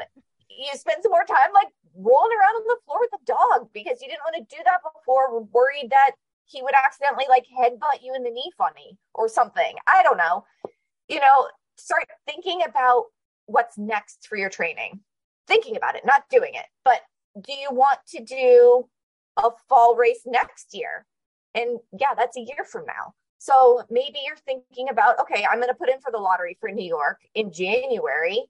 you 0.49 0.69
spend 0.73 1.01
some 1.01 1.11
more 1.11 1.25
time 1.25 1.51
like 1.53 1.67
rolling 1.95 2.31
around 2.37 2.55
on 2.55 2.63
the 2.67 2.77
floor 2.85 2.99
with 3.01 3.11
the 3.11 3.25
dog 3.25 3.69
because 3.73 4.01
you 4.01 4.07
didn't 4.07 4.21
want 4.25 4.35
to 4.37 4.55
do 4.55 4.61
that 4.65 4.79
before, 4.83 5.41
worried 5.51 5.89
that 5.89 6.11
he 6.45 6.61
would 6.61 6.73
accidentally 6.73 7.25
like 7.29 7.45
headbutt 7.45 8.03
you 8.03 8.13
in 8.15 8.23
the 8.23 8.29
knee 8.29 8.51
funny 8.57 8.97
or 9.13 9.27
something. 9.27 9.75
I 9.87 10.03
don't 10.03 10.17
know. 10.17 10.45
You 11.07 11.19
know, 11.19 11.47
start 11.77 12.03
thinking 12.25 12.61
about 12.67 13.05
what's 13.45 13.77
next 13.77 14.27
for 14.27 14.37
your 14.37 14.49
training. 14.49 14.99
Thinking 15.47 15.75
about 15.75 15.95
it, 15.95 16.05
not 16.05 16.23
doing 16.29 16.53
it. 16.53 16.65
But 16.85 17.01
do 17.41 17.53
you 17.53 17.69
want 17.71 17.99
to 18.09 18.23
do 18.23 18.87
a 19.37 19.49
fall 19.67 19.95
race 19.95 20.21
next 20.25 20.69
year? 20.73 21.05
And 21.55 21.79
yeah, 21.99 22.13
that's 22.15 22.37
a 22.37 22.41
year 22.41 22.65
from 22.69 22.85
now. 22.85 23.13
So 23.43 23.83
maybe 23.89 24.19
you're 24.25 24.37
thinking 24.37 24.87
about, 24.87 25.19
okay, 25.19 25.43
I'm 25.43 25.57
going 25.57 25.67
to 25.67 25.73
put 25.73 25.89
in 25.89 25.99
for 25.99 26.13
the 26.13 26.17
lottery 26.17 26.55
for 26.61 26.71
New 26.71 26.87
York 26.87 27.19
in 27.35 27.51
January 27.51 28.41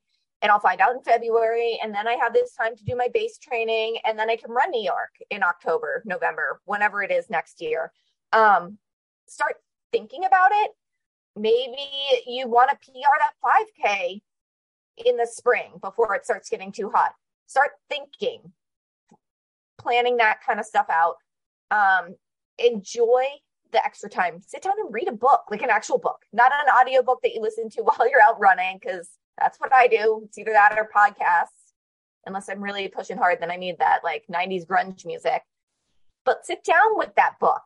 and 0.44 0.52
I'll 0.52 0.60
find 0.60 0.80
out 0.82 0.94
in 0.94 1.02
February. 1.02 1.80
And 1.82 1.96
then 1.96 2.08
I 2.08 2.14
have 2.14 2.32
this 2.32 2.54
time 2.54 2.76
to 2.76 2.84
do 2.84 2.96
my 2.96 3.08
base 3.12 3.40
training, 3.40 3.98
and 4.06 4.20
then 4.20 4.30
I 4.30 4.36
can 4.36 4.52
run 4.52 4.70
New 4.70 4.84
York 4.84 5.16
in 5.32 5.42
October, 5.42 6.04
November, 6.06 6.62
whenever 6.66 7.02
it 7.02 7.10
is 7.10 7.28
next 7.28 7.60
year. 7.60 7.92
Um, 8.34 8.78
start 9.28 9.56
thinking 9.92 10.26
about 10.26 10.52
it. 10.52 10.72
Maybe 11.36 11.90
you 12.28 12.48
want 12.48 12.70
to 12.70 12.76
PR 12.76 13.18
that 13.18 13.34
5K 13.44 14.22
in 15.08 15.18
the 15.18 15.26
spring 15.26 15.72
before 15.82 16.14
it 16.14 16.24
starts 16.24 16.52
getting 16.52 16.72
too 16.72 16.92
hot. 16.94 17.14
Start 17.48 17.72
thinking, 17.90 18.52
planning 19.80 20.18
that 20.18 20.44
kind 20.46 20.60
of 20.60 20.68
stuff 20.68 20.88
out. 20.92 21.16
Um, 21.72 22.16
enjoy 22.60 23.26
the 23.74 23.84
extra 23.86 24.10
time. 24.10 24.42
Sit 24.46 24.62
down 24.62 24.74
and 24.80 24.94
read 24.94 25.10
a 25.10 25.14
book, 25.14 25.42
like 25.52 25.62
an 25.62 25.70
actual 25.70 25.98
book, 25.98 26.22
not 26.32 26.52
an 26.54 26.74
audio 26.74 27.04
book 27.04 27.20
that 27.24 27.34
you 27.34 27.42
listen 27.42 27.70
to 27.72 27.82
while 27.84 28.10
you're 28.10 28.22
out 28.22 28.40
running, 28.40 28.80
because 28.80 29.10
that's 29.38 29.60
what 29.60 29.74
I 29.74 29.88
do. 29.88 30.22
It's 30.26 30.38
either 30.38 30.54
that 30.54 30.78
or 30.78 30.90
podcasts. 30.96 31.48
Unless 32.26 32.48
I'm 32.48 32.64
really 32.64 32.88
pushing 32.88 33.18
hard, 33.18 33.40
then 33.42 33.52
I 33.52 33.58
need 33.58 33.80
that 33.80 34.00
like 34.04 34.24
90s 34.32 34.66
grunge 34.66 35.06
music. 35.06 35.42
But 36.24 36.46
sit 36.46 36.64
down 36.64 36.98
with 36.98 37.14
that 37.16 37.38
book. 37.40 37.64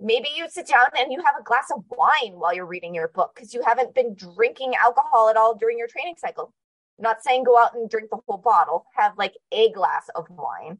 maybe 0.00 0.28
you 0.34 0.48
sit 0.48 0.66
down 0.66 0.86
and 0.98 1.12
you 1.12 1.22
have 1.22 1.34
a 1.38 1.44
glass 1.44 1.70
of 1.70 1.84
wine 1.90 2.38
while 2.38 2.54
you're 2.54 2.64
reading 2.64 2.94
your 2.94 3.08
book 3.08 3.32
because 3.34 3.52
you 3.52 3.62
haven't 3.62 3.94
been 3.94 4.14
drinking 4.14 4.74
alcohol 4.74 5.28
at 5.28 5.36
all 5.36 5.54
during 5.54 5.76
your 5.76 5.88
training 5.88 6.14
cycle. 6.16 6.54
I'm 6.98 7.02
not 7.02 7.22
saying 7.22 7.44
go 7.44 7.58
out 7.58 7.74
and 7.74 7.90
drink 7.90 8.08
the 8.10 8.20
whole 8.26 8.38
bottle, 8.38 8.86
have 8.96 9.18
like 9.18 9.34
a 9.52 9.70
glass 9.72 10.08
of 10.14 10.26
wine, 10.30 10.78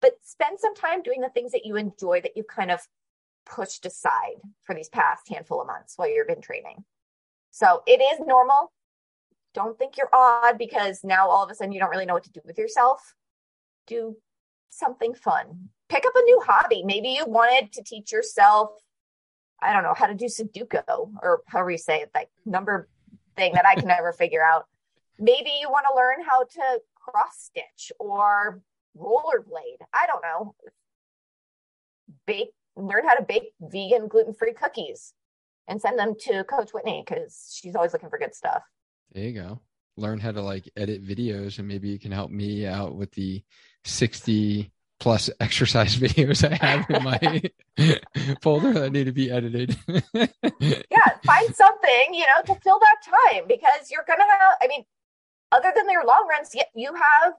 but 0.00 0.12
spend 0.22 0.60
some 0.60 0.74
time 0.76 1.02
doing 1.02 1.20
the 1.20 1.28
things 1.30 1.50
that 1.52 1.64
you 1.64 1.76
enjoy 1.76 2.20
that 2.20 2.36
you 2.36 2.44
kind 2.44 2.70
of 2.70 2.80
pushed 3.46 3.86
aside 3.86 4.36
for 4.64 4.74
these 4.74 4.88
past 4.88 5.28
handful 5.28 5.60
of 5.60 5.66
months 5.66 5.94
while 5.96 6.08
you've 6.08 6.26
been 6.26 6.40
training. 6.40 6.84
So 7.50 7.82
it 7.86 8.02
is 8.02 8.20
normal. 8.26 8.72
Don't 9.54 9.78
think 9.78 9.96
you're 9.96 10.10
odd 10.12 10.58
because 10.58 11.00
now 11.02 11.30
all 11.30 11.44
of 11.44 11.50
a 11.50 11.54
sudden 11.54 11.72
you 11.72 11.80
don't 11.80 11.90
really 11.90 12.04
know 12.04 12.14
what 12.14 12.24
to 12.24 12.32
do 12.32 12.40
with 12.44 12.58
yourself. 12.58 13.14
Do 13.86 14.16
something 14.68 15.14
fun. 15.14 15.70
Pick 15.88 16.04
up 16.04 16.12
a 16.14 16.22
new 16.22 16.42
hobby. 16.44 16.82
Maybe 16.84 17.08
you 17.10 17.24
wanted 17.26 17.72
to 17.72 17.82
teach 17.82 18.12
yourself, 18.12 18.70
I 19.62 19.72
don't 19.72 19.84
know, 19.84 19.94
how 19.96 20.06
to 20.06 20.14
do 20.14 20.26
Sudoku 20.26 21.12
or 21.22 21.40
however 21.46 21.70
you 21.70 21.78
say 21.78 22.00
it, 22.00 22.10
like 22.14 22.28
number 22.44 22.88
thing 23.36 23.54
that 23.54 23.66
I 23.66 23.74
can 23.76 23.88
never 23.88 24.12
figure 24.18 24.44
out. 24.44 24.66
Maybe 25.18 25.50
you 25.60 25.70
want 25.70 25.86
to 25.88 25.96
learn 25.96 26.26
how 26.28 26.42
to 26.44 26.80
cross 26.94 27.50
stitch 27.50 27.92
or 27.98 28.60
rollerblade. 28.98 29.80
I 29.94 30.06
don't 30.06 30.22
know. 30.22 30.54
Bake, 32.26 32.52
learn 32.76 33.06
how 33.06 33.14
to 33.14 33.22
bake 33.22 33.52
vegan, 33.60 34.08
gluten 34.08 34.34
free 34.34 34.52
cookies 34.52 35.12
and 35.68 35.80
send 35.80 35.98
them 35.98 36.14
to 36.20 36.44
Coach 36.44 36.70
Whitney 36.72 37.02
because 37.06 37.58
she's 37.60 37.74
always 37.74 37.92
looking 37.92 38.10
for 38.10 38.18
good 38.18 38.34
stuff. 38.34 38.62
There 39.12 39.24
you 39.24 39.32
go. 39.32 39.60
Learn 39.96 40.18
how 40.18 40.32
to 40.32 40.42
like 40.42 40.70
edit 40.76 41.04
videos, 41.04 41.58
and 41.58 41.66
maybe 41.66 41.88
you 41.88 41.98
can 41.98 42.12
help 42.12 42.30
me 42.30 42.66
out 42.66 42.94
with 42.94 43.12
the 43.12 43.42
60 43.84 44.70
plus 44.98 45.30
exercise 45.40 45.96
videos 45.98 46.48
I 46.48 46.54
have 46.54 46.90
in 46.90 47.02
my 47.02 48.36
folder 48.42 48.72
that 48.74 48.92
need 48.92 49.04
to 49.04 49.12
be 49.12 49.30
edited. 49.30 49.76
yeah, 49.88 51.08
find 51.24 51.54
something, 51.54 52.12
you 52.12 52.26
know, 52.26 52.54
to 52.54 52.60
fill 52.60 52.78
that 52.78 52.96
time 53.02 53.44
because 53.48 53.90
you're 53.90 54.04
going 54.06 54.18
to 54.18 54.24
have, 54.24 54.56
I 54.62 54.66
mean, 54.68 54.84
other 55.52 55.72
than 55.74 55.88
your 55.90 56.04
long 56.04 56.26
runs, 56.28 56.54
you 56.74 56.94
have 56.94 57.34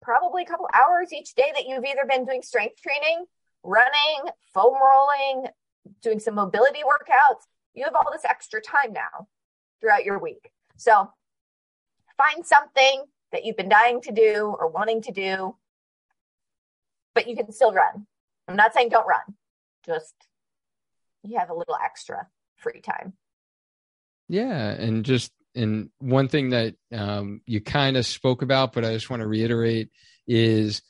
probably 0.00 0.42
a 0.42 0.46
couple 0.46 0.68
hours 0.72 1.12
each 1.12 1.34
day 1.34 1.50
that 1.54 1.66
you've 1.66 1.84
either 1.84 2.06
been 2.08 2.24
doing 2.24 2.42
strength 2.42 2.80
training, 2.80 3.26
running, 3.62 4.30
foam 4.54 4.74
rolling, 4.74 5.48
doing 6.02 6.20
some 6.20 6.34
mobility 6.34 6.80
workouts. 6.80 7.42
You 7.74 7.84
have 7.84 7.94
all 7.94 8.10
this 8.12 8.24
extra 8.24 8.60
time 8.60 8.92
now 8.92 9.28
throughout 9.80 10.04
your 10.04 10.18
week. 10.18 10.50
So 10.76 11.10
find 12.16 12.44
something 12.44 13.04
that 13.32 13.44
you've 13.44 13.56
been 13.56 13.68
dying 13.68 14.00
to 14.02 14.12
do 14.12 14.56
or 14.58 14.68
wanting 14.68 15.02
to 15.02 15.12
do, 15.12 15.56
but 17.14 17.28
you 17.28 17.36
can 17.36 17.52
still 17.52 17.72
run. 17.72 18.06
I'm 18.48 18.56
not 18.56 18.74
saying 18.74 18.88
don't 18.88 19.06
run, 19.06 19.36
just 19.84 20.14
you 21.22 21.38
have 21.38 21.50
a 21.50 21.54
little 21.54 21.76
extra 21.82 22.26
free 22.56 22.80
time. 22.80 23.12
Yeah. 24.28 24.70
And 24.70 25.04
just, 25.04 25.32
and 25.54 25.90
one 25.98 26.28
thing 26.28 26.50
that 26.50 26.74
um, 26.92 27.40
you 27.46 27.60
kind 27.60 27.96
of 27.96 28.06
spoke 28.06 28.42
about, 28.42 28.72
but 28.72 28.84
I 28.84 28.92
just 28.92 29.10
want 29.10 29.20
to 29.20 29.26
reiterate 29.26 29.90
is, 30.26 30.82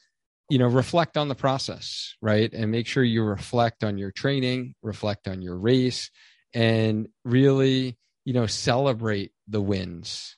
you 0.48 0.58
know, 0.58 0.66
reflect 0.66 1.16
on 1.16 1.28
the 1.28 1.34
process, 1.34 2.14
right? 2.22 2.52
And 2.52 2.70
make 2.70 2.86
sure 2.86 3.04
you 3.04 3.22
reflect 3.22 3.84
on 3.84 3.98
your 3.98 4.10
training, 4.10 4.74
reflect 4.82 5.28
on 5.28 5.42
your 5.42 5.58
race, 5.58 6.10
and 6.54 7.08
really, 7.24 7.98
you 8.24 8.32
know, 8.32 8.46
celebrate 8.46 9.32
the 9.46 9.60
wins 9.60 10.36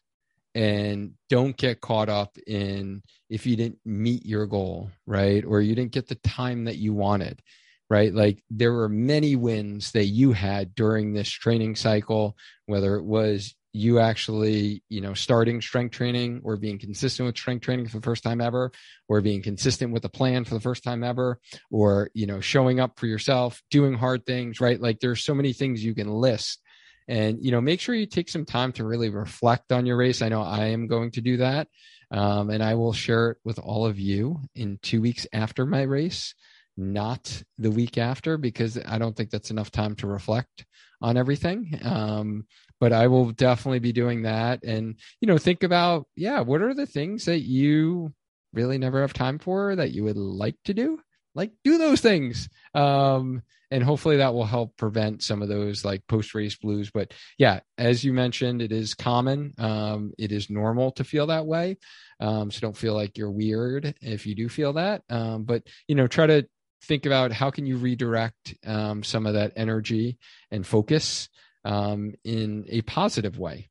and 0.55 1.13
don't 1.29 1.57
get 1.57 1.81
caught 1.81 2.09
up 2.09 2.37
in 2.47 3.03
if 3.29 3.47
you 3.47 3.55
didn't 3.57 3.79
meet 3.85 4.27
your 4.27 4.47
goal, 4.47 4.91
right? 5.07 5.45
Or 5.45 5.61
you 5.61 5.75
didn't 5.75 5.93
get 5.93 6.09
the 6.09 6.17
time 6.17 6.65
that 6.65 6.77
you 6.77 6.93
wanted, 6.93 7.41
right? 7.89 8.13
Like 8.13 8.43
there 8.51 8.73
were 8.73 8.89
many 8.89 9.37
wins 9.37 9.93
that 9.93 10.07
you 10.07 10.33
had 10.33 10.75
during 10.75 11.13
this 11.13 11.29
training 11.29 11.77
cycle, 11.77 12.37
whether 12.67 12.97
it 12.97 13.05
was 13.05 13.55
you 13.73 14.01
actually, 14.01 14.83
you 14.89 15.01
know, 15.01 15.15
starting 15.15 15.61
strength 15.61 15.93
training 15.93 16.41
or 16.45 16.57
being 16.57 16.79
consistent 16.79 17.27
with 17.27 17.37
strength 17.37 17.63
training 17.63 17.87
for 17.87 17.99
the 17.99 18.05
first 18.05 18.23
time 18.23 18.41
ever, 18.41 18.73
or 19.09 19.21
being 19.21 19.43
consistent 19.43 19.93
with 19.93 20.05
a 20.05 20.09
plan 20.09 20.45
for 20.45 20.55
the 20.55 20.61
first 20.61 20.83
time 20.83 21.05
ever, 21.05 21.39
or, 21.71 22.11
you 22.15 22.27
know, 22.27 22.41
showing 22.41 22.81
up 22.81 22.99
for 22.99 23.07
yourself, 23.07 23.63
doing 23.71 23.95
hard 23.95 24.27
things, 24.27 24.61
right? 24.61 24.81
Like 24.81 25.01
there's 25.01 25.25
so 25.25 25.35
many 25.35 25.53
things 25.53 25.85
you 25.85 25.95
can 25.95 26.09
list. 26.09 26.61
And 27.09 27.45
you 27.45 27.51
know 27.51 27.61
make 27.61 27.81
sure 27.81 27.95
you 27.95 28.07
take 28.07 28.29
some 28.29 28.45
time 28.45 28.71
to 28.73 28.85
really 28.85 29.11
reflect 29.11 29.73
on 29.73 29.85
your 29.85 29.97
race. 29.97 30.23
I 30.23 30.29
know 30.29 30.43
i 30.43 30.67
am 30.67 30.87
going 30.87 31.11
to 31.13 31.21
do 31.21 31.39
that. 31.39 31.67
Um, 32.13 32.51
and 32.51 32.63
i 32.63 32.75
will 32.75 32.93
share 32.93 33.31
it 33.31 33.39
with 33.45 33.59
all 33.59 33.85
of 33.85 33.99
you 33.99 34.41
in 34.55 34.79
two 34.81 35.01
weeks 35.01 35.27
after 35.33 35.67
my 35.67 35.83
race 35.83 36.35
not 36.77 37.43
the 37.59 37.71
week 37.71 37.99
after 37.99 38.39
because 38.39 38.79
i 38.87 38.97
don't 38.97 39.17
think 39.17 39.31
that's 39.31 39.51
enough 39.51 39.71
time 39.71 39.95
to 39.97 40.07
reflect 40.07 40.65
on 41.03 41.17
everything. 41.17 41.79
Um, 41.83 42.47
but 42.81 42.93
i 42.93 43.07
will 43.07 43.31
definitely 43.31 43.79
be 43.79 43.93
doing 43.93 44.23
that. 44.23 44.65
And 44.65 44.97
you 45.21 45.27
know 45.27 45.39
think 45.39 45.63
about 45.63 46.07
yeah 46.17 46.41
what 46.41 46.63
are 46.63 46.75
the 46.75 46.87
things 46.87 47.27
that 47.27 47.41
you 47.41 48.13
really 48.53 48.79
never 48.79 49.03
have 49.03 49.13
time 49.13 49.39
for 49.39 49.77
that 49.77 49.93
you 49.93 50.05
would 50.05 50.17
like 50.17 50.57
to 50.65 50.75
do? 50.75 50.99
Like 51.37 51.53
do 51.63 51.79
those 51.79 52.01
things. 52.01 52.49
Um, 52.75 53.43
and 53.71 53.85
hopefully 53.85 54.17
that 54.17 54.35
will 54.35 54.45
help 54.45 54.77
prevent 54.77 55.23
some 55.23 55.43
of 55.43 55.49
those 55.49 55.85
like 55.85 56.05
post 56.09 56.35
race 56.35 56.57
blues. 56.57 56.91
But 56.91 57.15
yeah 57.39 57.61
as 57.79 58.03
you 58.03 58.13
mentioned 58.13 58.63
it 58.63 58.73
is 58.73 58.95
common. 58.95 59.55
Um, 59.59 60.13
it 60.19 60.33
is 60.33 60.51
normal 60.51 60.91
to 60.93 61.05
feel 61.05 61.29
that 61.29 61.47
way. 61.47 61.77
Um, 62.19 62.51
so 62.51 62.61
don't 62.61 62.77
feel 62.77 62.95
like 62.95 63.17
you're 63.17 63.31
weird 63.31 63.95
if 64.01 64.27
you 64.27 64.35
do 64.35 64.49
feel 64.49 64.73
that. 64.73 65.03
Um, 65.09 65.45
but 65.45 65.63
you 65.87 65.95
know 65.95 66.09
try 66.09 66.27
to 66.27 66.49
think 66.83 67.07
about 67.07 67.31
how 67.31 67.51
can 67.51 67.67
you 67.67 67.77
redirect 67.77 68.55
um, 68.67 69.03
some 69.03 69.27
of 69.27 69.35
that 69.35 69.53
energy 69.55 70.19
and 70.51 70.67
focus 70.67 71.29
um, 71.65 72.15
in 72.25 72.65
a 72.69 72.83
positive 72.83 73.39
way 73.39 73.69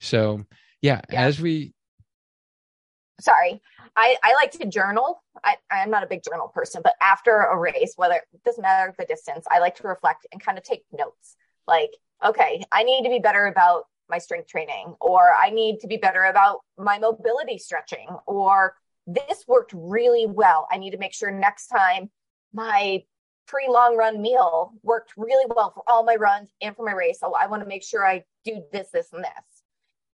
so 0.00 0.44
yeah, 0.80 1.00
yeah. 1.10 1.22
as 1.22 1.40
we 1.40 1.72
sorry 3.20 3.60
I, 3.96 4.16
I 4.22 4.34
like 4.34 4.52
to 4.52 4.66
journal. 4.66 5.22
I, 5.44 5.56
I'm 5.70 5.90
not 5.90 6.02
a 6.02 6.06
big 6.06 6.22
journal 6.28 6.48
person, 6.48 6.80
but 6.82 6.94
after 7.00 7.42
a 7.42 7.58
race, 7.58 7.94
whether 7.96 8.14
it 8.14 8.44
doesn't 8.44 8.62
matter 8.62 8.94
the 8.98 9.04
distance, 9.04 9.44
I 9.50 9.58
like 9.58 9.76
to 9.76 9.88
reflect 9.88 10.26
and 10.32 10.42
kind 10.42 10.58
of 10.58 10.64
take 10.64 10.84
notes. 10.92 11.36
Like, 11.66 11.90
okay, 12.24 12.62
I 12.72 12.82
need 12.84 13.04
to 13.04 13.10
be 13.10 13.18
better 13.18 13.46
about 13.46 13.84
my 14.08 14.18
strength 14.18 14.48
training, 14.48 14.94
or 15.00 15.32
I 15.32 15.50
need 15.50 15.80
to 15.80 15.86
be 15.86 15.96
better 15.96 16.24
about 16.24 16.60
my 16.78 16.98
mobility 16.98 17.58
stretching, 17.58 18.08
or 18.26 18.74
this 19.06 19.44
worked 19.46 19.72
really 19.74 20.26
well. 20.26 20.66
I 20.70 20.78
need 20.78 20.90
to 20.90 20.98
make 20.98 21.14
sure 21.14 21.30
next 21.30 21.68
time 21.68 22.10
my 22.52 23.02
pre 23.46 23.68
long 23.68 23.96
run 23.96 24.20
meal 24.20 24.72
worked 24.82 25.12
really 25.16 25.50
well 25.54 25.70
for 25.70 25.82
all 25.86 26.04
my 26.04 26.16
runs 26.16 26.50
and 26.60 26.74
for 26.76 26.84
my 26.84 26.92
race. 26.92 27.20
So 27.20 27.34
I 27.34 27.46
want 27.46 27.62
to 27.62 27.68
make 27.68 27.82
sure 27.82 28.06
I 28.06 28.24
do 28.44 28.62
this, 28.72 28.88
this, 28.92 29.12
and 29.12 29.24
this. 29.24 29.62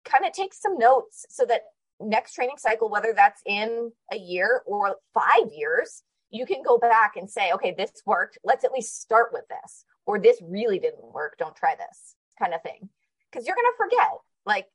Kind 0.05 0.25
of 0.25 0.33
take 0.33 0.53
some 0.55 0.79
notes 0.79 1.27
so 1.31 1.45
that 1.47 1.63
next 2.01 2.35
training 2.35 2.57
cycle, 2.59 2.89
whether 2.89 3.13
that's 3.15 3.43
in 3.47 3.93
a 4.13 4.17
year 4.17 4.63
or 4.67 4.97
five 5.15 5.53
years, 5.57 6.03
you 6.31 6.47
can 6.47 6.63
go 6.63 6.79
back 6.79 7.17
and 7.17 7.31
say, 7.31 7.53
okay, 7.53 7.75
this 7.77 7.93
worked. 8.07 8.39
Let's 8.43 8.65
at 8.65 8.73
least 8.73 9.01
start 9.01 9.31
with 9.33 9.45
this. 9.49 9.85
Or 10.07 10.19
this 10.19 10.41
really 10.43 10.79
didn't 10.79 11.13
work. 11.13 11.37
Don't 11.39 11.55
try 11.55 11.77
this 11.77 12.17
kind 12.39 12.55
of 12.55 12.63
thing. 12.63 12.89
Because 13.31 13.47
you're 13.47 13.57
going 13.57 13.71
to 13.71 13.77
forget, 13.77 14.19
like, 14.45 14.67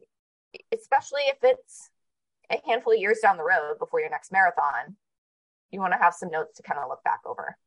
especially 0.74 1.22
if 1.28 1.38
it's 1.44 1.90
a 2.50 2.60
handful 2.66 2.94
of 2.94 3.00
years 3.00 3.20
down 3.22 3.38
the 3.38 3.44
road 3.44 3.78
before 3.80 4.00
your 4.00 4.10
next 4.10 4.32
marathon, 4.32 4.96
you 5.72 5.80
want 5.80 5.94
to 5.94 6.00
have 6.00 6.14
some 6.14 6.32
notes 6.32 6.58
to 6.58 6.64
kind 6.64 6.80
of 6.80 6.88
look 6.88 7.04
back 7.04 7.20
over. 7.26 7.58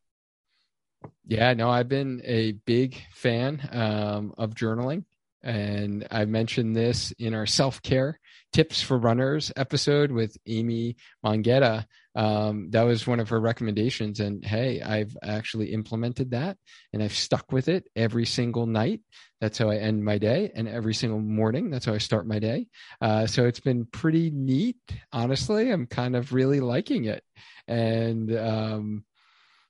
Yeah, 1.27 1.55
no, 1.55 1.71
I've 1.71 1.89
been 1.89 2.23
a 2.25 2.53
big 2.53 3.01
fan 3.13 3.69
um, 3.73 4.35
of 4.37 4.55
journaling. 4.55 5.05
And 5.43 6.07
I 6.11 6.27
mentioned 6.27 6.77
this 6.77 7.13
in 7.19 7.35
our 7.35 7.47
self 7.47 7.81
care 7.83 8.19
tips 8.53 8.83
for 8.83 8.99
runners 8.99 9.53
episode 9.57 10.11
with 10.11 10.37
Amy 10.47 10.97
Mongetta. 11.25 11.87
Um, 12.17 12.69
that 12.73 12.83
was 12.83 13.07
one 13.07 13.21
of 13.21 13.29
her 13.29 13.41
recommendations. 13.41 14.21
And 14.21 14.45
hey, 14.45 14.83
I've 14.83 15.17
actually 15.23 15.73
implemented 15.73 16.33
that 16.33 16.59
and 16.93 17.03
I've 17.03 17.15
stuck 17.15 17.53
with 17.53 17.69
it 17.69 17.85
every 17.95 18.27
single 18.27 18.67
night. 18.67 19.01
That's 19.41 19.57
how 19.57 19.71
I 19.71 19.77
end 19.77 20.05
my 20.05 20.19
day. 20.19 20.51
And 20.55 20.69
every 20.69 20.95
single 20.95 21.21
morning, 21.21 21.71
that's 21.71 21.87
how 21.87 21.95
I 21.95 21.99
start 21.99 22.27
my 22.27 22.39
day. 22.41 22.67
Uh, 23.01 23.27
so 23.27 23.47
it's 23.47 23.61
been 23.61 23.87
pretty 23.87 24.31
neat. 24.31 24.77
Honestly, 25.13 25.71
I'm 25.71 25.87
kind 25.87 26.17
of 26.17 26.33
really 26.33 26.61
liking 26.61 27.05
it. 27.05 27.23
And 27.69 28.37
um, 28.37 29.05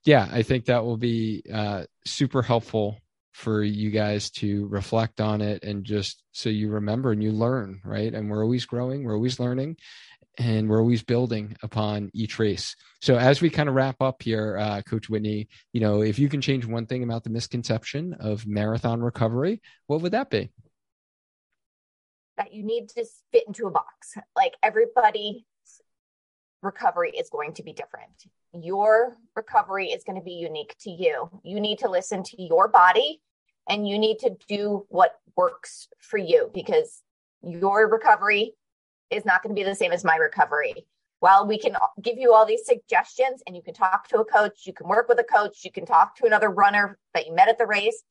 yeah, 0.05 0.29
I 0.31 0.43
think 0.43 0.67
that 0.67 0.85
will 0.85 0.97
be 0.97 1.43
uh, 1.53 1.85
super 2.07 2.43
helpful 2.43 2.99
for 3.33 3.63
you 3.63 3.91
guys 3.91 4.31
to 4.31 4.67
reflect 4.69 5.21
on 5.21 5.41
it 5.41 5.63
and 5.63 5.85
just 5.85 6.23
so 6.33 6.49
you 6.49 6.71
remember 6.71 7.13
and 7.13 7.23
you 7.23 7.33
learn, 7.33 7.81
right? 7.85 8.13
And 8.13 8.31
we're 8.31 8.43
always 8.43 8.65
growing, 8.65 9.05
we're 9.05 9.15
always 9.15 9.39
learning, 9.39 9.77
and 10.39 10.69
we're 10.69 10.81
always 10.81 11.03
building 11.03 11.57
upon 11.63 12.11
each 12.13 12.39
race. 12.39 12.75
So 13.01 13.17
as 13.17 13.41
we 13.41 13.51
kind 13.51 13.69
of 13.69 13.75
wrap 13.75 14.01
up 14.01 14.23
here, 14.23 14.57
uh, 14.59 14.83
Coach 14.83 15.09
Whitney, 15.09 15.49
you 15.73 15.81
know, 15.81 16.03
if 16.03 16.19
you 16.19 16.29
can 16.29 16.41
change 16.41 16.67
one 16.67 16.87
thing 16.87 17.03
about 17.03 17.25
the 17.25 17.31
misconception 17.31 18.15
of 18.15 18.47
marathon 18.47 19.01
recovery, 19.01 19.61
what 19.87 20.01
would 20.01 20.13
that 20.13 20.31
be? 20.31 20.51
That 22.37 22.55
you 22.55 22.65
need 22.65 22.89
to 22.91 23.05
fit 23.33 23.45
into 23.47 23.67
a 23.67 23.71
box. 23.71 24.15
Like 24.35 24.55
everybody 24.63 25.47
recovery 26.63 27.11
is 27.11 27.31
going 27.31 27.55
to 27.55 27.63
be 27.63 27.73
different. 27.73 28.25
Your 28.53 29.17
recovery 29.35 29.89
is 29.89 30.05
going 30.05 30.19
to 30.19 30.25
be 30.25 30.33
unique 30.33 30.75
to 30.81 30.91
you. 30.91 31.29
You 31.43 31.61
need 31.61 31.79
to 31.81 31.91
listen 31.91 32.23
to 32.25 32.43
your 32.43 32.69
body 32.69 33.21
and 33.69 33.89
you 33.89 33.99
need 33.99 34.19
to 34.21 34.37
do 34.49 34.87
what 34.89 35.19
works 35.37 35.89
for 36.01 36.19
you 36.19 36.51
because 36.53 37.03
your 37.43 37.89
recovery 37.89 38.55
is 39.11 39.25
not 39.25 39.43
going 39.43 39.55
to 39.55 39.61
be 39.61 39.65
the 39.65 39.75
same 39.75 39.93
as 39.93 40.05
my 40.05 40.17
recovery. 40.17 40.87
While 41.21 41.47
we 41.47 41.59
can 41.59 41.77
give 42.01 42.17
you 42.17 42.33
all 42.33 42.47
these 42.47 42.65
suggestions 42.65 43.43
and 43.47 43.55
you 43.55 43.63
can 43.63 43.75
talk 43.75 44.09
to 44.09 44.21
a 44.21 44.25
coach, 44.25 44.63
you 44.65 44.73
can 44.73 44.89
work 44.89 45.09
with 45.09 45.19
a 45.19 45.25
coach, 45.25 45.65
you 45.65 45.71
can 45.71 45.85
talk 45.85 46.17
to 46.17 46.27
another 46.27 46.49
runner 46.49 46.99
that 47.15 47.27
you 47.27 47.35
met 47.35 47.49
at 47.49 47.59
the 47.59 47.67
race, 47.67 48.03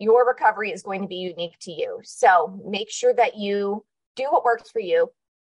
your 0.00 0.26
recovery 0.26 0.72
is 0.72 0.82
going 0.82 1.02
to 1.02 1.06
be 1.06 1.16
unique 1.16 1.56
to 1.60 1.70
you. 1.70 2.00
So 2.02 2.60
make 2.66 2.90
sure 2.90 3.14
that 3.14 3.36
you 3.36 3.84
do 4.16 4.24
what 4.24 4.44
works 4.44 4.70
for 4.70 4.80
you, 4.80 5.10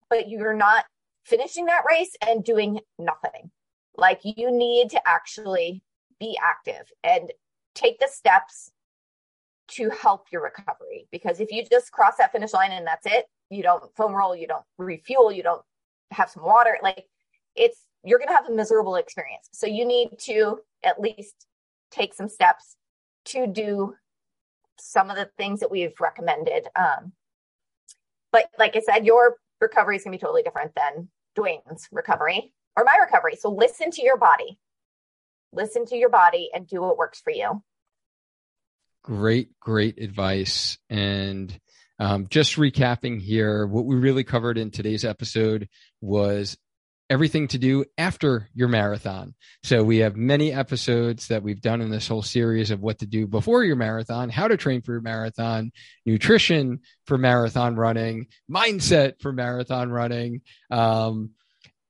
but 0.10 0.30
you're 0.30 0.56
not 0.56 0.86
finishing 1.30 1.66
that 1.66 1.84
race 1.88 2.12
and 2.28 2.44
doing 2.44 2.80
nothing. 2.98 3.52
Like 3.96 4.22
you 4.24 4.52
need 4.52 4.90
to 4.92 5.08
actually 5.08 5.84
be 6.20 6.38
active 6.42 6.92
and 7.04 7.32
take 7.76 8.00
the 8.00 8.10
steps 8.12 8.72
to 9.70 9.90
help 9.90 10.28
your 10.32 10.44
recovery. 10.44 11.08
Because 11.12 11.40
if 11.40 11.52
you 11.52 11.64
just 11.70 11.92
cross 11.92 12.18
that 12.18 12.32
finish 12.32 12.54
line 12.54 12.72
and 12.72 12.88
that's 12.88 13.06
it, 13.06 13.26
you 13.50 13.64
don't 13.64 13.84
foam 13.96 14.14
roll, 14.14 14.36
you 14.36 14.48
don't 14.48 14.64
refuel, 14.78 15.32
you 15.32 15.44
don't 15.44 15.62
have 16.12 16.30
some 16.30 16.44
water, 16.44 16.78
like 16.82 17.06
it's, 17.56 17.86
you're 18.04 18.20
going 18.20 18.30
to 18.30 18.36
have 18.36 18.50
a 18.50 18.54
miserable 18.54 18.96
experience. 18.96 19.48
So 19.52 19.68
you 19.68 19.86
need 19.86 20.18
to 20.22 20.60
at 20.84 21.00
least 21.00 21.46
take 21.92 22.14
some 22.14 22.30
steps 22.30 22.78
to 23.26 23.46
do 23.46 23.96
some 24.80 25.10
of 25.10 25.18
the 25.18 25.30
things 25.38 25.60
that 25.60 25.70
we've 25.70 26.00
recommended. 26.00 26.68
Um, 26.76 27.12
but 28.32 28.50
like 28.58 28.76
I 28.76 28.80
said, 28.80 29.06
your 29.06 29.38
recovery 29.60 29.98
is 29.98 30.04
going 30.04 30.14
to 30.14 30.18
be 30.18 30.22
totally 30.22 30.44
different 30.44 30.74
than 30.76 31.10
Duane's 31.36 31.88
recovery 31.92 32.54
or 32.76 32.84
my 32.84 32.98
recovery. 33.04 33.36
So 33.36 33.50
listen 33.50 33.92
to 33.92 34.04
your 34.04 34.18
body. 34.18 34.60
Listen 35.52 35.86
to 35.88 35.96
your 35.96 36.10
body 36.10 36.50
and 36.54 36.68
do 36.68 36.82
what 36.82 36.98
works 36.98 37.22
for 37.22 37.32
you. 37.32 37.64
Great, 39.04 39.60
great 39.60 40.00
advice. 40.00 40.78
And 40.90 41.58
um, 42.00 42.28
just 42.30 42.56
recapping 42.56 43.20
here, 43.20 43.66
what 43.66 43.86
we 43.86 43.96
really 43.96 44.24
covered 44.24 44.58
in 44.58 44.72
today's 44.72 45.04
episode 45.04 45.68
was 46.02 46.58
everything 47.10 47.48
to 47.48 47.58
do 47.58 47.86
after 47.98 48.50
your 48.54 48.68
marathon. 48.68 49.34
So 49.64 49.84
we 49.84 49.98
have 49.98 50.16
many 50.16 50.54
episodes 50.54 51.28
that 51.28 51.42
we've 51.42 51.62
done 51.62 51.82
in 51.82 51.90
this 51.90 52.08
whole 52.08 52.22
series 52.22 52.70
of 52.70 52.82
what 52.82 53.00
to 53.00 53.08
do 53.08 53.26
before 53.26 53.64
your 53.64 53.76
marathon, 53.76 54.30
how 54.30 54.48
to 54.48 54.58
train 54.58 54.82
for 54.82 54.94
your 54.94 55.02
marathon, 55.02 55.72
nutrition 56.06 56.82
for 57.06 57.18
marathon 57.18 57.76
running, 57.76 58.28
mindset 58.50 59.20
for 59.22 59.34
marathon 59.34 59.90
running. 59.90 60.42
Um, 60.70 61.32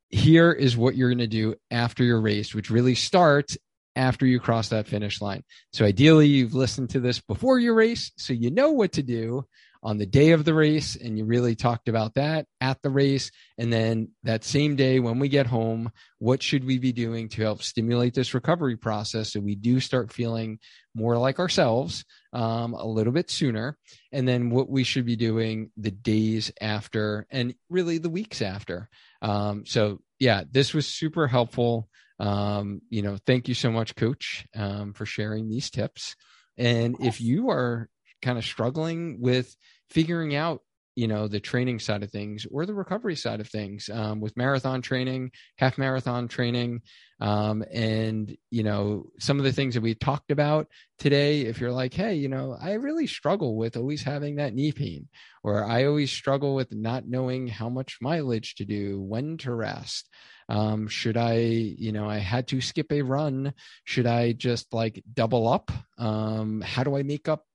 here 0.10 0.52
is 0.52 0.78
what 0.78 0.96
you're 0.96 1.10
going 1.10 1.20
to 1.20 1.28
do 1.28 1.56
after 1.70 2.04
your 2.04 2.22
race, 2.22 2.56
which 2.56 2.70
really 2.70 2.96
starts 2.96 3.58
after 3.96 4.26
you 4.26 4.40
cross 4.40 4.70
that 4.70 4.88
finish 4.88 5.22
line. 5.22 5.44
So 5.74 5.84
ideally, 5.84 6.28
you've 6.28 6.54
listened 6.54 6.92
to 6.92 7.00
this 7.00 7.20
before 7.20 7.60
your 7.60 7.74
race, 7.74 8.12
so 8.18 8.32
you 8.34 8.50
know 8.50 8.72
what 8.72 8.94
to 8.94 9.04
do 9.04 9.46
on 9.82 9.98
the 9.98 10.06
day 10.06 10.32
of 10.32 10.44
the 10.44 10.54
race 10.54 10.96
and 10.96 11.18
you 11.18 11.26
really 11.26 11.56
talked 11.56 11.88
about 11.88 12.16
that 12.16 12.46
at 12.60 12.82
the 12.82 12.90
race. 12.90 13.32
And 13.58 13.72
then 13.72 14.10
that 14.24 14.44
same 14.44 14.76
day 14.76 15.00
when 15.00 15.20
we 15.20 15.30
get 15.30 15.48
home 15.48 15.92
what 16.20 16.44
should 16.44 16.66
we 16.66 16.78
be 16.80 16.92
doing 16.92 17.30
to 17.30 17.42
help 17.42 17.64
stimulate 17.64 18.14
this 18.14 18.34
recovery 18.34 18.76
process 18.76 19.32
so 19.32 19.40
we 19.40 19.56
do 19.56 19.80
start 19.80 20.12
feeling 20.12 20.60
more 20.94 21.18
like 21.18 21.40
ourselves 21.40 22.04
um, 22.34 22.74
a 22.74 22.86
little 22.86 23.14
bit 23.14 23.30
sooner? 23.30 23.78
And 24.12 24.28
then 24.28 24.50
what 24.50 24.70
we 24.70 24.84
should 24.84 25.06
be 25.06 25.16
doing 25.16 25.72
the 25.78 25.92
days 25.92 26.52
after 26.60 27.26
and 27.30 27.56
really 27.70 28.00
the 28.00 28.10
weeks 28.10 28.42
after. 28.42 28.90
Um, 29.22 29.66
so 29.66 30.00
yeah 30.20 30.44
this 30.52 30.74
was 30.74 30.88
super 30.88 31.28
helpful. 31.28 31.88
Um, 32.20 32.82
you 32.90 33.02
know 33.02 33.18
thank 33.26 33.48
you 33.48 33.54
so 33.54 33.72
much 33.72 33.96
coach 33.96 34.46
um, 34.56 34.94
for 34.94 35.06
sharing 35.06 35.48
these 35.48 35.70
tips. 35.70 36.18
And 36.58 36.98
if 37.00 37.22
you 37.22 37.52
are 37.52 37.88
kind 38.22 38.38
of 38.38 38.46
struggling 38.46 39.22
with 39.22 39.56
figuring 39.90 40.36
out 40.36 40.62
you 41.00 41.08
know 41.08 41.30
the 41.30 41.40
training 41.40 41.80
side 41.80 42.04
of 42.04 42.12
things 42.12 42.46
or 42.52 42.66
the 42.66 42.74
recovery 42.74 43.16
side 43.16 43.40
of 43.40 43.48
things 43.48 43.90
um, 43.90 44.20
with 44.20 44.36
marathon 44.36 44.82
training 44.82 45.32
half 45.58 45.78
marathon 45.78 46.28
training 46.28 46.82
um, 47.22 47.64
and 47.72 48.36
you 48.52 48.64
know 48.64 49.06
some 49.18 49.38
of 49.38 49.46
the 49.46 49.54
things 49.54 49.76
that 49.76 49.82
we 49.82 49.96
talked 49.96 50.30
about 50.30 50.68
today 50.98 51.42
if 51.44 51.62
you're 51.62 51.72
like 51.72 51.94
hey 51.94 52.16
you 52.16 52.28
know 52.28 52.58
i 52.62 52.74
really 52.74 53.08
struggle 53.08 53.56
with 53.56 53.78
always 53.78 54.04
having 54.04 54.36
that 54.36 54.54
knee 54.54 54.74
pain 54.74 55.08
or 55.42 55.64
i 55.64 55.86
always 55.86 56.12
struggle 56.12 56.54
with 56.54 56.74
not 56.74 57.08
knowing 57.08 57.48
how 57.48 57.70
much 57.70 58.00
mileage 58.02 58.56
to 58.56 58.66
do 58.66 59.00
when 59.00 59.38
to 59.38 59.54
rest 59.54 60.10
um, 60.50 60.88
should 60.88 61.16
i 61.16 61.38
you 61.38 61.94
know 61.94 62.10
i 62.10 62.18
had 62.18 62.48
to 62.48 62.60
skip 62.60 62.92
a 62.92 63.02
run. 63.04 63.54
Should 63.86 64.08
i 64.08 64.34
just 64.34 64.74
like 64.74 65.02
double 65.14 65.48
up? 65.48 65.72
Um, 65.98 66.62
how 66.62 66.84
do 66.84 66.98
i 66.98 67.04
make 67.04 67.30
up 67.30 67.46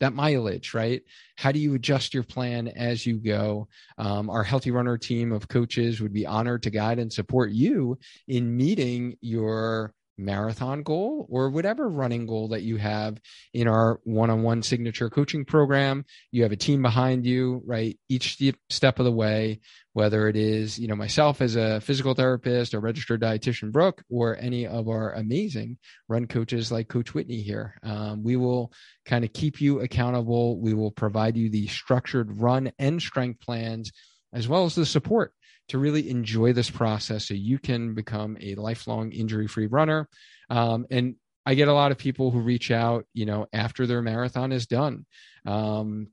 that 0.00 0.14
mileage, 0.14 0.74
right? 0.74 1.02
How 1.36 1.52
do 1.52 1.58
you 1.58 1.74
adjust 1.74 2.14
your 2.14 2.22
plan 2.22 2.68
as 2.68 3.06
you 3.06 3.18
go? 3.18 3.68
Um, 3.96 4.30
our 4.30 4.42
Healthy 4.42 4.70
Runner 4.70 4.96
team 4.96 5.32
of 5.32 5.48
coaches 5.48 6.00
would 6.00 6.12
be 6.12 6.26
honored 6.26 6.62
to 6.64 6.70
guide 6.70 6.98
and 6.98 7.12
support 7.12 7.50
you 7.50 7.98
in 8.26 8.56
meeting 8.56 9.16
your 9.20 9.92
marathon 10.18 10.82
goal 10.82 11.26
or 11.30 11.50
whatever 11.50 11.88
running 11.88 12.26
goal 12.26 12.48
that 12.48 12.62
you 12.62 12.76
have 12.76 13.20
in 13.54 13.68
our 13.68 14.00
one-on-one 14.04 14.62
signature 14.62 15.08
coaching 15.08 15.44
program. 15.44 16.04
You 16.32 16.42
have 16.42 16.52
a 16.52 16.56
team 16.56 16.82
behind 16.82 17.24
you 17.24 17.62
right? 17.64 17.98
Each 18.08 18.42
step 18.68 18.98
of 18.98 19.04
the 19.04 19.12
way 19.12 19.60
whether 19.98 20.28
it 20.28 20.36
is 20.36 20.78
you 20.78 20.86
know 20.86 20.94
myself 20.94 21.40
as 21.40 21.56
a 21.56 21.80
physical 21.80 22.14
therapist 22.14 22.72
or 22.72 22.78
registered 22.78 23.20
dietitian 23.20 23.72
brooke 23.72 24.00
or 24.08 24.36
any 24.38 24.64
of 24.64 24.88
our 24.88 25.12
amazing 25.14 25.76
run 26.08 26.26
coaches 26.26 26.70
like 26.70 26.88
coach 26.88 27.14
whitney 27.14 27.40
here. 27.42 27.74
Um, 27.82 28.22
we 28.22 28.36
will 28.36 28.72
kind 29.04 29.24
of 29.24 29.32
keep 29.32 29.60
you 29.60 29.80
accountable. 29.80 30.60
We 30.60 30.74
will 30.74 30.92
provide 30.92 31.36
you 31.36 31.50
the 31.50 31.66
structured 31.66 32.40
run 32.40 32.70
and 32.78 33.00
strength 33.02 33.40
plans 33.40 33.90
as 34.32 34.46
well 34.46 34.64
as 34.64 34.74
the 34.74 34.86
support 34.86 35.32
to 35.68 35.78
really 35.78 36.10
enjoy 36.10 36.52
this 36.52 36.70
process 36.70 37.26
so 37.26 37.34
you 37.34 37.58
can 37.58 37.94
become 37.94 38.36
a 38.40 38.54
lifelong 38.54 39.12
injury 39.12 39.46
free 39.46 39.66
runner. 39.66 40.08
Um, 40.50 40.86
and 40.90 41.16
I 41.44 41.54
get 41.54 41.68
a 41.68 41.74
lot 41.74 41.92
of 41.92 41.98
people 41.98 42.30
who 42.30 42.40
reach 42.40 42.70
out, 42.70 43.06
you 43.14 43.26
know, 43.26 43.46
after 43.52 43.86
their 43.86 44.02
marathon 44.02 44.52
is 44.52 44.66
done. 44.66 45.06
Um, 45.46 46.08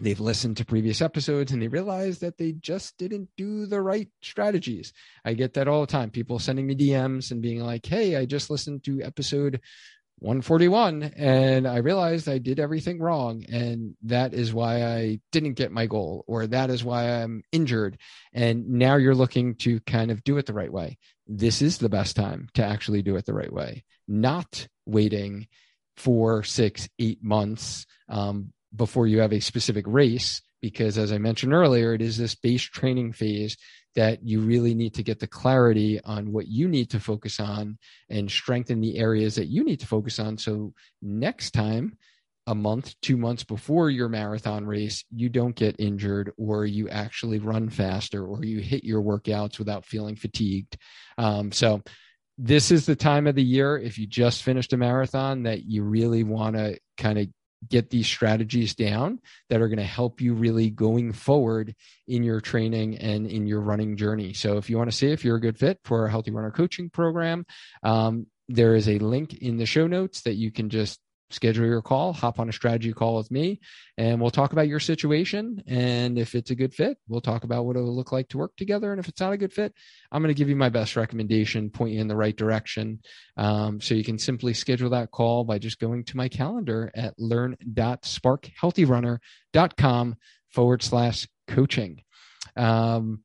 they've 0.00 0.20
listened 0.20 0.56
to 0.58 0.64
previous 0.64 1.02
episodes 1.02 1.52
and 1.52 1.60
they 1.60 1.68
realize 1.68 2.20
that 2.20 2.38
they 2.38 2.52
just 2.52 2.96
didn't 2.98 3.28
do 3.36 3.66
the 3.66 3.80
right 3.80 4.08
strategies. 4.22 4.92
I 5.24 5.34
get 5.34 5.54
that 5.54 5.68
all 5.68 5.80
the 5.80 5.86
time. 5.86 6.10
People 6.10 6.38
sending 6.38 6.66
me 6.66 6.74
DMs 6.74 7.30
and 7.30 7.42
being 7.42 7.60
like, 7.60 7.84
Hey, 7.84 8.16
I 8.16 8.24
just 8.24 8.50
listened 8.50 8.84
to 8.84 9.02
episode 9.02 9.60
141 10.20 11.02
and 11.16 11.66
I 11.66 11.78
realized 11.78 12.28
I 12.28 12.38
did 12.38 12.58
everything 12.58 12.98
wrong. 12.98 13.44
And 13.48 13.94
that 14.02 14.34
is 14.34 14.52
why 14.52 14.84
I 14.84 15.20
didn't 15.32 15.54
get 15.54 15.72
my 15.72 15.86
goal, 15.86 16.24
or 16.26 16.46
that 16.46 16.70
is 16.70 16.82
why 16.82 17.22
I'm 17.22 17.42
injured. 17.52 17.98
And 18.32 18.68
now 18.70 18.96
you're 18.96 19.14
looking 19.14 19.54
to 19.56 19.80
kind 19.80 20.10
of 20.10 20.24
do 20.24 20.38
it 20.38 20.46
the 20.46 20.52
right 20.52 20.72
way. 20.72 20.98
This 21.26 21.62
is 21.62 21.78
the 21.78 21.88
best 21.88 22.16
time 22.16 22.48
to 22.54 22.64
actually 22.64 23.02
do 23.02 23.16
it 23.16 23.26
the 23.26 23.34
right 23.34 23.52
way, 23.52 23.84
not 24.06 24.66
waiting 24.86 25.46
four, 25.96 26.42
six, 26.42 26.88
eight 26.98 27.22
months 27.22 27.86
um, 28.08 28.52
before 28.74 29.06
you 29.06 29.20
have 29.20 29.32
a 29.32 29.40
specific 29.40 29.84
race. 29.86 30.42
Because 30.60 30.98
as 30.98 31.12
I 31.12 31.18
mentioned 31.18 31.52
earlier, 31.52 31.94
it 31.94 32.02
is 32.02 32.18
this 32.18 32.34
base 32.34 32.62
training 32.62 33.12
phase 33.12 33.56
that 33.98 34.22
you 34.22 34.38
really 34.38 34.76
need 34.76 34.94
to 34.94 35.02
get 35.02 35.18
the 35.18 35.26
clarity 35.26 36.00
on 36.04 36.30
what 36.30 36.46
you 36.46 36.68
need 36.68 36.88
to 36.88 37.00
focus 37.00 37.40
on 37.40 37.76
and 38.08 38.30
strengthen 38.30 38.80
the 38.80 38.96
areas 38.96 39.34
that 39.34 39.48
you 39.48 39.64
need 39.64 39.80
to 39.80 39.88
focus 39.88 40.20
on. 40.20 40.38
So 40.38 40.72
next 41.02 41.50
time, 41.50 41.98
a 42.46 42.54
month, 42.54 42.94
two 43.02 43.16
months 43.16 43.42
before 43.42 43.90
your 43.90 44.08
marathon 44.08 44.64
race, 44.64 45.04
you 45.10 45.28
don't 45.28 45.56
get 45.56 45.80
injured 45.80 46.30
or 46.38 46.64
you 46.64 46.88
actually 46.88 47.40
run 47.40 47.68
faster 47.68 48.24
or 48.24 48.44
you 48.44 48.60
hit 48.60 48.84
your 48.84 49.02
workouts 49.02 49.58
without 49.58 49.84
feeling 49.84 50.14
fatigued. 50.14 50.76
Um, 51.18 51.50
so, 51.50 51.82
this 52.40 52.70
is 52.70 52.86
the 52.86 52.94
time 52.94 53.26
of 53.26 53.34
the 53.34 53.42
year, 53.42 53.76
if 53.76 53.98
you 53.98 54.06
just 54.06 54.44
finished 54.44 54.72
a 54.72 54.76
marathon, 54.76 55.42
that 55.42 55.64
you 55.64 55.82
really 55.82 56.22
want 56.22 56.54
to 56.54 56.78
kind 56.96 57.18
of 57.18 57.26
get 57.66 57.90
these 57.90 58.06
strategies 58.06 58.74
down 58.74 59.20
that 59.48 59.60
are 59.60 59.68
going 59.68 59.78
to 59.78 59.84
help 59.84 60.20
you 60.20 60.34
really 60.34 60.70
going 60.70 61.12
forward 61.12 61.74
in 62.06 62.22
your 62.22 62.40
training 62.40 62.98
and 62.98 63.26
in 63.26 63.46
your 63.46 63.60
running 63.60 63.96
journey. 63.96 64.32
So 64.32 64.56
if 64.58 64.70
you 64.70 64.78
want 64.78 64.90
to 64.90 64.96
see 64.96 65.10
if 65.10 65.24
you're 65.24 65.36
a 65.36 65.40
good 65.40 65.58
fit 65.58 65.80
for 65.84 66.06
a 66.06 66.10
healthy 66.10 66.30
runner 66.30 66.50
coaching 66.50 66.90
program, 66.90 67.44
um, 67.82 68.26
there 68.48 68.74
is 68.74 68.88
a 68.88 68.98
link 68.98 69.34
in 69.34 69.56
the 69.56 69.66
show 69.66 69.86
notes 69.86 70.22
that 70.22 70.34
you 70.34 70.50
can 70.50 70.70
just 70.70 71.00
schedule 71.30 71.66
your 71.66 71.82
call, 71.82 72.12
hop 72.12 72.40
on 72.40 72.48
a 72.48 72.52
strategy 72.52 72.92
call 72.92 73.16
with 73.16 73.30
me, 73.30 73.60
and 73.96 74.20
we'll 74.20 74.30
talk 74.30 74.52
about 74.52 74.68
your 74.68 74.80
situation. 74.80 75.62
And 75.66 76.18
if 76.18 76.34
it's 76.34 76.50
a 76.50 76.54
good 76.54 76.74
fit, 76.74 76.98
we'll 77.06 77.20
talk 77.20 77.44
about 77.44 77.66
what 77.66 77.76
it'll 77.76 77.94
look 77.94 78.12
like 78.12 78.28
to 78.30 78.38
work 78.38 78.56
together. 78.56 78.92
And 78.92 79.00
if 79.00 79.08
it's 79.08 79.20
not 79.20 79.32
a 79.32 79.36
good 79.36 79.52
fit, 79.52 79.74
I'm 80.10 80.22
going 80.22 80.34
to 80.34 80.38
give 80.38 80.48
you 80.48 80.56
my 80.56 80.70
best 80.70 80.96
recommendation, 80.96 81.70
point 81.70 81.92
you 81.92 82.00
in 82.00 82.08
the 82.08 82.16
right 82.16 82.36
direction. 82.36 83.00
Um, 83.36 83.80
so 83.80 83.94
you 83.94 84.04
can 84.04 84.18
simply 84.18 84.54
schedule 84.54 84.90
that 84.90 85.10
call 85.10 85.44
by 85.44 85.58
just 85.58 85.78
going 85.78 86.04
to 86.04 86.16
my 86.16 86.28
calendar 86.28 86.90
at 86.94 87.18
learn.sparkhealthyrunner.com 87.18 90.16
forward 90.48 90.82
slash 90.82 91.28
coaching. 91.46 92.02
Um, 92.56 93.22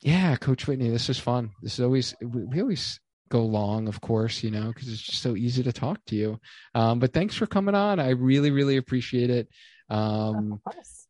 Yeah, 0.00 0.36
Coach 0.36 0.66
Whitney, 0.66 0.90
this 0.90 1.08
is 1.08 1.18
fun. 1.18 1.50
This 1.62 1.74
is 1.74 1.80
always 1.84 2.14
we 2.20 2.60
always 2.60 3.00
go 3.32 3.44
long, 3.44 3.88
of 3.88 4.00
course, 4.00 4.42
you 4.42 4.50
know, 4.50 4.68
because 4.68 4.88
it's 4.88 5.00
just 5.00 5.22
so 5.22 5.34
easy 5.34 5.62
to 5.62 5.72
talk 5.72 5.98
to 6.06 6.14
you. 6.14 6.38
Um, 6.74 6.98
but 6.98 7.14
thanks 7.14 7.34
for 7.34 7.46
coming 7.46 7.74
on. 7.74 7.98
I 7.98 8.10
really, 8.10 8.50
really 8.50 8.76
appreciate 8.76 9.30
it. 9.30 9.48
Um, 9.88 10.52
of 10.52 10.62
course. 10.62 11.06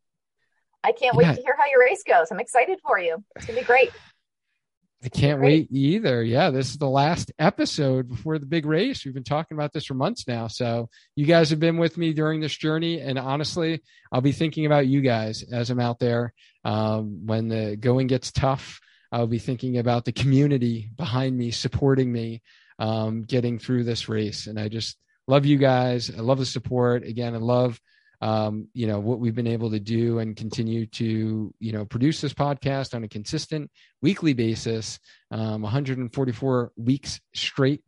I 0.85 0.93
can't 0.93 1.15
yeah. 1.15 1.31
wait 1.31 1.37
to 1.37 1.43
hear 1.43 1.57
how 1.59 1.67
your 1.71 1.81
race 1.81 2.03
goes. 2.07 2.29
I'm 2.31 2.41
excited 2.41 2.79
for 2.87 2.99
you. 2.99 3.23
It's 3.37 3.47
gonna 3.47 3.59
be 3.59 3.65
great. 3.65 3.91
I 5.05 5.09
can't 5.09 5.41
wait 5.41 5.67
either. 5.73 6.23
Yeah, 6.23 6.51
this 6.51 6.71
is 6.71 6.79
the 6.79 6.89
last 6.89 7.33
episode 7.41 8.09
before 8.09 8.39
the 8.39 8.47
big 8.47 8.67
race. 8.67 9.05
We've 9.05 9.13
been 9.13 9.25
talking 9.25 9.57
about 9.57 9.73
this 9.73 9.87
for 9.87 9.95
months 9.95 10.29
now. 10.29 10.47
So 10.47 10.89
you 11.17 11.27
guys 11.27 11.51
have 11.51 11.59
been 11.59 11.77
with 11.77 11.99
me 11.99 12.13
during 12.13 12.41
this 12.41 12.57
journey, 12.57 13.01
and 13.01 13.19
honestly, 13.19 13.83
I'll 14.13 14.21
be 14.21 14.31
thinking 14.31 14.65
about 14.65 14.87
you 14.87 15.01
guys 15.01 15.43
as 15.43 15.71
I'm 15.71 15.81
out 15.81 15.99
there. 15.99 16.33
Um, 16.65 17.27
when 17.27 17.49
the 17.49 17.77
going 17.77 18.07
gets 18.07 18.31
tough, 18.31 18.81
I'll 19.13 19.27
be 19.27 19.39
thinking 19.39 19.79
about 19.79 20.05
the 20.05 20.13
community 20.13 20.91
behind 20.97 21.37
me, 21.37 21.51
supporting 21.51 22.11
me, 22.11 22.43
um, 22.79 23.23
getting 23.23 23.59
through 23.59 23.85
this 23.85 24.09
race. 24.09 24.47
And 24.47 24.59
I 24.59 24.69
just 24.69 24.97
love 25.29 25.45
you 25.45 25.59
guys. 25.59 26.11
I 26.11 26.21
love 26.21 26.39
the 26.39 26.47
support. 26.47 27.05
Again, 27.05 27.35
I 27.35 27.39
love 27.39 27.79
um, 28.23 28.69
you 28.73 28.87
know 28.87 29.01
what 29.01 29.19
we've 29.19 29.35
been 29.35 29.49
able 29.49 29.71
to 29.73 29.81
do 29.81 30.21
and 30.21 30.37
continue 30.37 30.87
to 30.87 31.53
you 31.59 31.73
know 31.73 31.85
produce 31.85 32.21
this 32.21 32.33
podcast 32.33 32.95
on 32.95 33.03
a 33.03 33.09
consistent 33.09 33.69
weekly 34.01 34.33
basis 34.33 35.01
um, 35.33 35.63
144 35.63 36.73
weeks 36.77 37.21
straight 37.35 37.83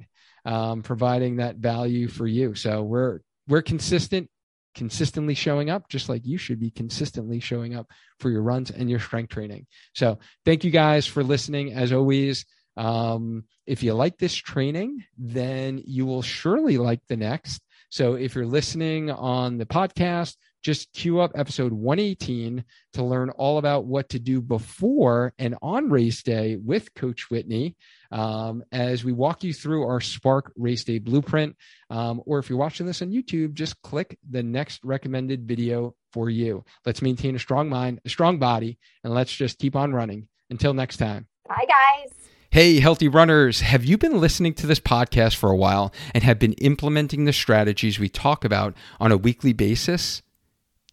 um, 0.45 0.83
providing 0.83 1.37
that 1.37 1.57
value 1.57 2.09
for 2.09 2.27
you 2.27 2.57
so 2.57 2.83
we're 2.83 3.21
we're 3.47 3.63
consistent 3.63 4.29
consistently 4.75 5.35
showing 5.35 5.71
up 5.71 5.89
just 5.89 6.09
like 6.09 6.27
you 6.27 6.39
should 6.39 6.61
be 6.61 6.71
consistently 6.71 7.41
showing 7.41 7.75
up 7.75 7.91
for 8.19 8.31
your 8.31 8.43
runs 8.43 8.71
and 8.71 8.91
your 8.91 9.01
strength 9.01 9.31
training. 9.31 9.67
So 9.95 10.19
thank 10.45 10.65
you 10.65 10.71
guys 10.71 11.07
for 11.07 11.23
listening. 11.23 11.73
As 11.73 11.93
always 11.93 12.45
um, 12.77 13.45
if 13.67 13.83
you 13.83 13.95
like 13.95 14.19
this 14.19 14.35
training 14.35 15.05
then 15.17 15.81
you 15.87 16.07
will 16.07 16.23
surely 16.23 16.79
like 16.79 17.01
the 17.09 17.17
next. 17.17 17.63
So 17.89 18.15
if 18.15 18.35
you're 18.35 18.47
listening 18.47 19.11
on 19.11 19.59
the 19.59 19.67
podcast, 19.67 20.37
just 20.65 20.93
queue 20.95 21.21
up 21.21 21.33
episode 21.35 21.73
118 21.73 22.65
to 22.95 23.05
learn 23.05 23.29
all 23.31 23.59
about 23.59 23.85
what 23.85 24.09
to 24.09 24.19
do 24.19 24.41
before 24.41 25.35
and 25.39 25.55
on 25.61 25.91
race 25.91 26.23
day 26.23 26.57
with 26.57 26.93
Coach 26.95 27.31
Whitney 27.31 27.77
um, 28.11 28.65
as 28.73 29.05
we 29.05 29.13
walk 29.13 29.45
you 29.45 29.53
through 29.53 29.87
our 29.87 30.01
Spark 30.01 30.53
Race 30.57 30.83
Day 30.83 30.99
blueprint. 30.99 31.55
Um, 31.91 32.23
or 32.25 32.39
if 32.39 32.49
you're 32.49 32.59
watching 32.59 32.87
this 32.87 33.03
on 33.03 33.11
YouTube, 33.11 33.53
just 33.53 33.81
click 33.83 34.19
the 34.29 34.43
next 34.43 34.81
recommended 34.83 35.47
video 35.47 35.95
for 36.13 36.31
you. 36.31 36.65
Let's 36.87 37.03
maintain 37.03 37.37
a 37.37 37.39
strong 37.39 37.69
mind, 37.69 38.01
a 38.07 38.09
strong 38.09 38.39
body, 38.39 38.79
and 39.05 39.13
let's 39.13 39.33
just 39.33 39.59
keep 39.59 39.77
on 39.77 39.93
running. 39.93 40.29
Until 40.51 40.75
next 40.75 40.99
time. 40.99 41.27
Bye, 41.49 41.67
guys. 41.67 42.13
Hey, 42.51 42.79
healthy 42.79 43.09
runners, 43.09 43.61
have 43.61 43.85
you 43.85 43.99
been 43.99 44.21
listening 44.21 44.55
to 44.55 44.67
this 44.67 44.79
podcast 44.79 45.35
for 45.35 45.51
a 45.51 45.57
while 45.57 45.93
and 46.15 46.23
have 46.23 46.39
been 46.39 46.53
implementing 46.55 47.25
the 47.25 47.33
strategies 47.33 47.99
we 47.99 48.09
talk 48.09 48.45
about 48.45 48.75
on 49.01 49.11
a 49.11 49.17
weekly 49.17 49.53
basis? 49.53 50.23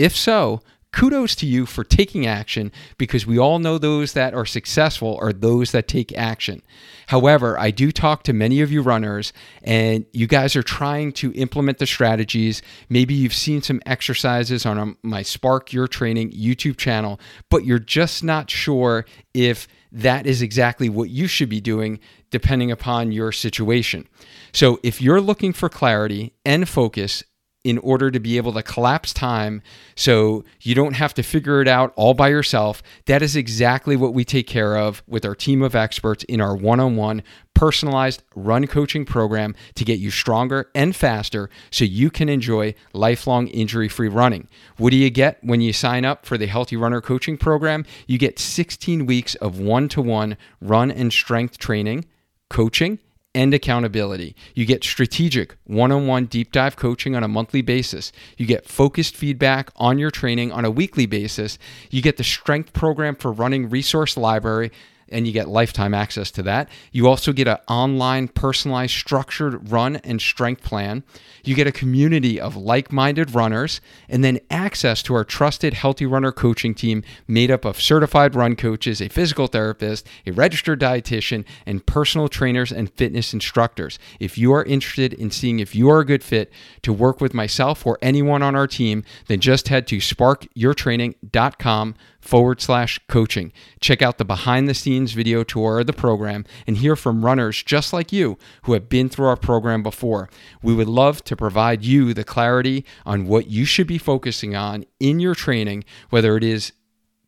If 0.02 0.16
so, 0.16 0.62
kudos 0.92 1.36
to 1.36 1.46
you 1.46 1.68
for 1.68 1.84
taking 1.84 2.26
action 2.26 2.72
because 2.98 3.28
we 3.28 3.38
all 3.38 3.60
know 3.60 3.78
those 3.78 4.14
that 4.14 4.34
are 4.34 4.48
successful 4.48 5.16
are 5.22 5.32
those 5.32 5.74
that 5.74 5.88
take 5.88 6.18
action. 6.18 6.64
However, 7.06 7.56
I 7.60 7.70
do 7.70 7.92
talk 7.92 8.24
to 8.24 8.34
many 8.34 8.62
of 8.62 8.72
you 8.72 8.82
runners 8.82 9.32
and 9.62 10.08
you 10.12 10.26
guys 10.26 10.56
are 10.56 10.64
trying 10.64 11.12
to 11.14 11.32
implement 11.34 11.78
the 11.78 11.86
strategies. 11.86 12.64
Maybe 12.90 13.14
you've 13.14 13.36
seen 13.36 13.62
some 13.62 13.80
exercises 13.86 14.66
on 14.66 14.80
um, 14.80 14.98
my 15.04 15.22
Spark 15.22 15.72
Your 15.72 15.88
Training 15.88 16.32
YouTube 16.32 16.78
channel, 16.78 17.20
but 17.52 17.64
you're 17.64 17.78
just 17.78 18.24
not 18.24 18.50
sure 18.50 19.06
if 19.36 19.68
that 19.92 20.26
is 20.26 20.42
exactly 20.42 20.90
what 20.90 21.12
you 21.12 21.28
should 21.28 21.50
be 21.50 21.62
doing 21.62 22.00
depending 22.32 22.72
upon 22.72 23.12
your 23.12 23.32
situation. 23.32 24.08
So, 24.52 24.80
if 24.82 25.00
you're 25.00 25.22
looking 25.22 25.54
for 25.54 25.70
clarity 25.70 26.34
and 26.44 26.68
focus 26.68 27.24
in 27.64 27.78
order 27.80 28.10
to 28.10 28.20
be 28.20 28.38
able 28.38 28.54
to 28.54 28.64
collapse 28.64 29.14
time 29.14 29.62
so 29.96 30.44
you 30.62 30.74
don't 30.74 30.94
have 30.94 31.14
to 31.14 31.24
figure 31.24 31.62
it 31.62 31.68
out 31.68 31.94
all 31.96 32.14
by 32.14 32.30
yourself. 32.30 32.82
That 33.06 33.22
is 33.22 33.36
exactly 33.36 33.96
what 33.96 34.14
we 34.14 34.26
take 34.26 34.48
care 34.48 34.78
of 34.78 35.04
with 35.08 35.26
our 35.26 35.36
team 35.36 35.62
of 35.62 35.76
experts 35.76 36.24
in 36.24 36.42
our 36.42 36.56
one 36.56 36.80
on 36.80 36.96
one 36.96 37.24
personalized 37.54 38.24
run 38.36 38.66
coaching 38.66 39.06
program 39.06 39.56
to 39.76 39.86
get 39.86 40.00
you 40.00 40.10
stronger 40.10 40.70
and 40.74 40.96
faster 40.96 41.50
so 41.70 41.86
you 41.86 42.10
can 42.10 42.30
enjoy 42.30 42.74
lifelong 42.94 43.48
injury 43.48 43.88
free 43.88 44.08
running. 44.08 44.48
What 44.78 44.92
do 44.92 44.98
you 44.98 45.10
get 45.10 45.38
when 45.44 45.62
you 45.62 45.74
sign 45.74 46.06
up 46.06 46.26
for 46.26 46.38
the 46.38 46.48
Healthy 46.48 46.78
Runner 46.78 47.02
Coaching 47.02 47.38
Program? 47.38 47.86
You 48.08 48.18
get 48.18 48.40
16 48.40 49.06
weeks 49.06 49.36
of 49.36 49.60
one 49.60 49.88
to 49.90 50.02
one 50.02 50.38
run 50.60 50.90
and 50.90 51.14
strength 51.14 51.58
training, 51.60 52.06
coaching 52.50 53.00
and 53.34 53.54
accountability. 53.54 54.36
You 54.54 54.66
get 54.66 54.84
strategic 54.84 55.56
one 55.64 55.92
on 55.92 56.08
one 56.08 56.26
deep 56.26 56.52
dive 56.52 56.76
coaching 56.76 57.16
on 57.16 57.24
a 57.24 57.28
monthly 57.28 57.62
basis. 57.62 58.12
You 58.38 58.46
get 58.46 58.68
focused 58.68 59.16
feedback 59.16 59.72
on 59.76 59.98
your 59.98 60.12
training 60.12 60.52
on 60.52 60.66
a 60.66 60.72
weekly 60.72 61.06
basis. 61.06 61.58
You 61.90 62.02
get 62.02 62.18
the 62.18 62.24
strength 62.24 62.74
program 62.74 63.16
for 63.16 63.32
running 63.32 63.70
resource 63.70 64.18
library 64.18 64.72
and 65.12 65.28
you 65.28 65.34
get 65.34 65.48
lifetime 65.48 65.94
access 65.94 66.32
to 66.32 66.44
that. 66.44 66.70
You 66.92 67.08
also 67.08 67.34
get 67.34 67.48
an 67.48 67.58
online, 67.68 68.28
personalized, 68.28 68.94
structured 68.94 69.72
run 69.72 69.98
and 69.98 70.22
strength 70.22 70.64
plan. 70.64 71.04
You 71.44 71.56
get 71.56 71.68
a 71.68 71.72
community 71.72 72.40
of 72.40 72.56
like 72.56 72.92
minded 72.92 73.34
runners, 73.34 73.82
and 74.08 74.24
then 74.24 74.40
access 74.50 75.02
to 75.04 75.14
our 75.16 75.24
trusted 75.24 75.74
Healthy 75.74 76.06
Runner 76.06 76.32
coaching 76.32 76.74
team 76.74 77.04
made 77.28 77.52
up 77.52 77.66
of 77.66 77.82
certified 77.82 78.36
run 78.36 78.56
coaches, 78.56 79.02
a 79.02 79.10
physical 79.10 79.48
therapist, 79.48 80.08
a 80.26 80.32
registered 80.32 80.80
dietitian, 80.80 81.46
and 81.66 81.86
personal 81.86 82.28
trainers 82.28 82.72
and 82.72 82.92
fitness 82.94 83.34
instructors. 83.34 84.00
If 84.20 84.38
you 84.38 84.54
are 84.54 84.64
interested 84.64 85.14
in 85.14 85.32
seeing 85.32 85.60
if 85.60 85.76
you 85.76 85.90
are 85.90 86.00
a 86.00 86.06
good 86.06 86.24
fit 86.24 86.52
to 86.84 86.94
work 86.94 87.22
with 87.22 87.34
myself 87.34 87.86
or 87.86 87.98
anyone 88.02 88.44
on 88.44 88.56
our 88.56 88.68
team, 88.68 89.04
then 89.28 89.40
just 89.40 89.68
head 89.68 89.88
to 89.88 89.98
sparkyourtraining.com 89.98 91.96
forward 92.22 92.62
slash 92.62 93.00
coaching. 93.08 93.52
Check 93.80 94.02
out 94.02 94.18
the 94.18 94.26
behind 94.26 94.70
the 94.70 94.74
scenes 94.74 95.14
video 95.14 95.44
tour 95.44 95.80
of 95.80 95.88
the 95.88 95.94
program 95.94 96.46
and 96.66 96.78
hear 96.78 96.96
from 96.96 97.26
runners 97.26 97.62
just 97.64 97.92
like 97.92 98.12
you 98.12 98.38
who 98.64 98.74
have 98.74 98.88
been 98.88 99.10
through 99.10 99.26
our 99.26 99.38
program 99.38 99.84
before. 99.84 100.30
We 100.62 100.74
would 100.74 100.88
love 100.88 101.24
to 101.26 101.36
provide 101.36 101.84
you 101.84 102.14
the 102.14 102.24
clarity 102.24 102.86
on 103.06 103.28
what 103.28 103.48
you 103.48 103.66
should 103.66 103.88
be 103.88 103.98
focusing 103.98 104.56
on 104.56 104.86
in 105.00 105.20
your 105.20 105.36
training, 105.36 105.84
whether 106.10 106.38
it 106.38 106.44
is 106.44 106.72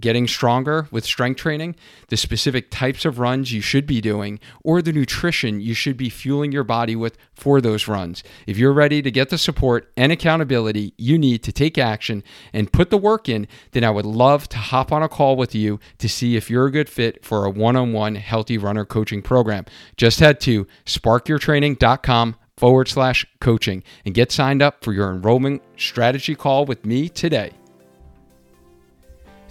getting 0.03 0.27
stronger 0.27 0.85
with 0.91 1.05
strength 1.05 1.37
training, 1.37 1.73
the 2.09 2.17
specific 2.17 2.69
types 2.69 3.05
of 3.05 3.19
runs 3.19 3.53
you 3.53 3.61
should 3.61 3.87
be 3.87 4.01
doing, 4.01 4.37
or 4.61 4.81
the 4.81 4.91
nutrition 4.91 5.61
you 5.61 5.73
should 5.73 5.95
be 5.95 6.09
fueling 6.09 6.51
your 6.51 6.65
body 6.65 6.93
with 6.93 7.17
for 7.33 7.61
those 7.61 7.87
runs. 7.87 8.21
If 8.45 8.57
you're 8.57 8.73
ready 8.73 9.01
to 9.01 9.09
get 9.09 9.29
the 9.29 9.37
support 9.37 9.89
and 9.95 10.11
accountability 10.11 10.93
you 10.97 11.17
need 11.17 11.41
to 11.43 11.53
take 11.53 11.77
action 11.77 12.21
and 12.51 12.73
put 12.73 12.89
the 12.89 12.97
work 12.97 13.29
in, 13.29 13.47
then 13.71 13.85
I 13.85 13.91
would 13.91 14.05
love 14.05 14.49
to 14.49 14.57
hop 14.57 14.91
on 14.91 15.01
a 15.01 15.07
call 15.07 15.37
with 15.37 15.55
you 15.55 15.79
to 15.99 16.09
see 16.09 16.35
if 16.35 16.49
you're 16.49 16.65
a 16.65 16.71
good 16.71 16.89
fit 16.89 17.23
for 17.23 17.45
a 17.45 17.49
one 17.49 17.77
on 17.77 17.93
one 17.93 18.15
healthy 18.15 18.57
runner 18.57 18.83
coaching 18.83 19.21
program. 19.21 19.63
Just 19.95 20.19
head 20.19 20.41
to 20.41 20.67
sparkyourtraining.com 20.85 22.35
forward 22.57 22.89
slash 22.89 23.25
coaching 23.39 23.83
and 24.03 24.13
get 24.13 24.33
signed 24.33 24.61
up 24.61 24.83
for 24.83 24.91
your 24.91 25.11
enrollment 25.11 25.61
strategy 25.77 26.35
call 26.35 26.65
with 26.65 26.85
me 26.85 27.07
today. 27.07 27.53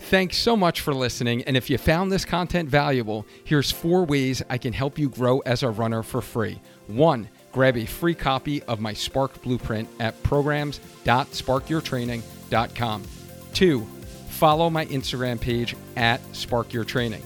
Thanks 0.02 0.36
so 0.36 0.56
much 0.56 0.80
for 0.80 0.92
listening. 0.92 1.42
And 1.44 1.56
if 1.56 1.70
you 1.70 1.78
found 1.78 2.12
this 2.12 2.26
content 2.26 2.68
valuable, 2.68 3.24
here's 3.44 3.70
four 3.70 4.04
ways 4.04 4.42
I 4.50 4.58
can 4.58 4.74
help 4.74 4.98
you 4.98 5.08
grow 5.08 5.38
as 5.40 5.62
a 5.62 5.70
runner 5.70 6.02
for 6.02 6.20
free. 6.20 6.60
One, 6.86 7.28
grab 7.50 7.78
a 7.78 7.86
free 7.86 8.14
copy 8.14 8.62
of 8.64 8.78
my 8.80 8.92
Spark 8.92 9.40
Blueprint 9.42 9.88
at 10.00 10.22
programs.sparkyourtraining.com. 10.22 13.02
Two, 13.54 13.86
follow 14.28 14.68
my 14.68 14.84
Instagram 14.86 15.40
page 15.40 15.76
at 15.96 16.20
Spark 16.34 16.74
Your 16.74 16.84
Training. 16.84 17.22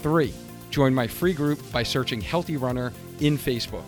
Three, 0.00 0.32
join 0.70 0.94
my 0.94 1.08
free 1.08 1.34
group 1.34 1.60
by 1.72 1.82
searching 1.82 2.22
Healthy 2.22 2.56
Runner 2.56 2.92
in 3.20 3.36
Facebook. 3.36 3.84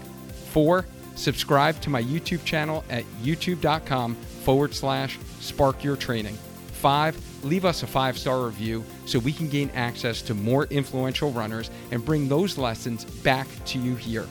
Four, 0.51 0.85
subscribe 1.15 1.81
to 1.81 1.91
my 1.91 2.03
YouTube 2.03 2.45
channel 2.45 2.85
at 2.91 3.05
youtube.com 3.23 4.15
forward 4.15 4.75
slash 4.75 5.19
spark 5.41 5.83
your 5.83 5.97
training. 5.97 6.35
Five, 6.35 7.17
leave 7.43 7.65
us 7.65 7.83
a 7.83 7.87
five 7.87 8.19
star 8.19 8.45
review 8.45 8.85
so 9.07 9.19
we 9.19 9.33
can 9.33 9.49
gain 9.49 9.71
access 9.75 10.23
to 10.23 10.35
more 10.35 10.67
influential 10.67 11.31
runners 11.33 11.71
and 11.91 12.05
bring 12.05 12.29
those 12.29 12.59
lessons 12.59 13.05
back 13.05 13.47
to 13.67 13.79
you 13.79 13.97
here. 13.97 14.27